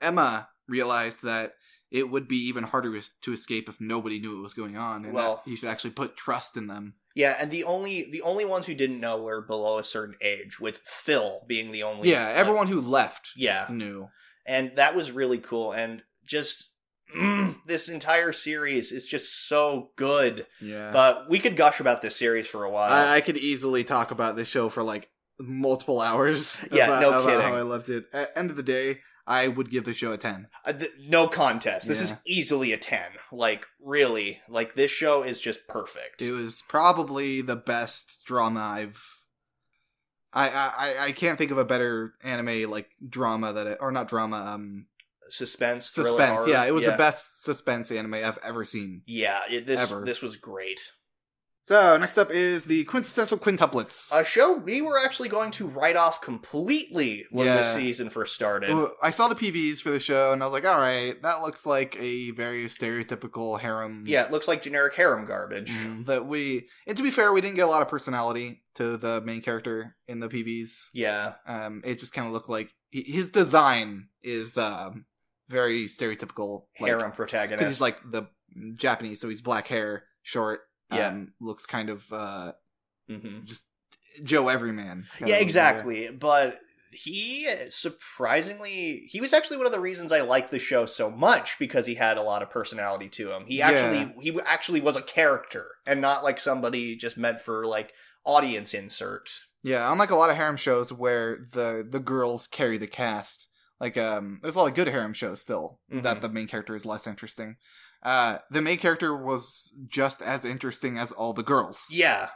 Emma 0.00 0.48
realized 0.68 1.22
that 1.24 1.54
it 1.90 2.10
would 2.10 2.28
be 2.28 2.36
even 2.48 2.64
harder 2.64 3.00
to 3.22 3.32
escape 3.32 3.68
if 3.68 3.80
nobody 3.80 4.20
knew 4.20 4.34
what 4.34 4.42
was 4.42 4.54
going 4.54 4.76
on, 4.76 5.04
and 5.04 5.14
Well- 5.14 5.42
that 5.44 5.50
you 5.50 5.56
should 5.56 5.70
actually 5.70 5.90
put 5.92 6.16
trust 6.16 6.56
in 6.56 6.66
them. 6.66 6.94
Yeah, 7.14 7.36
and 7.40 7.50
the 7.50 7.64
only 7.64 8.08
the 8.10 8.22
only 8.22 8.44
ones 8.44 8.66
who 8.66 8.74
didn't 8.74 9.00
know 9.00 9.16
were 9.20 9.40
below 9.40 9.78
a 9.78 9.84
certain 9.84 10.14
age, 10.20 10.60
with 10.60 10.78
Phil 10.84 11.40
being 11.48 11.72
the 11.72 11.82
only 11.82 12.10
Yeah, 12.10 12.26
like- 12.26 12.36
everyone 12.36 12.68
who 12.68 12.80
left 12.80 13.30
yeah, 13.34 13.66
knew. 13.70 14.08
and 14.46 14.76
that 14.76 14.94
was 14.94 15.10
really 15.10 15.38
cool 15.38 15.72
and 15.72 16.02
just 16.26 16.67
mm, 17.16 17.56
this 17.66 17.88
entire 17.88 18.32
series 18.32 18.92
is 18.92 19.06
just 19.06 19.48
so 19.48 19.90
good. 19.96 20.46
Yeah, 20.60 20.92
But 20.92 21.28
we 21.30 21.38
could 21.38 21.56
gush 21.56 21.80
about 21.80 22.02
this 22.02 22.16
series 22.16 22.46
for 22.46 22.64
a 22.64 22.70
while. 22.70 22.92
I, 22.92 23.16
I 23.16 23.20
could 23.20 23.36
easily 23.36 23.84
talk 23.84 24.10
about 24.10 24.36
this 24.36 24.48
show 24.48 24.68
for 24.68 24.82
like 24.82 25.10
multiple 25.40 26.00
hours. 26.00 26.64
Yeah, 26.72 26.86
about, 26.86 27.00
no 27.00 27.24
kidding. 27.26 27.40
How 27.40 27.54
I 27.54 27.62
loved 27.62 27.88
it. 27.88 28.06
At 28.12 28.32
end 28.36 28.50
of 28.50 28.56
the 28.56 28.62
day, 28.62 29.00
I 29.26 29.46
would 29.48 29.70
give 29.70 29.84
the 29.84 29.92
show 29.92 30.12
a 30.12 30.16
ten. 30.16 30.48
Uh, 30.64 30.72
th- 30.72 30.90
no 31.00 31.28
contest. 31.28 31.86
This 31.86 32.00
is 32.00 32.14
easily 32.26 32.72
a 32.72 32.78
10. 32.78 33.02
Like, 33.30 33.66
really. 33.80 34.40
Like, 34.48 34.74
this 34.74 34.90
show 34.90 35.22
is 35.22 35.38
just 35.38 35.68
perfect. 35.68 36.22
It 36.22 36.32
was 36.32 36.62
probably 36.66 37.42
the 37.42 37.56
best 37.56 38.24
drama 38.24 38.60
I've. 38.60 39.04
I, 40.32 40.48
I 40.50 40.66
I- 40.78 41.04
I 41.06 41.12
can't 41.12 41.38
think 41.38 41.50
of 41.50 41.58
a 41.58 41.64
better 41.64 42.14
anime 42.22 42.70
like 42.70 42.90
drama 43.06 43.52
that 43.52 43.66
it, 43.66 43.78
or 43.80 43.90
not 43.92 44.08
drama 44.08 44.36
um 44.54 44.86
Suspense, 45.30 45.86
suspense 45.88 46.40
horror. 46.40 46.48
yeah 46.50 46.64
it 46.66 46.74
was 46.74 46.84
the 46.84 46.92
best 46.92 47.42
suspense 47.44 47.90
anime 47.90 48.14
I've 48.14 48.38
ever 48.42 48.64
seen. 48.64 49.02
Yeah, 49.06 49.40
it, 49.50 49.66
this 49.66 49.80
Ever. 49.80 50.04
this 50.04 50.22
was 50.22 50.36
great. 50.36 50.80
So 51.62 51.98
next 51.98 52.16
up 52.16 52.30
is 52.30 52.64
the 52.64 52.84
quintessential 52.84 53.36
quintuplets. 53.36 54.10
A 54.18 54.24
show 54.24 54.54
we 54.54 54.80
were 54.80 54.98
actually 55.04 55.28
going 55.28 55.50
to 55.50 55.66
write 55.66 55.96
off 55.96 56.22
completely 56.22 57.26
when 57.30 57.44
Yeah. 57.46 57.58
the 57.58 57.62
season 57.74 58.08
first 58.08 58.34
started. 58.34 58.70
I 59.02 59.10
saw 59.10 59.28
the 59.28 59.34
PVs 59.34 59.82
for 59.82 59.90
the 59.90 60.00
show 60.00 60.32
and 60.32 60.42
I 60.42 60.46
was 60.46 60.54
like, 60.54 60.64
all 60.64 60.78
right, 60.78 61.20
that 61.20 61.42
looks 61.42 61.66
like 61.66 61.94
a 62.00 62.30
very 62.30 62.64
stereotypical 62.64 63.60
harem. 63.60 64.04
yeah, 64.06 64.24
it 64.24 64.30
looks 64.30 64.48
like 64.48 64.62
generic 64.62 64.94
harem 64.94 65.26
garbage. 65.26 65.70
Mm, 65.70 66.06
that 66.06 66.26
we 66.26 66.68
and 66.86 66.96
to 66.96 67.02
be 67.02 67.10
fair 67.10 67.34
we 67.34 67.42
didn't 67.42 67.56
get 67.56 67.66
a 67.66 67.70
lot 67.70 67.82
of 67.82 67.88
personality 67.88 68.62
to 68.76 68.96
the 68.96 69.20
main 69.20 69.42
character 69.42 69.94
in 70.06 70.20
the 70.20 70.28
pvs 70.30 70.88
Yeah, 70.94 71.34
um 71.46 71.82
it 71.84 71.98
just 72.00 72.14
kind 72.14 72.26
of 72.26 72.32
looked 72.32 72.48
like 72.48 72.72
his 72.90 73.28
design 73.28 74.08
is 74.22 74.56
um 74.56 75.04
very 75.48 75.86
stereotypical 75.86 76.64
like, 76.80 76.88
harem 76.90 77.02
because 77.04 77.16
protagonist. 77.16 77.66
he's 77.66 77.80
like 77.80 77.98
the 78.10 78.24
japanese 78.74 79.20
so 79.20 79.28
he's 79.28 79.40
black 79.42 79.66
hair 79.68 80.04
short 80.22 80.60
Yeah. 80.92 81.08
um, 81.08 81.32
looks 81.40 81.66
kind 81.66 81.90
of 81.90 82.10
uh 82.12 82.52
Mhm. 83.10 83.44
just 83.44 83.64
joe 84.22 84.48
everyman 84.48 85.06
Yeah, 85.24 85.36
exactly. 85.36 86.10
But 86.10 86.58
he 86.90 87.46
surprisingly 87.68 89.04
he 89.08 89.20
was 89.20 89.32
actually 89.32 89.56
one 89.58 89.66
of 89.66 89.72
the 89.72 89.80
reasons 89.80 90.10
I 90.12 90.22
liked 90.22 90.50
the 90.50 90.58
show 90.58 90.86
so 90.86 91.10
much 91.10 91.58
because 91.58 91.86
he 91.86 91.94
had 91.94 92.16
a 92.16 92.22
lot 92.22 92.42
of 92.42 92.50
personality 92.50 93.08
to 93.10 93.32
him. 93.32 93.44
He 93.46 93.60
actually 93.62 94.12
he 94.22 94.38
actually 94.44 94.80
was 94.80 94.96
a 94.96 95.02
character 95.02 95.66
and 95.86 96.00
not 96.00 96.24
like 96.24 96.40
somebody 96.40 96.96
just 96.96 97.16
meant 97.16 97.40
for 97.40 97.64
like 97.66 97.92
audience 98.24 98.74
insert. 98.74 99.30
yeah 99.62 99.90
unlike 99.92 100.10
a 100.10 100.16
lot 100.16 100.30
of 100.30 100.36
harem 100.36 100.56
shows 100.56 100.92
where 100.92 101.38
the 101.52 101.86
the 101.88 102.00
girls 102.00 102.46
carry 102.46 102.76
the 102.78 102.86
cast 102.86 103.47
like 103.80 103.96
um 103.96 104.38
there's 104.42 104.54
a 104.56 104.58
lot 104.58 104.68
of 104.68 104.74
good 104.74 104.88
harem 104.88 105.12
shows 105.12 105.40
still 105.40 105.78
that 105.90 106.18
Mhm. 106.18 106.20
the 106.20 106.28
main 106.28 106.46
character 106.46 106.74
is 106.74 106.84
less 106.86 107.06
interesting 107.06 107.56
uh 108.02 108.38
the 108.50 108.62
main 108.62 108.78
character 108.78 109.16
was 109.16 109.72
just 109.88 110.22
as 110.22 110.44
interesting 110.44 110.98
as 110.98 111.12
all 111.12 111.32
the 111.32 111.42
girls 111.42 111.86
Yeah. 111.90 112.30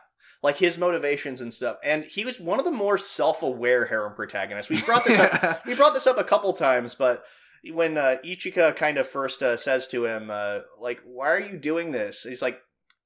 Like 0.44 0.56
his 0.56 0.76
motivations 0.76 1.40
and 1.40 1.54
stuff. 1.54 1.76
And 1.84 2.02
he 2.02 2.24
was 2.24 2.40
one 2.40 2.58
of 2.58 2.64
the 2.64 2.72
more 2.72 2.98
self-aware 2.98 3.84
harem 3.86 4.14
protagonists. 4.14 4.68
We 4.68 4.82
brought 4.82 5.04
this 5.04 5.20
up 5.20 5.64
we 5.66 5.76
brought 5.76 5.94
this 5.94 6.08
up 6.08 6.18
a 6.18 6.24
couple 6.24 6.52
times, 6.52 6.96
but 6.96 7.22
when 7.70 7.96
uh, 7.96 8.16
Ichika 8.24 8.74
kind 8.74 8.98
of 8.98 9.06
first 9.06 9.40
uh, 9.40 9.56
says 9.56 9.86
to 9.88 10.04
him, 10.04 10.30
uh, 10.30 10.62
like, 10.80 11.00
"Why 11.04 11.28
are 11.30 11.38
you 11.40 11.56
doing 11.58 11.92
this?" 11.92 12.24
He's 12.24 12.42
like, 12.42 12.58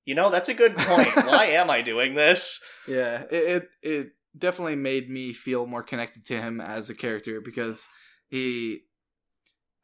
"You 0.07 0.15
know, 0.15 0.31
that's 0.31 0.49
a 0.49 0.55
good 0.55 0.75
point. 0.79 1.15
Why 1.27 1.45
am 1.61 1.69
I 1.69 1.83
doing 1.83 2.15
this?" 2.15 2.59
yeah 2.89 3.25
it, 3.31 3.35
it 3.35 3.69
it 3.83 4.07
definitely 4.39 4.77
made 4.77 5.11
me 5.11 5.35
feel 5.35 5.67
more 5.67 5.83
connected 5.83 6.25
to 6.27 6.41
him 6.41 6.59
as 6.63 6.89
a 6.89 6.95
character 6.95 7.43
because 7.45 7.87
he 8.29 8.81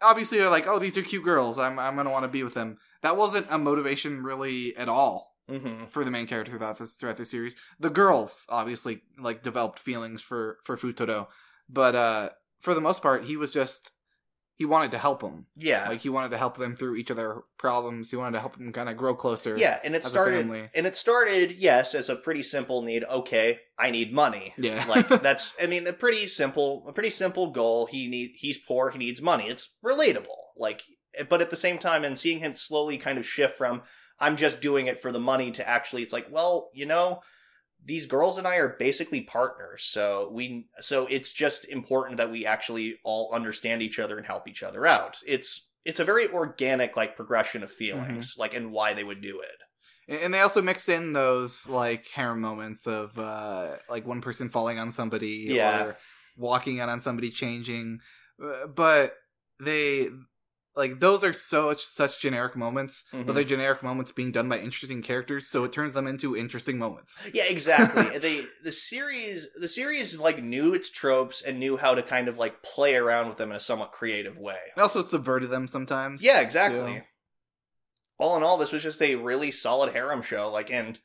obviously 0.00 0.40
are 0.40 0.50
like 0.50 0.66
oh 0.66 0.78
these 0.78 0.98
are 0.98 1.02
cute 1.02 1.24
girls 1.24 1.58
i'm 1.58 1.78
i'm 1.78 1.94
gonna 1.96 2.10
want 2.10 2.24
to 2.24 2.28
be 2.28 2.42
with 2.42 2.54
them 2.54 2.76
that 3.02 3.16
wasn't 3.16 3.46
a 3.50 3.58
motivation 3.58 4.22
really 4.22 4.76
at 4.76 4.88
all 4.88 5.30
Mm-hmm. 5.50 5.86
for 5.86 6.04
the 6.04 6.10
main 6.10 6.28
character 6.28 6.56
throughout 6.56 6.78
this 6.78 6.94
throughout 6.94 7.16
the 7.16 7.24
series. 7.24 7.56
The 7.80 7.90
girls 7.90 8.46
obviously 8.48 9.02
like 9.18 9.42
developed 9.42 9.80
feelings 9.80 10.22
for 10.22 10.58
for 10.62 10.76
Futaro, 10.76 11.26
but 11.68 11.94
uh 11.96 12.30
for 12.60 12.74
the 12.74 12.80
most 12.80 13.02
part, 13.02 13.24
he 13.24 13.36
was 13.36 13.52
just 13.52 13.90
he 14.56 14.64
wanted 14.64 14.90
to 14.92 14.98
help 14.98 15.20
them. 15.20 15.46
Yeah, 15.56 15.88
Like 15.88 16.00
he 16.00 16.08
wanted 16.08 16.30
to 16.30 16.38
help 16.38 16.56
them 16.56 16.76
through 16.76 16.96
each 16.96 17.10
of 17.10 17.16
their 17.16 17.42
problems. 17.58 18.10
He 18.10 18.16
wanted 18.16 18.34
to 18.34 18.40
help 18.40 18.56
them 18.56 18.72
kind 18.72 18.88
of 18.88 18.96
grow 18.96 19.14
closer. 19.14 19.56
yeah, 19.56 19.78
and 19.82 19.94
it 19.96 20.04
started, 20.04 20.48
and 20.74 20.86
it 20.86 20.94
started, 20.94 21.52
yes, 21.52 21.94
as 21.94 22.08
a 22.08 22.16
pretty 22.16 22.42
simple 22.42 22.82
need. 22.82 23.04
Okay, 23.04 23.60
I 23.78 23.90
need 23.90 24.12
money. 24.12 24.54
Yeah. 24.56 24.84
like 24.88 25.08
that's, 25.22 25.52
I 25.60 25.66
mean, 25.66 25.86
a 25.86 25.92
pretty 25.92 26.26
simple, 26.26 26.84
a 26.86 26.92
pretty 26.92 27.10
simple 27.10 27.50
goal. 27.50 27.86
He 27.86 28.08
need, 28.08 28.32
he's 28.36 28.58
poor, 28.58 28.90
he 28.90 28.98
needs 28.98 29.22
money. 29.22 29.48
It's 29.48 29.74
relatable. 29.84 30.26
Like, 30.56 30.82
eh, 31.16 31.24
but 31.28 31.40
at 31.40 31.50
the 31.50 31.56
same 31.56 31.78
time, 31.78 32.04
and 32.04 32.16
seeing 32.16 32.38
him 32.40 32.52
slowly 32.52 32.98
kind 32.98 33.18
of 33.18 33.26
shift 33.26 33.56
from 33.56 33.82
I'm 34.20 34.36
just 34.36 34.60
doing 34.60 34.86
it 34.86 35.02
for 35.02 35.10
the 35.10 35.18
money 35.18 35.50
to 35.52 35.68
actually, 35.68 36.02
it's 36.02 36.12
like, 36.12 36.28
well, 36.30 36.70
you 36.72 36.86
know, 36.86 37.22
these 37.84 38.06
girls 38.06 38.38
and 38.38 38.46
I 38.46 38.56
are 38.56 38.76
basically 38.78 39.22
partners. 39.22 39.82
So 39.82 40.30
we, 40.32 40.68
so 40.80 41.06
it's 41.10 41.32
just 41.32 41.64
important 41.66 42.16
that 42.18 42.30
we 42.30 42.46
actually 42.46 42.98
all 43.04 43.32
understand 43.34 43.82
each 43.82 43.98
other 43.98 44.16
and 44.16 44.26
help 44.26 44.46
each 44.48 44.62
other 44.62 44.86
out. 44.86 45.18
It's, 45.26 45.68
it's 45.84 45.98
a 46.00 46.04
very 46.04 46.28
organic, 46.28 46.96
like, 46.96 47.16
progression 47.16 47.62
of 47.64 47.70
feelings, 47.72 48.34
like, 48.38 48.54
and 48.54 48.70
why 48.70 48.92
they 48.94 49.02
would 49.02 49.20
do 49.20 49.40
it. 49.40 49.56
And 50.08 50.18
and 50.20 50.34
they 50.34 50.40
also 50.40 50.62
mixed 50.62 50.88
in 50.88 51.12
those 51.12 51.68
like 51.68 52.08
harem 52.08 52.40
moments 52.40 52.88
of 52.88 53.16
uh 53.18 53.76
like 53.88 54.04
one 54.04 54.20
person 54.20 54.48
falling 54.48 54.80
on 54.80 54.90
somebody 54.90 55.44
Yeah. 55.48 55.84
or 55.84 55.96
walking 56.36 56.80
out 56.80 56.88
on 56.88 56.98
somebody 56.98 57.30
changing. 57.30 58.00
Uh, 58.42 58.66
But 58.66 59.14
they 59.60 60.08
like 60.74 61.00
those 61.00 61.22
are 61.22 61.32
such 61.32 61.82
such 61.84 62.20
generic 62.20 62.56
moments, 62.56 63.04
Mhm. 63.12 63.26
but 63.26 63.34
they're 63.34 63.44
generic 63.44 63.82
moments 63.82 64.10
being 64.12 64.32
done 64.32 64.48
by 64.48 64.58
interesting 64.58 65.02
characters, 65.02 65.46
so 65.46 65.64
it 65.64 65.72
turns 65.72 65.92
them 65.94 66.06
into 66.06 66.36
interesting 66.36 66.78
moments. 66.78 67.22
Yeah, 67.34 67.44
exactly. 67.48 68.18
they 68.18 68.46
the 68.64 68.72
series 68.72 69.48
the 69.54 69.68
series 69.68 70.18
like 70.18 70.42
knew 70.42 70.72
its 70.74 70.88
tropes 70.90 71.42
and 71.42 71.58
knew 71.58 71.76
how 71.76 71.94
to 71.94 72.02
kind 72.02 72.28
of 72.28 72.38
like 72.38 72.62
play 72.62 72.94
around 72.94 73.28
with 73.28 73.36
them 73.36 73.50
in 73.50 73.56
a 73.56 73.60
somewhat 73.60 73.92
creative 73.92 74.38
way. 74.38 74.58
It 74.76 74.80
also 74.80 75.02
subverted 75.02 75.50
them 75.50 75.66
sometimes. 75.66 76.22
Yeah, 76.22 76.40
exactly. 76.40 76.94
too. 76.94 77.00
All 78.18 78.36
in 78.36 78.42
all, 78.42 78.56
this 78.56 78.72
was 78.72 78.82
just 78.82 79.02
a 79.02 79.16
really 79.16 79.50
solid 79.50 79.92
harem 79.92 80.22
show. 80.22 80.48
Like, 80.48 80.70
and 80.70 80.96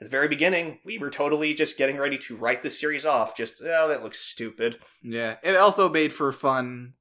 at 0.00 0.04
the 0.04 0.10
very 0.10 0.28
beginning, 0.28 0.80
we 0.84 0.98
were 0.98 1.08
totally 1.10 1.54
just 1.54 1.78
getting 1.78 1.96
ready 1.96 2.18
to 2.18 2.36
write 2.36 2.62
the 2.62 2.70
series 2.70 3.06
off. 3.06 3.34
Just, 3.34 3.62
oh, 3.64 3.88
that 3.88 4.02
looks 4.02 4.18
stupid. 4.18 4.78
Yeah. 5.02 5.36
It 5.42 5.56
also 5.56 5.88
made 5.88 6.12
for 6.12 6.30
fun 6.32 6.94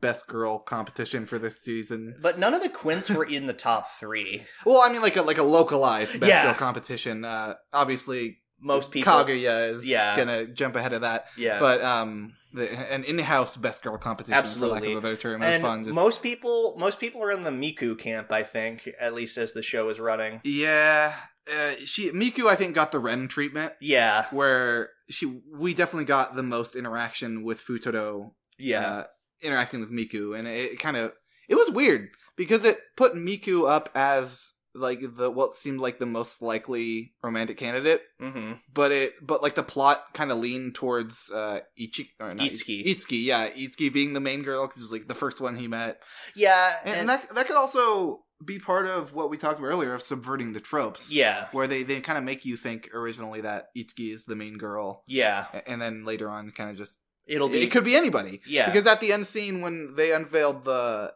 best 0.00 0.26
girl 0.26 0.58
competition 0.58 1.26
for 1.26 1.38
this 1.38 1.60
season. 1.60 2.14
But 2.20 2.38
none 2.38 2.54
of 2.54 2.62
the 2.62 2.68
Quints 2.68 3.10
were 3.10 3.24
in 3.24 3.46
the 3.46 3.52
top 3.52 3.90
three. 3.98 4.44
Well, 4.64 4.80
I 4.80 4.88
mean, 4.90 5.02
like 5.02 5.16
a 5.16 5.22
like 5.22 5.38
a 5.38 5.42
localized 5.42 6.18
best 6.20 6.30
Yeah. 6.30 6.44
girl 6.44 6.54
competition. 6.54 7.24
Uh, 7.24 7.54
obviously, 7.72 8.38
Most 8.60 8.90
people. 8.90 9.12
Kaguya 9.12 9.74
is 9.74 9.86
Yeah. 9.86 10.16
gonna 10.16 10.46
jump 10.46 10.76
ahead 10.76 10.92
of 10.92 11.02
that. 11.02 11.26
yeah. 11.36 11.58
But 11.58 11.82
um, 11.82 12.34
the, 12.54 12.70
an 12.92 13.04
in-house 13.04 13.56
best 13.56 13.82
girl 13.82 13.96
competition, 13.98 14.32
for 14.34 14.36
lack 14.38 14.44
Absolutely. 14.44 14.92
of 14.92 14.98
a 14.98 15.00
better 15.00 15.16
term, 15.16 15.42
and 15.42 15.62
fun. 15.62 15.84
Just, 15.84 15.94
most 15.94 16.22
people, 16.22 16.74
most 16.78 17.00
people 17.00 17.22
are 17.22 17.32
in 17.32 17.42
the 17.42 17.50
Miku 17.50 17.98
camp. 17.98 18.30
I 18.30 18.42
think, 18.44 18.88
at 19.00 19.14
least 19.14 19.36
as 19.38 19.52
the 19.52 19.62
show 19.62 19.88
is 19.88 19.98
running. 19.98 20.40
yeah, 20.44 21.14
uh, 21.52 21.72
she 21.84 22.10
Miku, 22.12 22.46
I 22.48 22.54
think, 22.54 22.74
got 22.74 22.92
the 22.92 22.98
Rem 23.00 23.26
treatment 23.26 23.72
Yeah, 23.80 24.26
where 24.30 24.90
she 25.10 25.40
we 25.52 25.74
definitely 25.74 26.04
got 26.04 26.34
the 26.36 26.42
most 26.42 26.76
interaction 26.76 27.42
with 27.42 27.60
Futaro 27.60 28.32
yeah, 28.58 28.86
uh, 28.88 29.04
interacting 29.42 29.80
with 29.80 29.90
Miku, 29.90 30.38
and 30.38 30.46
it, 30.48 30.78
kind 30.78 30.96
of 30.96 31.12
it 31.48 31.54
was 31.54 31.70
weird 31.70 32.10
because 32.36 32.64
it 32.64 32.78
put 32.96 33.14
Miku 33.14 33.68
up 33.68 33.88
as 33.94 34.54
like 34.74 35.00
the 35.16 35.30
what 35.30 35.56
seemed 35.56 35.80
like 35.80 35.98
the 35.98 36.06
most 36.06 36.40
likely 36.40 37.12
romantic 37.22 37.58
candidate, 37.58 38.02
hmm 38.18 38.52
but 38.72 38.90
it 38.90 39.14
but 39.20 39.42
like 39.42 39.54
the 39.54 39.62
plot 39.62 40.02
kind 40.14 40.32
of 40.32 40.38
leaned 40.38 40.74
towards 40.74 41.30
uh 41.30 41.60
Ichi 41.76 42.10
or 42.18 42.34
not 42.34 42.46
Itsuki. 42.46 42.86
Itsuki, 42.86 43.24
yeah, 43.24 43.50
Itsuki 43.50 43.92
being 43.92 44.14
the 44.14 44.20
main 44.20 44.42
girl 44.42 44.66
because 44.66 44.80
it 44.80 44.84
was 44.84 44.92
like 44.92 45.08
the 45.08 45.14
first 45.14 45.40
one 45.40 45.56
he 45.56 45.68
met, 45.68 46.00
yeah, 46.34 46.76
and, 46.84 47.00
and 47.00 47.08
that 47.08 47.34
that 47.34 47.46
could 47.46 47.56
also 47.56 48.22
be 48.44 48.58
part 48.58 48.86
of 48.86 49.14
what 49.14 49.30
we 49.30 49.36
talked 49.36 49.58
about 49.58 49.68
earlier 49.68 49.94
of 49.94 50.02
subverting 50.02 50.52
the 50.52 50.60
tropes. 50.60 51.12
yeah, 51.12 51.46
Where 51.52 51.66
they, 51.66 51.84
they 51.84 52.00
kind 52.00 52.18
of 52.18 52.24
make 52.24 52.44
you 52.44 52.56
think 52.56 52.90
originally 52.92 53.42
that 53.42 53.66
Itsuki 53.76 54.12
is 54.12 54.24
the 54.24 54.36
main 54.36 54.56
girl, 54.58 55.04
yeah. 55.06 55.46
and 55.66 55.80
then 55.80 56.04
later 56.04 56.28
on, 56.28 56.50
kind 56.50 56.70
of 56.70 56.76
just 56.76 56.98
It'll 57.26 57.48
be 57.48 57.62
it 57.62 57.70
could 57.70 57.84
be 57.84 57.94
anybody. 57.96 58.40
yeah, 58.46 58.66
Because 58.66 58.86
at 58.86 59.00
the 59.00 59.12
end 59.12 59.26
scene 59.26 59.60
when 59.60 59.94
they 59.96 60.12
unveiled 60.12 60.64
the 60.64 61.12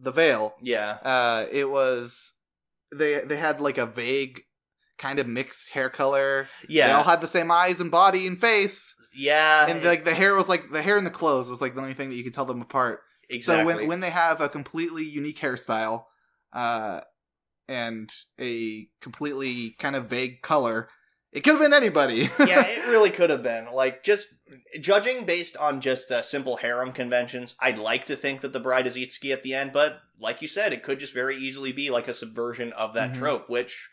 the 0.00 0.10
veil, 0.12 0.54
yeah, 0.60 0.98
uh, 1.02 1.46
it 1.50 1.70
was 1.70 2.32
they 2.94 3.20
they 3.20 3.36
had 3.36 3.60
like 3.60 3.78
a 3.78 3.86
vague 3.86 4.42
kind 4.98 5.18
of 5.18 5.26
mixed 5.26 5.70
hair 5.70 5.88
color. 5.90 6.48
yeah, 6.68 6.86
They 6.88 6.92
all 6.92 7.04
had 7.04 7.20
the 7.20 7.26
same 7.26 7.50
eyes 7.50 7.80
and 7.80 7.90
body 7.90 8.26
and 8.26 8.38
face, 8.38 8.94
yeah, 9.14 9.66
and 9.66 9.82
like 9.82 10.04
the 10.04 10.14
hair 10.14 10.34
was 10.34 10.48
like 10.48 10.70
the 10.70 10.82
hair 10.82 10.96
and 10.98 11.06
the 11.06 11.10
clothes 11.10 11.48
was 11.48 11.60
like 11.60 11.74
the 11.74 11.80
only 11.80 11.94
thing 11.94 12.10
that 12.10 12.16
you 12.16 12.24
could 12.24 12.34
tell 12.34 12.44
them 12.44 12.60
apart. 12.60 13.00
exactly. 13.30 13.72
So 13.72 13.78
when 13.78 13.88
when 13.88 14.00
they 14.00 14.10
have 14.10 14.40
a 14.40 14.48
completely 14.48 15.04
unique 15.04 15.38
hairstyle, 15.40 16.04
uh, 16.52 17.00
and 17.66 18.12
a 18.38 18.88
completely 19.00 19.70
kind 19.78 19.96
of 19.96 20.06
vague 20.06 20.42
color, 20.42 20.88
it 21.32 21.40
could 21.40 21.52
have 21.54 21.60
been 21.62 21.72
anybody. 21.72 22.28
yeah, 22.38 22.62
it 22.66 22.86
really 22.88 23.10
could 23.10 23.30
have 23.30 23.42
been. 23.42 23.66
Like, 23.72 24.04
just 24.04 24.28
judging 24.80 25.24
based 25.24 25.56
on 25.56 25.80
just 25.80 26.10
uh, 26.10 26.22
simple 26.22 26.56
harem 26.56 26.92
conventions, 26.92 27.54
I'd 27.60 27.78
like 27.78 28.06
to 28.06 28.16
think 28.16 28.40
that 28.40 28.52
the 28.52 28.60
bride 28.60 28.86
is 28.86 28.96
Itsuki 28.96 29.32
at 29.32 29.42
the 29.42 29.54
end, 29.54 29.72
but 29.72 30.00
like 30.18 30.42
you 30.42 30.48
said, 30.48 30.72
it 30.72 30.82
could 30.82 30.98
just 31.00 31.12
very 31.14 31.36
easily 31.36 31.72
be 31.72 31.90
like 31.90 32.08
a 32.08 32.14
subversion 32.14 32.72
of 32.74 32.94
that 32.94 33.10
Mhm. 33.12 33.18
trope, 33.18 33.48
which 33.50 33.88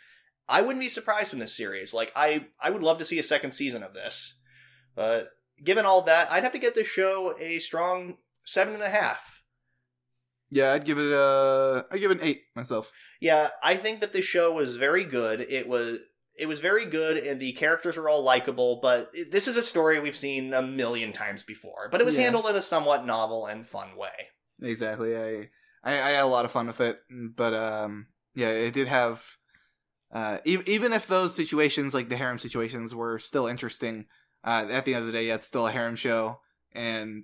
I 0.49 0.62
wouldn't 0.62 0.82
be 0.82 0.89
surprised 0.89 1.30
from 1.30 1.39
this 1.39 1.55
series. 1.55 1.93
Like, 1.93 2.12
I, 2.16 2.47
I 2.59 2.70
would 2.70 2.84
love 2.84 2.97
to 2.99 3.05
see 3.05 3.20
a 3.20 3.24
second 3.24 3.51
season 3.51 3.84
of 3.84 3.93
this. 3.93 4.34
But 4.95 5.30
given 5.64 5.86
all 5.86 6.01
that, 6.03 6.32
I'd 6.32 6.43
have 6.43 6.51
to 6.51 6.59
get 6.59 6.76
this 6.76 6.88
show 6.88 7.36
a 7.39 7.59
strong 7.59 8.18
seven 8.43 8.74
and 8.74 8.84
a 8.84 8.89
half. 8.89 9.43
yeah, 10.49 10.74
I'd 10.74 10.84
give 10.84 10.97
it 10.97 11.12
a, 11.12 11.86
I'd 11.91 11.99
give 12.01 12.12
it 12.12 12.20
an 12.20 12.28
eight 12.28 12.43
myself. 12.55 12.91
Yeah, 13.22 13.51
I 13.64 13.76
think 13.78 14.01
that 14.01 14.12
this 14.12 14.26
show 14.26 14.51
was 14.51 14.76
very 14.76 15.05
good. 15.05 15.39
It 15.41 15.68
was 15.68 15.99
it 16.42 16.48
was 16.48 16.60
very 16.60 16.86
good, 16.86 17.18
and 17.18 17.39
the 17.39 17.54
characters 17.54 17.96
were 17.98 18.10
all 18.10 18.24
likable. 18.24 18.80
But 18.82 19.10
it- 19.14 19.32
this 19.32 19.48
is 19.48 19.56
a 19.58 19.64
story 19.64 20.00
we've 20.00 20.18
seen 20.18 20.54
a 20.54 20.62
million 20.62 21.12
times 21.14 21.44
before. 21.44 21.88
But 21.92 22.02
it 22.02 22.06
was 22.06 22.16
Yeah. 22.16 22.24
handled 22.24 22.48
in 22.48 22.56
a 22.56 22.62
somewhat 22.62 23.06
novel 23.06 23.46
and 23.46 23.66
fun 23.66 23.96
way. 23.96 24.30
Exactly. 24.62 25.16
I, 25.16 25.50
I 25.84 25.94
I 25.94 26.10
had 26.12 26.24
a 26.24 26.28
lot 26.28 26.46
of 26.46 26.52
fun 26.52 26.68
with 26.68 26.82
it, 26.82 27.00
but 27.10 27.54
um, 27.54 28.08
yeah, 28.36 28.50
it 28.50 28.74
did 28.74 28.88
have. 28.88 29.38
Uh, 30.12 30.39
e- 30.46 30.58
even 30.68 30.92
if 30.92 31.08
those 31.08 31.34
situations, 31.34 31.94
like 31.94 32.10
the 32.10 32.18
harem 32.18 32.38
situations, 32.38 32.94
were 32.94 33.18
still 33.18 33.48
interesting, 33.48 34.08
uh, 34.44 34.66
at 34.70 34.84
the 34.84 34.94
end 34.94 35.02
of 35.02 35.08
the 35.08 35.14
day, 35.14 35.28
yeah, 35.28 35.36
it's 35.36 35.48
still 35.48 35.66
a 35.68 35.72
harem 35.72 35.96
show, 35.96 36.42
and 36.74 37.24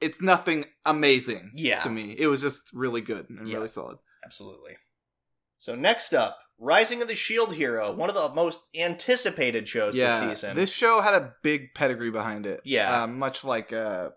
it's 0.00 0.20
nothing 0.20 0.66
amazing. 0.84 1.52
Yeah. 1.54 1.80
to 1.80 1.88
me, 1.88 2.14
it 2.18 2.26
was 2.26 2.40
just 2.42 2.70
really 2.74 3.00
good 3.00 3.30
and 3.30 3.48
Yeah. 3.48 3.54
really 3.56 3.68
solid. 3.68 3.96
Absolutely. 4.26 4.76
So 5.58 5.74
next 5.74 6.12
up, 6.14 6.38
Rising 6.58 7.00
of 7.02 7.08
the 7.08 7.14
Shield 7.14 7.54
Hero, 7.54 7.92
one 7.92 8.08
of 8.08 8.14
the 8.16 8.30
most 8.30 8.60
anticipated 8.78 9.68
shows 9.68 9.96
yeah, 9.96 10.20
this 10.20 10.40
season. 10.40 10.56
this 10.56 10.72
show 10.72 11.00
had 11.00 11.14
a 11.14 11.32
big 11.42 11.74
pedigree 11.74 12.10
behind 12.10 12.46
it. 12.46 12.60
Yeah. 12.64 13.02
uh, 13.02 13.06
much 13.06 13.44
like 13.44 13.72
uh, 13.72 14.10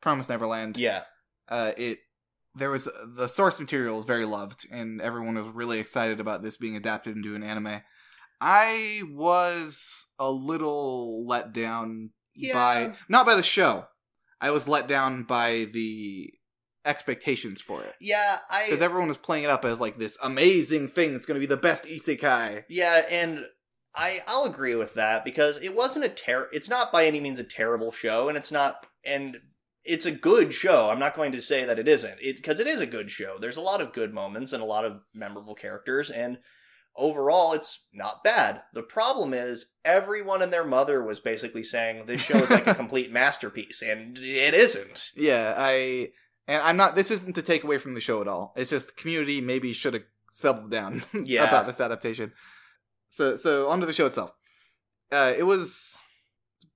Promise 0.00 0.28
Neverland. 0.28 0.76
yeah, 0.76 1.02
uh, 1.48 1.72
it 1.76 1.98
there 2.54 2.70
was 2.70 2.88
the 3.16 3.28
source 3.28 3.60
material 3.60 3.96
was 3.96 4.04
very 4.04 4.24
loved 4.24 4.66
and 4.70 5.00
everyone 5.00 5.34
was 5.36 5.46
really 5.48 5.78
excited 5.78 6.18
about 6.18 6.42
this 6.42 6.56
being 6.56 6.76
adapted 6.76 7.14
into 7.16 7.34
an 7.36 7.42
anime 7.44 7.80
i 8.40 9.02
was 9.12 10.06
a 10.18 10.30
little 10.30 11.24
let 11.26 11.52
down 11.52 12.10
Yeah. 12.34 12.54
by 12.54 12.94
not 13.08 13.26
by 13.26 13.34
the 13.36 13.42
show 13.42 13.86
i 14.40 14.50
was 14.50 14.66
let 14.66 14.88
down 14.88 15.24
by 15.24 15.66
the 15.72 16.32
expectations 16.84 17.60
for 17.60 17.82
it 17.82 17.94
yeah, 18.00 18.38
I 18.50 18.64
because 18.66 18.82
everyone 18.82 19.08
was 19.08 19.18
playing 19.18 19.44
it 19.44 19.50
up 19.50 19.64
as 19.64 19.80
like 19.80 19.98
this 19.98 20.16
amazing 20.22 20.88
thing 20.88 21.12
that's 21.12 21.26
going 21.26 21.40
to 21.40 21.46
be 21.46 21.52
the 21.52 21.60
best 21.60 21.84
isekai 21.84 22.64
Yeah, 22.68 23.02
and 23.10 23.44
I 23.94 24.20
I'll 24.26 24.44
agree 24.44 24.74
with 24.74 24.94
that 24.94 25.24
because 25.24 25.58
it 25.58 25.74
wasn't 25.74 26.04
a 26.04 26.08
ter 26.08 26.48
it's 26.52 26.68
not 26.68 26.92
by 26.92 27.04
any 27.06 27.20
means 27.20 27.38
a 27.40 27.44
terrible 27.44 27.92
show 27.92 28.28
and 28.28 28.38
it's 28.38 28.52
not 28.52 28.86
and 29.04 29.38
it's 29.84 30.06
a 30.06 30.12
good 30.12 30.52
show. 30.52 30.90
I'm 30.90 30.98
not 30.98 31.16
going 31.16 31.32
to 31.32 31.40
say 31.40 31.64
that 31.64 31.78
it 31.78 31.88
isn't. 31.88 32.18
It 32.20 32.36
because 32.36 32.60
it 32.60 32.66
is 32.66 32.80
a 32.80 32.86
good 32.86 33.10
show. 33.10 33.38
There's 33.38 33.56
a 33.56 33.62
lot 33.62 33.80
of 33.80 33.92
good 33.92 34.12
moments 34.12 34.52
and 34.52 34.62
a 34.62 34.66
lot 34.66 34.84
of 34.84 35.00
memorable 35.14 35.54
characters 35.54 36.10
and 36.10 36.38
overall 36.96 37.52
it's 37.54 37.86
not 37.92 38.24
bad. 38.24 38.62
The 38.74 38.82
problem 38.82 39.32
is 39.32 39.66
everyone 39.84 40.42
and 40.42 40.52
their 40.52 40.64
mother 40.64 41.02
was 41.02 41.20
basically 41.20 41.62
saying 41.62 42.04
this 42.04 42.20
show 42.20 42.38
is 42.38 42.50
like 42.50 42.66
a 42.66 42.74
complete 42.84 43.10
masterpiece 43.12 43.82
and 43.82 44.18
it 44.18 44.52
isn't. 44.54 45.10
yeah 45.16 45.54
i 45.56 46.08
and 46.48 46.60
i'm 46.62 46.76
not 46.76 46.96
this 46.96 47.12
isn't 47.12 47.34
to 47.34 47.42
take 47.42 47.62
away 47.62 47.78
from 47.78 47.92
the 47.92 48.00
show 48.00 48.20
at 48.20 48.26
all. 48.28 48.52
It's 48.56 48.70
just 48.70 48.88
the 48.88 48.94
community 48.94 49.40
maybe 49.40 49.72
should 49.72 49.94
have 49.94 50.02
settled 50.30 50.70
down 50.70 51.02
Yeah. 51.24 51.44
about 51.46 51.66
this 51.68 51.80
adaptation. 51.80 52.32
So 53.10 53.36
so 53.36 53.68
onto 53.68 53.86
the 53.86 53.92
show 53.92 54.06
itself. 54.06 54.32
Uh 55.12 55.32
it 55.38 55.44
was 55.44 56.02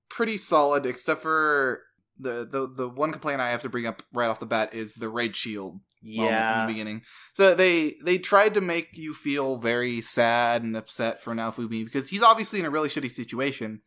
pretty 0.09 0.37
solid 0.37 0.85
except 0.85 1.21
for 1.21 1.81
the 2.19 2.47
the 2.49 2.71
the 2.71 2.87
one 2.87 3.11
complaint 3.11 3.41
i 3.41 3.49
have 3.49 3.63
to 3.63 3.69
bring 3.69 3.87
up 3.87 4.03
right 4.13 4.27
off 4.29 4.39
the 4.39 4.45
bat 4.45 4.71
is 4.75 4.93
the 4.93 5.09
red 5.09 5.35
shield 5.35 5.79
yeah. 6.03 6.61
in 6.61 6.67
the 6.67 6.73
beginning. 6.73 7.01
So 7.33 7.55
they 7.55 7.95
they 8.05 8.19
tried 8.19 8.53
to 8.53 8.61
make 8.61 8.89
you 8.95 9.13
feel 9.13 9.57
very 9.57 10.01
sad 10.01 10.61
and 10.61 10.77
upset 10.77 11.21
for 11.21 11.33
naofumi 11.33 11.83
because 11.83 12.09
he's 12.09 12.21
obviously 12.21 12.59
in 12.59 12.65
a 12.65 12.69
really 12.69 12.89
shitty 12.89 13.11
situation. 13.11 13.81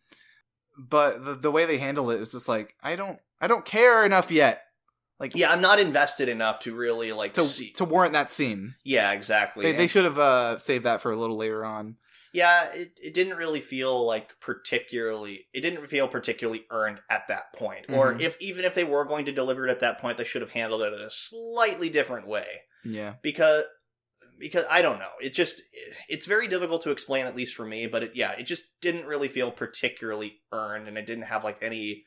But 0.78 1.24
the, 1.24 1.34
the 1.34 1.50
way 1.50 1.64
they 1.64 1.78
handle 1.78 2.10
it 2.10 2.20
is 2.20 2.32
just 2.32 2.48
like 2.48 2.74
i 2.82 2.96
don't 2.96 3.18
i 3.40 3.46
don't 3.46 3.64
care 3.64 4.04
enough 4.04 4.30
yet 4.30 4.62
like 5.18 5.34
Yeah, 5.34 5.50
I'm 5.52 5.60
not 5.60 5.78
invested 5.78 6.28
enough 6.28 6.60
to 6.60 6.74
really 6.74 7.12
like 7.12 7.34
to 7.34 7.42
see. 7.42 7.72
to 7.72 7.84
warrant 7.84 8.12
that 8.14 8.30
scene 8.30 8.74
yeah, 8.84 9.12
exactly. 9.12 9.64
they, 9.64 9.72
they 9.72 9.82
And- 9.82 9.90
should 9.90 10.04
have 10.04 10.18
uh 10.18 10.58
saved 10.58 10.84
that 10.84 11.00
for 11.02 11.10
a 11.10 11.16
little 11.16 11.36
later 11.36 11.64
on 11.64 11.96
Yeah, 12.32 12.70
it, 12.74 12.98
it 13.02 13.14
didn't 13.14 13.36
really 13.38 13.60
feel 13.60 14.04
like 14.06 14.38
particularly 14.40 15.46
it 15.54 15.60
didn't 15.62 15.86
feel 15.88 16.06
particularly 16.08 16.66
earned 16.70 17.00
at 17.10 17.28
that 17.28 17.52
point. 17.54 17.86
Or 17.88 18.12
Mhm. 18.12 18.20
if 18.20 18.36
even 18.40 18.64
if 18.66 18.74
they 18.74 18.84
were 18.84 19.04
going 19.06 19.24
to 19.24 19.32
deliver 19.32 19.66
it 19.66 19.70
at 19.70 19.80
that 19.80 19.98
point, 20.00 20.18
they 20.18 20.24
should 20.24 20.42
have 20.42 20.50
handled 20.50 20.82
it 20.82 20.92
in 20.92 21.00
a 21.00 21.10
slightly 21.10 21.88
different 21.88 22.26
way. 22.26 22.62
yeah 22.84 23.14
Because 23.22 23.64
because 24.38 24.66
I 24.68 24.82
don't 24.82 24.98
know. 24.98 25.12
It 25.22 25.32
just 25.32 25.62
it's 26.10 26.26
very 26.26 26.46
difficult 26.46 26.82
to 26.82 26.90
explain 26.90 27.24
at 27.26 27.34
least 27.34 27.54
for 27.54 27.64
me, 27.64 27.86
but 27.86 28.02
it 28.02 28.12
yeah, 28.14 28.32
it 28.32 28.42
just 28.42 28.64
didn't 28.82 29.06
really 29.06 29.28
feel 29.28 29.50
particularly 29.50 30.42
earned 30.52 30.88
and 30.88 30.98
it 30.98 31.06
didn't 31.06 31.24
have 31.24 31.42
like 31.42 31.62
any 31.62 32.04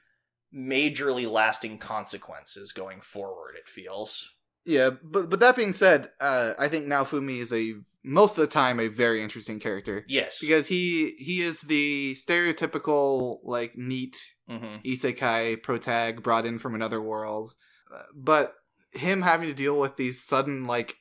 majorly 0.56 1.30
lasting 1.30 1.78
consequences 1.78 2.72
going 2.72 3.02
forward, 3.02 3.56
it 3.58 3.68
feels. 3.68 4.30
Yeah, 4.66 4.92
but 5.04 5.30
but 5.30 5.40
that 5.40 5.56
being 5.56 5.74
said, 5.74 6.12
uh, 6.20 6.54
I 6.60 6.68
think 6.68 6.86
Naofumi 6.86 7.40
is 7.40 7.52
a 7.54 7.74
most 8.04 8.38
of 8.38 8.42
the 8.42 8.48
time 8.54 8.80
a 8.80 8.88
very 8.88 9.22
interesting 9.24 9.60
character 9.60 10.06
Yes. 10.08 10.40
because 10.40 10.68
he 10.68 11.12
he 11.18 11.42
is 11.42 11.62
the 11.62 12.14
stereotypical 12.16 13.40
like 13.44 13.76
neat 13.78 14.16
hmm 14.48 14.78
isekai 14.86 15.62
protag 15.64 16.22
brought 16.24 16.46
in 16.46 16.60
from 16.60 16.76
another 16.76 17.02
world, 17.02 17.54
Uh, 17.94 18.04
but 18.16 18.54
him 18.92 19.22
having 19.22 19.48
to 19.48 19.54
deal 19.54 19.80
with 19.80 19.96
these 19.98 20.24
sudden 20.24 20.66
like, 20.66 20.96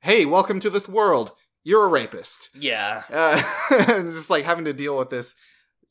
hey, 0.00 0.24
welcome 0.24 0.60
to 0.60 0.70
this 0.70 0.88
world, 0.88 1.32
you're 1.62 1.84
a 1.84 1.88
rapist, 1.88 2.50
Yeah. 2.54 3.02
uh, 3.10 3.42
just 4.10 4.30
like 4.30 4.44
having 4.44 4.64
to 4.66 4.72
deal 4.72 4.96
with 4.96 5.10
this 5.10 5.34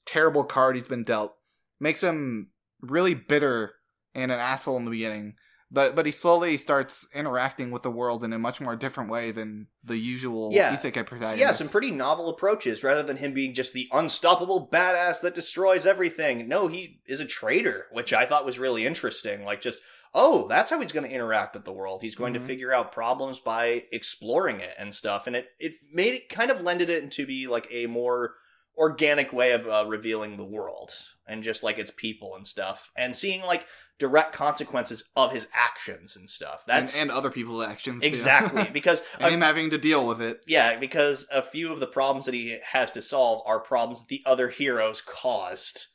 terrible 0.05 0.43
card 0.43 0.75
he's 0.75 0.87
been 0.87 1.03
dealt 1.03 1.35
makes 1.79 2.01
him 2.01 2.49
really 2.83 3.13
bitter 3.15 3.73
and 4.13 4.31
an 4.31 4.39
asshole 4.39 4.77
in 4.77 4.85
the 4.85 4.91
beginning. 4.91 5.35
but 5.71 5.95
but 5.95 6.05
he 6.05 6.11
slowly 6.11 6.55
starts 6.57 7.07
interacting 7.15 7.71
with 7.71 7.81
the 7.81 7.89
world 7.89 8.23
in 8.23 8.31
a 8.31 8.37
much 8.37 8.61
more 8.61 8.75
different 8.75 9.09
way 9.09 9.31
than 9.31 9.65
the 9.83 9.97
usual 9.97 10.51
Yeah. 10.53 10.71
isekai 10.71 11.03
protagonist. 11.03 11.39
Yeah, 11.39 11.51
some 11.51 11.67
pretty 11.67 11.89
novel 11.89 12.29
approaches 12.29 12.83
rather 12.83 13.01
than 13.01 13.17
him 13.17 13.33
being 13.33 13.55
just 13.55 13.73
the 13.73 13.87
unstoppable 13.91 14.69
badass 14.71 15.19
that 15.21 15.33
destroys 15.33 15.87
everything. 15.87 16.47
No, 16.47 16.67
he 16.67 17.01
is 17.07 17.19
a 17.19 17.25
traitor, 17.25 17.87
which 17.91 18.13
I 18.13 18.25
thought 18.27 18.45
was 18.45 18.59
really 18.59 18.85
interesting. 18.85 19.45
Like, 19.45 19.61
just, 19.61 19.79
oh, 20.13 20.47
that's 20.47 20.69
how 20.69 20.79
he's 20.79 20.91
going 20.91 21.09
to 21.09 21.15
interact 21.15 21.55
with 21.55 21.65
the 21.65 21.73
world. 21.73 22.03
He's 22.03 22.13
going 22.13 22.33
Mhm. 22.33 22.37
to 22.41 22.45
figure 22.45 22.71
out 22.71 22.91
problems 22.91 23.39
by 23.39 23.85
exploring 23.91 24.59
it 24.59 24.75
and 24.77 24.93
stuff. 24.93 25.25
And 25.25 25.35
it, 25.35 25.47
it 25.57 25.73
made 25.91 26.13
it 26.13 26.29
kind 26.29 26.51
of 26.51 26.61
lended 26.61 26.91
it 26.91 27.01
into 27.01 27.25
be 27.25 27.47
like 27.47 27.65
a 27.71 27.87
more 27.87 28.35
organic 28.77 29.31
way 29.31 29.51
of 29.51 29.67
uh, 29.67 29.85
revealing 29.87 30.37
the 30.37 30.45
world 30.45 30.91
and 31.27 31.43
just 31.43 31.63
like 31.63 31.77
its 31.77 31.91
people 31.95 32.35
and 32.35 32.47
stuff 32.47 32.91
and 32.95 33.15
seeing 33.15 33.41
like 33.41 33.65
direct 33.99 34.33
consequences 34.33 35.03
of 35.15 35.31
his 35.31 35.47
actions 35.53 36.15
and 36.15 36.29
stuff. 36.29 36.63
and, 36.67 36.81
That's 36.87 36.97
and 36.97 37.11
other 37.11 37.29
people's 37.29 37.63
actions 37.65 38.03
exactly 38.03 38.69
because 38.73 39.01
and 39.19 39.33
him 39.33 39.41
having 39.41 39.69
to 39.69 39.77
deal 39.77 40.07
with 40.07 40.21
it. 40.21 40.43
yeah, 40.47 40.77
because 40.77 41.27
a 41.31 41.41
few 41.41 41.71
of 41.71 41.79
the 41.79 41.87
problems 41.87 42.25
that 42.25 42.33
he 42.33 42.57
has 42.71 42.91
to 42.91 43.01
solve 43.01 43.43
are 43.45 43.59
problems 43.59 44.01
that 44.01 44.09
the 44.09 44.23
other 44.25 44.49
heroes 44.49 45.01
caused. 45.01 45.87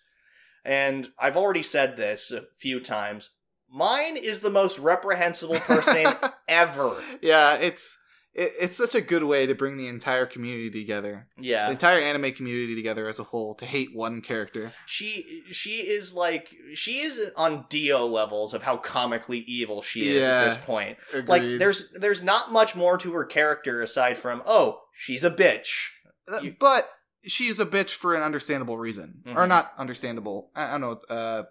And 0.64 1.10
I've 1.18 1.36
already 1.36 1.62
said 1.62 1.96
this 1.96 2.30
a 2.30 2.44
few 2.58 2.80
times. 2.80 3.30
Myne 3.74 4.16
is 4.16 4.40
the 4.40 4.50
most 4.50 4.78
reprehensible 4.78 5.60
person 5.60 6.14
ever. 6.48 7.02
Yeah, 7.20 7.54
it's 7.54 7.98
it, 8.38 8.52
it's 8.60 8.76
such 8.76 8.94
a 8.94 9.00
good 9.00 9.22
way 9.24 9.46
to 9.46 9.54
bring 9.54 9.76
the 9.76 9.88
entire 9.88 10.24
community 10.26 10.70
together, 10.70 11.26
Yeah, 11.38 11.66
the 11.66 11.72
entire 11.72 11.98
anime 12.00 12.32
community 12.32 12.74
together 12.74 13.08
as 13.08 13.18
a 13.18 13.24
whole, 13.24 13.54
to 13.54 13.66
hate 13.66 13.90
one 13.94 14.20
character. 14.22 14.72
She 14.86 15.42
she 15.50 15.80
is 15.80 16.14
like 16.14 16.54
she 16.74 17.00
is 17.00 17.20
on 17.36 17.66
Dio 17.68 18.06
levels 18.06 18.54
of 18.54 18.62
how 18.62 18.76
comically 18.76 19.40
evil 19.40 19.82
she 19.82 20.08
is 20.08 20.22
Yeah. 20.22 20.42
at 20.42 20.44
this 20.46 20.56
point. 20.64 20.98
Agreed. 21.12 21.28
Like 21.28 21.42
there's 21.58 21.90
there's 21.92 22.22
not 22.22 22.52
much 22.52 22.74
more 22.76 22.96
to 22.98 23.12
her 23.12 23.24
character 23.24 23.82
aside 23.82 24.16
from, 24.16 24.42
oh, 24.46 24.80
she's 24.94 25.24
a 25.24 25.30
bitch. 25.30 25.88
Uh, 26.32 26.40
you- 26.42 26.56
but 26.58 26.88
she's 27.24 27.58
a 27.58 27.66
bitch 27.66 27.90
for 27.94 28.14
an 28.14 28.22
understandable 28.22 28.78
reason, 28.78 29.22
or 29.26 29.44
Mhm. 29.44 29.48
not 29.48 29.72
understandable. 29.76 30.50
I, 30.54 30.66
I 30.68 30.70
don't 30.78 30.80
know. 30.82 31.00
Uh, 31.14 31.42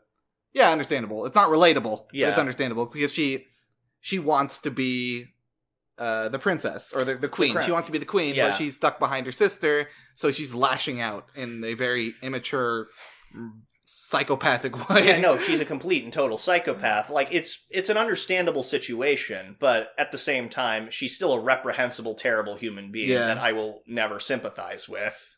yeah, 0.53 0.71
understandable. 0.71 1.25
It's 1.25 1.35
not 1.35 1.49
relatable. 1.49 2.05
but 2.07 2.15
Yeah. 2.15 2.29
it's 2.29 2.39
understandable 2.39 2.85
because 2.85 3.13
she 3.13 3.45
she 3.99 4.19
wants 4.19 4.59
to 4.61 4.71
be 4.71 5.27
uh, 5.99 6.29
the 6.29 6.39
princess 6.39 6.91
or 6.93 7.03
the, 7.03 7.15
the 7.15 7.27
queen. 7.29 7.53
crown. 7.53 7.65
she 7.65 7.71
wants 7.71 7.85
to 7.87 7.91
be 7.91 7.97
the 7.97 8.05
queen, 8.05 8.35
Yeah. 8.35 8.49
but 8.49 8.57
she's 8.57 8.75
stuck 8.75 8.99
behind 8.99 9.25
her 9.25 9.31
sister, 9.31 9.89
so 10.15 10.31
she's 10.31 10.53
lashing 10.55 11.01
out 11.01 11.27
in 11.35 11.63
a 11.63 11.73
very 11.73 12.13
immature, 12.21 12.87
mm, 13.35 13.49
psychopathic 13.85 14.89
way. 14.89 15.05
yeah, 15.07 15.19
no, 15.19 15.37
she's 15.37 15.59
a 15.59 15.65
complete 15.65 16.03
and 16.03 16.13
total 16.13 16.37
psychopath. 16.37 17.09
Like 17.09 17.29
it's 17.31 17.65
it's 17.69 17.89
an 17.89 17.97
understandable 17.97 18.63
situation, 18.63 19.55
but 19.59 19.91
at 19.97 20.11
the 20.11 20.17
same 20.17 20.49
time, 20.49 20.89
she's 20.91 21.15
still 21.15 21.33
a 21.33 21.39
reprehensible, 21.39 22.13
terrible 22.15 22.55
human 22.55 22.91
being 22.91 23.09
Yeah. 23.09 23.27
that 23.27 23.37
I 23.37 23.53
will 23.53 23.81
never 23.87 24.19
sympathize 24.19 24.87
with. 24.89 25.35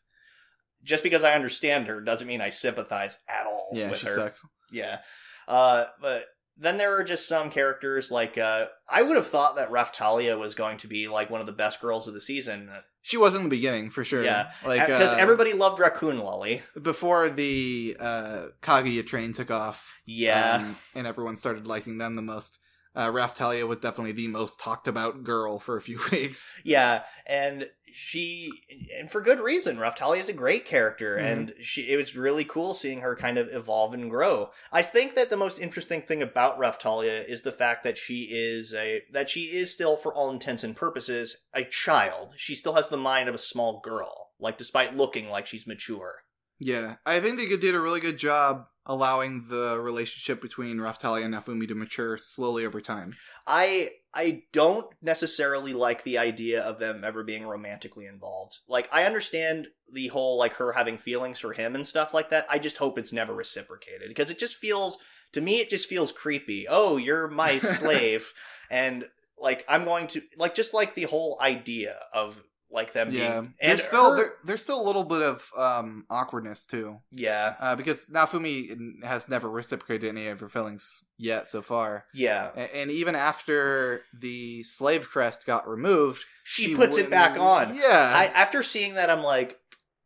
Just 0.82 1.02
because 1.02 1.22
I 1.24 1.34
understand 1.34 1.86
her 1.88 2.00
doesn't 2.00 2.26
mean 2.26 2.40
I 2.40 2.48
sympathize 2.50 3.18
at 3.28 3.46
all 3.46 3.68
yeah, 3.72 3.90
with 3.90 3.98
she 3.98 4.06
her. 4.06 4.14
sucks. 4.14 4.42
Yeah. 4.72 4.98
Uh, 5.46 5.84
but 6.00 6.24
then 6.60 6.76
there 6.76 6.94
are 6.96 7.02
just 7.02 7.26
some 7.26 7.50
characters 7.50 8.10
like 8.10 8.36
uh, 8.38 8.66
I 8.88 9.02
would 9.02 9.16
have 9.16 9.26
thought 9.26 9.56
that 9.56 9.70
Raftalia 9.70 10.38
was 10.38 10.54
going 10.54 10.76
to 10.78 10.86
be 10.86 11.08
like 11.08 11.30
one 11.30 11.40
of 11.40 11.46
the 11.46 11.52
best 11.52 11.80
girls 11.80 12.06
of 12.06 12.14
the 12.14 12.20
season. 12.20 12.70
She 13.02 13.16
was 13.16 13.34
in 13.34 13.44
the 13.44 13.48
beginning 13.48 13.88
for 13.90 14.04
sure. 14.04 14.22
Yeah, 14.22 14.50
like 14.64 14.86
because 14.86 15.14
uh, 15.14 15.16
everybody 15.16 15.54
loved 15.54 15.78
Raccoon 15.80 16.18
Lolly. 16.18 16.60
before 16.80 17.30
the 17.30 17.96
uh, 17.98 18.44
Kaguya 18.62 19.06
train 19.06 19.32
took 19.32 19.50
off. 19.50 19.90
Yeah. 20.06 20.56
um, 20.56 20.76
and 20.94 21.06
everyone 21.06 21.36
started 21.36 21.66
liking 21.66 21.96
them 21.98 22.14
the 22.14 22.22
most. 22.22 22.58
Uh, 22.94 23.08
Raftalia 23.08 23.66
was 23.66 23.78
definitely 23.78 24.12
the 24.12 24.28
most 24.28 24.58
talked 24.60 24.88
about 24.88 25.22
girl 25.22 25.58
for 25.58 25.76
a 25.76 25.80
few 25.80 25.98
weeks. 26.12 26.52
Yeah, 26.64 27.04
and 27.26 27.66
she, 27.92 28.50
and 28.98 29.10
for 29.10 29.20
good 29.20 29.40
reason. 29.40 29.76
Raftalia 29.76 30.18
is 30.18 30.28
a 30.28 30.32
great 30.32 30.64
character, 30.64 31.16
Mhm. 31.16 31.22
and 31.32 31.54
she. 31.62 31.90
It 31.90 31.96
was 31.96 32.16
really 32.16 32.44
cool 32.44 32.74
seeing 32.74 33.00
her 33.00 33.16
kind 33.16 33.38
of 33.38 33.48
evolve 33.52 33.94
and 33.94 34.10
grow. 34.10 34.50
I 34.72 34.82
think 34.82 35.14
that 35.14 35.30
the 35.30 35.36
most 35.36 35.58
interesting 35.58 36.02
thing 36.02 36.22
about 36.22 36.58
Raftalia 36.58 37.24
is 37.28 37.42
the 37.42 37.52
fact 37.52 37.82
that 37.84 37.98
she 37.98 38.28
is 38.30 38.72
a 38.74 39.02
that 39.12 39.30
she 39.30 39.52
is 39.52 39.70
still, 39.72 39.96
for 39.96 40.12
all 40.14 40.30
intents 40.30 40.64
and 40.64 40.76
purposes, 40.76 41.36
a 41.52 41.64
child. 41.64 42.34
She 42.36 42.54
still 42.54 42.74
has 42.74 42.88
the 42.88 42.96
mind 42.96 43.28
of 43.28 43.34
a 43.34 43.38
small 43.38 43.80
girl, 43.80 44.32
like 44.38 44.58
despite 44.58 44.96
looking 44.96 45.28
like 45.30 45.46
she's 45.46 45.66
mature. 45.66 46.22
Yeah, 46.58 46.96
I 47.06 47.20
think 47.20 47.38
they 47.38 47.46
did 47.56 47.74
a 47.74 47.80
really 47.80 48.00
good 48.00 48.18
job 48.18 48.66
allowing 48.86 49.44
the 49.48 49.80
relationship 49.80 50.42
between 50.42 50.78
Raftalia 50.78 51.24
and 51.24 51.34
Naofumi 51.34 51.68
to 51.68 51.74
mature 51.74 52.18
slowly 52.18 52.66
over 52.66 52.80
time. 52.80 53.14
I 53.46 53.90
I 54.12 54.42
don't 54.52 54.86
necessarily 55.00 55.72
like 55.72 56.02
the 56.02 56.18
idea 56.18 56.62
of 56.62 56.78
them 56.78 57.04
ever 57.04 57.22
being 57.22 57.44
romantically 57.44 58.06
involved. 58.06 58.58
Like 58.68 58.88
I 58.92 59.04
understand 59.04 59.68
the 59.92 60.08
whole 60.08 60.36
like 60.36 60.54
her 60.54 60.72
having 60.72 60.98
feelings 60.98 61.38
for 61.38 61.52
him 61.52 61.74
and 61.74 61.86
stuff 61.86 62.12
like 62.12 62.30
that. 62.30 62.46
I 62.50 62.58
just 62.58 62.78
hope 62.78 62.98
it's 62.98 63.12
never 63.12 63.32
reciprocated 63.32 64.08
because 64.08 64.30
it 64.30 64.38
just 64.38 64.56
feels 64.56 64.98
to 65.32 65.40
me 65.40 65.60
it 65.60 65.70
just 65.70 65.88
feels 65.88 66.10
creepy. 66.10 66.66
Oh, 66.68 66.96
you're 66.96 67.28
my 67.28 67.58
slave 67.58 68.32
and 68.68 69.04
like 69.38 69.64
I'm 69.68 69.84
going 69.84 70.08
to 70.08 70.22
like 70.36 70.54
just 70.54 70.74
like 70.74 70.94
the 70.94 71.04
whole 71.04 71.38
idea 71.40 71.96
of 72.12 72.42
like 72.72 72.92
them 72.92 73.08
Yeah, 73.12 73.40
being 73.40 73.54
and 73.60 73.78
there's 73.78 73.84
still 73.84 74.10
her- 74.10 74.16
there, 74.16 74.32
there's 74.44 74.62
still 74.62 74.80
a 74.80 74.86
little 74.86 75.04
bit 75.04 75.22
of 75.22 75.50
um, 75.56 76.04
awkwardness 76.08 76.64
too, 76.66 76.98
yeah. 77.10 77.56
Uh, 77.60 77.76
because 77.76 78.06
Naofumi 78.06 79.02
has 79.04 79.28
never 79.28 79.50
reciprocated 79.50 80.08
any 80.08 80.28
of 80.28 80.40
her 80.40 80.48
feelings 80.48 81.02
yet 81.18 81.48
so 81.48 81.62
far. 81.62 82.04
yeah. 82.14 82.50
A- 82.56 82.76
And 82.76 82.90
even 82.90 83.14
after 83.16 84.02
the 84.18 84.62
slave 84.62 85.08
crest 85.10 85.46
got 85.46 85.68
removed, 85.68 86.24
she, 86.44 86.74
puts 86.74 86.96
it 86.96 87.10
back 87.10 87.38
on. 87.38 87.74
Yeah, 87.74 88.12
I 88.14 88.26
after 88.26 88.62
seeing 88.62 88.94
that 88.94 89.10
I'm 89.10 89.22
like 89.22 89.56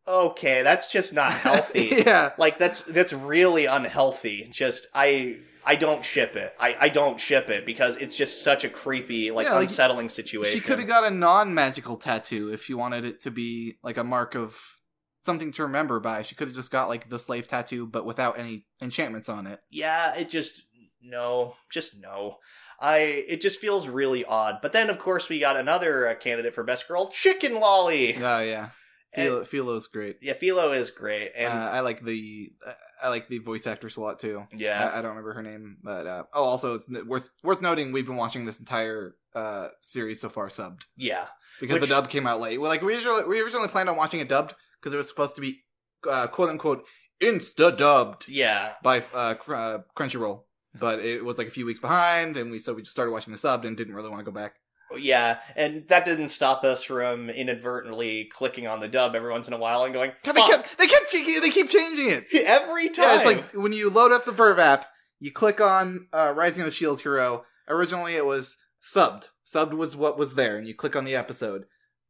okay, 0.06 0.62
that's 0.62 0.92
just 0.92 1.12
not 1.14 1.32
healthy. 1.46 2.02
yeah, 2.04 2.32
like 2.38 2.58
that's 2.58 2.82
that's 2.82 3.12
really 3.12 3.64
unhealthy. 3.66 4.48
Just 4.52 4.86
i 4.94 5.38
i 5.66 5.74
don't 5.74 6.04
ship 6.04 6.36
it. 6.36 6.54
I 6.58 6.76
i 6.80 6.88
don't 6.88 7.18
ship 7.18 7.50
it 7.50 7.64
because 7.66 7.96
it's 7.96 8.16
just 8.16 8.42
such 8.42 8.64
a 8.64 8.68
creepy 8.68 9.30
like 9.30 9.46
Yeah, 9.46 9.54
like, 9.54 9.62
unsettling 9.62 10.08
situation 10.08 10.52
She 10.52 10.60
could 10.60 10.78
have 10.78 10.88
got 10.88 11.04
a 11.04 11.10
non-magical 11.10 11.96
tattoo 11.96 12.52
if 12.52 12.64
she 12.64 12.74
wanted 12.74 13.04
it 13.04 13.20
to 13.22 13.30
be 13.30 13.78
like 13.82 13.96
a 13.96 14.04
mark 14.04 14.34
of 14.34 14.58
something 15.20 15.52
to 15.52 15.62
remember 15.62 16.00
by. 16.00 16.20
She 16.20 16.34
could 16.34 16.48
have 16.48 16.54
just 16.54 16.70
got 16.70 16.88
like 16.88 17.08
the 17.08 17.18
slave 17.18 17.48
tattoo, 17.48 17.86
but 17.86 18.04
without 18.04 18.38
any 18.38 18.66
enchantments 18.82 19.28
on 19.28 19.46
it. 19.46 19.60
yeah 19.70 20.14
it 20.16 20.28
just 20.28 20.62
no 21.02 21.54
just 21.70 21.98
no. 22.00 22.38
I 22.80 22.98
it 22.98 23.40
just 23.40 23.60
feels 23.60 23.88
really 23.88 24.24
odd. 24.24 24.56
But 24.60 24.72
then 24.72 24.90
of 24.90 24.98
course 24.98 25.28
we 25.28 25.38
got 25.38 25.56
another 25.56 26.08
uh, 26.08 26.14
candidate 26.14 26.54
for 26.54 26.64
best 26.64 26.88
girl 26.88 27.08
chicken 27.08 27.60
lolly. 27.60 28.16
Oh 28.16 28.40
yeah, 28.40 28.70
Filo, 29.14 29.44
Filo's 29.44 29.86
great. 29.86 30.18
yeah 30.22 30.32
filo 30.34 30.72
is 30.72 30.90
great 30.90 31.32
and 31.36 31.52
uh, 31.52 31.70
I 31.72 31.80
like 31.80 32.02
the 32.04 32.52
I 33.02 33.08
like 33.08 33.28
the 33.28 33.38
voice 33.38 33.66
actress 33.66 33.96
a 33.96 34.00
lot 34.00 34.18
too. 34.18 34.46
yeah 34.56 34.90
I, 34.92 34.98
I 34.98 35.02
don't 35.02 35.10
remember 35.10 35.34
her 35.34 35.42
name, 35.42 35.76
but 35.82 36.06
uh, 36.06 36.24
oh, 36.32 36.44
also 36.44 36.74
it's 36.74 36.88
worth 37.06 37.30
worth 37.42 37.60
noting 37.62 37.92
we've 37.92 38.06
been 38.06 38.16
watching 38.16 38.44
this 38.44 38.60
entire 38.60 39.14
uh, 39.34 39.68
series 39.80 40.20
so 40.20 40.28
far 40.28 40.48
subbed 40.48 40.82
yeah 40.96 41.26
because 41.60 41.80
Which- 41.80 41.88
the 41.88 41.94
dub 41.94 42.08
came 42.08 42.26
out 42.26 42.40
late. 42.40 42.60
Well, 42.60 42.70
like 42.70 42.82
we 42.82 42.94
originally 42.94 43.24
we 43.24 43.40
originally 43.40 43.68
planned 43.68 43.88
on 43.88 43.96
watching 43.96 44.20
it 44.20 44.28
dubbed 44.28 44.54
because 44.80 44.92
it 44.94 44.96
was 44.96 45.08
supposed 45.08 45.34
to 45.36 45.40
be 45.40 45.60
uh, 46.08 46.26
quote 46.28 46.50
unquote 46.50 46.84
insta 47.20 47.76
dubbed 47.76 48.26
yeah 48.28 48.72
by 48.82 48.98
uh, 49.14 49.34
uh, 49.48 49.78
Crunchyroll, 49.96 50.42
but 50.78 50.98
it 51.00 51.24
was 51.24 51.38
like 51.38 51.46
a 51.46 51.50
few 51.52 51.66
weeks 51.66 51.78
behind, 51.78 52.36
and 52.36 52.50
we 52.50 52.58
so 52.58 52.74
we 52.74 52.82
just 52.82 52.92
started 52.92 53.12
watching 53.12 53.32
the 53.32 53.38
subbed 53.38 53.64
and 53.64 53.76
didn't 53.76 53.94
really 53.94 54.08
want 54.10 54.20
to 54.20 54.24
go 54.24 54.32
back. 54.34 54.54
Yeah 54.98 55.40
and 55.56 55.86
that 55.88 56.04
didn't 56.04 56.28
stop 56.28 56.64
us 56.64 56.84
from 56.84 57.30
inadvertently 57.30 58.26
clicking 58.26 58.66
on 58.66 58.80
the 58.80 58.88
dub 58.88 59.14
every 59.14 59.30
once 59.30 59.48
in 59.48 59.54
a 59.54 59.58
while 59.58 59.84
and 59.84 59.94
going 59.94 60.12
God, 60.22 60.34
they 60.34 60.42
kept 60.42 60.78
they 60.78 60.86
kept 60.86 61.04
they 61.12 61.50
keep 61.50 61.68
changing 61.68 62.10
it. 62.10 62.26
every 62.46 62.88
time 62.90 63.04
Yeah, 63.04 63.16
it's 63.16 63.24
like 63.24 63.52
when 63.52 63.72
you 63.72 63.90
load 63.90 64.12
up 64.12 64.24
the 64.24 64.32
VRV 64.32 64.58
app, 64.58 64.86
you 65.20 65.32
click 65.32 65.60
on 65.60 66.08
uh, 66.12 66.32
Rising 66.36 66.62
of 66.62 66.66
the 66.66 66.72
Shield 66.72 67.00
Hero. 67.00 67.44
Originally, 67.68 68.14
it 68.14 68.26
was 68.26 68.56
subbed. 68.82 69.28
Subbed 69.44 69.74
was 69.74 69.96
what 69.96 70.18
was 70.18 70.34
there, 70.34 70.56
and 70.56 70.66
you 70.66 70.74
click 70.74 70.96
on 70.96 71.04
the 71.04 71.14
episode. 71.14 71.64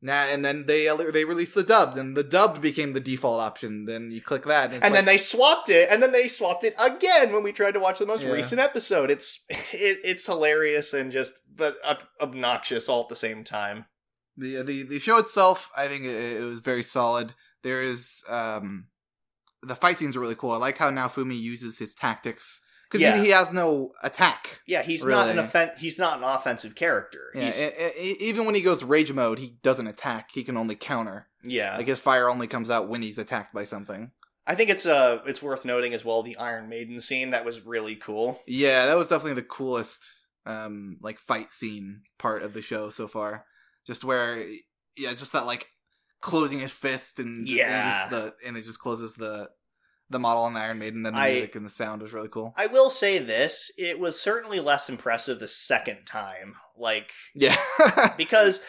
Now 0.05 0.25
and 0.31 0.45
then 0.45 0.67
they 0.67 0.87
they 1.13 1.25
released 1.25 1.55
the 1.55 1.63
dubbed, 1.63 1.97
and 1.97 2.15
the 2.15 2.23
dubbed 2.23 2.61
became 2.61 2.93
the 2.93 3.01
default 3.01 3.41
option. 3.41 3.87
Then 3.87 4.11
you 4.11 4.21
click 4.21 4.43
that, 4.45 4.71
and, 4.71 4.85
and 4.85 4.95
then 4.95 5.07
they 5.07 5.17
swapped 5.17 5.71
it, 5.71 5.89
and 5.91 6.03
then 6.03 6.13
they 6.13 6.29
swapped 6.29 6.63
it 6.63 6.75
again 6.79 7.33
when 7.33 7.43
we 7.43 7.53
tried 7.53 7.73
to 7.73 7.81
watch 7.81 8.01
the 8.01 8.05
most 8.07 8.23
Yeah. 8.23 8.33
recent 8.33 8.61
episode. 8.61 9.11
It's 9.11 9.41
it, 9.49 10.01
it's 10.05 10.27
hilarious 10.27 10.93
and 10.93 11.11
just 11.11 11.41
but 11.57 11.79
obnoxious 12.21 12.87
all 12.87 13.01
at 13.01 13.09
the 13.09 13.17
same 13.17 13.45
time. 13.45 13.87
the 14.37 14.63
the 14.63 14.83
the 14.83 14.99
show 14.99 15.17
itself, 15.17 15.71
I 15.75 15.89
think 15.89 16.05
it, 16.05 16.43
it 16.43 16.45
was 16.45 16.61
very 16.61 16.83
solid. 16.83 17.33
There 17.63 17.83
is 17.83 18.23
um, 18.29 18.89
the 19.63 19.75
fight 19.75 19.97
scenes 19.97 20.17
are 20.19 20.21
really 20.21 20.35
cool. 20.35 20.51
I 20.51 20.59
like 20.59 20.77
how 20.77 20.91
Naofumi 20.91 21.41
uses 21.41 21.79
his 21.79 21.95
tactics 21.95 22.61
because 22.95 23.03
Yeah. 23.03 23.16
he, 23.19 23.25
he 23.27 23.31
has 23.33 23.53
no 23.53 23.91
attack. 24.03 24.62
Yeah, 24.66 24.83
he's 24.83 25.05
not 25.05 25.29
an 25.29 25.37
Really? 25.37 25.49
offen- 25.49 25.71
He's 25.77 25.99
not 25.99 26.19
an 26.19 26.25
offensive 26.25 26.75
character. 26.75 27.31
Yeah, 27.35 27.51
e- 27.51 27.93
e- 28.12 28.16
even 28.21 28.45
when 28.47 28.55
he 28.55 28.61
goes 28.62 28.85
rage 28.85 29.12
mode, 29.12 29.39
he 29.41 29.57
doesn't 29.62 29.87
attack. 29.89 30.31
He 30.33 30.45
can 30.45 30.57
only 30.57 30.77
counter. 30.77 31.27
yeah. 31.43 31.77
Like 31.77 31.89
his 31.89 31.99
fire 31.99 32.29
only 32.29 32.47
comes 32.47 32.71
out 32.71 32.89
when 32.89 33.03
he's 33.03 33.19
attacked 33.19 33.53
by 33.53 33.65
something. 33.65 34.12
I 34.47 34.55
think 34.55 34.71
it's 34.71 34.87
uh 34.87 35.21
it's 35.27 35.43
worth 35.43 35.65
noting 35.65 35.93
as 35.95 36.05
well 36.05 36.23
the 36.23 36.37
Iron 36.37 36.69
Maiden 36.69 37.01
scene 37.01 37.31
that 37.31 37.45
was 37.45 37.61
really 37.62 37.97
cool. 37.97 38.41
Yeah, 38.47 38.87
that 38.87 38.97
was 38.97 39.09
definitely 39.09 39.35
the 39.41 39.49
coolest 39.49 40.05
um 40.47 40.99
like 41.01 41.19
fight 41.19 41.51
scene 41.53 42.03
part 42.19 42.43
of 42.43 42.53
the 42.53 42.61
show 42.62 42.91
so 42.91 43.09
far. 43.09 43.47
Just 43.87 44.05
where 44.05 44.47
yeah, 44.97 45.15
just 45.15 45.33
that 45.33 45.47
like 45.47 45.66
closing 46.21 46.61
his 46.61 46.73
fist 46.73 47.19
and 47.19 47.35
and 47.41 47.49
Yeah. 47.49 47.91
just 47.91 48.11
the 48.11 48.35
and 48.47 48.57
it 48.57 48.65
just 48.65 48.79
closes 48.79 49.15
the 49.15 49.49
the 50.11 50.19
model 50.19 50.43
on 50.45 50.55
the 50.55 50.61
Iron 50.61 50.79
Maiden. 50.79 51.03
Then 51.03 51.15
the 51.15 51.19
I- 51.19 51.33
music 51.33 51.57
and 51.57 51.65
the 51.67 51.71
sound 51.71 52.03
was 52.03 52.13
really 52.13 52.29
cool. 52.29 52.53
I 52.57 52.67
will 52.67 52.91
say 52.91 53.19
this: 53.19 53.71
it 53.79 53.99
was 53.99 54.21
certainly 54.21 54.61
less 54.61 54.89
impressive 54.89 55.39
the 55.41 55.49
second 55.49 56.05
time. 56.07 56.55
Like 56.77 57.11
Yeah, 57.35 57.57
because 58.17 58.61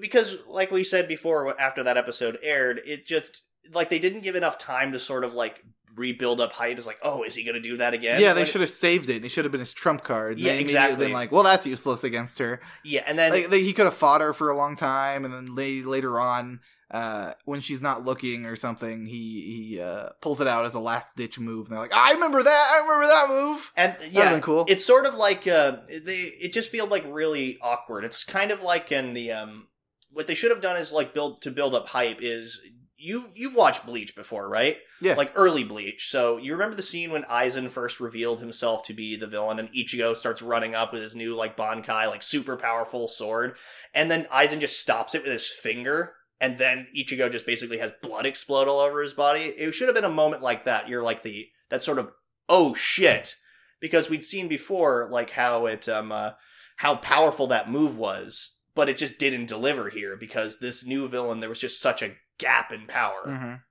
because 0.00 0.36
like 0.46 0.70
we 0.70 0.84
said 0.84 1.08
before 1.08 1.58
after 1.60 1.82
that 1.82 1.96
episode 1.96 2.38
aired 2.42 2.80
it 2.84 3.06
just 3.06 3.42
like 3.72 3.88
they 3.88 3.98
didn't 3.98 4.20
give 4.20 4.36
enough 4.36 4.58
time 4.58 4.92
to 4.92 4.98
sort 4.98 5.24
of 5.24 5.32
like 5.34 5.62
rebuild 5.94 6.38
up 6.42 6.52
hype 6.52 6.76
it's 6.76 6.86
like 6.86 6.98
oh 7.02 7.22
is 7.22 7.34
he 7.34 7.42
gonna 7.42 7.58
do 7.58 7.78
that 7.78 7.94
again 7.94 8.20
yeah. 8.20 8.34
They 8.34 8.40
When- 8.40 8.46
should 8.46 8.60
have 8.60 8.68
saved 8.70 9.08
it. 9.08 9.24
It 9.24 9.30
should 9.30 9.46
have 9.46 9.52
been 9.52 9.60
his 9.60 9.72
trump 9.72 10.04
card. 10.04 10.38
Yeah, 10.38 10.52
They 10.52 10.60
exactly. 10.60 11.06
Been 11.06 11.14
like, 11.14 11.32
well, 11.32 11.42
that's 11.42 11.64
useless 11.66 12.04
against 12.04 12.38
her. 12.40 12.60
yeah 12.84 13.02
and 13.06 13.18
then 13.18 13.30
like, 13.30 13.48
they, 13.48 13.62
he 13.62 13.72
could 13.72 13.86
have 13.86 13.94
fought 13.94 14.20
her 14.20 14.34
for 14.34 14.50
a 14.50 14.56
long 14.56 14.76
time, 14.76 15.24
and 15.24 15.32
then 15.32 15.54
later 15.54 16.20
on, 16.20 16.60
uh, 16.90 17.32
when 17.44 17.60
she's 17.60 17.82
not 17.82 18.04
looking 18.04 18.46
or 18.46 18.54
something, 18.56 19.06
he 19.06 19.68
he 19.70 19.80
uh, 19.80 20.10
pulls 20.20 20.40
it 20.40 20.46
out 20.46 20.64
as 20.64 20.74
a 20.74 20.80
last 20.80 21.16
ditch 21.16 21.38
move. 21.38 21.66
And 21.66 21.72
they're 21.76 21.82
like, 21.82 21.94
I 21.94 22.12
remember 22.12 22.42
that. 22.42 22.70
I 22.74 22.80
remember 22.82 23.06
that 23.06 23.26
move. 23.28 23.72
and 23.76 23.96
yeah 24.12 24.38
cool. 24.40 24.64
it's 24.68 24.84
sort 24.84 25.06
of 25.06 25.14
like 25.16 25.46
uh 25.48 25.78
they 25.88 26.20
it 26.40 26.52
just 26.52 26.70
feels 26.70 26.90
like 26.90 27.04
really 27.08 27.58
awkward 27.60 28.04
it's 28.04 28.22
kind 28.24 28.50
of 28.50 28.62
like 28.62 28.92
in 28.92 29.14
the 29.14 29.32
um 29.32 29.66
what 30.12 30.26
they 30.26 30.34
should 30.34 30.50
have 30.50 30.60
done 30.62 30.76
is 30.76 30.92
like 30.92 31.12
build 31.12 31.42
to 31.42 31.50
build 31.50 31.74
up 31.74 31.88
hype 31.88 32.18
is 32.22 32.60
you 32.96 33.30
you've 33.34 33.54
watched 33.54 33.84
bleach 33.84 34.14
before 34.14 34.48
right 34.48 34.78
Yeah. 35.02 35.14
like 35.14 35.32
early 35.34 35.64
bleach 35.64 36.08
so 36.10 36.36
you 36.38 36.52
remember 36.52 36.76
the 36.76 36.82
scene 36.82 37.10
when 37.10 37.24
aizen 37.24 37.68
first 37.68 38.00
revealed 38.00 38.40
himself 38.40 38.82
to 38.84 38.94
be 38.94 39.16
the 39.16 39.26
villain 39.26 39.58
and 39.58 39.70
ichigo 39.72 40.14
starts 40.16 40.40
running 40.40 40.74
up 40.74 40.92
with 40.92 41.02
his 41.02 41.14
new 41.16 41.34
like 41.34 41.56
bankai 41.56 42.08
like 42.08 42.22
super 42.22 42.56
powerful 42.56 43.08
sword 43.08 43.56
and 43.92 44.10
then 44.10 44.24
aizen 44.32 44.60
just 44.60 44.80
stops 44.80 45.14
it 45.14 45.22
with 45.24 45.32
his 45.32 45.48
finger 45.48 46.14
and 46.40 46.58
then 46.58 46.86
ichigo 46.96 47.30
just 47.30 47.46
basically 47.46 47.78
has 47.78 47.92
blood 48.02 48.26
explode 48.26 48.68
all 48.68 48.80
over 48.80 49.02
his 49.02 49.12
body 49.12 49.40
it 49.56 49.72
should 49.74 49.88
have 49.88 49.94
been 49.94 50.04
a 50.04 50.08
moment 50.10 50.42
like 50.42 50.64
that 50.64 50.88
you're 50.88 51.02
like 51.02 51.22
the 51.22 51.46
that 51.70 51.82
sort 51.82 51.98
of 51.98 52.10
oh 52.48 52.74
shit 52.74 53.36
because 53.80 54.08
we'd 54.10 54.24
seen 54.24 54.48
before 54.48 55.08
like 55.10 55.30
how 55.30 55.66
it 55.66 55.88
um 55.88 56.12
uh, 56.12 56.32
how 56.76 56.94
powerful 56.96 57.46
that 57.46 57.70
move 57.70 57.96
was 57.96 58.54
but 58.74 58.88
it 58.88 58.98
just 58.98 59.18
didn't 59.18 59.46
deliver 59.46 59.88
here 59.88 60.16
because 60.16 60.58
this 60.58 60.84
new 60.84 61.08
villain 61.08 61.40
there 61.40 61.48
was 61.48 61.60
just 61.60 61.80
such 61.80 62.02
a 62.02 62.14
gap 62.38 62.70
in 62.72 62.86
power 62.86 63.22
Mhm. 63.26 63.62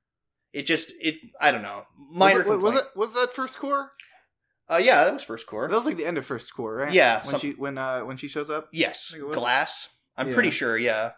it 0.54 0.64
just 0.66 0.92
it 1.00 1.16
i 1.40 1.52
don't 1.52 1.62
know 1.62 1.84
minor 2.12 2.44
was, 2.44 2.54
it, 2.56 2.60
was 2.62 2.76
it 2.78 2.86
was 2.96 3.14
that 3.14 3.32
first 3.34 3.60
cour? 3.60 3.90
uh 4.70 4.78
yeah 4.84 5.04
that 5.04 5.14
was 5.14 5.22
first 5.24 5.46
cour 5.46 5.68
That 5.68 5.76
was 5.76 5.86
like 5.86 5.98
the 5.98 6.06
end 6.08 6.18
of 6.18 6.26
first 6.26 6.52
cour, 6.56 6.76
right? 6.78 6.92
Yeah, 6.92 7.18
When 7.18 7.26
some- 7.26 7.40
she 7.40 7.52
when 7.52 7.78
uh 7.78 8.00
when 8.02 8.18
she 8.18 8.28
shows 8.28 8.50
up. 8.50 8.70
yes 8.74 9.10
think 9.12 9.22
it 9.22 9.28
was. 9.28 9.36
glass 9.38 9.90
i'm 10.18 10.30
Yeah. 10.30 10.34
pretty 10.34 10.50
sure 10.50 10.76
yeah 10.78 11.12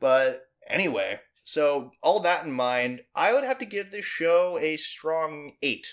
but 0.00 0.42
anyway 0.68 1.18
so 1.44 1.90
all 2.02 2.20
that 2.20 2.44
in 2.44 2.52
mind 2.52 3.00
i 3.14 3.32
would 3.32 3.44
have 3.44 3.58
to 3.58 3.64
give 3.64 3.90
this 3.90 4.04
show 4.04 4.58
a 4.60 4.76
strong 4.76 5.52
eight 5.62 5.86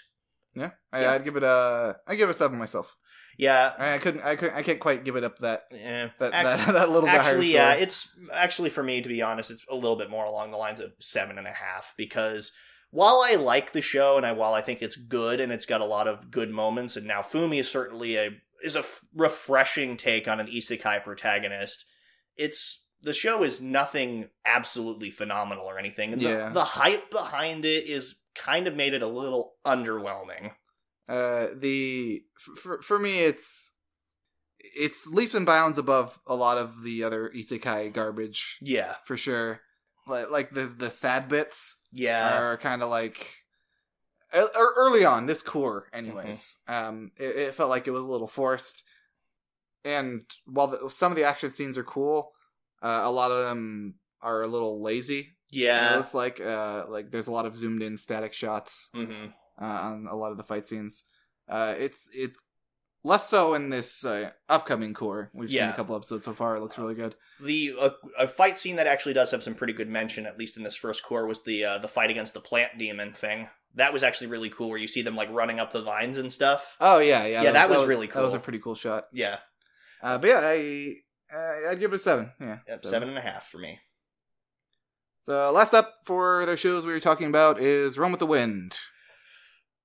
Yeah, 0.55 0.71
I, 0.91 1.01
Yeah. 1.01 1.11
I'd 1.13 1.23
give 1.23 1.35
it 1.35 1.43
a 1.43 1.97
I 2.07 2.15
give 2.15 2.29
it 2.29 2.31
a 2.31 2.35
seven 2.35 2.57
myself. 2.59 2.95
yeah 3.37 3.73
I, 3.77 3.95
I 3.95 3.97
couldn't 3.97 4.21
I 4.21 4.35
couldn't 4.35 4.55
I 4.55 4.63
can't 4.63 4.79
quite 4.79 5.03
give 5.03 5.15
it 5.15 5.23
up 5.23 5.39
that 5.39 5.63
eh, 5.71 6.07
that 6.19 6.33
ac- 6.33 6.43
that, 6.43 6.73
that 6.73 6.89
little 6.89 7.07
bit 7.09 7.15
actually 7.15 7.51
yeah 7.53 7.73
it's 7.73 8.07
actually 8.33 8.69
for 8.69 8.83
me 8.83 9.01
to 9.01 9.09
be 9.09 9.21
honest 9.21 9.51
it's 9.51 9.65
a 9.69 9.75
little 9.75 9.97
bit 9.97 10.09
more 10.09 10.25
along 10.25 10.51
the 10.51 10.57
lines 10.57 10.79
of 10.79 10.91
seven 10.99 11.37
and 11.37 11.47
a 11.47 11.51
half 11.51 11.93
because 11.97 12.51
while 12.91 13.21
i 13.25 13.35
like 13.35 13.71
the 13.73 13.81
show 13.81 14.15
and 14.17 14.25
I, 14.25 14.31
while 14.31 14.53
i 14.53 14.61
think 14.61 14.81
it's 14.81 14.95
good 14.95 15.39
and 15.41 15.51
it's 15.51 15.65
got 15.65 15.81
a 15.81 15.85
lot 15.85 16.07
of 16.07 16.31
good 16.31 16.49
moments 16.51 16.95
and 16.95 17.09
Naofumi 17.09 17.59
is 17.59 17.69
certainly 17.69 18.15
a 18.15 18.29
is 18.63 18.75
a 18.77 18.79
f- 18.79 19.01
refreshing 19.13 19.97
take 19.97 20.27
on 20.29 20.39
an 20.39 20.47
isekai 20.47 21.03
protagonist 21.03 21.85
it's 22.37 22.84
the 23.05 23.13
show 23.13 23.43
is 23.43 23.61
nothing 23.61 24.29
absolutely 24.45 25.09
phenomenal 25.11 25.65
or 25.65 25.79
anything 25.79 26.11
and 26.13 26.21
the, 26.21 26.29
Yeah. 26.29 26.49
the 26.49 26.63
hype 26.63 27.09
behind 27.11 27.63
it 27.63 27.85
is 27.85 28.15
kind 28.35 28.67
of 28.67 28.75
made 28.75 28.93
it 28.93 29.01
a 29.01 29.07
little 29.07 29.53
underwhelming 29.65 30.51
Uh, 31.07 31.47
the 31.55 32.23
for 32.57 32.81
for 32.81 32.97
me, 32.99 33.19
it's 33.19 33.71
it's 34.59 35.05
leaps 35.07 35.35
and 35.35 35.45
bounds 35.45 35.77
above 35.77 36.19
a 36.25 36.35
lot 36.35 36.57
of 36.57 36.81
the 36.83 37.03
other 37.03 37.31
isekai 37.35 37.93
garbage 37.93 38.57
yeah 38.61 38.95
for 39.05 39.15
sure. 39.15 39.61
Like 40.07 40.29
like 40.31 40.49
the 40.49 40.65
the 40.65 40.89
sad 40.89 41.27
bits 41.27 41.77
yeah 41.91 42.39
are 42.41 42.57
kind 42.57 42.81
of 42.83 42.89
like 42.89 43.45
er- 44.33 44.73
early 44.77 45.05
on 45.05 45.27
this 45.27 45.41
cour, 45.43 45.87
anyways. 45.93 46.57
Mm-hmm. 46.67 46.87
Um, 46.87 47.11
it, 47.17 47.35
it 47.35 47.55
felt 47.55 47.69
like 47.69 47.87
it 47.87 47.91
was 47.91 48.03
a 48.03 48.07
little 48.07 48.27
forced, 48.27 48.83
and 49.83 50.23
while 50.45 50.67
the, 50.67 50.89
some 50.89 51.11
of 51.11 51.17
the 51.17 51.23
action 51.23 51.51
scenes 51.51 51.77
are 51.77 51.83
cool, 51.83 52.31
uh, 52.85 53.01
a 53.03 53.11
lot 53.11 53.31
of 53.31 53.45
them 53.45 53.95
are 54.21 54.41
a 54.41 54.47
little 54.47 54.81
lazy. 54.81 55.21
Yeah, 55.49 55.93
it 55.93 55.97
looks 55.97 56.13
like 56.13 56.41
uh 56.41 56.85
like 56.89 57.11
there's 57.11 57.27
a 57.27 57.31
lot 57.31 57.45
of 57.45 57.55
zoomed 57.55 57.81
in 57.83 57.97
static 57.97 58.33
shots 58.33 58.89
hmm 58.93 59.27
uh, 59.61 59.63
on 59.65 60.07
a 60.09 60.15
lot 60.15 60.31
of 60.31 60.37
the 60.37 60.43
fight 60.43 60.65
scenes. 60.65 61.03
Uh, 61.47 61.75
it's 61.77 62.09
it's 62.13 62.43
less 63.03 63.29
so 63.29 63.53
in 63.53 63.69
this 63.69 64.03
uh, 64.03 64.31
upcoming 64.49 64.93
cour. 64.93 65.29
We've 65.33 65.49
seen 65.49 65.59
a 65.69 65.73
couple 65.73 65.95
episodes 65.95 66.23
so 66.25 66.33
far. 66.33 66.55
It 66.55 66.61
looks 66.61 66.77
really 66.77 66.95
good. 66.95 67.15
the 67.39 67.73
uh, 67.79 67.89
a 68.17 68.27
fight 68.27 68.57
scene 68.57 68.75
that 68.77 68.87
actually 68.87 69.13
does 69.13 69.31
have 69.31 69.43
some 69.43 69.53
pretty 69.55 69.73
good 69.73 69.87
mention, 69.89 70.25
at 70.25 70.37
least 70.39 70.57
in 70.57 70.63
this 70.63 70.75
first 70.75 71.03
cour, 71.03 71.25
was 71.27 71.43
the 71.43 71.63
uh, 71.63 71.77
the 71.77 71.87
fight 71.87 72.09
against 72.09 72.33
the 72.33 72.41
plant 72.41 72.71
demon 72.77 73.13
thing. 73.13 73.47
That 73.75 73.93
was 73.93 74.03
actually 74.03 74.27
really 74.27 74.49
cool, 74.49 74.69
where 74.69 74.79
you 74.79 74.87
see 74.87 75.03
them 75.03 75.15
like 75.15 75.29
running 75.31 75.59
up 75.59 75.71
the 75.71 75.83
vines 75.83 76.17
and 76.17 76.33
stuff. 76.33 76.75
Oh 76.81 76.99
yeah, 76.99 77.25
yeah, 77.27 77.43
Yeah, 77.43 77.51
that 77.51 77.69
was 77.69 77.85
really 77.85 78.07
cool. 78.07 78.21
That 78.21 78.25
was 78.25 78.33
a 78.33 78.39
pretty 78.39 78.59
cool 78.59 78.75
shot. 78.75 79.05
Yeah, 79.13 79.37
Uh, 80.01 80.17
but 80.17 80.27
yeah, 80.27 80.41
I 80.41 80.95
uh, 81.33 81.69
I'd 81.69 81.79
give 81.79 81.91
it 81.93 81.97
a 81.97 81.99
seven. 81.99 82.31
Yeah, 82.41 82.59
yep, 82.67 82.85
seven 82.85 83.09
and 83.09 83.17
a 83.17 83.21
half 83.21 83.45
for 83.47 83.57
me. 83.57 83.79
So 85.21 85.51
last 85.51 85.73
up 85.73 85.91
for 86.05 86.45
the 86.45 86.55
shows 86.57 86.85
we 86.85 86.93
were 86.93 86.99
talking 86.99 87.27
about 87.27 87.59
is 87.59 87.97
Run 87.97 88.11
with 88.11 88.19
the 88.19 88.27
Wind. 88.27 88.77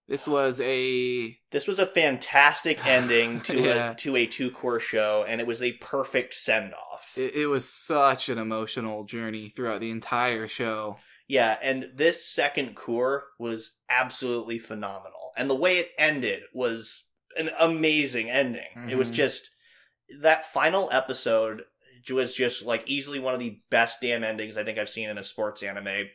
This 0.07 0.27
was 0.27 0.61
a 0.61 1.39
This 1.53 1.67
was 1.67 1.79
a 1.79 1.87
fantastic 1.87 2.85
ending 2.87 3.41
to 3.43 3.55
Yeah. 3.59 3.93
a 3.93 3.95
to 3.97 4.17
a 4.17 4.27
two 4.27 4.51
cour 4.51 4.81
show, 4.81 5.25
and 5.27 5.41
it 5.41 5.47
was 5.47 5.63
a 5.63 5.73
perfect 5.75 6.35
send 6.35 6.75
off. 6.75 7.15
it, 7.17 7.35
it 7.35 7.47
was 7.47 7.69
such 7.69 8.29
an 8.29 8.39
emotional 8.39 9.05
journey 9.05 9.49
throughout 9.49 9.81
the 9.81 9.91
entire 9.91 10.47
show. 10.49 10.97
Yeah, 11.27 11.59
and 11.63 11.91
this 11.95 12.27
second 12.27 12.75
cour 12.75 13.25
was 13.39 13.73
absolutely 13.89 14.59
phenomenal. 14.59 15.31
And 15.37 15.49
the 15.49 15.55
way 15.55 15.79
it 15.79 15.91
ended 15.97 16.43
was 16.53 17.05
an 17.39 17.51
amazing 17.61 18.29
ending. 18.29 18.89
It 18.91 18.97
was 18.97 19.11
Mhm. 19.13 19.15
just 19.15 19.51
that 20.21 20.45
final 20.45 20.89
episode 20.93 21.63
was 22.11 22.35
just 22.35 22.65
like 22.65 22.83
easily 22.87 23.19
one 23.21 23.35
of 23.35 23.41
the 23.41 23.59
best 23.71 24.01
damn 24.01 24.25
endings 24.25 24.57
I 24.57 24.65
think 24.65 24.79
I've 24.79 24.89
seen 24.89 25.09
in 25.09 25.19
a 25.19 25.23
sports 25.23 25.63
anime. 25.63 26.07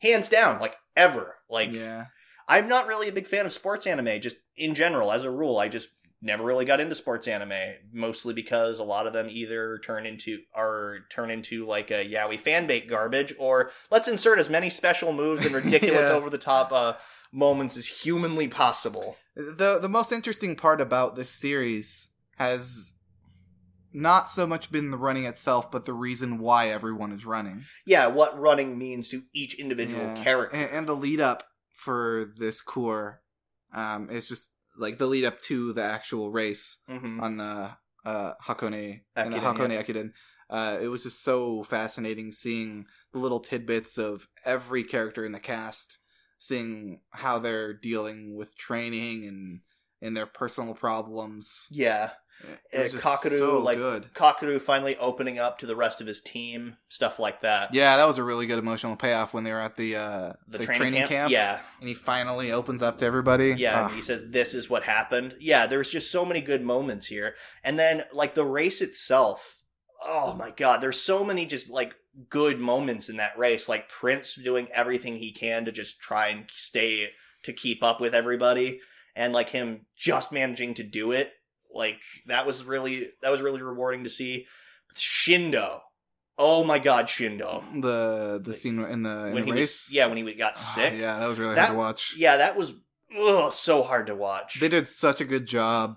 Hands 0.00 0.28
down, 0.28 0.60
like 0.60 0.76
ever. 0.96 1.36
Like 1.48 1.72
yeah, 1.72 2.06
I'm 2.48 2.68
not 2.68 2.86
really 2.86 3.08
a 3.08 3.12
big 3.12 3.26
fan 3.26 3.46
of 3.46 3.52
sports 3.52 3.86
anime 3.86 4.20
just 4.20 4.36
in 4.56 4.74
general 4.74 5.10
as 5.12 5.24
a 5.24 5.30
rule. 5.30 5.58
I 5.58 5.68
just 5.68 5.88
never 6.20 6.42
really 6.44 6.64
got 6.64 6.80
into 6.80 6.94
sports 6.96 7.28
anime 7.28 7.74
mostly 7.92 8.34
because 8.34 8.80
a 8.80 8.84
lot 8.84 9.06
of 9.06 9.12
them 9.12 9.28
either 9.30 9.78
turn 9.78 10.04
into 10.04 10.40
or 10.54 11.00
turn 11.10 11.30
into 11.30 11.64
like 11.64 11.92
a 11.92 12.04
yaoi 12.04 12.36
fanbait 12.38 12.88
garbage 12.88 13.32
or 13.38 13.70
let's 13.92 14.08
insert 14.08 14.38
as 14.40 14.50
many 14.50 14.68
special 14.68 15.12
moves 15.12 15.44
and 15.44 15.54
ridiculous 15.54 16.08
Yeah. 16.08 16.14
over 16.16 16.28
the 16.28 16.36
top 16.36 16.72
uh 16.72 16.94
moments 17.30 17.76
as 17.76 17.86
humanly 17.86 18.48
possible. 18.48 19.16
the 19.36 19.78
the 19.80 19.88
most 19.88 20.10
interesting 20.10 20.56
part 20.56 20.80
about 20.80 21.14
this 21.14 21.30
series 21.30 22.08
has 22.36 22.94
not 23.92 24.28
so 24.28 24.46
much 24.46 24.70
been 24.70 24.90
the 24.90 24.98
running 24.98 25.24
itself, 25.24 25.70
but 25.70 25.84
the 25.84 25.94
reason 25.94 26.38
why 26.38 26.68
everyone 26.68 27.12
is 27.12 27.24
running. 27.24 27.64
Yeah, 27.86 28.06
what 28.08 28.38
running 28.38 28.76
means 28.78 29.08
to 29.08 29.22
each 29.32 29.54
individual 29.54 30.02
Yeah. 30.04 30.22
character. 30.22 30.56
and, 30.56 30.70
and 30.70 30.88
the 30.88 30.94
lead 30.96 31.20
up 31.20 31.44
for 31.72 32.32
this 32.36 32.60
cour 32.60 33.22
um 33.72 34.10
is 34.10 34.26
just 34.28 34.52
like 34.76 34.98
the 34.98 35.06
lead 35.06 35.24
up 35.24 35.40
to 35.42 35.72
the 35.72 35.82
actual 35.82 36.30
race 36.30 36.78
Mhm. 36.88 37.22
on 37.22 37.36
the 37.36 37.70
uh 38.04 38.34
hakone 38.42 39.02
and 39.14 39.32
the 39.32 39.38
hakone 39.38 39.70
ekiden 39.78 40.12
uh 40.50 40.78
it 40.80 40.88
was 40.88 41.02
just 41.04 41.22
so 41.22 41.62
fascinating 41.62 42.32
seeing 42.32 42.86
the 43.12 43.18
little 43.18 43.40
tidbits 43.40 43.96
of 43.98 44.26
every 44.44 44.82
character 44.82 45.24
in 45.24 45.32
the 45.32 45.40
cast 45.40 45.98
seeing 46.38 47.00
how 47.10 47.38
they're 47.38 47.74
dealing 47.74 48.34
with 48.34 48.56
training 48.56 49.26
and 49.26 49.60
and 50.00 50.16
their 50.16 50.26
personal 50.26 50.74
problems 50.74 51.66
Yeah. 51.70 52.12
It 52.72 52.92
was 52.92 52.94
Uh, 53.04 53.16
so 53.16 53.58
like- 53.58 53.78
good 53.78 54.60
finally 54.60 54.96
opening 54.96 55.38
up 55.38 55.58
to 55.58 55.66
the 55.66 55.74
rest 55.76 56.00
of 56.00 56.06
his 56.06 56.20
team, 56.20 56.76
stuff 56.88 57.18
like 57.18 57.40
that. 57.40 57.74
yeah 57.74 57.96
that 57.96 58.06
was 58.06 58.18
a 58.18 58.22
really 58.22 58.46
good 58.46 58.58
emotional 58.58 58.96
payoff 58.96 59.34
when 59.34 59.44
they 59.44 59.52
were 59.52 59.60
at 59.60 59.76
the 59.76 59.96
uh 59.96 60.32
The, 60.46 60.58
training, 60.58 61.06
camp? 61.06 61.30
Yeah. 61.32 61.60
and 61.80 61.88
he 61.88 61.94
finally 61.94 62.52
opens 62.52 62.82
up 62.82 62.98
to 62.98 63.04
everybody 63.04 63.54
Yeah, 63.56 63.80
Ah. 63.82 63.86
and 63.86 63.94
he 63.94 64.02
says 64.02 64.22
this 64.28 64.54
is 64.54 64.68
what 64.70 64.84
happened. 64.84 65.36
Yeah, 65.40 65.66
there's 65.66 65.90
just 65.90 66.10
so 66.10 66.24
many 66.24 66.40
good 66.40 66.62
moments 66.62 67.06
here. 67.06 67.34
And 67.64 67.78
then 67.78 68.04
like 68.12 68.34
the 68.34 68.44
race 68.44 68.80
itself. 68.80 69.62
Oh 70.04 70.34
my 70.34 70.50
god, 70.50 70.80
there's 70.80 71.00
so 71.00 71.24
many 71.24 71.44
just 71.46 71.68
like 71.68 71.94
good 72.28 72.58
moments 72.60 73.08
in 73.08 73.16
that 73.16 73.36
race. 73.38 73.68
Like 73.68 73.88
Prince 73.88 74.34
doing 74.34 74.68
everything 74.72 75.16
he 75.16 75.32
can 75.32 75.64
to 75.64 75.72
just 75.72 76.00
try 76.00 76.28
and 76.28 76.46
stay 76.52 77.10
to 77.44 77.52
keep 77.52 77.82
up 77.82 78.00
with 78.00 78.14
everybody 78.14 78.80
and 79.16 79.32
like 79.32 79.48
him 79.50 79.86
just 79.96 80.30
managing 80.32 80.74
to 80.74 80.82
do 80.84 81.12
it 81.12 81.32
Like 81.72 82.00
that 82.26 82.46
was 82.46 82.64
really 82.64 83.10
that 83.22 83.30
was 83.30 83.40
really 83.40 83.62
rewarding 83.62 84.04
to 84.04 84.10
see. 84.10 84.46
Shindo, 84.96 85.80
oh 86.38 86.64
my 86.64 86.78
god, 86.78 87.06
Shindo. 87.06 87.62
the 87.82 88.40
the 88.42 88.54
scene 88.54 88.80
in 88.84 89.02
the, 89.02 89.26
in 89.26 89.34
When 89.34 89.42
the 89.42 89.46
he 89.46 89.52
race. 89.52 89.86
was 89.88 89.94
yeah, 89.94 90.06
when 90.06 90.16
he 90.16 90.34
got 90.34 90.54
Ah, 90.56 90.58
sick. 90.58 90.94
yeah, 90.96 91.18
that 91.18 91.28
was 91.28 91.38
really 91.38 91.54
That- 91.54 91.66
hard 91.66 91.74
to 91.74 91.78
watch. 91.78 92.14
Yeah, 92.16 92.36
that 92.38 92.56
was 92.56 92.74
ugh, 93.16 93.52
so 93.52 93.82
hard 93.82 94.06
to 94.08 94.14
watch. 94.14 94.58
They 94.60 94.68
did 94.68 94.86
such 94.88 95.20
a 95.20 95.24
good 95.24 95.46
job 95.46 95.96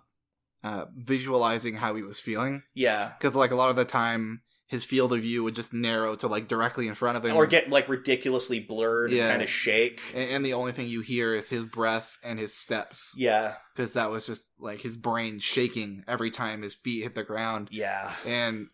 uh, 0.63 0.85
visualizing 0.95 1.75
how 1.75 1.95
he 1.95 2.03
was 2.03 2.19
feeling 2.19 2.63
yeah. 2.73 3.13
because 3.17 3.35
like 3.35 3.51
a 3.51 3.55
lot 3.55 3.69
of 3.69 3.75
the 3.75 3.85
time 3.85 4.41
his 4.71 4.83
field 4.85 5.11
of 5.13 5.19
view 5.21 5.43
would 5.43 5.53
just 5.53 5.73
narrow 5.73 6.15
to 6.15 6.27
like 6.27 6.47
directly 6.47 6.87
in 6.87 6.95
front 6.95 7.17
of 7.17 7.23
him 7.25 7.35
Or 7.35 7.45
get 7.45 7.69
like 7.69 7.87
ridiculously 7.87 8.59
blurred 8.59 9.11
Yeah. 9.11 9.23
and 9.25 9.31
kind 9.33 9.41
of 9.43 9.49
shake. 9.49 10.01
and, 10.15 10.29
and 10.31 10.45
the 10.45 10.53
only 10.53 10.71
thing 10.71 10.87
you 10.87 11.01
hear 11.01 11.35
is 11.35 11.49
his 11.49 11.65
breath 11.65 12.17
and 12.23 12.39
his 12.39 12.53
steps 12.53 13.13
Yeah, 13.15 13.55
because 13.75 13.93
that 13.93 14.09
was 14.09 14.25
just 14.25 14.53
like 14.57 14.79
his 14.81 14.97
brain 14.97 15.39
shaking 15.39 16.03
every 16.07 16.31
time 16.31 16.61
his 16.63 16.73
feet 16.73 17.03
hit 17.03 17.13
the 17.15 17.23
ground 17.23 17.67
yeah. 17.71 18.13
and 18.25 18.69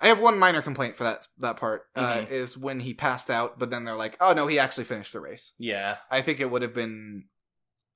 I 0.00 0.08
have 0.08 0.20
one 0.20 0.38
minor 0.38 0.62
complaint 0.62 0.96
for 0.96 1.04
that 1.04 1.26
that 1.38 1.56
part 1.58 1.82
uh, 1.94 2.18
Mhm. 2.22 2.30
is 2.32 2.58
when 2.58 2.80
he 2.80 2.92
passed 2.92 3.30
out, 3.30 3.58
but 3.60 3.70
then 3.70 3.84
they're 3.84 3.94
like, 3.94 4.16
"Oh 4.20 4.32
no, 4.32 4.48
he 4.48 4.58
actually 4.58 4.82
finished 4.82 5.12
the 5.12 5.20
race." 5.20 5.52
Yeah. 5.58 5.98
I 6.10 6.22
think 6.22 6.40
it 6.40 6.50
would 6.50 6.62
have 6.62 6.74
been, 6.74 7.26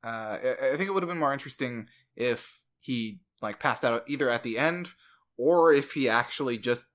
uh, 0.05 0.39
I 0.41 0.77
think 0.77 0.83
it 0.89 0.95
would 0.95 1.03
have 1.03 1.09
been 1.11 1.19
more 1.19 1.33
interesting 1.33 1.89
if 2.15 2.61
he 2.79 3.23
like 3.43 3.59
passed 3.59 3.85
out 3.85 4.05
either 4.09 4.31
at 4.31 4.45
the 4.45 4.57
end 4.57 4.91
or 5.37 5.73
if 5.73 5.95
he 5.95 6.09
actually 6.09 6.59
just 6.59 6.87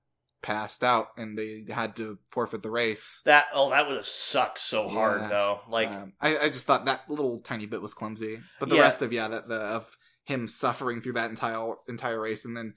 passed 0.42 0.82
out 0.84 1.08
and 1.16 1.38
they 1.38 1.64
had 1.72 1.96
to 1.96 2.18
forfeit 2.30 2.62
the 2.62 2.70
race. 2.70 3.22
That 3.24 3.46
oh 3.54 3.70
that 3.70 3.86
would 3.86 3.96
have 3.96 4.06
sucked 4.06 4.58
so 4.58 4.88
hard 4.88 5.22
Yeah. 5.22 5.28
though. 5.28 5.60
Like 5.68 5.88
um, 5.90 6.12
I, 6.20 6.36
I 6.38 6.48
just 6.48 6.66
thought 6.66 6.84
that 6.86 7.08
little 7.08 7.38
tiny 7.40 7.66
bit 7.66 7.82
was 7.82 7.94
clumsy, 7.94 8.40
but 8.58 8.68
the 8.68 8.76
Yeah. 8.76 8.82
rest 8.82 9.02
of 9.02 9.12
yeah, 9.12 9.28
that 9.28 9.48
the 9.48 9.56
of 9.60 9.96
him 10.24 10.46
suffering 10.46 11.00
through 11.00 11.14
that 11.14 11.30
entire 11.30 11.74
entire 11.88 12.20
race, 12.20 12.44
and 12.44 12.56
then 12.56 12.74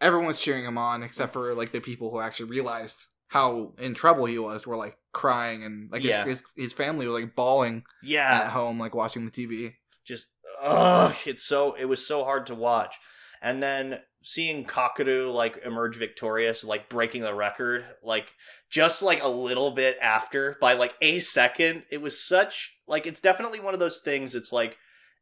everyone 0.00 0.26
was 0.26 0.40
cheering 0.40 0.64
him 0.64 0.78
on 0.78 1.02
except 1.02 1.32
for 1.32 1.54
like 1.54 1.72
the 1.72 1.80
people 1.80 2.10
who 2.10 2.20
actually 2.20 2.50
realized 2.50 3.06
how 3.28 3.72
in 3.78 3.94
trouble 3.94 4.26
he 4.26 4.38
was 4.38 4.66
were 4.66 4.76
like 4.76 4.96
crying 5.12 5.62
and 5.64 5.90
like 5.90 6.02
Yeah. 6.02 6.24
his, 6.24 6.40
his 6.40 6.52
his 6.56 6.72
family 6.72 7.06
was 7.06 7.20
like 7.22 7.34
bawling 7.34 7.84
yeah 8.02 8.42
at 8.42 8.48
home 8.48 8.78
like 8.78 8.94
watching 8.94 9.24
the 9.24 9.30
TV. 9.30 9.74
just 10.04 10.26
ugh, 10.60 11.14
it's 11.26 11.42
so 11.44 11.74
it 11.74 11.86
was 11.86 12.06
so 12.06 12.24
hard 12.24 12.46
to 12.46 12.54
watch. 12.54 12.96
And 13.40 13.62
then 13.62 14.00
seeing 14.22 14.64
Kakeru 14.64 15.32
like 15.32 15.60
emerge 15.64 15.96
victorious, 15.96 16.64
like 16.64 16.88
breaking 16.88 17.22
the 17.22 17.34
record, 17.34 17.84
like 18.02 18.32
just 18.70 19.02
like 19.02 19.22
a 19.22 19.28
little 19.28 19.70
bit 19.70 19.96
after 20.00 20.56
by 20.60 20.74
like 20.74 20.94
a 21.00 21.18
second, 21.18 21.84
it 21.90 22.00
was 22.00 22.22
such 22.22 22.76
like 22.86 23.06
it's 23.06 23.20
definitely 23.20 23.60
one 23.60 23.74
of 23.74 23.80
those 23.80 24.00
things. 24.00 24.34
It's 24.34 24.52
like 24.52 24.78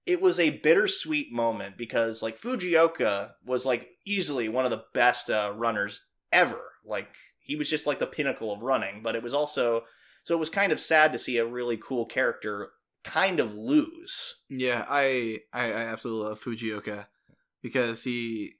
it 0.06 0.20
was 0.20 0.38
a 0.38 0.58
bittersweet 0.58 1.32
moment 1.32 1.76
because 1.76 2.22
like 2.22 2.38
Fujioka 2.38 3.32
was 3.44 3.66
like 3.66 3.88
easily 4.06 4.48
one 4.48 4.64
of 4.64 4.70
the 4.70 4.84
best 4.94 5.30
uh, 5.30 5.52
runners 5.54 6.02
ever. 6.32 6.60
Like 6.84 7.08
he 7.38 7.56
was 7.56 7.68
just 7.68 7.86
like 7.86 7.98
the 7.98 8.06
pinnacle 8.06 8.52
of 8.52 8.62
running, 8.62 9.02
but 9.02 9.16
it 9.16 9.22
was 9.22 9.34
also 9.34 9.84
so 10.22 10.34
it 10.34 10.40
was 10.40 10.50
kind 10.50 10.72
of 10.72 10.80
sad 10.80 11.12
to 11.12 11.18
see 11.18 11.38
a 11.38 11.46
really 11.46 11.76
cool 11.76 12.06
character 12.06 12.70
kind 13.04 13.40
of 13.40 13.54
lose. 13.54 14.36
Yeah, 14.48 14.84
I 14.88 15.40
I, 15.52 15.66
I 15.66 15.82
absolutely 15.82 16.28
love 16.28 16.42
Fujioka 16.42 17.06
because 17.62 18.04
he 18.04 18.54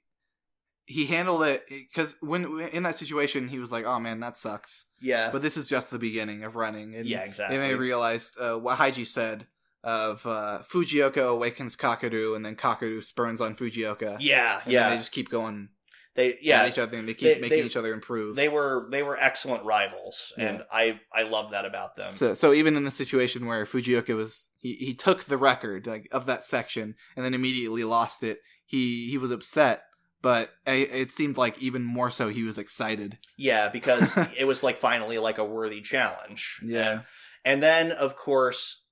he 0.91 1.05
handled 1.05 1.43
it 1.43 1.63
because 1.69 2.15
when 2.21 2.59
in 2.73 2.83
that 2.83 2.95
situation 2.95 3.47
he 3.47 3.59
was 3.59 3.71
like, 3.71 3.85
"Oh 3.85 3.99
man, 3.99 4.19
that 4.19 4.37
sucks." 4.37 4.85
Yeah. 5.01 5.29
But 5.31 5.41
this 5.41 5.57
is 5.57 5.67
just 5.67 5.89
the 5.91 5.99
beginning 5.99 6.43
of 6.43 6.55
running. 6.55 6.95
And 6.95 7.05
yeah, 7.07 7.21
exactly. 7.21 7.57
They 7.57 7.67
may 7.67 7.75
realized 7.75 8.37
uh, 8.39 8.57
what 8.57 8.77
Haiji 8.77 9.05
said 9.07 9.47
of 9.83 10.25
uh, 10.27 10.59
Fujioka 10.71 11.27
awakens 11.27 11.75
Kakeru, 11.75 12.35
and 12.35 12.45
then 12.45 12.55
Kakeru 12.55 13.03
spurns 13.03 13.41
on 13.41 13.55
Fujioka. 13.55 14.17
yeah, 14.19 14.61
yeah. 14.67 14.89
they 14.89 14.97
just 14.97 15.11
keep 15.11 15.29
going 15.29 15.69
they 16.13 16.33
at 16.33 16.43
yeah, 16.43 16.67
each 16.67 16.77
other, 16.77 16.97
and 16.97 17.07
they 17.07 17.13
keep 17.13 17.35
They- 17.35 17.41
making 17.41 17.59
they- 17.59 17.65
each 17.65 17.77
other 17.77 17.93
improve. 17.93 18.35
they 18.35 18.49
were 18.49 18.87
they 18.91 19.01
were 19.01 19.17
excellent 19.17 19.63
rivals, 19.63 20.33
Yeah. 20.37 20.45
and 20.49 20.63
I 20.71 20.99
I 21.13 21.23
love 21.23 21.51
that 21.51 21.65
about 21.65 21.95
them. 21.95 22.11
so, 22.11 22.33
so 22.33 22.53
even 22.53 22.75
in 22.75 22.83
the 22.83 22.91
situation 22.91 23.45
where 23.47 23.65
Fujioka 23.65 24.15
was, 24.15 24.49
he, 24.59 24.73
he 24.73 24.93
took 24.93 25.23
the 25.23 25.37
record 25.37 25.87
like 25.87 26.07
of 26.11 26.25
that 26.25 26.43
section, 26.43 26.95
and 27.15 27.25
then 27.25 27.33
immediately 27.33 27.83
lost 27.83 28.23
it. 28.23 28.39
He 28.65 29.09
he 29.09 29.17
was 29.17 29.31
upset, 29.31 29.83
but 30.21 30.51
I, 30.67 30.71
it 30.73 31.11
seemed 31.11 31.37
like 31.37 31.57
even 31.59 31.83
more 31.83 32.09
so 32.09 32.29
he 32.29 32.43
was 32.43 32.57
excited. 32.57 33.17
yeah, 33.37 33.69
because 33.69 34.15
it 34.37 34.45
was 34.45 34.63
like 34.63 34.77
finally 34.77 35.17
like 35.17 35.37
a 35.37 35.45
worthy 35.45 35.81
challenge. 35.81 36.59
Yeah, 36.63 37.01
And 37.43 37.61
then 37.63 37.91
of 37.91 38.15
course 38.15 38.83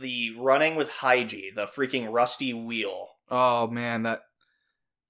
the 0.00 0.34
running 0.38 0.76
with 0.76 0.90
Haiji, 0.90 1.54
the 1.54 1.66
freaking 1.66 2.10
rusty 2.12 2.54
wheel. 2.54 3.08
Oh 3.30 3.66
man, 3.68 4.02
that 4.04 4.20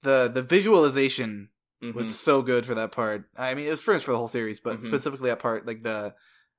the 0.02 0.30
the 0.32 0.42
visualization 0.42 1.50
Mhm. 1.82 1.94
was 1.94 2.18
so 2.18 2.42
good 2.42 2.64
for 2.64 2.74
that 2.76 2.92
part. 2.92 3.24
I 3.36 3.54
mean, 3.54 3.66
it 3.66 3.70
was 3.70 3.82
pretty 3.82 3.96
much 3.96 4.04
for 4.04 4.12
the 4.12 4.18
whole 4.18 4.28
series, 4.28 4.60
but 4.60 4.78
Mhm. 4.78 4.82
specifically 4.84 5.30
that 5.30 5.40
part, 5.40 5.66
like 5.66 5.82
the 5.82 6.14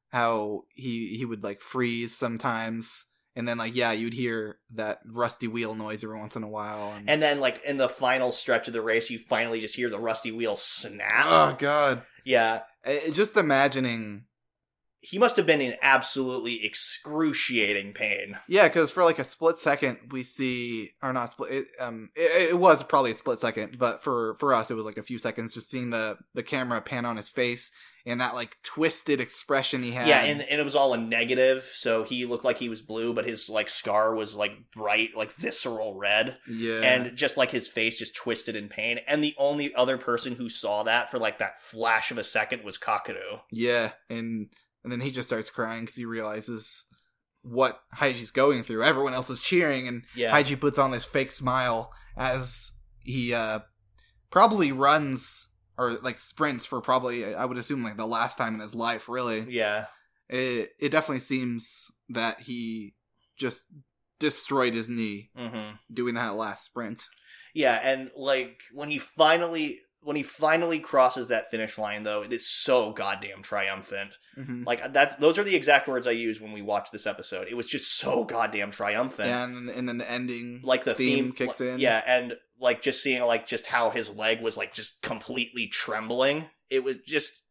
how 0.10 0.64
he 0.70 1.16
he 1.18 1.26
would 1.26 1.44
like 1.44 1.60
freeze 1.62 2.16
sometimes, 2.16 3.06
and 3.36 3.48
then 3.48 3.58
like 3.58 3.76
yeah, 3.76 3.92
you'd 3.92 4.14
hear 4.14 4.58
that 4.76 5.00
rusty 5.06 5.48
wheel 5.48 5.76
noise 5.76 6.04
every 6.04 6.20
once 6.20 6.36
in 6.36 6.44
a 6.44 6.48
while. 6.50 6.94
And, 6.96 7.10
and 7.10 7.22
then 7.22 7.40
like 7.40 7.64
in 7.66 7.78
the 7.78 7.90
final 7.90 8.32
stretch 8.32 8.68
of 8.68 8.74
the 8.74 8.82
race, 8.82 9.10
you 9.10 9.20
finally 9.20 9.60
just 9.62 9.76
hear 9.76 9.90
the 9.90 10.00
rusty 10.00 10.32
wheel 10.32 10.56
snap. 10.56 11.26
oh 11.28 11.56
god, 11.58 12.04
Yeah, 12.26 12.62
I- 12.86 13.10
just 13.12 13.38
imagining. 13.38 14.26
He 15.04 15.18
must 15.18 15.36
have 15.36 15.46
been 15.46 15.62
in 15.62 15.76
absolutely 15.82 16.66
excruciating 16.66 17.94
pain. 17.94 18.38
Yeah, 18.48 18.68
because 18.68 18.90
for 18.90 19.04
like 19.04 19.20
a 19.20 19.24
split 19.24 19.58
second, 19.58 20.00
we 20.12 20.24
see, 20.24 20.94
or 21.02 21.12
not 21.12 21.30
split. 21.30 21.52
It, 21.52 21.68
um, 21.80 22.10
it, 22.16 22.52
it 22.52 22.58
was 22.58 22.82
probably 22.84 23.12
a 23.12 23.16
split 23.16 23.40
second, 23.40 23.78
but 23.78 24.02
for 24.02 24.36
for 24.36 24.54
us, 24.54 24.72
it 24.72 24.76
was 24.76 24.86
like 24.86 24.98
a 24.98 25.04
few 25.04 25.18
seconds. 25.18 25.54
Just 25.54 25.70
seeing 25.70 25.90
the 25.90 26.18
the 26.34 26.44
camera 26.44 26.82
pan 26.82 27.06
on 27.06 27.18
his 27.18 27.30
face 27.30 27.72
and 28.06 28.20
that 28.20 28.36
like 28.36 28.58
twisted 28.64 29.22
expression 29.22 29.84
he 29.84 29.92
had. 29.92 30.08
Yeah, 30.08 30.22
and, 30.24 30.42
and 30.42 30.60
it 30.60 30.64
was 30.64 30.76
all 30.76 30.94
a 30.94 30.98
negative, 30.98 31.70
so 31.74 32.04
he 32.04 32.26
looked 32.26 32.44
like 32.44 32.58
he 32.58 32.70
was 32.70 32.82
blue, 32.82 33.14
but 33.14 33.26
his 33.26 33.50
like 33.50 33.70
scar 33.70 34.14
was 34.14 34.36
like 34.36 34.72
bright, 34.72 35.12
like 35.16 35.32
visceral 35.32 35.96
red, 35.96 36.38
yeah, 36.48 36.82
and 36.82 37.16
just 37.16 37.38
like 37.38 37.52
his 37.52 37.68
face 37.68 37.98
just 37.98 38.16
twisted 38.16 38.56
in 38.56 38.68
pain. 38.68 39.00
And 39.08 39.24
the 39.24 39.36
only 39.38 39.74
other 39.76 39.98
person 39.98 40.36
who 40.36 40.50
saw 40.50 40.84
that 40.84 41.10
for 41.10 41.18
like 41.18 41.40
that 41.40 41.62
flash 41.62 42.12
of 42.12 42.18
a 42.18 42.24
second 42.24 42.64
was 42.64 42.78
Kakeru. 42.78 43.42
Yeah, 43.52 43.92
and 44.10 44.50
and 44.84 44.92
then 44.92 45.02
he 45.02 45.12
just 45.12 45.30
starts 45.30 45.50
crying 45.50 45.82
because 45.82 45.96
he 45.96 46.06
realizes 46.06 46.86
what 47.42 47.82
Haiji's 47.96 48.32
going 48.32 48.64
through. 48.64 48.84
Everyone 48.84 49.14
else 49.14 49.30
is 49.30 49.40
cheering, 49.40 49.88
and 49.88 50.04
Yeah, 50.16 50.32
Haiji 50.32 50.60
puts 50.60 50.78
on 50.78 50.92
this 50.92 51.06
fake 51.06 51.32
smile 51.32 51.92
as 52.18 52.72
he 53.04 53.34
uh 53.34 53.60
probably 54.30 54.72
runs 54.72 55.48
or 55.78 55.94
like 56.04 56.18
sprints 56.18 56.66
for 56.66 56.80
probably 56.82 57.34
I 57.36 57.46
would 57.46 57.58
assume 57.58 57.84
like 57.84 57.98
the 57.98 58.08
last 58.08 58.38
time 58.38 58.54
in 58.56 58.62
his 58.62 58.76
life. 58.76 59.10
Really, 59.10 59.42
yeah, 59.50 59.88
it 60.30 60.72
it 60.80 60.90
definitely 60.90 61.20
seems 61.20 61.92
that 62.10 62.42
he 62.42 62.94
just 63.36 63.66
destroyed 64.20 64.74
his 64.74 64.90
knee 64.90 65.32
hmm 65.36 65.72
doing 65.92 66.16
that 66.16 66.36
last 66.36 66.64
sprint. 66.64 67.08
yeah. 67.54 67.80
And 67.84 68.10
like 68.16 68.62
when 68.72 68.90
he 68.90 69.00
finally 69.00 69.80
when 70.04 70.16
he 70.16 70.24
finally 70.24 70.80
crosses 70.80 71.30
that 71.30 71.50
finish 71.50 71.78
line, 71.78 72.04
though, 72.04 72.22
it 72.24 72.34
is 72.34 72.50
so 72.50 72.92
goddamn 72.92 73.42
triumphant. 73.42 74.18
Mm-hmm. 74.38 74.64
Like 74.64 74.94
that's 74.94 75.16
those 75.16 75.38
are 75.38 75.44
the 75.44 75.56
exact 75.56 75.88
words 75.88 76.08
I 76.08 76.12
used 76.12 76.42
when 76.42 76.52
we 76.52 76.62
watched 76.62 76.92
this 76.92 77.08
episode. 77.08 77.48
It 77.50 77.56
was 77.56 77.68
just 77.68 77.98
so 77.98 78.24
goddamn 78.24 78.72
triumphant. 78.72 79.30
Yeah, 79.30 79.44
and 79.44 79.70
then, 79.70 79.76
and 79.76 79.90
then 79.90 79.98
the 79.98 80.10
ending, 80.10 80.62
like 80.64 80.84
the 80.84 80.94
theme, 80.94 81.26
theme, 81.26 81.34
kicks 81.34 81.60
like- 81.60 81.70
in. 81.70 81.80
Yeah, 81.80 82.02
and 82.06 82.36
like 82.60 82.82
just 82.82 83.02
seeing 83.02 83.22
like 83.24 83.48
just 83.48 83.68
how 83.68 83.90
his 83.90 84.10
leg 84.10 84.42
was 84.42 84.58
like 84.58 84.74
just 84.74 85.02
completely 85.02 85.68
trembling. 85.68 86.46
It 86.70 86.84
was 86.84 86.98
just 87.06 87.42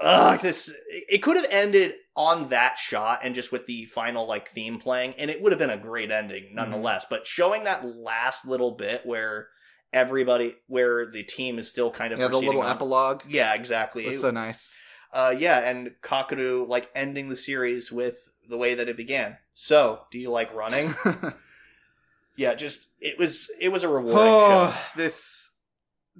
ugh, 0.00 0.40
this 0.40 0.72
it 0.88 1.22
could 1.22 1.36
have 1.36 1.48
ended 1.50 1.94
on 2.14 2.48
that 2.48 2.78
shot 2.78 3.20
and 3.22 3.34
just 3.34 3.52
with 3.52 3.66
the 3.66 3.84
final 3.86 4.26
like 4.26 4.48
theme 4.48 4.78
playing 4.78 5.14
and 5.18 5.30
it 5.30 5.40
would 5.42 5.52
have 5.52 5.58
been 5.58 5.70
a 5.70 5.76
great 5.76 6.10
ending 6.10 6.48
nonetheless. 6.52 7.04
But 7.08 7.26
showing 7.26 7.64
that 7.64 7.84
last 7.84 8.46
little 8.46 8.72
bit 8.72 9.04
where 9.04 9.48
everybody 9.96 10.54
where 10.66 11.06
the 11.06 11.22
team 11.22 11.58
is 11.58 11.68
still 11.68 11.90
kind 11.90 12.12
of 12.12 12.18
yeah, 12.20 12.28
the 12.28 12.38
little 12.38 12.60
on- 12.62 12.70
epilogue 12.70 13.22
Yeah, 13.26 13.54
exactly. 13.54 14.04
was 14.06 14.20
so 14.20 14.30
nice. 14.30 14.74
Uh, 15.12 15.34
yeah, 15.36 15.58
and 15.68 15.92
Kakeru 16.02 16.68
like 16.68 16.90
ending 16.94 17.28
the 17.30 17.36
series 17.36 17.90
with 17.90 18.32
the 18.48 18.58
way 18.58 18.74
that 18.74 18.88
it 18.88 18.96
began. 18.96 19.38
So, 19.54 20.02
do 20.10 20.18
you 20.18 20.30
like 20.30 20.54
running? 20.54 20.94
yeah, 22.36 22.54
just 22.54 22.88
it 23.00 23.18
was 23.18 23.50
it 23.58 23.70
was 23.70 23.82
a 23.82 23.88
rewarding 23.88 24.16
show. 24.18 24.70
oh, 24.72 24.86
this 24.96 25.50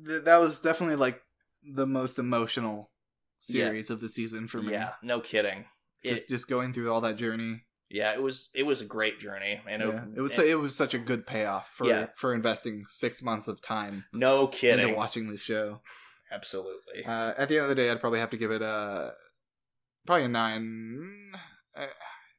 th- 0.06 0.24
that 0.24 0.38
was 0.40 0.60
definitely 0.62 0.96
like 0.96 1.20
the 1.62 1.86
most 1.86 2.18
emotional 2.18 2.90
Yeah. 3.48 3.66
series 3.66 3.90
of 3.90 4.00
the 4.00 4.08
season 4.08 4.48
for 4.48 4.62
me. 4.62 4.72
Yeah, 4.72 4.92
no 5.02 5.20
kidding. 5.20 5.66
It, 6.02 6.10
just 6.14 6.28
just 6.28 6.48
going 6.48 6.72
through 6.72 6.90
all 6.92 7.02
that 7.02 7.16
journey. 7.16 7.64
Yeah, 7.88 8.12
it 8.12 8.22
was 8.22 8.48
it 8.54 8.64
was 8.64 8.80
a 8.80 8.84
great 8.86 9.18
journey, 9.20 9.60
and 9.68 9.82
it, 9.82 9.88
yeah, 9.88 10.04
it 10.16 10.20
was 10.20 10.38
and- 10.38 10.48
it 10.48 10.56
was 10.56 10.74
such 10.76 10.94
a 10.94 10.98
good 10.98 11.26
payoff 11.26 11.68
for 11.68 11.86
Yeah. 11.86 12.06
for 12.16 12.34
investing 12.34 12.84
six 12.88 13.22
months 13.22 13.48
of 13.48 13.60
time 13.60 14.04
no 14.12 14.46
kidding. 14.48 14.84
into 14.84 14.96
watching 14.96 15.30
this 15.30 15.42
show. 15.42 15.80
Absolutely. 16.30 17.04
Uh, 17.04 17.34
at 17.38 17.48
the 17.48 17.56
end 17.56 17.64
of 17.64 17.68
the 17.68 17.74
day, 17.76 17.90
I'd 17.90 18.00
probably 18.00 18.18
have 18.18 18.30
to 18.30 18.36
give 18.36 18.50
it 18.50 18.62
a 18.62 19.14
probably 20.06 20.24
a 20.24 20.28
nine, 20.28 21.32
uh, 21.76 21.86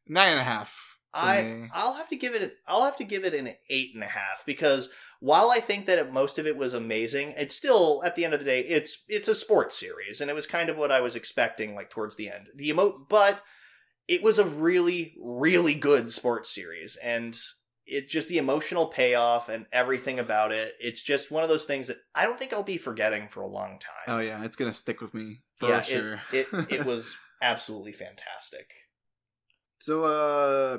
nine 0.07 0.31
and 0.33 0.41
a 0.41 0.43
half. 0.43 0.95
I 1.13 1.41
me. 1.41 1.69
I'll 1.73 1.93
have 1.93 2.09
to 2.09 2.15
give 2.17 2.35
it 2.35 2.53
I'll 2.67 2.83
have 2.83 2.97
to 2.97 3.03
give 3.05 3.23
it 3.23 3.33
an 3.33 3.53
eight 3.69 3.91
and 3.95 4.03
a 4.03 4.07
half 4.07 4.43
because 4.45 4.89
while 5.19 5.49
I 5.49 5.59
think 5.59 5.85
that 5.87 5.97
it, 5.97 6.11
most 6.11 6.37
of 6.37 6.45
it 6.45 6.57
was 6.57 6.73
amazing, 6.73 7.33
it's 7.37 7.55
still 7.55 8.03
at 8.05 8.15
the 8.15 8.23
end 8.25 8.33
of 8.33 8.39
the 8.39 8.45
day, 8.45 8.59
it's 8.61 9.03
it's 9.07 9.27
a 9.29 9.33
sports 9.33 9.77
series, 9.79 10.19
and 10.21 10.29
it 10.29 10.33
was 10.35 10.45
kind 10.45 10.69
of 10.69 10.77
what 10.77 10.91
I 10.91 10.99
was 11.01 11.15
expecting, 11.15 11.73
like 11.73 11.89
towards 11.89 12.17
the 12.17 12.29
end. 12.29 12.47
The 12.53 12.69
emote, 12.69 13.07
but 13.09 13.41
it 14.07 14.23
was 14.23 14.39
a 14.39 14.45
really, 14.45 15.15
really 15.21 15.75
good 15.75 16.11
sports 16.11 16.49
series, 16.49 16.95
and 16.97 17.37
it 17.85 18.07
just 18.07 18.29
the 18.29 18.37
emotional 18.37 18.87
payoff 18.87 19.49
and 19.49 19.65
everything 19.71 20.19
about 20.19 20.51
it. 20.51 20.73
It's 20.79 21.01
just 21.01 21.31
one 21.31 21.43
of 21.43 21.49
those 21.49 21.65
things 21.65 21.87
that 21.87 21.97
I 22.15 22.25
don't 22.25 22.39
think 22.39 22.53
I'll 22.53 22.63
be 22.63 22.77
forgetting 22.77 23.27
for 23.27 23.41
a 23.41 23.47
long 23.47 23.79
time. 23.79 24.15
Oh 24.15 24.19
yeah, 24.19 24.43
it's 24.43 24.55
gonna 24.55 24.73
stick 24.73 25.01
with 25.01 25.13
me 25.13 25.41
for 25.55 25.69
yeah, 25.69 25.81
sure. 25.81 26.21
it, 26.31 26.47
it 26.51 26.65
it 26.69 26.85
was 26.85 27.17
absolutely 27.41 27.91
fantastic. 27.91 28.71
So, 29.79 30.03
uh, 30.05 30.77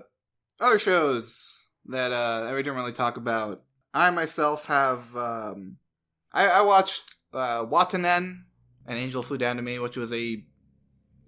other 0.60 0.78
shows 0.78 1.70
that 1.86 2.12
uh 2.12 2.44
that 2.44 2.54
we 2.54 2.62
didn't 2.62 2.76
really 2.76 2.92
talk 2.92 3.16
about. 3.16 3.60
I 3.92 4.10
myself 4.10 4.66
have 4.66 5.14
um, 5.16 5.78
I, 6.32 6.46
I 6.46 6.60
watched 6.62 7.16
uh 7.32 7.64
Wataten, 7.66 8.42
An 8.86 8.96
Angel 8.96 9.22
Flew 9.22 9.38
Down 9.38 9.56
to 9.56 9.62
Me, 9.62 9.78
which 9.78 9.96
was 9.96 10.12
a 10.12 10.44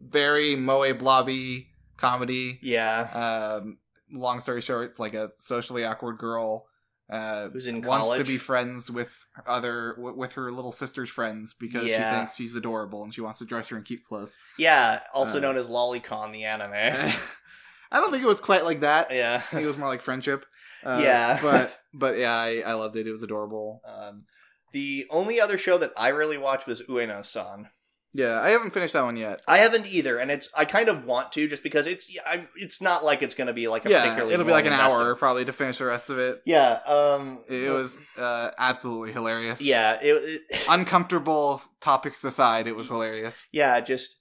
very 0.00 0.56
moe 0.56 0.94
blobby 0.94 1.69
comedy. 2.00 2.58
Yeah, 2.62 3.58
Um, 3.60 3.78
long 4.12 4.40
story 4.40 4.60
short, 4.60 4.90
it's 4.90 4.98
like 5.00 5.14
a 5.14 5.30
socially 5.38 5.84
awkward 5.84 6.18
girl. 6.18 6.66
Uh, 7.08 7.48
Who's 7.48 7.66
in 7.66 7.82
wants 7.82 8.12
to 8.14 8.24
be 8.24 8.36
friends 8.38 8.88
with 8.88 9.26
other 9.44 9.94
w- 9.96 10.16
with 10.16 10.34
her 10.34 10.52
little 10.52 10.70
sister's 10.70 11.08
friends 11.10 11.54
because 11.58 11.88
she 11.90 11.96
thinks 11.96 12.36
she's 12.36 12.54
adorable 12.54 13.02
and 13.02 13.12
she 13.12 13.20
wants 13.20 13.40
to 13.40 13.44
dress 13.44 13.68
her 13.68 13.76
and 13.76 13.84
keep 13.84 14.04
close. 14.04 14.38
yeah. 14.58 15.00
Also 15.12 15.38
Uh, 15.38 15.40
known 15.40 15.56
as 15.56 15.68
Lolicon, 15.68 16.32
the 16.32 16.44
anime. 16.44 16.72
I 17.92 17.98
don't 17.98 18.12
think 18.12 18.22
it 18.22 18.28
was 18.28 18.38
quite 18.40 18.64
like 18.64 18.80
that. 18.82 19.10
yeah. 19.10 19.36
I 19.38 19.40
think 19.40 19.64
it 19.64 19.66
was 19.66 19.76
more 19.76 19.88
like 19.88 20.02
friendship. 20.02 20.46
Uh, 20.84 21.00
Yeah. 21.02 21.38
but 21.42 21.76
but 21.92 22.16
yeah, 22.16 22.32
I, 22.32 22.62
I 22.64 22.72
loved 22.74 22.94
it. 22.94 23.08
It 23.08 23.12
was 23.12 23.24
adorable. 23.24 23.82
Um, 23.84 24.26
the 24.72 25.06
only 25.10 25.40
other 25.40 25.58
show 25.58 25.78
that 25.78 25.90
I 25.98 26.08
really 26.08 26.38
watched 26.38 26.68
was 26.68 26.80
Ueno-san. 26.82 27.70
Yeah, 28.12 28.40
I 28.40 28.50
haven't 28.50 28.70
finished 28.72 28.94
that 28.94 29.04
one 29.04 29.16
yet. 29.16 29.40
I 29.46 29.58
haven't 29.58 29.86
either, 29.86 30.18
and 30.18 30.30
it's 30.30 30.48
I 30.56 30.64
kind 30.64 30.88
of 30.88 31.04
want 31.04 31.30
to 31.32 31.46
just 31.46 31.62
because 31.62 31.86
it's 31.86 32.06
I'm, 32.28 32.48
it's 32.56 32.80
not 32.82 33.04
like 33.04 33.22
it's 33.22 33.34
going 33.34 33.46
to 33.46 33.52
be 33.52 33.68
like 33.68 33.86
a 33.86 33.90
Yeah, 33.90 34.00
particularly 34.00 34.34
it'll 34.34 34.46
be 34.46 34.52
like 34.52 34.66
an 34.66 34.72
invested- 34.72 34.98
hour 35.00 35.14
probably 35.14 35.44
to 35.44 35.52
finish 35.52 35.78
the 35.78 35.84
rest 35.86 36.10
of 36.10 36.18
it. 36.18 36.42
Yeah, 36.44 36.80
um, 36.86 37.44
It 37.48 37.70
was 37.72 38.00
uh, 38.18 38.50
absolutely 38.58 39.12
hilarious. 39.12 39.62
yeah, 39.62 39.98
it, 40.02 40.42
it 40.50 40.64
uncomfortable 40.68 41.62
topics 41.80 42.24
aside, 42.24 42.66
it 42.66 42.74
was 42.74 42.88
hilarious. 42.88 43.46
yeah, 43.52 43.78
just 43.80 44.16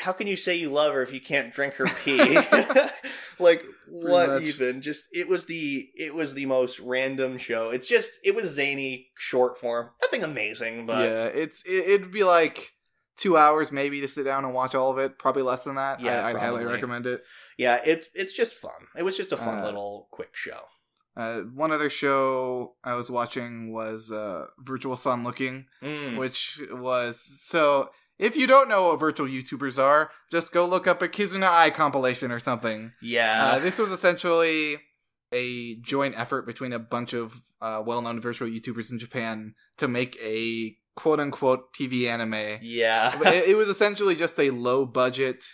how 0.00 0.12
can 0.12 0.26
you 0.26 0.34
say 0.36 0.56
you 0.56 0.70
love 0.70 0.92
her 0.92 1.02
if 1.02 1.12
you 1.12 1.20
can't 1.20 1.52
drink 1.52 1.74
her 1.74 1.86
pee? 2.04 2.18
like 3.38 3.64
what 3.88 4.28
much. 4.28 4.42
even? 4.42 4.80
Just 4.82 5.04
it 5.12 5.28
was 5.28 5.46
the 5.46 5.88
it 5.94 6.14
was 6.14 6.34
the 6.34 6.46
most 6.46 6.80
random 6.80 7.38
show. 7.38 7.70
It's 7.70 7.86
just 7.86 8.12
it 8.24 8.34
was 8.34 8.46
zany 8.54 9.08
short 9.16 9.58
form, 9.58 9.90
nothing 10.02 10.24
amazing, 10.24 10.86
but 10.86 11.08
yeah, 11.08 11.24
it's 11.26 11.62
it, 11.64 11.88
it'd 11.90 12.10
be 12.12 12.24
like 12.24 12.72
two 13.18 13.36
hours 13.36 13.70
maybe 13.72 14.00
to 14.00 14.08
sit 14.08 14.24
down 14.24 14.44
and 14.44 14.54
watch 14.54 14.74
all 14.74 14.90
of 14.90 14.98
it. 14.98 15.18
Probably 15.18 15.42
less 15.42 15.64
than 15.64 15.74
that. 15.74 16.00
Yeah, 16.00 16.24
I, 16.24 16.30
I'd 16.30 16.36
highly 16.36 16.64
recommend 16.64 17.06
it. 17.06 17.22
yeah, 17.58 17.76
it 17.84 18.06
it's 18.14 18.32
just 18.32 18.52
fun. 18.54 18.86
It 18.96 19.02
was 19.02 19.16
just 19.16 19.32
a 19.32 19.36
fun 19.36 19.58
Uh, 19.58 19.64
little 19.64 20.08
quick 20.10 20.34
show. 20.34 20.60
Uh, 21.16 21.40
one 21.52 21.72
other 21.72 21.90
show 21.90 22.76
I 22.84 22.94
was 22.94 23.10
watching 23.10 23.72
was 23.72 24.12
uh, 24.12 24.46
Virtual-san 24.60 25.24
Looking, 25.24 25.66
Mm. 25.82 26.16
which 26.16 26.60
was 26.70 27.20
so. 27.20 27.90
If 28.20 28.36
you 28.36 28.46
don't 28.48 28.68
know 28.68 28.88
what 28.88 28.98
virtual 29.00 29.28
YouTubers 29.28 29.80
are, 29.80 30.10
just 30.30 30.50
go 30.52 30.66
look 30.66 30.86
up 30.88 31.02
a 31.02 31.08
Kizuna 31.08 31.48
AI 31.48 31.70
compilation 31.70 32.32
or 32.32 32.38
something. 32.40 32.92
Yeah, 33.00 33.46
Uh, 33.52 33.58
this 33.60 33.78
was 33.78 33.90
essentially 33.92 34.80
a 35.32 35.76
joint 35.76 36.14
effort 36.18 36.46
between 36.46 36.72
a 36.72 36.78
bunch 36.80 37.12
of 37.12 37.42
uh, 37.60 37.80
well-known 37.84 38.20
virtual 38.20 38.48
YouTubers 38.48 38.90
in 38.90 38.98
Japan 38.98 39.54
to 39.76 39.86
make 39.86 40.16
a 40.22 40.76
quote-unquote 40.98 41.72
TV 41.72 42.08
anime. 42.08 42.58
yeah, 42.60 43.16
it, 43.28 43.50
it 43.50 43.56
was 43.56 43.68
essentially 43.68 44.16
just 44.16 44.38
a 44.40 44.50
low-budget 44.50 45.44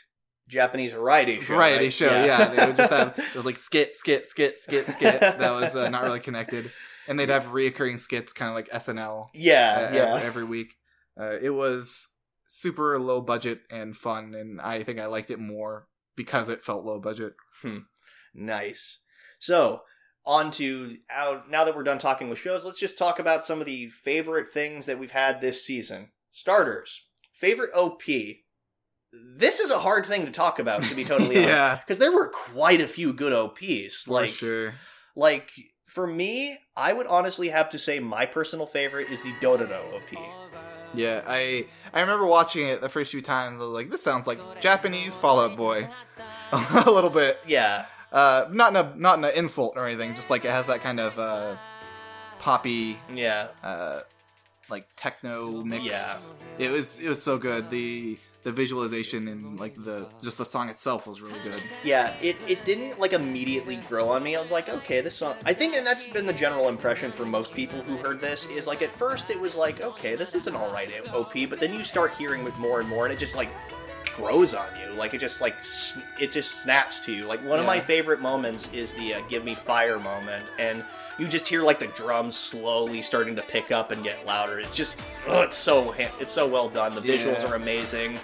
Japanese 0.49 0.95
variety 0.95 1.39
show. 1.39 1.55
variety 1.55 1.85
right? 1.85 1.93
show. 1.93 2.07
Yeah. 2.07 2.47
they 2.47 2.67
would 2.67 2.77
just 2.79 2.91
have 2.91 3.15
it 3.19 3.35
was 3.35 3.45
like 3.45 3.59
skit, 3.59 3.95
skit, 3.95 4.25
skit, 4.25 4.57
skit, 4.57 4.87
skit. 4.87 5.21
that 5.21 5.53
was 5.53 5.77
uh, 5.77 5.91
not 5.91 6.03
really 6.03 6.21
connected, 6.21 6.73
and 7.07 7.19
they'd 7.19 7.29
have 7.29 7.49
reoccurring 7.49 8.01
skits, 8.01 8.33
kind 8.33 8.49
of 8.49 8.55
like 8.55 8.71
SNL, 8.71 9.27
uh, 9.27 9.29
yeah, 9.35 9.77
every, 9.81 9.97
yeah. 9.99 10.21
every 10.23 10.45
week. 10.45 10.73
Uh, 11.21 11.37
it 11.43 11.51
was 11.51 12.09
super 12.49 12.99
low 12.99 13.21
budget 13.21 13.61
and 13.71 13.95
fun, 13.95 14.35
and 14.35 14.63
I 14.63 14.83
think 14.83 14.99
I 14.99 15.07
liked 15.07 15.31
it 15.31 15.39
more 15.39 15.89
because 16.17 16.49
it 16.49 16.63
felt 16.63 16.87
low 16.87 16.99
budget. 17.01 17.35
Nice. 18.35 18.99
So, 19.39 19.83
on 20.27 20.51
to 20.53 20.97
out 21.11 21.51
now 21.51 21.65
that 21.65 21.77
we're 21.77 21.83
done 21.83 21.99
talking 21.99 22.29
with 22.31 22.39
shows, 22.39 22.65
let's 22.65 22.79
just 22.81 22.97
talk 22.99 23.19
about 23.19 23.45
some 23.45 23.61
of 23.61 23.67
the 23.67 23.89
favorite 23.89 24.49
things 24.49 24.87
that 24.87 24.99
we've 24.99 25.11
had 25.11 25.41
this 25.41 25.65
season. 25.65 26.11
Starters. 26.33 27.03
Favorite 27.33 27.71
OP. 27.75 28.03
This 29.13 29.61
is 29.61 29.71
a 29.71 29.79
hard 29.79 30.07
thing 30.07 30.25
to 30.27 30.33
talk 30.33 30.59
about, 30.59 30.83
to 30.85 30.95
be 30.95 31.05
totally 31.05 31.37
honest. 31.37 31.49
yeah, 31.49 31.77
Because 31.77 31.99
there 31.99 32.13
were 32.13 32.29
quite 32.29 32.81
a 32.81 32.89
few 32.89 33.13
good 33.13 33.33
OPs. 33.33 34.03
for 34.05 34.13
Like, 34.13 34.31
sure. 34.31 34.75
like 35.15 35.51
for 35.87 36.07
me, 36.07 36.59
I 36.77 36.93
would 36.93 37.07
honestly 37.07 37.51
have 37.51 37.69
to 37.71 37.79
say 37.79 38.01
my 38.01 38.27
personal 38.27 38.67
favorite 38.67 39.11
is 39.11 39.23
the 39.23 39.33
Dororo 39.35 39.95
OP. 39.95 40.19
Yeah, 40.95 41.23
I 41.27 41.67
I 41.93 42.01
remember 42.01 42.25
watching 42.27 42.69
it 42.69 42.81
the 42.81 42.89
first 42.89 43.11
few 43.11 43.21
times. 43.21 43.59
I 43.61 43.65
was 43.65 43.73
like, 43.75 43.91
this 43.91 44.03
sounds 44.03 44.27
like 44.29 44.39
Japanese 44.61 45.17
Fall 45.17 45.41
Out 45.41 45.57
Boy, 45.57 45.89
a 46.53 46.91
little 46.91 47.11
bit. 47.11 47.39
Yeah, 47.47 47.87
Uh, 48.15 48.47
not 48.53 48.71
in 48.71 48.77
a 48.77 48.95
not 48.97 49.19
in 49.19 49.25
an 49.25 49.33
insult 49.35 49.73
or 49.77 49.87
anything. 49.87 50.15
Just 50.15 50.31
like 50.31 50.45
it 50.45 50.53
has 50.53 50.69
that 50.69 50.81
kind 50.83 51.01
of 51.01 51.19
uh, 51.19 51.57
poppy, 52.39 52.97
yeah, 53.13 53.49
uh, 53.65 54.03
like 54.71 54.87
techno 54.95 55.65
mix. 55.65 56.31
Yeah. 56.59 56.67
it 56.67 56.71
was 56.71 57.01
it 57.01 57.09
was 57.09 57.21
so 57.21 57.37
good. 57.39 57.71
The 57.71 58.17
the 58.45 58.53
visualization 58.53 59.27
and 59.27 59.59
like 59.59 59.75
the 59.75 60.07
just 60.23 60.39
the 60.39 60.45
song 60.45 60.69
itself 60.69 61.09
was 61.09 61.23
really 61.23 61.41
good. 61.43 61.61
yeah. 61.83 62.15
It 62.23 62.37
it 62.47 62.65
didn't 62.65 63.01
like 63.01 63.15
immediately 63.15 63.77
grow 63.89 64.11
on 64.11 64.23
me. 64.23 64.37
I 64.37 64.43
was 64.43 64.51
like, 64.53 64.69
okay, 64.69 65.01
this 65.01 65.17
song. 65.17 65.35
I 65.45 65.53
think, 65.53 65.75
and 65.75 65.85
that's 65.85 66.07
been 66.07 66.25
the 66.27 66.33
general 66.33 66.69
impression 66.69 67.11
for 67.11 67.25
most 67.27 67.53
people 67.53 67.81
who 67.81 67.97
heard 67.97 68.21
this. 68.21 68.47
Is 68.47 68.69
like 68.69 68.81
at 68.83 68.91
first 68.93 69.29
it 69.31 69.41
was 69.41 69.57
like, 69.57 69.81
okay, 69.81 70.15
this 70.15 70.37
is 70.37 70.47
an 70.47 70.55
alright 70.55 70.89
OP, 71.13 71.33
but 71.51 71.59
then 71.59 71.75
you 71.75 71.83
start 71.83 72.13
hearing 72.15 72.47
it 72.47 72.57
more 72.59 72.79
and 72.79 72.89
more, 72.89 73.07
and 73.07 73.13
it 73.13 73.19
just 73.19 73.35
like 73.35 73.51
grows 74.17 74.55
on 74.55 74.67
you. 74.81 74.93
Like 74.95 75.15
it 75.15 75.19
just 75.19 75.41
like 75.41 75.55
it 76.21 76.31
just 76.31 76.63
snaps 76.63 77.01
to 77.01 77.13
you. 77.13 77.27
Like 77.27 77.41
one 77.45 77.59
of 77.59 77.67
my 77.67 77.81
favorite 77.81 78.21
moments 78.21 78.73
is 78.73 78.95
the 78.95 79.15
uh, 79.15 79.21
"Give 79.29 79.45
Me 79.45 79.55
Fire" 79.55 79.99
moment, 79.99 80.45
and 80.59 80.85
you 81.19 81.29
just 81.29 81.47
hear 81.47 81.63
like 81.63 81.79
the 81.79 81.87
drums 81.89 82.37
slowly 82.37 83.03
starting 83.03 83.37
to 83.37 83.43
pick 83.43 83.71
up 83.71 83.91
and 83.91 84.03
get 84.05 84.25
louder. 84.27 84.59
It's 84.61 84.77
just 84.77 84.99
oh, 85.29 85.43
it's 85.43 85.57
so 85.57 85.95
it's 86.21 86.33
so 86.33 86.47
well 86.47 86.69
done. 86.69 86.95
The 86.95 87.01
visuals 87.01 87.43
Yeah. 87.43 87.51
are 87.51 87.55
amazing. 87.57 88.19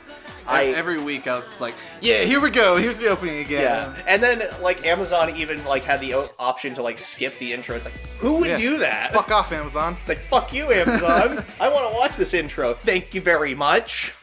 I, 0.47 0.63
I 0.63 0.65
every 0.69 0.99
week 0.99 1.29
I 1.29 1.37
was 1.37 1.45
just 1.45 1.61
like, 1.61 1.75
yeah, 2.01 2.23
here 2.23 2.41
we 2.41 2.51
go. 2.51 2.77
Here's 2.77 2.99
the 2.99 3.09
opening 3.09 3.41
again. 3.41 3.63
yeah, 3.63 3.95
and 4.09 4.23
then 4.23 4.43
like 4.63 4.85
Amazon 4.87 5.37
even 5.37 5.63
like 5.65 5.83
had 5.83 6.01
the 6.01 6.15
o- 6.15 6.31
option 6.39 6.75
to 6.75 6.83
like 6.83 6.99
skip 6.99 7.39
the 7.39 7.53
intro. 7.53 7.77
It's 7.77 7.85
like 7.85 7.95
who 8.19 8.37
would 8.41 8.49
Yeah. 8.51 8.57
do 8.57 8.79
that? 8.79 9.13
Fuck 9.13 9.31
off, 9.31 9.53
Amazon. 9.53 9.97
It's 10.01 10.09
like 10.09 10.19
fuck 10.19 10.53
you, 10.53 10.73
Amazon. 10.73 11.45
I 11.61 11.69
want 11.69 11.91
to 11.93 11.97
watch 11.99 12.17
this 12.17 12.33
intro. 12.35 12.73
Thank 12.75 13.15
you 13.15 13.21
very 13.21 13.55
much. 13.55 14.15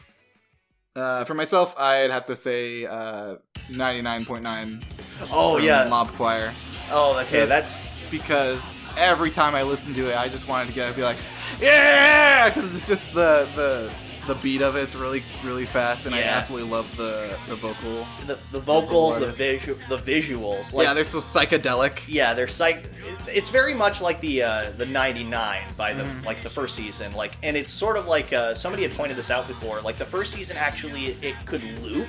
Uh, 0.98 1.24
for 1.24 1.34
myself, 1.34 1.74
I'd 1.78 2.10
have 2.10 2.24
to 2.26 2.34
say 2.34 2.84
uh, 2.84 3.36
99.9 3.70 4.82
Oh 5.30 5.58
yeah. 5.58 5.86
Mob 5.88 6.08
Choir. 6.08 6.52
Oh 6.90 7.18
okay, 7.20 7.44
that's 7.44 7.76
because 8.10 8.74
every 8.96 9.30
time 9.30 9.54
I 9.54 9.62
listen 9.62 9.94
to 9.94 10.10
it, 10.10 10.16
I 10.16 10.28
just 10.28 10.48
wanted 10.48 10.68
to 10.68 10.74
get 10.74 10.82
up 10.82 10.88
and 10.88 10.96
be 10.96 11.02
like, 11.02 11.18
yeah, 11.60 12.48
because 12.48 12.74
it's 12.74 12.86
just 12.86 13.14
the 13.14 13.48
the 13.54 13.92
the 14.28 14.34
beat 14.36 14.62
of 14.62 14.76
it's 14.76 14.94
really 14.94 15.24
really 15.44 15.64
fast, 15.64 16.06
and 16.06 16.14
I 16.14 16.20
Yeah. 16.20 16.36
absolutely 16.38 16.70
love 16.70 16.96
the 16.96 17.36
the 17.48 17.56
vocal. 17.56 18.06
the 18.28 18.38
the 18.52 18.60
vocals, 18.60 19.18
the 19.18 19.24
artist. 19.26 19.38
visual, 19.40 19.78
the 19.88 19.98
visuals. 19.98 20.72
Like, 20.72 20.84
yeah, 20.86 20.94
they're 20.94 21.02
so 21.02 21.18
psychedelic. 21.18 22.02
Yeah, 22.06 22.34
they're 22.34 22.46
psych. 22.46 22.84
It's 23.26 23.50
very 23.50 23.74
much 23.74 24.00
like 24.00 24.20
the 24.20 24.42
uh, 24.44 24.70
the 24.76 24.86
'99 24.86 25.62
by 25.76 25.92
the 25.94 26.04
Mm-hmm. 26.04 26.24
like 26.24 26.40
the 26.44 26.50
first 26.50 26.76
season. 26.76 27.12
Like, 27.14 27.32
and 27.42 27.56
it's 27.56 27.72
sort 27.72 27.96
of 27.96 28.06
like 28.06 28.32
uh, 28.32 28.54
somebody 28.54 28.84
had 28.84 28.92
pointed 28.92 29.16
this 29.16 29.30
out 29.30 29.48
before. 29.48 29.80
Like 29.80 29.98
the 29.98 30.06
first 30.06 30.32
season 30.32 30.56
actually 30.56 31.16
it 31.22 31.34
could 31.46 31.64
loop 31.80 32.06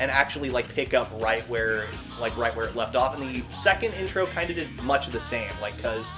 and 0.00 0.10
actually 0.10 0.48
like 0.48 0.72
pick 0.74 0.94
up 0.94 1.10
right 1.20 1.42
where 1.48 1.88
like 2.20 2.34
right 2.38 2.54
where 2.56 2.66
it 2.66 2.74
left 2.76 2.94
off. 2.96 3.20
And 3.20 3.22
the 3.34 3.42
second 3.54 3.92
intro 3.94 4.26
kind 4.26 4.48
of 4.48 4.56
did 4.56 4.70
much 4.84 5.06
of 5.08 5.12
the 5.12 5.20
same. 5.20 5.50
Like 5.60 5.76
because 5.76 6.08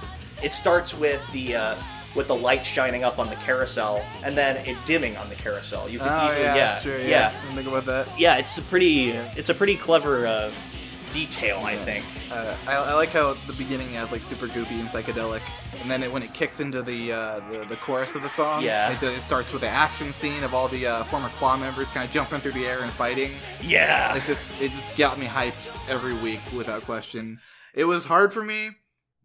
it 0.42 0.52
starts 0.52 0.94
with 0.94 1.20
the 1.32 1.56
uh, 1.56 1.74
with 2.16 2.26
the 2.28 2.34
light 2.34 2.66
shining 2.66 3.04
up 3.04 3.18
on 3.18 3.28
the 3.28 3.36
carousel 3.36 4.04
and 4.24 4.36
then 4.36 4.56
it 4.66 4.76
dimming 4.86 5.16
on 5.16 5.28
the 5.28 5.36
carousel. 5.36 5.88
You 5.88 5.98
can 6.00 6.08
Oh 6.10 6.26
easily 6.28 6.42
yeah, 6.44 6.54
yeah 6.56 6.78
true. 6.82 6.98
Yeah, 6.98 7.08
yeah 7.08 7.32
I 7.50 7.54
think 7.54 7.68
about 7.68 7.84
that. 7.86 8.08
yeah. 8.18 8.36
It's 8.36 8.56
a 8.58 8.62
pretty 8.62 9.10
it's 9.10 9.48
a 9.50 9.54
pretty 9.54 9.76
clever 9.76 10.26
uh, 10.26 10.50
detail 11.12 11.58
I 11.64 11.76
think. 11.76 12.04
Uh, 12.30 12.54
I, 12.66 12.74
I 12.76 12.94
like 12.94 13.10
how 13.10 13.34
the 13.46 13.52
beginning 13.54 13.88
has 13.90 14.12
like 14.12 14.22
super 14.22 14.46
goofy 14.46 14.78
and 14.78 14.88
psychedelic, 14.88 15.40
and 15.80 15.90
then 15.90 16.04
it, 16.04 16.12
when 16.12 16.22
it 16.22 16.32
kicks 16.32 16.60
into 16.60 16.80
the, 16.82 17.12
uh, 17.12 17.40
the 17.50 17.64
the 17.64 17.74
chorus 17.76 18.14
of 18.14 18.22
the 18.22 18.28
song, 18.28 18.62
Yeah. 18.62 18.92
it, 18.92 19.02
it 19.02 19.20
starts 19.20 19.52
with 19.52 19.62
the 19.62 19.68
action 19.68 20.12
scene 20.12 20.44
of 20.44 20.54
all 20.54 20.68
the 20.68 20.86
uh, 20.86 21.02
former 21.04 21.28
Claw 21.30 21.56
members 21.56 21.90
kind 21.90 22.06
of 22.06 22.12
jumping 22.12 22.38
through 22.38 22.52
the 22.52 22.66
air 22.66 22.82
and 22.82 22.92
fighting. 22.92 23.32
Yeah. 23.62 24.14
It's 24.14 24.26
just 24.28 24.50
it 24.60 24.70
just 24.70 24.96
got 24.96 25.18
me 25.18 25.26
hyped 25.26 25.70
every 25.88 26.14
week 26.14 26.40
without 26.56 26.82
question. 26.82 27.40
It 27.74 27.84
was 27.84 28.04
hard 28.04 28.32
for 28.32 28.42
me 28.44 28.68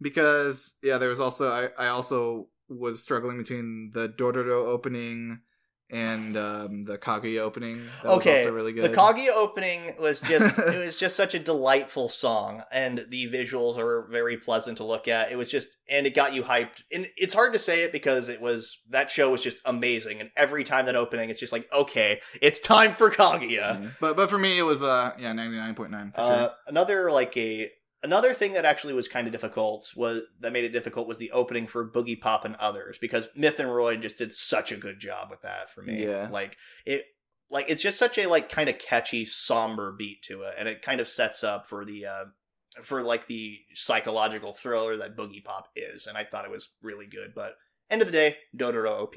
because 0.00 0.74
yeah, 0.82 0.98
there 0.98 1.08
was 1.10 1.20
also 1.20 1.48
I, 1.48 1.68
I 1.78 1.88
also 1.88 2.48
was 2.68 3.02
struggling 3.02 3.38
between 3.38 3.90
the 3.92 4.08
Dororo 4.08 4.66
opening 4.66 5.40
and 5.88 6.36
um, 6.36 6.82
the 6.82 6.98
Kaguya 6.98 7.38
opening. 7.38 7.76
That 8.02 8.08
was 8.08 8.16
okay, 8.18 8.38
also 8.40 8.52
really 8.52 8.72
good. 8.72 8.90
the 8.90 8.96
Kaguya 8.96 9.28
opening 9.36 9.94
was 10.00 10.20
just 10.20 10.58
it 10.68 10.84
was 10.84 10.96
just 10.96 11.14
such 11.14 11.34
a 11.34 11.38
delightful 11.38 12.08
song, 12.08 12.64
and 12.72 13.06
the 13.08 13.30
visuals 13.30 13.78
are 13.78 14.08
very 14.10 14.36
pleasant 14.36 14.78
to 14.78 14.84
look 14.84 15.06
at. 15.06 15.30
It 15.30 15.36
was 15.36 15.48
just 15.48 15.76
and 15.88 16.04
it 16.04 16.14
got 16.14 16.34
you 16.34 16.42
hyped. 16.42 16.82
And 16.92 17.06
it's 17.16 17.34
hard 17.34 17.52
to 17.52 17.58
say 17.60 17.84
it 17.84 17.92
because 17.92 18.28
it 18.28 18.40
was 18.40 18.78
that 18.90 19.10
show 19.12 19.30
was 19.30 19.42
just 19.42 19.58
amazing, 19.64 20.20
and 20.20 20.30
every 20.36 20.64
time 20.64 20.86
that 20.86 20.96
opening, 20.96 21.30
it's 21.30 21.38
just 21.38 21.52
like 21.52 21.72
okay, 21.72 22.20
it's 22.42 22.58
time 22.58 22.92
for 22.92 23.08
Kaguya. 23.10 23.76
Mhm. 23.80 23.90
But 24.00 24.16
but 24.16 24.28
for 24.28 24.38
me, 24.38 24.58
it 24.58 24.64
was 24.64 24.82
uh 24.82 25.12
yeah 25.18 25.32
ninety 25.32 25.56
nine 25.56 25.76
point 25.76 25.92
nine 25.92 26.12
Uh, 26.16 26.48
another 26.66 27.12
like 27.12 27.36
a 27.36 27.70
another 28.06 28.32
thing 28.32 28.52
that 28.52 28.64
actually 28.64 28.94
was 28.94 29.08
kind 29.08 29.26
of 29.26 29.32
difficult 29.32 29.92
was 29.96 30.22
that 30.38 30.52
made 30.52 30.64
it 30.64 30.70
difficult 30.72 31.08
was 31.08 31.18
the 31.18 31.32
opening 31.32 31.66
for 31.66 31.90
Boogiepop 31.90 32.44
and 32.44 32.54
others 32.56 32.98
because 32.98 33.28
MYTH 33.36 33.58
& 33.58 33.66
ROID 33.66 34.00
just 34.00 34.18
did 34.18 34.32
such 34.32 34.70
a 34.70 34.76
good 34.76 35.00
job 35.00 35.28
with 35.28 35.42
that 35.42 35.68
for 35.68 35.82
me. 35.82 36.04
Yeah. 36.04 36.28
like 36.30 36.56
it. 36.84 37.04
Like 37.48 37.66
it's 37.68 37.82
just 37.82 37.98
such 37.98 38.18
a 38.18 38.26
like 38.26 38.48
kind 38.48 38.68
of 38.68 38.78
catchy, 38.78 39.24
somber 39.24 39.92
beat 39.92 40.22
to 40.22 40.42
it, 40.42 40.54
and 40.58 40.68
it 40.68 40.82
kind 40.82 41.00
of 41.00 41.06
sets 41.06 41.44
up 41.44 41.66
for 41.68 41.84
the 41.84 42.06
uh, 42.06 42.24
for 42.82 43.02
like 43.02 43.28
the 43.28 43.58
psychological 43.72 44.52
thriller 44.52 44.96
that 44.96 45.16
Boogiepop 45.16 45.64
is, 45.76 46.08
and 46.08 46.18
I 46.18 46.24
thought 46.24 46.44
it 46.44 46.50
was 46.50 46.70
really 46.82 47.06
good. 47.06 47.34
But 47.36 47.54
end 47.88 48.02
of 48.02 48.08
the 48.08 48.12
day, 48.12 48.36
Dororo 48.56 49.00
OP. 49.00 49.14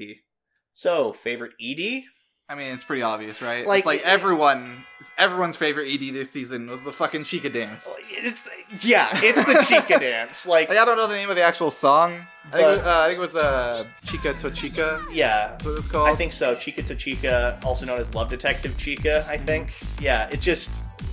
So 0.72 1.12
favorite 1.12 1.54
ED? 1.60 2.04
I 2.50 2.56
mean, 2.56 2.72
it's 2.72 2.82
pretty 2.82 3.02
obvious, 3.02 3.40
right? 3.40 3.64
Like- 3.64 3.78
it's 3.78 3.86
like 3.86 4.02
everyone 4.02 4.84
everyone's 5.16 5.56
favorite 5.56 5.88
ED 5.88 6.12
this 6.12 6.30
season 6.30 6.68
was 6.68 6.84
the 6.84 6.92
fucking 6.92 7.22
Chika 7.22 7.50
dance. 7.50 7.94
It's 8.10 8.46
yeah, 8.84 9.08
it's 9.22 9.44
the 9.44 9.54
Chika 9.54 10.00
dance. 10.00 10.46
Like 10.46 10.68
Like 10.68 10.78
I 10.78 10.84
don't 10.84 10.96
know 10.96 11.06
the 11.06 11.14
name 11.14 11.30
of 11.30 11.36
the 11.36 11.42
actual 11.42 11.70
song. 11.70 12.26
I 12.52 12.56
think, 12.56 12.62
it 12.62 12.66
was, 12.66 12.78
uh, 12.80 12.98
I 13.00 13.06
think 13.06 13.18
it 13.18 13.20
was 13.20 13.36
uh, 13.36 13.86
Chika 14.04 14.38
to 14.40 14.50
Chika. 14.50 15.00
yeah, 15.12 15.48
That's 15.50 15.64
what 15.64 15.78
it's 15.78 15.86
called. 15.86 16.08
I 16.08 16.14
think 16.16 16.32
so. 16.32 16.56
Chika 16.56 16.84
to 16.86 16.96
Chika, 16.96 17.64
also 17.64 17.86
known 17.86 18.00
as 18.00 18.12
Love 18.14 18.28
Detective 18.30 18.76
Chika, 18.76 19.26
I 19.28 19.36
think. 19.36 19.72
Yeah, 20.00 20.28
it 20.32 20.40
just 20.40 20.70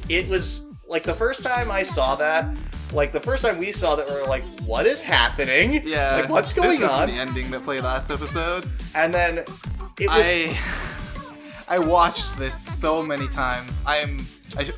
it 0.09 0.27
was 0.27 0.61
like 0.87 1.03
the 1.03 1.13
first 1.13 1.43
time 1.43 1.69
I 1.69 1.83
saw 1.83 2.15
that, 2.15 2.47
like 2.91 3.11
the 3.11 3.19
first 3.19 3.43
time 3.45 3.57
we 3.57 3.71
saw 3.71 3.95
that 3.95 4.07
we 4.07 4.13
were 4.13 4.25
like, 4.27 4.43
what 4.61 4.85
is 4.85 5.01
happening? 5.01 5.81
Yeah. 5.85 6.15
Like 6.15 6.29
what's 6.29 6.53
going 6.53 6.77
isn't 6.77 6.89
on? 6.89 7.09
The 7.09 7.13
ending 7.13 7.51
that 7.51 7.61
played 7.63 7.83
last 7.83 8.09
episode. 8.09 8.67
And 8.95 9.13
then 9.13 9.39
it 9.99 10.09
was 10.09 10.25
I 10.25 10.96
I 11.69 11.79
watched 11.79 12.37
this 12.37 12.57
so 12.57 13.03
many 13.03 13.27
times. 13.27 13.81
I 13.85 13.97
am 13.97 14.25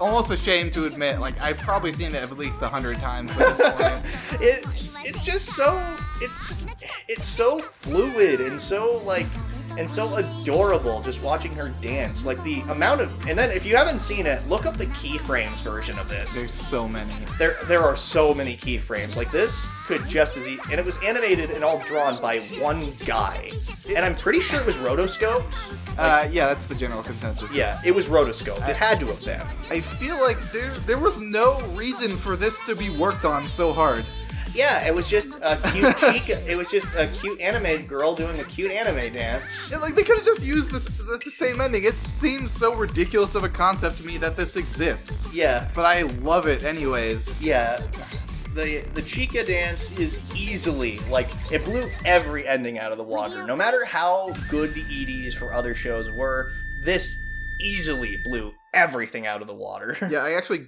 almost 0.01 0.31
ashamed 0.31 0.73
to 0.73 0.85
admit, 0.85 1.19
like 1.19 1.39
I've 1.39 1.59
probably 1.59 1.91
seen 1.91 2.07
it 2.07 2.15
at 2.15 2.35
least 2.37 2.63
a 2.63 2.67
hundred 2.67 2.97
times 2.99 3.31
it 3.37 4.65
it's 5.05 5.23
just 5.23 5.49
so 5.55 5.79
it's 6.19 6.55
it's 7.07 7.25
so 7.25 7.59
fluid 7.59 8.41
and 8.41 8.59
so 8.59 8.97
like 9.05 9.27
and 9.77 9.89
so 9.89 10.13
adorable 10.15 11.01
just 11.01 11.23
watching 11.23 11.53
her 11.55 11.69
dance. 11.81 12.25
Like 12.25 12.41
the 12.43 12.61
amount 12.61 13.01
of 13.01 13.27
and 13.27 13.37
then 13.37 13.51
if 13.51 13.65
you 13.65 13.75
haven't 13.75 13.99
seen 13.99 14.25
it 14.25 14.45
look 14.47 14.65
up 14.65 14.77
the 14.77 14.87
keyframes 14.87 15.57
version 15.61 15.97
of 15.99 16.09
this. 16.09 16.33
There's 16.33 16.53
so 16.53 16.87
many. 16.87 17.11
there 17.37 17.55
there 17.65 17.81
are 17.81 17.95
so 17.95 18.33
many 18.33 18.55
keyframes. 18.57 19.15
Like 19.15 19.31
this 19.31 19.67
could 19.87 20.07
just 20.07 20.37
as 20.37 20.47
e- 20.47 20.59
and 20.71 20.79
it 20.79 20.85
was 20.85 20.97
animated 21.03 21.51
and 21.51 21.63
all 21.63 21.79
drawn 21.79 22.19
by 22.21 22.39
one 22.59 22.89
guy. 23.05 23.49
And 23.95 24.05
i'm 24.05 24.15
pretty 24.15 24.39
sure 24.39 24.59
it 24.59 24.65
was 24.65 24.75
rotoscoped. 24.77 25.75
Uh, 25.97 26.27
yeah, 26.31 26.47
that's 26.47 26.67
the 26.67 26.75
general 26.75 27.03
consensus. 27.03 27.53
yeah 27.53 27.81
it 27.85 27.93
was 27.93 28.05
rotoscoped. 28.07 28.67
It 28.69 28.75
had 28.75 28.99
to 29.01 29.07
have 29.07 29.23
been. 29.25 29.41
I 29.69 29.79
feel 29.81 30.19
like 30.21 30.37
there 30.51 30.71
there 30.71 30.97
was 30.99 31.19
no 31.19 31.59
reason 31.75 32.15
for 32.17 32.35
this 32.35 32.61
to 32.63 32.75
be 32.75 32.89
worked 32.97 33.25
on 33.25 33.47
so 33.47 33.73
hard. 33.73 34.05
Yeah 34.53 34.87
it 34.87 34.93
was 34.93 35.07
just 35.07 35.27
a 35.41 35.57
cute 35.71 35.85
Chika 35.97 36.47
it 36.47 36.55
was 36.57 36.69
just 36.69 36.87
a 36.95 37.07
cute 37.07 37.39
anime 37.39 37.85
girl 37.85 38.15
doing 38.15 38.39
a 38.39 38.43
cute 38.43 38.71
anime 38.71 39.13
dance 39.13 39.69
Yeah, 39.71 39.77
like 39.77 39.95
they 39.95 40.03
could 40.03 40.17
have 40.17 40.25
just 40.25 40.43
used 40.43 40.71
this 40.71 40.85
the, 40.85 41.19
the 41.23 41.31
same 41.31 41.61
ending. 41.61 41.83
It 41.83 41.95
seems 41.95 42.51
so 42.51 42.73
ridiculous 42.75 43.35
of 43.35 43.43
a 43.43 43.49
concept 43.49 43.97
to 43.97 44.05
me 44.05 44.17
that 44.17 44.35
this 44.37 44.55
exists, 44.55 45.33
yeah 45.33 45.69
but 45.73 45.85
I 45.85 46.03
love 46.03 46.47
it 46.47 46.63
anyways. 46.63 47.43
Yeah. 47.43 47.81
The 48.55 48.83
the 48.95 49.01
Chika 49.01 49.45
dance 49.45 49.99
is 49.99 50.33
easily 50.35 50.99
like 51.11 51.27
it 51.51 51.63
blew 51.63 51.87
every 52.03 52.47
ending 52.47 52.79
out 52.79 52.91
of 52.91 52.97
the 52.97 53.03
water. 53.03 53.45
No 53.45 53.55
matter 53.55 53.85
how 53.85 54.33
good 54.49 54.73
the 54.73 54.83
EDs 55.27 55.35
for 55.35 55.53
other 55.53 55.75
shows 55.75 56.09
were, 56.17 56.51
this 56.83 57.15
easily 57.61 58.17
blew 58.23 58.51
everything 58.73 59.27
out 59.27 59.41
of 59.41 59.47
the 59.47 59.53
water. 59.53 59.95
Yeah, 60.09 60.23
I 60.23 60.33
actually 60.33 60.67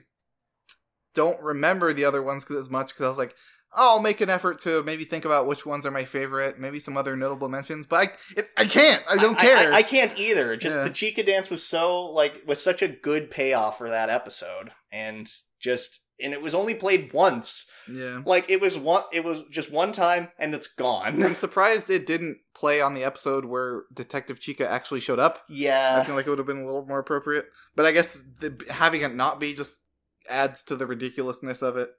don't 1.15 1.41
remember 1.41 1.91
the 1.91 2.05
other 2.05 2.21
ones 2.21 2.49
as 2.51 2.69
much 2.69 2.89
because 2.89 3.03
I 3.03 3.09
was 3.09 3.17
like, 3.17 3.35
I'll 3.73 3.99
make 4.01 4.19
an 4.21 4.29
effort 4.29 4.59
to 4.61 4.83
maybe 4.83 5.03
think 5.05 5.23
about 5.23 5.47
which 5.47 5.65
ones 5.65 5.85
are 5.85 5.91
my 5.91 6.03
favorite, 6.03 6.59
maybe 6.59 6.79
some 6.79 6.97
other 6.97 7.15
notable 7.15 7.47
mentions, 7.49 7.85
but 7.85 7.95
I 7.99 8.11
it, 8.37 8.49
I 8.57 8.65
can't. 8.65 9.03
I 9.09 9.15
don't 9.17 9.37
I- 9.37 9.41
care. 9.41 9.73
I, 9.73 9.77
I 9.77 9.83
can't 9.83 10.17
either. 10.17 10.55
Just 10.57 10.75
Yeah. 10.75 10.83
the 10.83 10.89
Chika 10.89 11.25
dance 11.25 11.49
was 11.49 11.63
so 11.65 12.05
like 12.11 12.41
was 12.45 12.61
such 12.61 12.81
a 12.81 12.87
good 12.87 13.31
payoff 13.31 13.77
for 13.77 13.89
that 13.89 14.09
episode, 14.09 14.71
and 14.91 15.29
just 15.59 16.01
and 16.23 16.33
it 16.33 16.41
was 16.41 16.53
only 16.53 16.75
played 16.75 17.13
once. 17.13 17.65
yeah. 17.91 18.21
Like 18.25 18.49
it 18.49 18.59
was 18.61 18.77
one. 18.77 19.03
It 19.13 19.23
was 19.23 19.41
just 19.49 19.71
one 19.71 19.91
time, 19.91 20.29
and 20.37 20.53
it's 20.53 20.67
gone. 20.67 21.23
I'm 21.23 21.33
surprised 21.35 21.89
it 21.89 22.05
didn't 22.05 22.39
play 22.53 22.81
on 22.81 22.93
the 22.93 23.03
episode 23.03 23.45
where 23.45 23.83
Detective 23.93 24.39
Chika 24.39 24.65
actually 24.67 24.99
showed 24.99 25.17
up. 25.19 25.39
Yeah, 25.49 25.97
I 25.99 26.03
feel 26.03 26.15
like 26.15 26.27
it 26.27 26.29
would 26.29 26.39
have 26.39 26.45
been 26.47 26.61
a 26.61 26.65
little 26.65 26.85
more 26.85 26.99
appropriate. 26.99 27.45
But 27.75 27.85
I 27.85 27.91
guess 27.91 28.19
the, 28.39 28.55
having 28.69 29.01
it 29.01 29.15
not 29.15 29.39
be 29.39 29.53
just 29.55 29.81
adds 30.29 30.61
to 30.63 30.75
the 30.75 30.85
ridiculousness 30.85 31.61
of 31.63 31.77
it. 31.77 31.89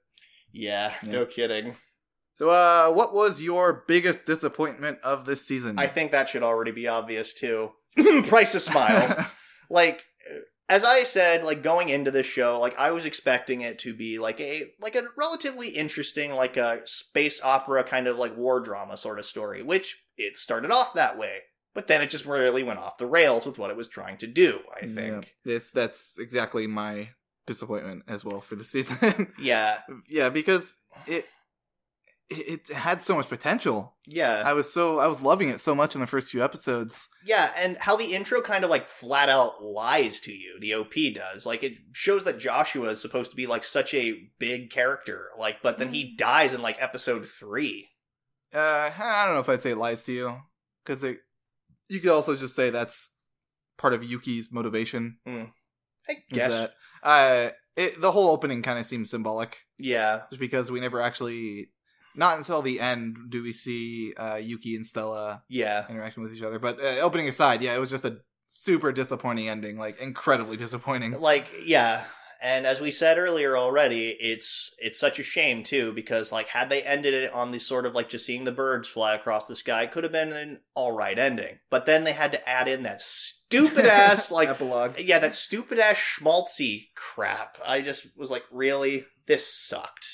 Yeah. 0.53 0.93
Yeah. 1.03 1.11
No 1.11 1.25
kidding. 1.25 1.75
So, 2.35 2.49
uh, 2.49 2.91
what 2.91 3.13
was 3.13 3.41
your 3.41 3.83
biggest 3.87 4.25
disappointment 4.25 4.99
of 5.03 5.25
this 5.25 5.45
season? 5.45 5.77
I 5.77 5.87
think 5.87 6.11
that 6.11 6.29
should 6.29 6.43
already 6.43 6.71
be 6.71 6.87
obvious 6.87 7.33
too. 7.33 7.71
Price 8.27 8.55
of 8.55 8.61
smiles. 8.61 9.11
like 9.69 10.03
as 10.69 10.83
I 10.83 11.03
said, 11.03 11.43
like 11.43 11.61
going 11.61 11.89
into 11.89 12.09
this 12.09 12.25
show, 12.25 12.59
like 12.59 12.77
I 12.79 12.91
was 12.91 13.05
expecting 13.05 13.61
it 13.61 13.79
to 13.79 13.93
be 13.93 14.17
like 14.17 14.39
a 14.39 14.71
like 14.79 14.95
a 14.95 15.03
relatively 15.17 15.69
interesting, 15.69 16.33
like 16.33 16.57
a 16.57 16.81
space 16.85 17.41
opera 17.43 17.83
kind 17.83 18.07
of 18.07 18.17
like 18.17 18.35
war 18.37 18.59
drama 18.59 18.97
sort 18.97 19.19
of 19.19 19.25
story, 19.25 19.61
which 19.61 20.03
it 20.17 20.35
started 20.37 20.71
off 20.71 20.93
that 20.93 21.17
way. 21.17 21.39
But 21.75 21.87
then 21.87 22.01
it 22.01 22.09
just 22.09 22.25
really 22.25 22.63
went 22.63 22.79
off 22.79 22.97
the 22.97 23.07
rails 23.07 23.45
with 23.45 23.57
what 23.57 23.71
it 23.71 23.77
was 23.77 23.87
trying 23.87 24.17
to 24.17 24.27
do, 24.27 24.59
I 24.79 24.85
think. 24.85 25.35
Yeah. 25.43 25.55
It's, 25.55 25.71
that's 25.71 26.19
exactly 26.19 26.67
my 26.67 27.09
disappointment 27.45 28.03
as 28.07 28.23
well 28.23 28.41
for 28.41 28.55
the 28.55 28.63
season. 28.65 29.33
Yeah. 29.39 29.79
yeah, 30.09 30.29
because 30.29 30.75
it, 31.07 31.25
it 32.29 32.69
had 32.69 33.01
so 33.01 33.15
much 33.15 33.29
potential. 33.29 33.93
Yeah. 34.07 34.43
I 34.45 34.53
was 34.53 34.71
so 34.71 34.99
I 34.99 35.07
was 35.07 35.21
loving 35.21 35.49
it 35.49 35.59
so 35.59 35.75
much 35.75 35.95
in 35.95 36.01
the 36.01 36.07
first 36.07 36.31
few 36.31 36.43
episodes. 36.43 37.09
Yeah, 37.25 37.51
and 37.57 37.77
how 37.77 37.95
the 37.95 38.13
intro 38.13 38.41
kind 38.41 38.63
of 38.63 38.69
like 38.69 38.87
flat 38.87 39.29
out 39.29 39.61
lies 39.63 40.19
to 40.21 40.31
you, 40.31 40.57
the 40.59 40.73
OP 40.75 40.93
does. 41.13 41.45
Like 41.45 41.63
it 41.63 41.73
shows 41.91 42.23
that 42.25 42.39
Joshua 42.39 42.89
is 42.89 43.01
supposed 43.01 43.31
to 43.31 43.37
be 43.37 43.47
like 43.47 43.63
such 43.63 43.93
a 43.93 44.29
big 44.39 44.69
character, 44.69 45.29
like 45.37 45.61
but 45.61 45.77
then 45.77 45.93
he 45.93 46.15
dies 46.15 46.53
in 46.53 46.61
like 46.61 46.77
episode 46.81 47.27
3. 47.27 47.89
Uh, 48.53 48.89
I 48.97 49.25
don't 49.25 49.33
know 49.33 49.39
if 49.41 49.49
I'd 49.49 49.61
say 49.61 49.71
it 49.71 49.77
lies 49.77 50.03
to 50.05 50.13
you 50.13 50.37
because 50.83 51.03
it. 51.03 51.17
You 51.89 51.99
could 51.99 52.11
also 52.11 52.35
just 52.35 52.55
say 52.55 52.69
that's 52.69 53.09
part 53.77 53.93
of 53.93 54.03
Yuki's 54.03 54.51
motivation. 54.51 55.17
I 55.27 56.15
guess. 56.31 56.51
that 56.51 56.73
uh, 57.03 57.49
it, 57.75 57.99
the 57.99 58.11
whole 58.11 58.29
opening 58.29 58.61
kind 58.61 58.79
of 58.79 58.85
seems 58.85 59.09
symbolic, 59.09 59.65
Yeah. 59.77 60.21
just 60.29 60.39
because 60.39 60.71
we 60.71 60.79
never 60.79 61.01
actually, 61.01 61.69
not 62.15 62.37
until 62.37 62.61
the 62.61 62.79
end, 62.79 63.17
do 63.29 63.43
we 63.43 63.53
see 63.53 64.13
uh, 64.15 64.35
Yuki 64.35 64.75
and 64.75 64.85
Stella 64.85 65.43
Yeah. 65.49 65.85
interacting 65.89 66.23
with 66.23 66.33
each 66.33 66.43
other. 66.43 66.59
But 66.59 66.79
uh, 66.81 66.99
opening 67.01 67.27
aside, 67.27 67.61
yeah, 67.61 67.75
it 67.75 67.79
was 67.79 67.89
just 67.89 68.05
a 68.05 68.17
super 68.47 68.91
disappointing 68.91 69.49
ending, 69.49 69.77
like 69.77 69.99
incredibly 69.99 70.57
disappointing. 70.57 71.19
Like 71.19 71.47
yeah. 71.65 72.05
And 72.45 72.67
as 72.67 72.81
we 72.81 72.91
said 72.91 73.17
earlier 73.17 73.55
already, 73.57 74.09
it's 74.19 74.75
it's 74.77 74.99
such 74.99 75.17
a 75.17 75.23
shame 75.23 75.63
too 75.63 75.93
because 75.93 76.29
like 76.31 76.49
had 76.49 76.69
they 76.69 76.83
ended 76.83 77.13
it 77.13 77.31
on 77.33 77.51
the 77.51 77.57
sort 77.59 77.85
of 77.85 77.95
like 77.95 78.09
just 78.09 78.25
seeing 78.25 78.43
the 78.43 78.51
birds 78.51 78.89
fly 78.89 79.15
across 79.15 79.47
the 79.47 79.55
sky, 79.55 79.83
it 79.83 79.91
could 79.93 80.03
have 80.03 80.11
been 80.11 80.33
an 80.33 80.59
all 80.75 80.91
right 80.91 81.17
ending. 81.17 81.59
But 81.69 81.85
then 81.85 82.03
they 82.03 82.11
had 82.11 82.33
to 82.33 82.49
add 82.49 82.67
in 82.67 82.83
that 82.83 82.99
stupid 82.99 83.85
ass 83.87 84.29
like 84.29 84.49
epilogue. 84.49 84.99
yeah, 84.99 85.19
that 85.19 85.35
stupid 85.35 85.79
ass 85.79 85.95
schmaltzy 85.97 86.87
crap. 86.95 87.57
I 87.65 87.79
just 87.79 88.07
was 88.17 88.29
like, 88.29 88.43
really? 88.51 89.05
This 89.25 89.47
sucked. 89.47 90.05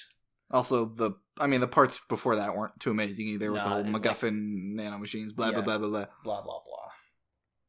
Also, 0.52 0.86
the 0.86 1.14
I 1.40 1.48
mean, 1.48 1.62
the 1.62 1.68
parts 1.68 2.00
before 2.10 2.36
that 2.36 2.56
weren't 2.56 2.80
too 2.80 2.92
amazing 2.92 3.26
either, 3.28 3.52
with 3.52 3.64
the 3.64 3.68
Nah, 3.70 3.76
whole 3.76 3.84
like- 3.86 4.04
MacGuffin 4.04 4.76
nano 4.76 5.00
machines, 5.00 5.32
blah 5.34 5.48
Yeah. 5.48 5.54
blah 5.54 5.62
blah 5.64 5.78
blah 5.80 5.88
blah. 5.90 6.06
Blah 6.24 6.42
blah 6.44 6.60
blah. 6.64 6.92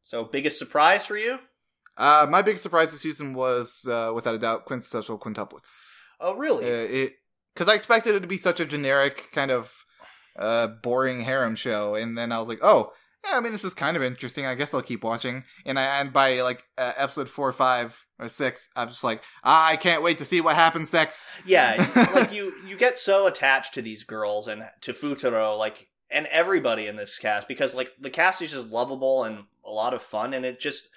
So 0.03 0.25
biggest 0.25 0.59
surprise 0.59 1.07
for 1.07 1.17
you? 1.17 1.39
Uh, 2.01 2.27
my 2.31 2.41
biggest 2.43 2.63
surprise 2.63 2.93
this 2.93 3.03
season 3.03 3.35
was, 3.35 3.87
uh, 3.87 4.11
without 4.15 4.35
a 4.35 4.39
doubt, 4.39 4.65
quintessential 4.65 5.19
quintuplets. 5.19 5.97
Oh 6.19 6.33
Uh, 6.33 6.37
really? 6.37 6.65
it 6.65 7.13
because 7.55 7.69
I 7.69 7.75
expected 7.75 8.15
it 8.15 8.21
to 8.21 8.27
be 8.27 8.39
such 8.39 8.59
a 8.61 8.65
generic 8.65 9.31
kind 9.33 9.51
of 9.51 9.85
uh, 10.39 10.69
boring 10.83 11.21
harem 11.21 11.57
show, 11.57 11.95
and 11.95 12.17
then 12.17 12.33
I 12.33 12.39
was 12.39 12.49
like, 12.49 12.61
oh, 12.63 12.91
yeah, 13.25 13.37
I 13.37 13.41
mean, 13.41 13.53
this 13.53 13.65
is 13.67 13.75
kind 13.75 13.97
of 13.99 14.03
interesting. 14.03 14.47
I 14.47 14.55
guess 14.55 14.73
I'll 14.73 14.81
keep 14.81 15.05
watching. 15.05 15.45
And 15.67 15.79
I 15.79 16.01
and 16.01 16.11
by 16.11 16.41
like 16.41 16.63
uh, 16.79 16.95
episode 16.97 17.29
four, 17.29 17.53
five, 17.53 18.07
or 18.19 18.29
six, 18.29 18.71
I'm 18.77 18.89
just 18.89 19.05
like, 19.05 19.23
ah, 19.45 19.67
I 19.69 19.77
can't 19.77 20.03
wait 20.03 20.19
to 20.19 20.25
see 20.25 20.41
what 20.41 20.55
happens 20.55 20.93
next. 20.95 21.21
Yeah, 21.45 21.87
like 22.15 22.33
you 22.33 22.55
you 22.67 22.79
get 22.79 22.97
so 22.97 23.27
attached 23.27 23.75
to 23.75 23.83
these 23.83 24.05
girls 24.05 24.49
and 24.49 24.63
to 24.83 24.95
Futaro, 24.95 25.59
like 25.59 25.89
and 26.11 26.27
everybody 26.29 26.87
in 26.87 26.97
this 26.97 27.19
cast 27.19 27.47
because 27.47 27.75
like 27.75 27.91
the 28.01 28.11
cast 28.11 28.41
is 28.43 28.53
just 28.53 28.69
lovable 28.69 29.25
and 29.25 29.45
a 29.65 29.71
lot 29.71 29.93
of 29.93 30.01
fun, 30.03 30.33
and 30.33 30.47
it 30.47 30.59
just 30.61 30.89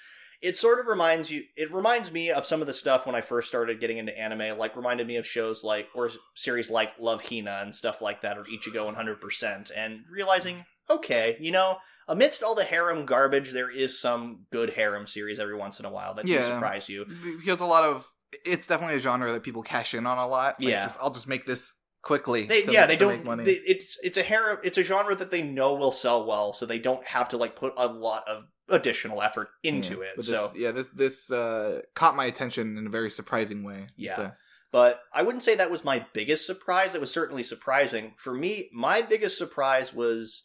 it 0.44 0.56
sort 0.58 0.80
of 0.80 0.86
reminds 0.88 1.32
you 1.32 1.44
it 1.56 1.74
reminds 1.74 2.12
me 2.12 2.30
of 2.30 2.46
some 2.46 2.62
of 2.62 2.68
the 2.68 2.74
stuff 2.74 3.06
when 3.08 3.16
i 3.16 3.22
first 3.22 3.48
started 3.48 3.80
getting 3.80 3.98
into 3.98 4.16
anime 4.20 4.58
like 4.60 4.76
reminded 4.76 5.08
me 5.08 5.16
of 5.16 5.26
shows 5.26 5.64
like 5.64 5.88
or 5.96 6.10
series 6.36 6.70
like 6.70 6.92
love 7.00 7.24
hina 7.30 7.60
and 7.62 7.74
stuff 7.74 8.02
like 8.02 8.22
that 8.22 8.38
or 8.38 8.44
ichigo 8.44 8.94
100% 8.94 9.72
and 9.76 10.02
realizing 10.12 10.66
okay 10.90 11.38
you 11.40 11.52
know 11.52 11.78
amidst 12.08 12.44
all 12.44 12.56
the 12.56 12.64
harem 12.66 13.06
garbage 13.06 13.52
there 13.52 13.72
is 13.72 13.98
some 14.00 14.46
good 14.52 14.72
harem 14.72 15.08
series 15.08 15.40
every 15.40 15.56
once 15.56 15.80
in 15.80 15.86
a 15.86 15.92
while 15.92 16.14
that 16.14 16.28
Yeah. 16.28 16.54
surprise 16.54 16.90
you 16.90 17.06
Because 17.40 17.62
a 17.62 17.66
lot 17.66 17.84
of 17.86 18.08
it's 18.46 18.68
definitely 18.68 18.98
a 18.98 19.00
genre 19.00 19.32
that 19.32 19.44
people 19.44 19.62
cash 19.62 19.94
in 19.94 20.08
on 20.08 20.18
a 20.18 20.28
lot. 20.28 20.60
Like, 20.60 20.68
Yeah. 20.70 20.84
just, 20.84 20.98
I'll 21.00 21.12
just 21.12 21.28
make 21.28 21.46
this 21.46 21.74
quickly. 22.04 22.44
they, 22.44 22.64
yeah 22.66 22.86
they 22.86 22.96
don't 22.96 23.26
they, 23.44 23.52
it's 23.54 23.98
it's 24.04 24.18
a 24.18 24.24
hair. 24.24 24.60
it's 24.64 24.78
a 24.78 24.84
genre 24.84 25.16
that 25.16 25.32
they 25.32 25.42
know 25.42 25.74
will 25.74 25.92
sell 25.92 26.26
well 26.28 26.54
so 26.54 26.66
they 26.68 26.78
don't 26.80 27.04
have 27.08 27.30
to 27.30 27.38
like 27.38 27.56
put 27.56 27.74
a 27.78 27.88
lot 27.88 28.24
of 28.28 28.44
additional 28.70 29.22
effort 29.22 29.50
into 29.64 30.00
Yeah. 30.02 30.06
it 30.18 30.24
so 30.24 30.32
this, 30.34 30.56
yeah, 30.56 30.72
this 30.72 30.88
this 30.90 31.32
uh, 31.32 31.82
caught 31.96 32.16
my 32.16 32.26
attention 32.26 32.78
in 32.78 32.86
a 32.86 32.90
very 32.90 33.10
surprising 33.10 33.64
way. 33.64 33.88
Yeah. 33.98 34.16
So- 34.16 34.32
But 34.72 35.02
I 35.14 35.22
wouldn't 35.22 35.44
say 35.44 35.56
that 35.56 35.70
was 35.72 35.84
my 35.84 36.06
biggest 36.14 36.46
surprise. 36.48 36.96
It 36.96 37.02
was 37.02 37.12
certainly 37.12 37.44
surprising. 37.44 38.14
For 38.18 38.34
me, 38.34 38.70
my 38.74 39.02
biggest 39.02 39.38
surprise 39.38 39.94
was 39.94 40.44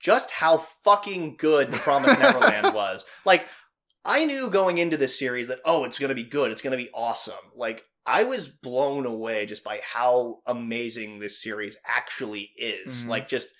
just 0.00 0.30
how 0.30 0.58
fucking 0.58 1.36
good 1.36 1.70
The 1.70 1.78
Promised 1.78 2.18
Neverland 2.24 2.74
was. 2.74 3.04
Like, 3.26 3.46
I 4.04 4.24
knew 4.24 4.48
going 4.48 4.78
into 4.78 4.96
this 4.96 5.18
series 5.18 5.48
that, 5.48 5.58
oh, 5.64 5.84
it's 5.84 5.98
going 5.98 6.08
to 6.08 6.14
be 6.14 6.22
good. 6.24 6.50
It's 6.52 6.62
going 6.62 6.70
to 6.78 6.82
be 6.82 6.90
awesome. 6.94 7.34
Like, 7.54 7.84
I 8.06 8.24
was 8.24 8.48
blown 8.48 9.04
away 9.04 9.46
just 9.46 9.64
by 9.64 9.80
how 9.82 10.40
amazing 10.46 11.18
this 11.18 11.42
series 11.42 11.76
actually 11.84 12.52
is. 12.56 13.04
Mhm. 13.04 13.08
Like, 13.08 13.28
just 13.28 13.50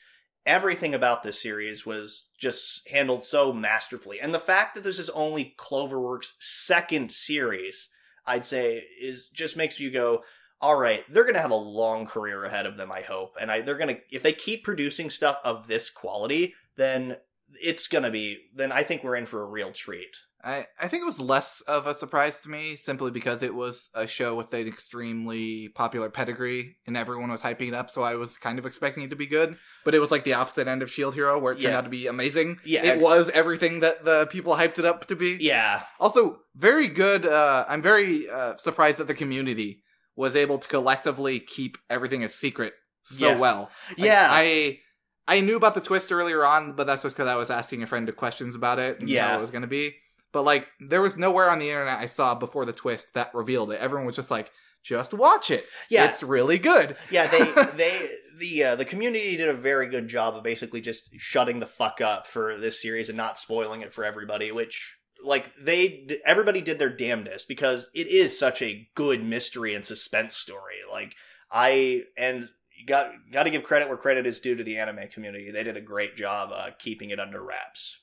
everything 0.47 0.95
about 0.95 1.23
this 1.23 1.43
series 1.43 1.85
was 1.85 2.29
just 2.39 2.89
handled 2.89 3.25
so 3.25 3.53
masterfully. 3.53 4.21
And 4.21 4.33
the 4.33 4.39
fact 4.39 4.75
that 4.75 4.85
this 4.85 4.99
is 4.99 5.11
only 5.11 5.55
Cloverworks' 5.59 6.35
second 6.39 7.11
series, 7.11 7.89
I'd 8.25 8.47
say, 8.47 8.87
is 9.01 9.27
just 9.29 9.57
makes 9.57 9.81
you 9.81 9.91
go, 9.91 10.23
all 10.61 10.77
right, 10.77 11.05
they're 11.13 11.25
going 11.25 11.35
to 11.35 11.41
have 11.41 11.51
a 11.51 11.57
long 11.57 12.07
career 12.07 12.45
ahead 12.45 12.65
of 12.65 12.77
them, 12.77 12.91
I 12.91 13.03
hope. 13.03 13.37
And 13.41 13.51
I, 13.51 13.61
they're 13.61 13.77
going 13.77 13.97
to, 13.97 14.01
if 14.11 14.23
they 14.23 14.33
keep 14.33 14.65
producing 14.65 15.11
stuff 15.11 15.39
of 15.45 15.67
this 15.67 15.91
quality, 15.91 16.55
then 16.77 17.17
it's 17.61 17.89
going 17.89 18.05
to 18.05 18.11
be, 18.11 18.39
then 18.55 18.73
I 18.73 18.83
think 18.83 19.03
we're 19.03 19.17
in 19.17 19.27
for 19.27 19.43
a 19.43 19.47
real 19.47 19.73
treat. 19.73 20.17
I, 20.47 20.67
I 20.81 20.87
think 20.87 21.03
it 21.03 21.07
was 21.07 21.21
less 21.21 21.61
of 21.63 21.89
a 21.89 21.93
surprise 21.95 22.39
to 22.41 22.49
me 22.49 22.77
simply 22.77 23.11
because 23.11 23.43
it 23.43 23.53
was 23.53 23.91
a 23.95 24.07
show 24.07 24.37
with 24.37 24.55
an 24.55 24.69
extremely 24.69 25.69
popular 25.71 26.09
pedigree 26.09 26.77
and 26.87 26.97
everyone 26.97 27.31
was 27.31 27.43
hyping 27.43 27.69
it 27.69 27.75
up, 27.75 27.91
so 27.91 28.03
I 28.03 28.15
was 28.15 28.39
kind 28.39 28.59
of 28.61 28.65
expecting 28.65 29.03
it 29.03 29.11
to 29.11 29.17
be 29.17 29.27
good. 29.27 29.57
But 29.85 29.95
it 29.95 29.99
was 29.99 30.13
like 30.13 30.23
the 30.25 30.35
opposite 30.35 30.69
end 30.69 30.83
of 30.83 30.91
Shield 30.91 31.15
Hero 31.15 31.39
where 31.39 31.53
it 31.53 31.57
turned 31.57 31.73
Yeah. 31.73 31.79
out 31.79 31.85
to 31.85 31.91
be 31.91 32.07
amazing. 32.07 32.59
Yeah, 32.65 32.85
It 32.85 32.89
ex- 32.91 33.03
was 33.03 33.29
everything 33.31 33.81
that 33.81 34.05
the 34.05 34.27
people 34.27 34.55
hyped 34.55 34.79
it 34.79 34.85
up 34.85 35.07
to 35.07 35.17
be. 35.17 35.37
Yeah. 35.41 35.83
Also, 35.99 36.39
very 36.55 36.87
good. 36.89 37.27
Uh, 37.27 37.65
I'm 37.69 37.83
very 37.83 38.31
uh, 38.31 38.57
surprised 38.57 38.99
that 38.99 39.09
the 39.09 39.15
community 39.15 39.83
was 40.15 40.37
able 40.37 40.59
to 40.59 40.69
collectively 40.69 41.41
keep 41.41 41.77
everything 41.91 42.23
a 42.25 42.29
secret 42.29 42.73
so 43.03 43.31
Yeah. 43.31 43.39
well. 43.39 43.71
Like, 43.91 43.99
Yeah. 44.07 44.29
I 44.31 44.81
I 45.29 45.41
knew 45.41 45.57
about 45.57 45.75
the 45.75 45.81
twist 45.81 46.13
earlier 46.13 46.45
on, 46.45 46.75
but 46.77 46.87
that's 46.87 47.03
just 47.03 47.17
because 47.17 47.29
I 47.29 47.35
was 47.35 47.51
asking 47.51 47.83
a 47.83 47.87
friend 47.89 48.15
questions 48.15 48.55
about 48.55 48.79
it 48.79 49.01
and 49.01 49.11
Yeah. 49.11 49.29
how 49.29 49.39
it 49.39 49.41
was 49.41 49.51
going 49.51 49.63
to 49.63 49.67
be. 49.69 49.97
But 50.37 50.45
like, 50.45 50.69
there 50.81 51.01
was 51.01 51.17
nowhere 51.17 51.49
on 51.49 51.61
the 51.61 51.71
internet 51.71 51.99
I 51.99 52.05
saw 52.05 52.35
before 52.35 52.67
the 52.67 52.73
twist 52.75 53.15
that 53.15 53.35
revealed 53.35 53.73
it. 53.73 53.81
Everyone 53.81 54.05
was 54.05 54.17
just 54.17 54.31
like, 54.31 54.53
"Just 54.83 55.15
watch 55.15 55.51
it. 55.51 55.65
Yeah. 55.89 56.05
it's 56.05 56.23
really 56.23 56.59
good." 56.59 56.95
yeah, 57.11 57.27
they 57.27 57.39
they 57.75 58.11
the 58.37 58.65
uh, 58.65 58.77
the 58.77 58.85
community 58.85 59.35
did 59.39 59.49
a 59.49 59.55
very 59.55 59.87
good 59.87 60.09
job 60.09 60.37
of 60.37 60.43
basically 60.43 60.83
just 60.83 61.09
shutting 61.17 61.59
the 61.59 61.67
fuck 61.67 62.03
up 62.03 62.27
for 62.27 62.59
this 62.59 62.83
series 62.83 63.09
and 63.09 63.17
not 63.17 63.39
spoiling 63.39 63.81
it 63.81 63.95
for 63.95 64.05
everybody. 64.05 64.53
Which 64.53 64.99
like 65.25 65.55
they 65.57 66.07
everybody 66.27 66.61
did 66.61 66.79
their 66.79 66.95
damnedest 66.95 67.49
because 67.49 67.89
it 67.95 68.07
is 68.07 68.39
such 68.39 68.61
a 68.61 68.91
good 68.95 69.25
mystery 69.25 69.75
and 69.75 69.87
suspense 69.87 70.37
story. 70.37 70.81
Like 70.93 71.15
I 71.51 72.03
and 72.15 72.51
got 72.87 73.11
got 73.33 73.45
to 73.45 73.51
give 73.51 73.65
credit 73.65 73.89
where 73.89 73.97
credit 73.97 74.27
is 74.27 74.39
due 74.39 74.55
to 74.55 74.63
the 74.63 74.77
anime 74.77 75.09
community. 75.09 75.51
They 75.51 75.63
did 75.63 75.79
a 75.79 75.81
great 75.81 76.15
job 76.15 76.51
uh, 76.53 76.73
keeping 76.79 77.09
it 77.09 77.19
under 77.19 77.43
wraps. 77.43 78.01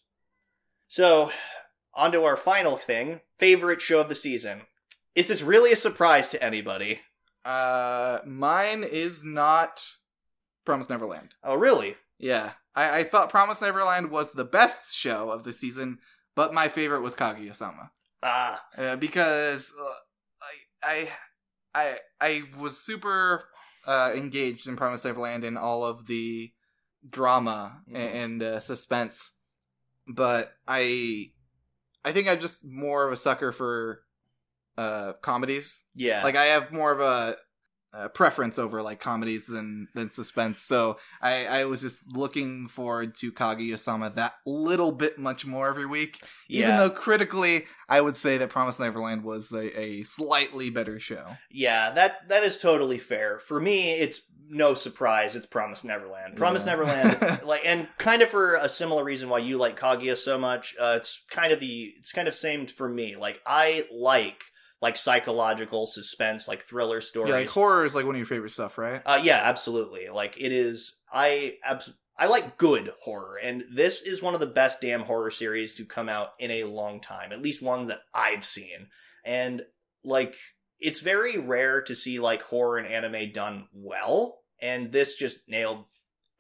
So, 0.94 1.32
on 1.96 2.12
to 2.12 2.24
our 2.24 2.38
final 2.38 2.78
thing: 2.78 3.22
favorite 3.40 3.82
show 3.82 4.02
of 4.02 4.10
the 4.10 4.16
season. 4.16 4.62
Is 5.16 5.28
this 5.28 5.42
really 5.44 5.72
a 5.72 5.76
surprise 5.76 6.30
to 6.30 6.44
anybody? 6.44 7.02
Uh, 7.46 8.20
mine 8.26 8.84
is 8.84 9.24
not 9.24 9.84
Promise 10.66 10.90
Neverland. 10.90 11.36
Oh, 11.44 11.56
really? 11.56 11.98
Yeah, 12.18 12.52
I, 12.76 13.00
I 13.00 13.04
thought 13.04 13.30
Promise 13.30 13.62
Neverland 13.62 14.10
was 14.10 14.32
the 14.32 14.46
best 14.46 14.96
show 14.96 15.30
of 15.30 15.44
the 15.44 15.52
season, 15.54 16.00
but 16.36 16.54
my 16.54 16.68
favorite 16.70 17.02
was 17.02 17.16
Kaguya-sama. 17.16 17.92
Ah, 18.24 18.64
uh, 18.78 18.96
because 18.96 19.74
uh, 19.78 19.94
I, 20.82 21.10
I 21.76 21.76
I 21.76 21.98
I 22.22 22.44
was 22.58 22.80
super 22.80 23.44
uh, 23.86 24.14
engaged 24.16 24.68
in 24.68 24.78
Promised 24.78 25.04
Neverland 25.04 25.44
and 25.44 25.58
all 25.58 25.84
of 25.84 26.08
the 26.08 26.54
drama 27.08 27.82
a- 27.90 27.92
Mhm. 27.92 28.16
and 28.24 28.44
uh, 28.44 28.60
suspense, 28.62 29.34
but 30.08 30.54
I 30.66 31.33
I 32.06 32.12
think 32.12 32.28
I'm 32.28 32.40
just 32.40 32.66
more 32.66 33.06
of 33.06 33.14
a 33.14 33.18
sucker 33.18 33.52
for 33.52 34.04
uh, 34.78 35.14
comedies. 35.22 35.84
yeah. 35.96 36.24
Like 36.24 36.36
I 36.36 36.46
have 36.46 36.72
more 36.72 36.92
of 36.92 37.00
a, 37.00 37.36
a 37.94 38.10
preference 38.10 38.58
over 38.58 38.82
like 38.82 39.00
comedies 39.00 39.46
than 39.48 39.88
than 39.94 40.08
suspense. 40.10 40.60
So 40.60 40.98
I 41.22 41.46
I 41.46 41.66
was 41.66 41.82
just 41.82 42.08
looking 42.16 42.68
forward 42.68 43.16
to 43.16 43.32
Kaguya-sama 43.32 44.10
that 44.12 44.34
little 44.46 44.92
bit 44.92 45.18
much 45.20 45.46
more 45.46 45.68
every 45.68 45.86
week. 45.86 46.24
Even 46.50 46.78
though 46.78 46.90
critically, 46.90 47.66
I 47.88 48.02
would 48.02 48.16
say 48.16 48.38
that 48.38 48.50
Promise 48.50 48.80
Neverland 48.80 49.24
was 49.24 49.52
a, 49.52 49.80
a 49.80 50.04
slightly 50.04 50.70
better 50.70 51.00
show. 51.00 51.38
yeah, 51.52 51.92
that 51.92 52.28
that 52.30 52.44
is 52.44 52.58
totally 52.58 52.98
fair. 52.98 53.40
For 53.40 53.60
me, 53.60 53.94
it's 53.94 54.22
no 54.50 54.74
surprise. 54.74 55.36
It's 55.36 55.46
Promise 55.46 55.84
Neverland. 55.84 56.36
Promise 56.36 56.66
Yeah. 56.66 56.72
Neverland, 56.76 57.42
like, 57.46 57.62
and 57.66 57.88
kind 57.98 58.22
of 58.22 58.30
for 58.30 58.56
a 58.56 58.68
similar 58.68 59.04
reason 59.04 59.30
why 59.30 59.38
you 59.40 59.58
like 59.58 59.80
Kaguya 59.80 60.18
so 60.18 60.38
much. 60.38 60.76
Uh, 60.80 60.96
it's 60.98 61.24
kind 61.32 61.54
of 61.54 61.60
the 61.60 61.94
it's 61.98 62.12
kind 62.12 62.28
of 62.28 62.34
same 62.34 62.68
for 62.68 62.90
me. 62.90 63.16
Like, 63.16 63.40
I 63.48 63.86
like 63.92 64.44
like 64.84 64.98
psychological 64.98 65.88
suspense, 65.88 66.46
like 66.46 66.62
thriller 66.62 67.00
stories. 67.00 67.30
Yeah, 67.32 67.38
like 67.38 67.48
horror 67.48 67.86
is 67.86 67.96
like 67.96 68.06
one 68.06 68.16
of 68.16 68.20
your 68.20 68.26
favorite 68.26 68.52
stuff, 68.52 68.78
right? 68.78 69.02
Uh, 69.06 69.22
yeah, 69.24 69.40
absolutely. 69.42 70.10
Like 70.10 70.36
it 70.38 70.52
is. 70.52 70.98
I 71.12 71.56
abs- 71.64 71.94
I 72.18 72.26
like 72.26 72.58
good 72.58 72.92
horror, 73.02 73.40
and 73.42 73.64
this 73.72 74.02
is 74.02 74.22
one 74.22 74.34
of 74.34 74.42
the 74.42 74.46
best 74.46 74.82
damn 74.82 75.04
horror 75.04 75.32
series 75.32 75.74
to 75.76 75.86
come 75.86 76.10
out 76.10 76.32
in 76.38 76.52
a 76.52 76.66
long 76.66 77.00
time. 77.00 77.32
At 77.32 77.42
least 77.42 77.62
ones 77.62 77.88
that 77.88 78.02
I've 78.14 78.44
seen, 78.44 78.90
and 79.24 79.62
like 80.04 80.36
it's 80.82 81.00
very 81.00 81.38
rare 81.38 81.82
to 81.84 81.96
see 81.96 82.20
like 82.20 82.42
horror 82.42 82.78
and 82.78 82.86
anime 82.86 83.32
done 83.32 83.70
well, 83.72 84.40
and 84.62 84.92
this 84.92 85.16
just 85.16 85.48
nailed 85.48 85.86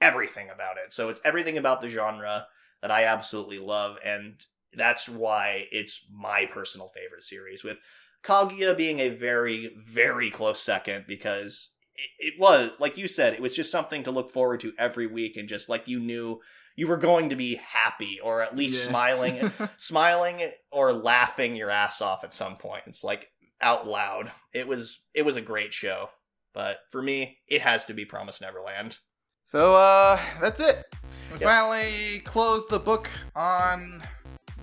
everything 0.02 0.50
about 0.50 0.76
it. 0.86 0.92
So 0.92 1.08
it's 1.08 1.22
everything 1.24 1.58
about 1.58 1.80
the 1.80 1.88
genre 1.88 2.48
that 2.82 2.92
I 2.92 3.06
absolutely 3.06 3.60
love, 3.60 4.00
and 4.04 4.46
that's 4.74 5.08
why 5.08 5.68
it's 5.72 6.06
my 6.12 6.46
personal 6.46 6.90
favorite 6.90 7.24
series. 7.24 7.64
With 7.64 7.78
Kaguya 8.24 8.76
being 8.78 9.00
a 9.00 9.10
very, 9.10 9.74
very 9.78 10.30
close 10.30 10.60
second 10.62 11.06
because 11.08 11.72
it, 11.96 12.34
it 12.34 12.40
was, 12.40 12.72
like 12.80 12.98
you 12.98 13.08
said, 13.08 13.34
it 13.34 13.42
was 13.42 13.56
just 13.56 13.72
something 13.72 14.04
to 14.04 14.12
look 14.12 14.32
forward 14.32 14.60
to 14.62 14.74
every 14.78 15.08
week 15.08 15.36
and 15.38 15.48
just 15.50 15.70
like 15.70 15.88
you 15.88 16.00
knew 16.00 16.40
you 16.76 16.88
were 16.88 16.98
going 16.98 17.30
to 17.30 17.36
be 17.36 17.56
happy 17.56 18.20
or 18.24 18.42
at 18.42 18.56
least 18.56 18.84
Yeah. 18.84 18.90
smiling, 18.90 19.52
smiling 19.78 20.42
or 20.72 20.92
laughing 20.94 21.56
your 21.56 21.70
ass 21.70 22.02
off 22.02 22.24
at 22.24 22.34
some 22.34 22.56
point. 22.58 22.84
It's 22.88 23.04
like 23.04 23.28
out 23.62 23.88
loud. 23.88 24.32
It 24.54 24.68
was, 24.68 25.02
it 25.14 25.24
was 25.24 25.38
a 25.38 25.42
great 25.42 25.74
show. 25.74 26.10
But 26.54 26.78
for 26.92 27.02
me, 27.02 27.40
it 27.48 27.62
has 27.62 27.86
to 27.86 27.94
be 27.94 28.06
Promise 28.06 28.40
Neverland. 28.42 28.98
so 29.44 29.76
uh, 29.76 30.20
that's 30.42 30.60
it. 30.60 30.84
We 31.32 31.40
Yep. 31.40 31.42
finally 31.50 32.20
closed 32.26 32.70
the 32.70 32.78
book 32.80 33.10
on 33.36 34.04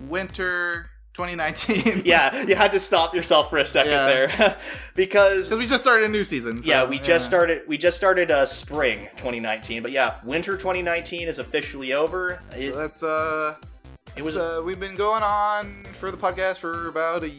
winter 0.08 0.88
2019. 1.14 2.02
Yeah, 2.04 2.42
you 2.42 2.54
had 2.54 2.72
to 2.72 2.78
stop 2.78 3.14
yourself 3.14 3.50
for 3.50 3.58
a 3.58 3.64
second 3.64 3.92
Yeah. 3.92 4.06
there 4.06 4.56
because 4.94 5.48
because 5.48 5.58
we 5.58 5.66
just 5.66 5.82
started 5.82 6.06
a 6.06 6.08
new 6.08 6.24
season. 6.24 6.62
so, 6.62 6.68
yeah, 6.68 6.84
we 6.84 6.98
just 6.98 7.26
started. 7.26 7.62
We 7.66 7.76
just 7.78 7.96
started 7.96 8.30
uh, 8.30 8.46
spring 8.46 9.08
2019, 9.16 9.82
but 9.82 9.92
yeah, 9.92 10.16
winter 10.24 10.56
2019 10.56 11.28
is 11.28 11.38
officially 11.38 11.92
over. 11.92 12.40
It, 12.56 12.72
So 12.72 12.78
that's 12.78 13.02
uh, 13.02 13.56
It 14.16 14.22
was- 14.22 14.34
was 14.34 14.36
uh, 14.36 14.62
we've 14.64 14.80
been 14.80 14.96
going 14.96 15.22
on 15.22 15.84
for 15.94 16.10
the 16.10 16.16
podcast 16.16 16.58
for 16.58 16.88
about 16.88 17.24
a 17.24 17.32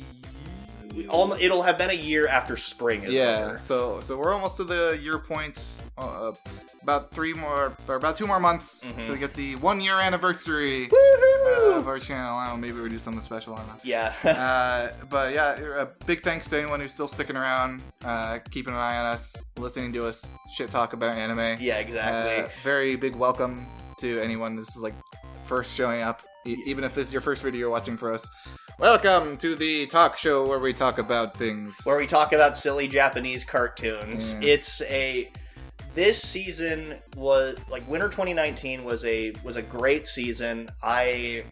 it'll 0.96 1.62
have 1.62 1.78
been 1.78 1.90
a 1.90 1.94
year 1.94 2.28
after 2.28 2.56
spring 2.56 3.04
is 3.04 3.14
yeah. 3.14 3.46
over. 3.46 3.58
So 3.60 4.02
so 4.02 4.18
we're 4.18 4.34
almost 4.34 4.58
to 4.58 4.64
the 4.64 5.00
year 5.02 5.18
point 5.20 5.70
uh, 5.98 6.32
about 6.82 7.12
three 7.12 7.34
more 7.34 7.76
or 7.88 7.96
about 7.96 8.18
two 8.18 8.26
more 8.28 8.40
months 8.40 8.86
Mhm. 8.86 9.12
to 9.12 9.18
get 9.18 9.34
the 9.34 9.56
one 9.58 9.80
year 9.82 9.96
anniversary 10.00 10.90
of 11.74 11.88
our 11.88 12.00
channel. 12.00 12.38
I 12.38 12.48
don't 12.50 12.62
know, 12.62 12.68
maybe 12.68 12.80
we'll 12.80 12.90
do 12.90 13.00
something 13.00 13.22
special 13.22 13.54
on 13.54 13.66
that. 13.68 13.86
Yeah. 13.86 14.14
uh, 14.24 15.06
but 15.10 15.34
yeah, 15.34 15.60
a 15.60 15.86
big 16.06 16.22
thanks 16.22 16.50
to 16.50 16.58
anyone 16.60 16.80
who's 16.80 16.94
still 16.94 17.08
sticking 17.08 17.36
around, 17.36 17.82
uh, 18.04 18.40
keeping 18.50 18.74
an 18.74 18.80
eye 18.80 18.98
on 18.98 19.06
us, 19.06 19.36
listening 19.58 19.94
to 19.94 20.06
us 20.06 20.34
shit 20.56 20.70
talk 20.72 20.94
about 20.94 21.18
anime. 21.18 21.58
yeah, 21.62 21.78
exactly. 21.78 22.46
Uh, 22.46 22.50
very 22.64 22.96
big 22.96 23.16
welcome 23.16 23.68
to 24.00 24.20
anyone. 24.22 24.56
This 24.56 24.70
is 24.76 24.78
like 24.78 24.96
first 25.46 25.76
showing 25.76 26.02
up, 26.02 26.24
even 26.46 26.84
if 26.84 26.96
this 26.96 27.08
is 27.08 27.14
your 27.14 27.22
first 27.22 27.44
video 27.44 27.60
you're 27.62 27.70
watching 27.70 27.98
for 27.98 28.12
us. 28.14 28.28
Welcome 28.82 29.38
to 29.38 29.56
the 29.56 29.86
talk 29.86 30.18
show 30.18 30.44
where 30.48 30.58
we 30.58 30.74
talk 30.74 30.98
about 30.98 31.38
things. 31.38 31.80
where 31.84 32.00
we 32.00 32.08
talk 32.08 32.34
about 32.34 32.58
silly 32.58 32.88
Japanese 32.88 33.46
cartoons. 33.46 34.34
Yeah. 34.42 34.54
It's 34.54 34.82
a 34.82 35.32
this 35.94 36.20
season 36.20 36.96
was 37.16 37.60
like 37.70 37.88
winter 37.88 38.10
2019 38.10 38.84
was 38.84 39.06
a 39.06 39.34
was 39.44 39.56
a 39.56 39.62
great 39.62 40.08
season. 40.08 40.68
I 40.82 41.44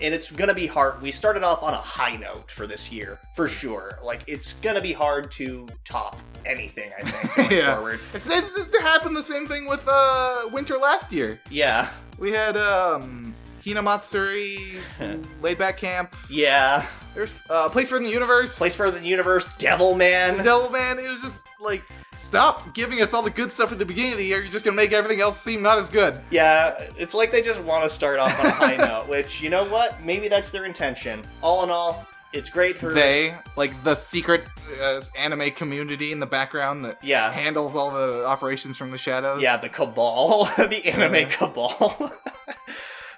and 0.00 0.14
it's 0.14 0.30
gonna 0.30 0.54
be 0.54 0.68
hard. 0.68 1.02
We 1.02 1.10
started 1.10 1.42
off 1.42 1.64
on 1.64 1.74
a 1.74 1.78
high 1.78 2.14
note 2.14 2.52
for 2.52 2.68
this 2.68 2.92
year, 2.92 3.18
for 3.34 3.48
sure. 3.48 3.98
Like 4.04 4.20
it's 4.28 4.52
gonna 4.52 4.80
be 4.80 4.92
hard 4.92 5.32
to 5.32 5.66
top 5.84 6.20
anything. 6.46 6.92
I 6.96 7.02
think 7.02 7.34
going 7.48 7.50
Yeah. 7.50 7.74
forward. 7.74 7.98
It's, 8.14 8.30
it's, 8.30 8.56
it 8.56 8.80
happened 8.82 9.16
the 9.16 9.22
same 9.24 9.44
thing 9.48 9.66
with 9.66 9.84
uh, 9.90 10.42
winter 10.52 10.78
last 10.78 11.12
year. 11.12 11.40
Yeah, 11.50 11.90
We 12.16 12.30
had 12.30 12.56
um, 12.56 13.34
Hinamatsuri, 13.62 14.80
Laid 15.42 15.58
Back 15.58 15.76
Camp. 15.76 16.14
yeah. 16.28 16.86
There's 17.12 17.32
uh, 17.50 17.68
Place 17.68 17.88
for 17.88 17.98
the 17.98 18.08
Universe. 18.08 18.56
Place 18.56 18.76
for 18.76 18.88
the 18.88 19.04
universe, 19.04 19.44
Devil 19.58 19.96
Man. 19.96 20.36
Devil 20.44 20.70
Man. 20.70 20.96
It 21.00 21.08
was 21.08 21.20
just 21.20 21.42
like, 21.58 21.82
stop 22.16 22.72
giving 22.72 23.02
us 23.02 23.12
all 23.12 23.20
the 23.22 23.30
good 23.30 23.50
stuff 23.50 23.72
at 23.72 23.80
the 23.80 23.84
beginning 23.84 24.12
of 24.12 24.18
the 24.18 24.24
year. 24.24 24.40
You're 24.40 24.52
just 24.52 24.64
gonna 24.64 24.76
make 24.76 24.92
everything 24.92 25.20
else 25.20 25.40
seem 25.40 25.60
not 25.60 25.76
as 25.76 25.90
good. 25.90 26.20
Yeah, 26.30 26.76
it's 26.96 27.12
like 27.12 27.32
they 27.32 27.42
just 27.42 27.60
want 27.62 27.82
to 27.82 27.90
start 27.90 28.20
off 28.20 28.38
on 28.38 28.46
a 28.46 28.50
high 28.50 28.76
note, 28.76 29.08
which, 29.08 29.40
you 29.42 29.50
know 29.50 29.64
what? 29.64 30.00
Maybe 30.04 30.28
that's 30.28 30.50
their 30.50 30.66
intention. 30.66 31.22
All 31.42 31.64
in 31.64 31.70
all, 31.70 32.06
it's 32.32 32.48
great 32.48 32.78
for. 32.78 32.92
They, 32.92 33.34
like 33.56 33.82
the 33.82 33.96
secret 33.96 34.44
uh, 34.80 35.00
anime 35.18 35.50
community 35.50 36.12
in 36.12 36.20
the 36.20 36.26
background 36.26 36.84
that 36.84 37.02
Yeah. 37.02 37.32
handles 37.32 37.74
all 37.74 37.90
the 37.90 38.24
operations 38.24 38.76
from 38.76 38.92
the 38.92 38.98
shadows. 38.98 39.42
Yeah, 39.42 39.56
the 39.56 39.68
cabal, 39.68 40.44
the 40.58 40.86
anime 40.86 41.28
cabal. 41.28 42.12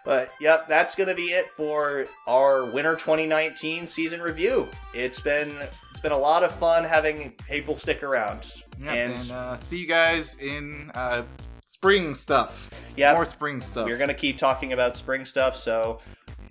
But 0.05 0.33
yep, 0.41 0.69
that's 0.69 0.95
gonna 0.95 1.15
be 1.15 1.33
it 1.33 1.51
for 1.57 2.07
our 2.27 2.65
winter 2.65 2.95
2019 2.95 3.87
season 3.87 4.21
review. 4.21 4.69
It's 4.95 5.21
been 5.21 5.51
it's 5.91 6.01
been 6.01 6.13
a 6.13 6.19
lot 6.19 6.43
of 6.43 6.53
fun 6.57 6.85
having 6.85 7.33
people 7.49 7.75
stick 7.75 8.03
around. 8.03 8.63
Yep, 8.81 8.89
and 8.97 9.13
and 9.13 9.31
uh, 9.31 9.57
see 9.59 9.79
you 9.79 9.87
guys 9.87 10.37
in 10.37 10.91
uh, 10.95 11.23
spring 11.65 12.15
stuff. 12.15 12.71
Yeah, 12.97 13.13
more 13.15 13.25
spring 13.25 13.61
stuff. 13.61 13.87
we're 13.87 13.99
gonna 13.99 14.15
keep 14.15 14.39
talking 14.39 14.73
about 14.73 14.97
spring 14.97 15.25
stuff, 15.25 15.57
so 15.57 16.01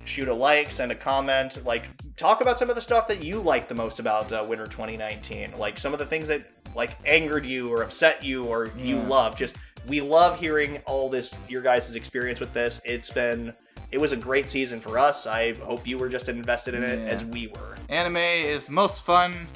shoot 0.03 0.27
a 0.27 0.33
like, 0.33 0.71
send 0.71 0.91
a 0.91 0.95
comment, 0.95 1.63
like 1.65 1.89
talk 2.15 2.41
about 2.41 2.57
some 2.57 2.69
of 2.69 2.75
the 2.75 2.81
stuff 2.81 3.07
that 3.07 3.23
you 3.23 3.39
like 3.39 3.67
the 3.67 3.75
most 3.75 3.99
about 3.99 4.31
uh, 4.33 4.43
winter 4.47 4.65
2019, 4.65 5.53
like 5.57 5.77
some 5.77 5.93
of 5.93 5.99
the 5.99 6.05
things 6.05 6.27
that 6.27 6.49
like 6.75 6.97
angered 7.05 7.45
you 7.45 7.71
or 7.71 7.83
upset 7.83 8.23
you 8.23 8.45
or 8.45 8.71
you 8.77 8.95
Yeah. 8.97 9.07
love. 9.07 9.35
Just 9.35 9.55
we 9.87 10.01
love 10.01 10.39
hearing 10.39 10.77
all 10.85 11.09
this 11.09 11.35
your 11.49 11.61
guys' 11.61 11.95
experience 11.95 12.39
with 12.39 12.53
this. 12.53 12.81
It's 12.85 13.09
been 13.09 13.53
it 13.91 13.97
was 13.99 14.11
a 14.13 14.17
great 14.17 14.47
season 14.47 14.79
for 14.79 14.97
us. 14.97 15.27
I 15.27 15.53
hope 15.55 15.85
you 15.85 15.97
were 15.97 16.07
just 16.07 16.29
as 16.29 16.35
invested 16.35 16.73
in 16.75 16.83
it 16.83 16.99
Yeah. 16.99 17.05
as 17.11 17.25
we 17.25 17.47
were. 17.47 17.75
Anime 17.89 18.15
is 18.17 18.69
most 18.69 19.03
fun 19.03 19.47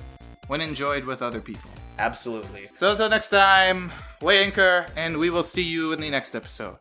when 0.48 0.60
enjoyed 0.62 1.06
with 1.06 1.22
other 1.22 1.40
people. 1.40 1.70
Absolutely. 2.00 2.68
So 2.76 2.92
until 2.92 3.10
next 3.10 3.30
time, 3.30 3.92
weigh 4.22 4.44
anchor, 4.44 4.88
and 4.98 5.18
we 5.18 5.30
will 5.30 5.44
see 5.44 5.62
you 5.64 5.94
in 5.94 6.02
the 6.02 6.10
next 6.10 6.36
episode. 6.36 6.78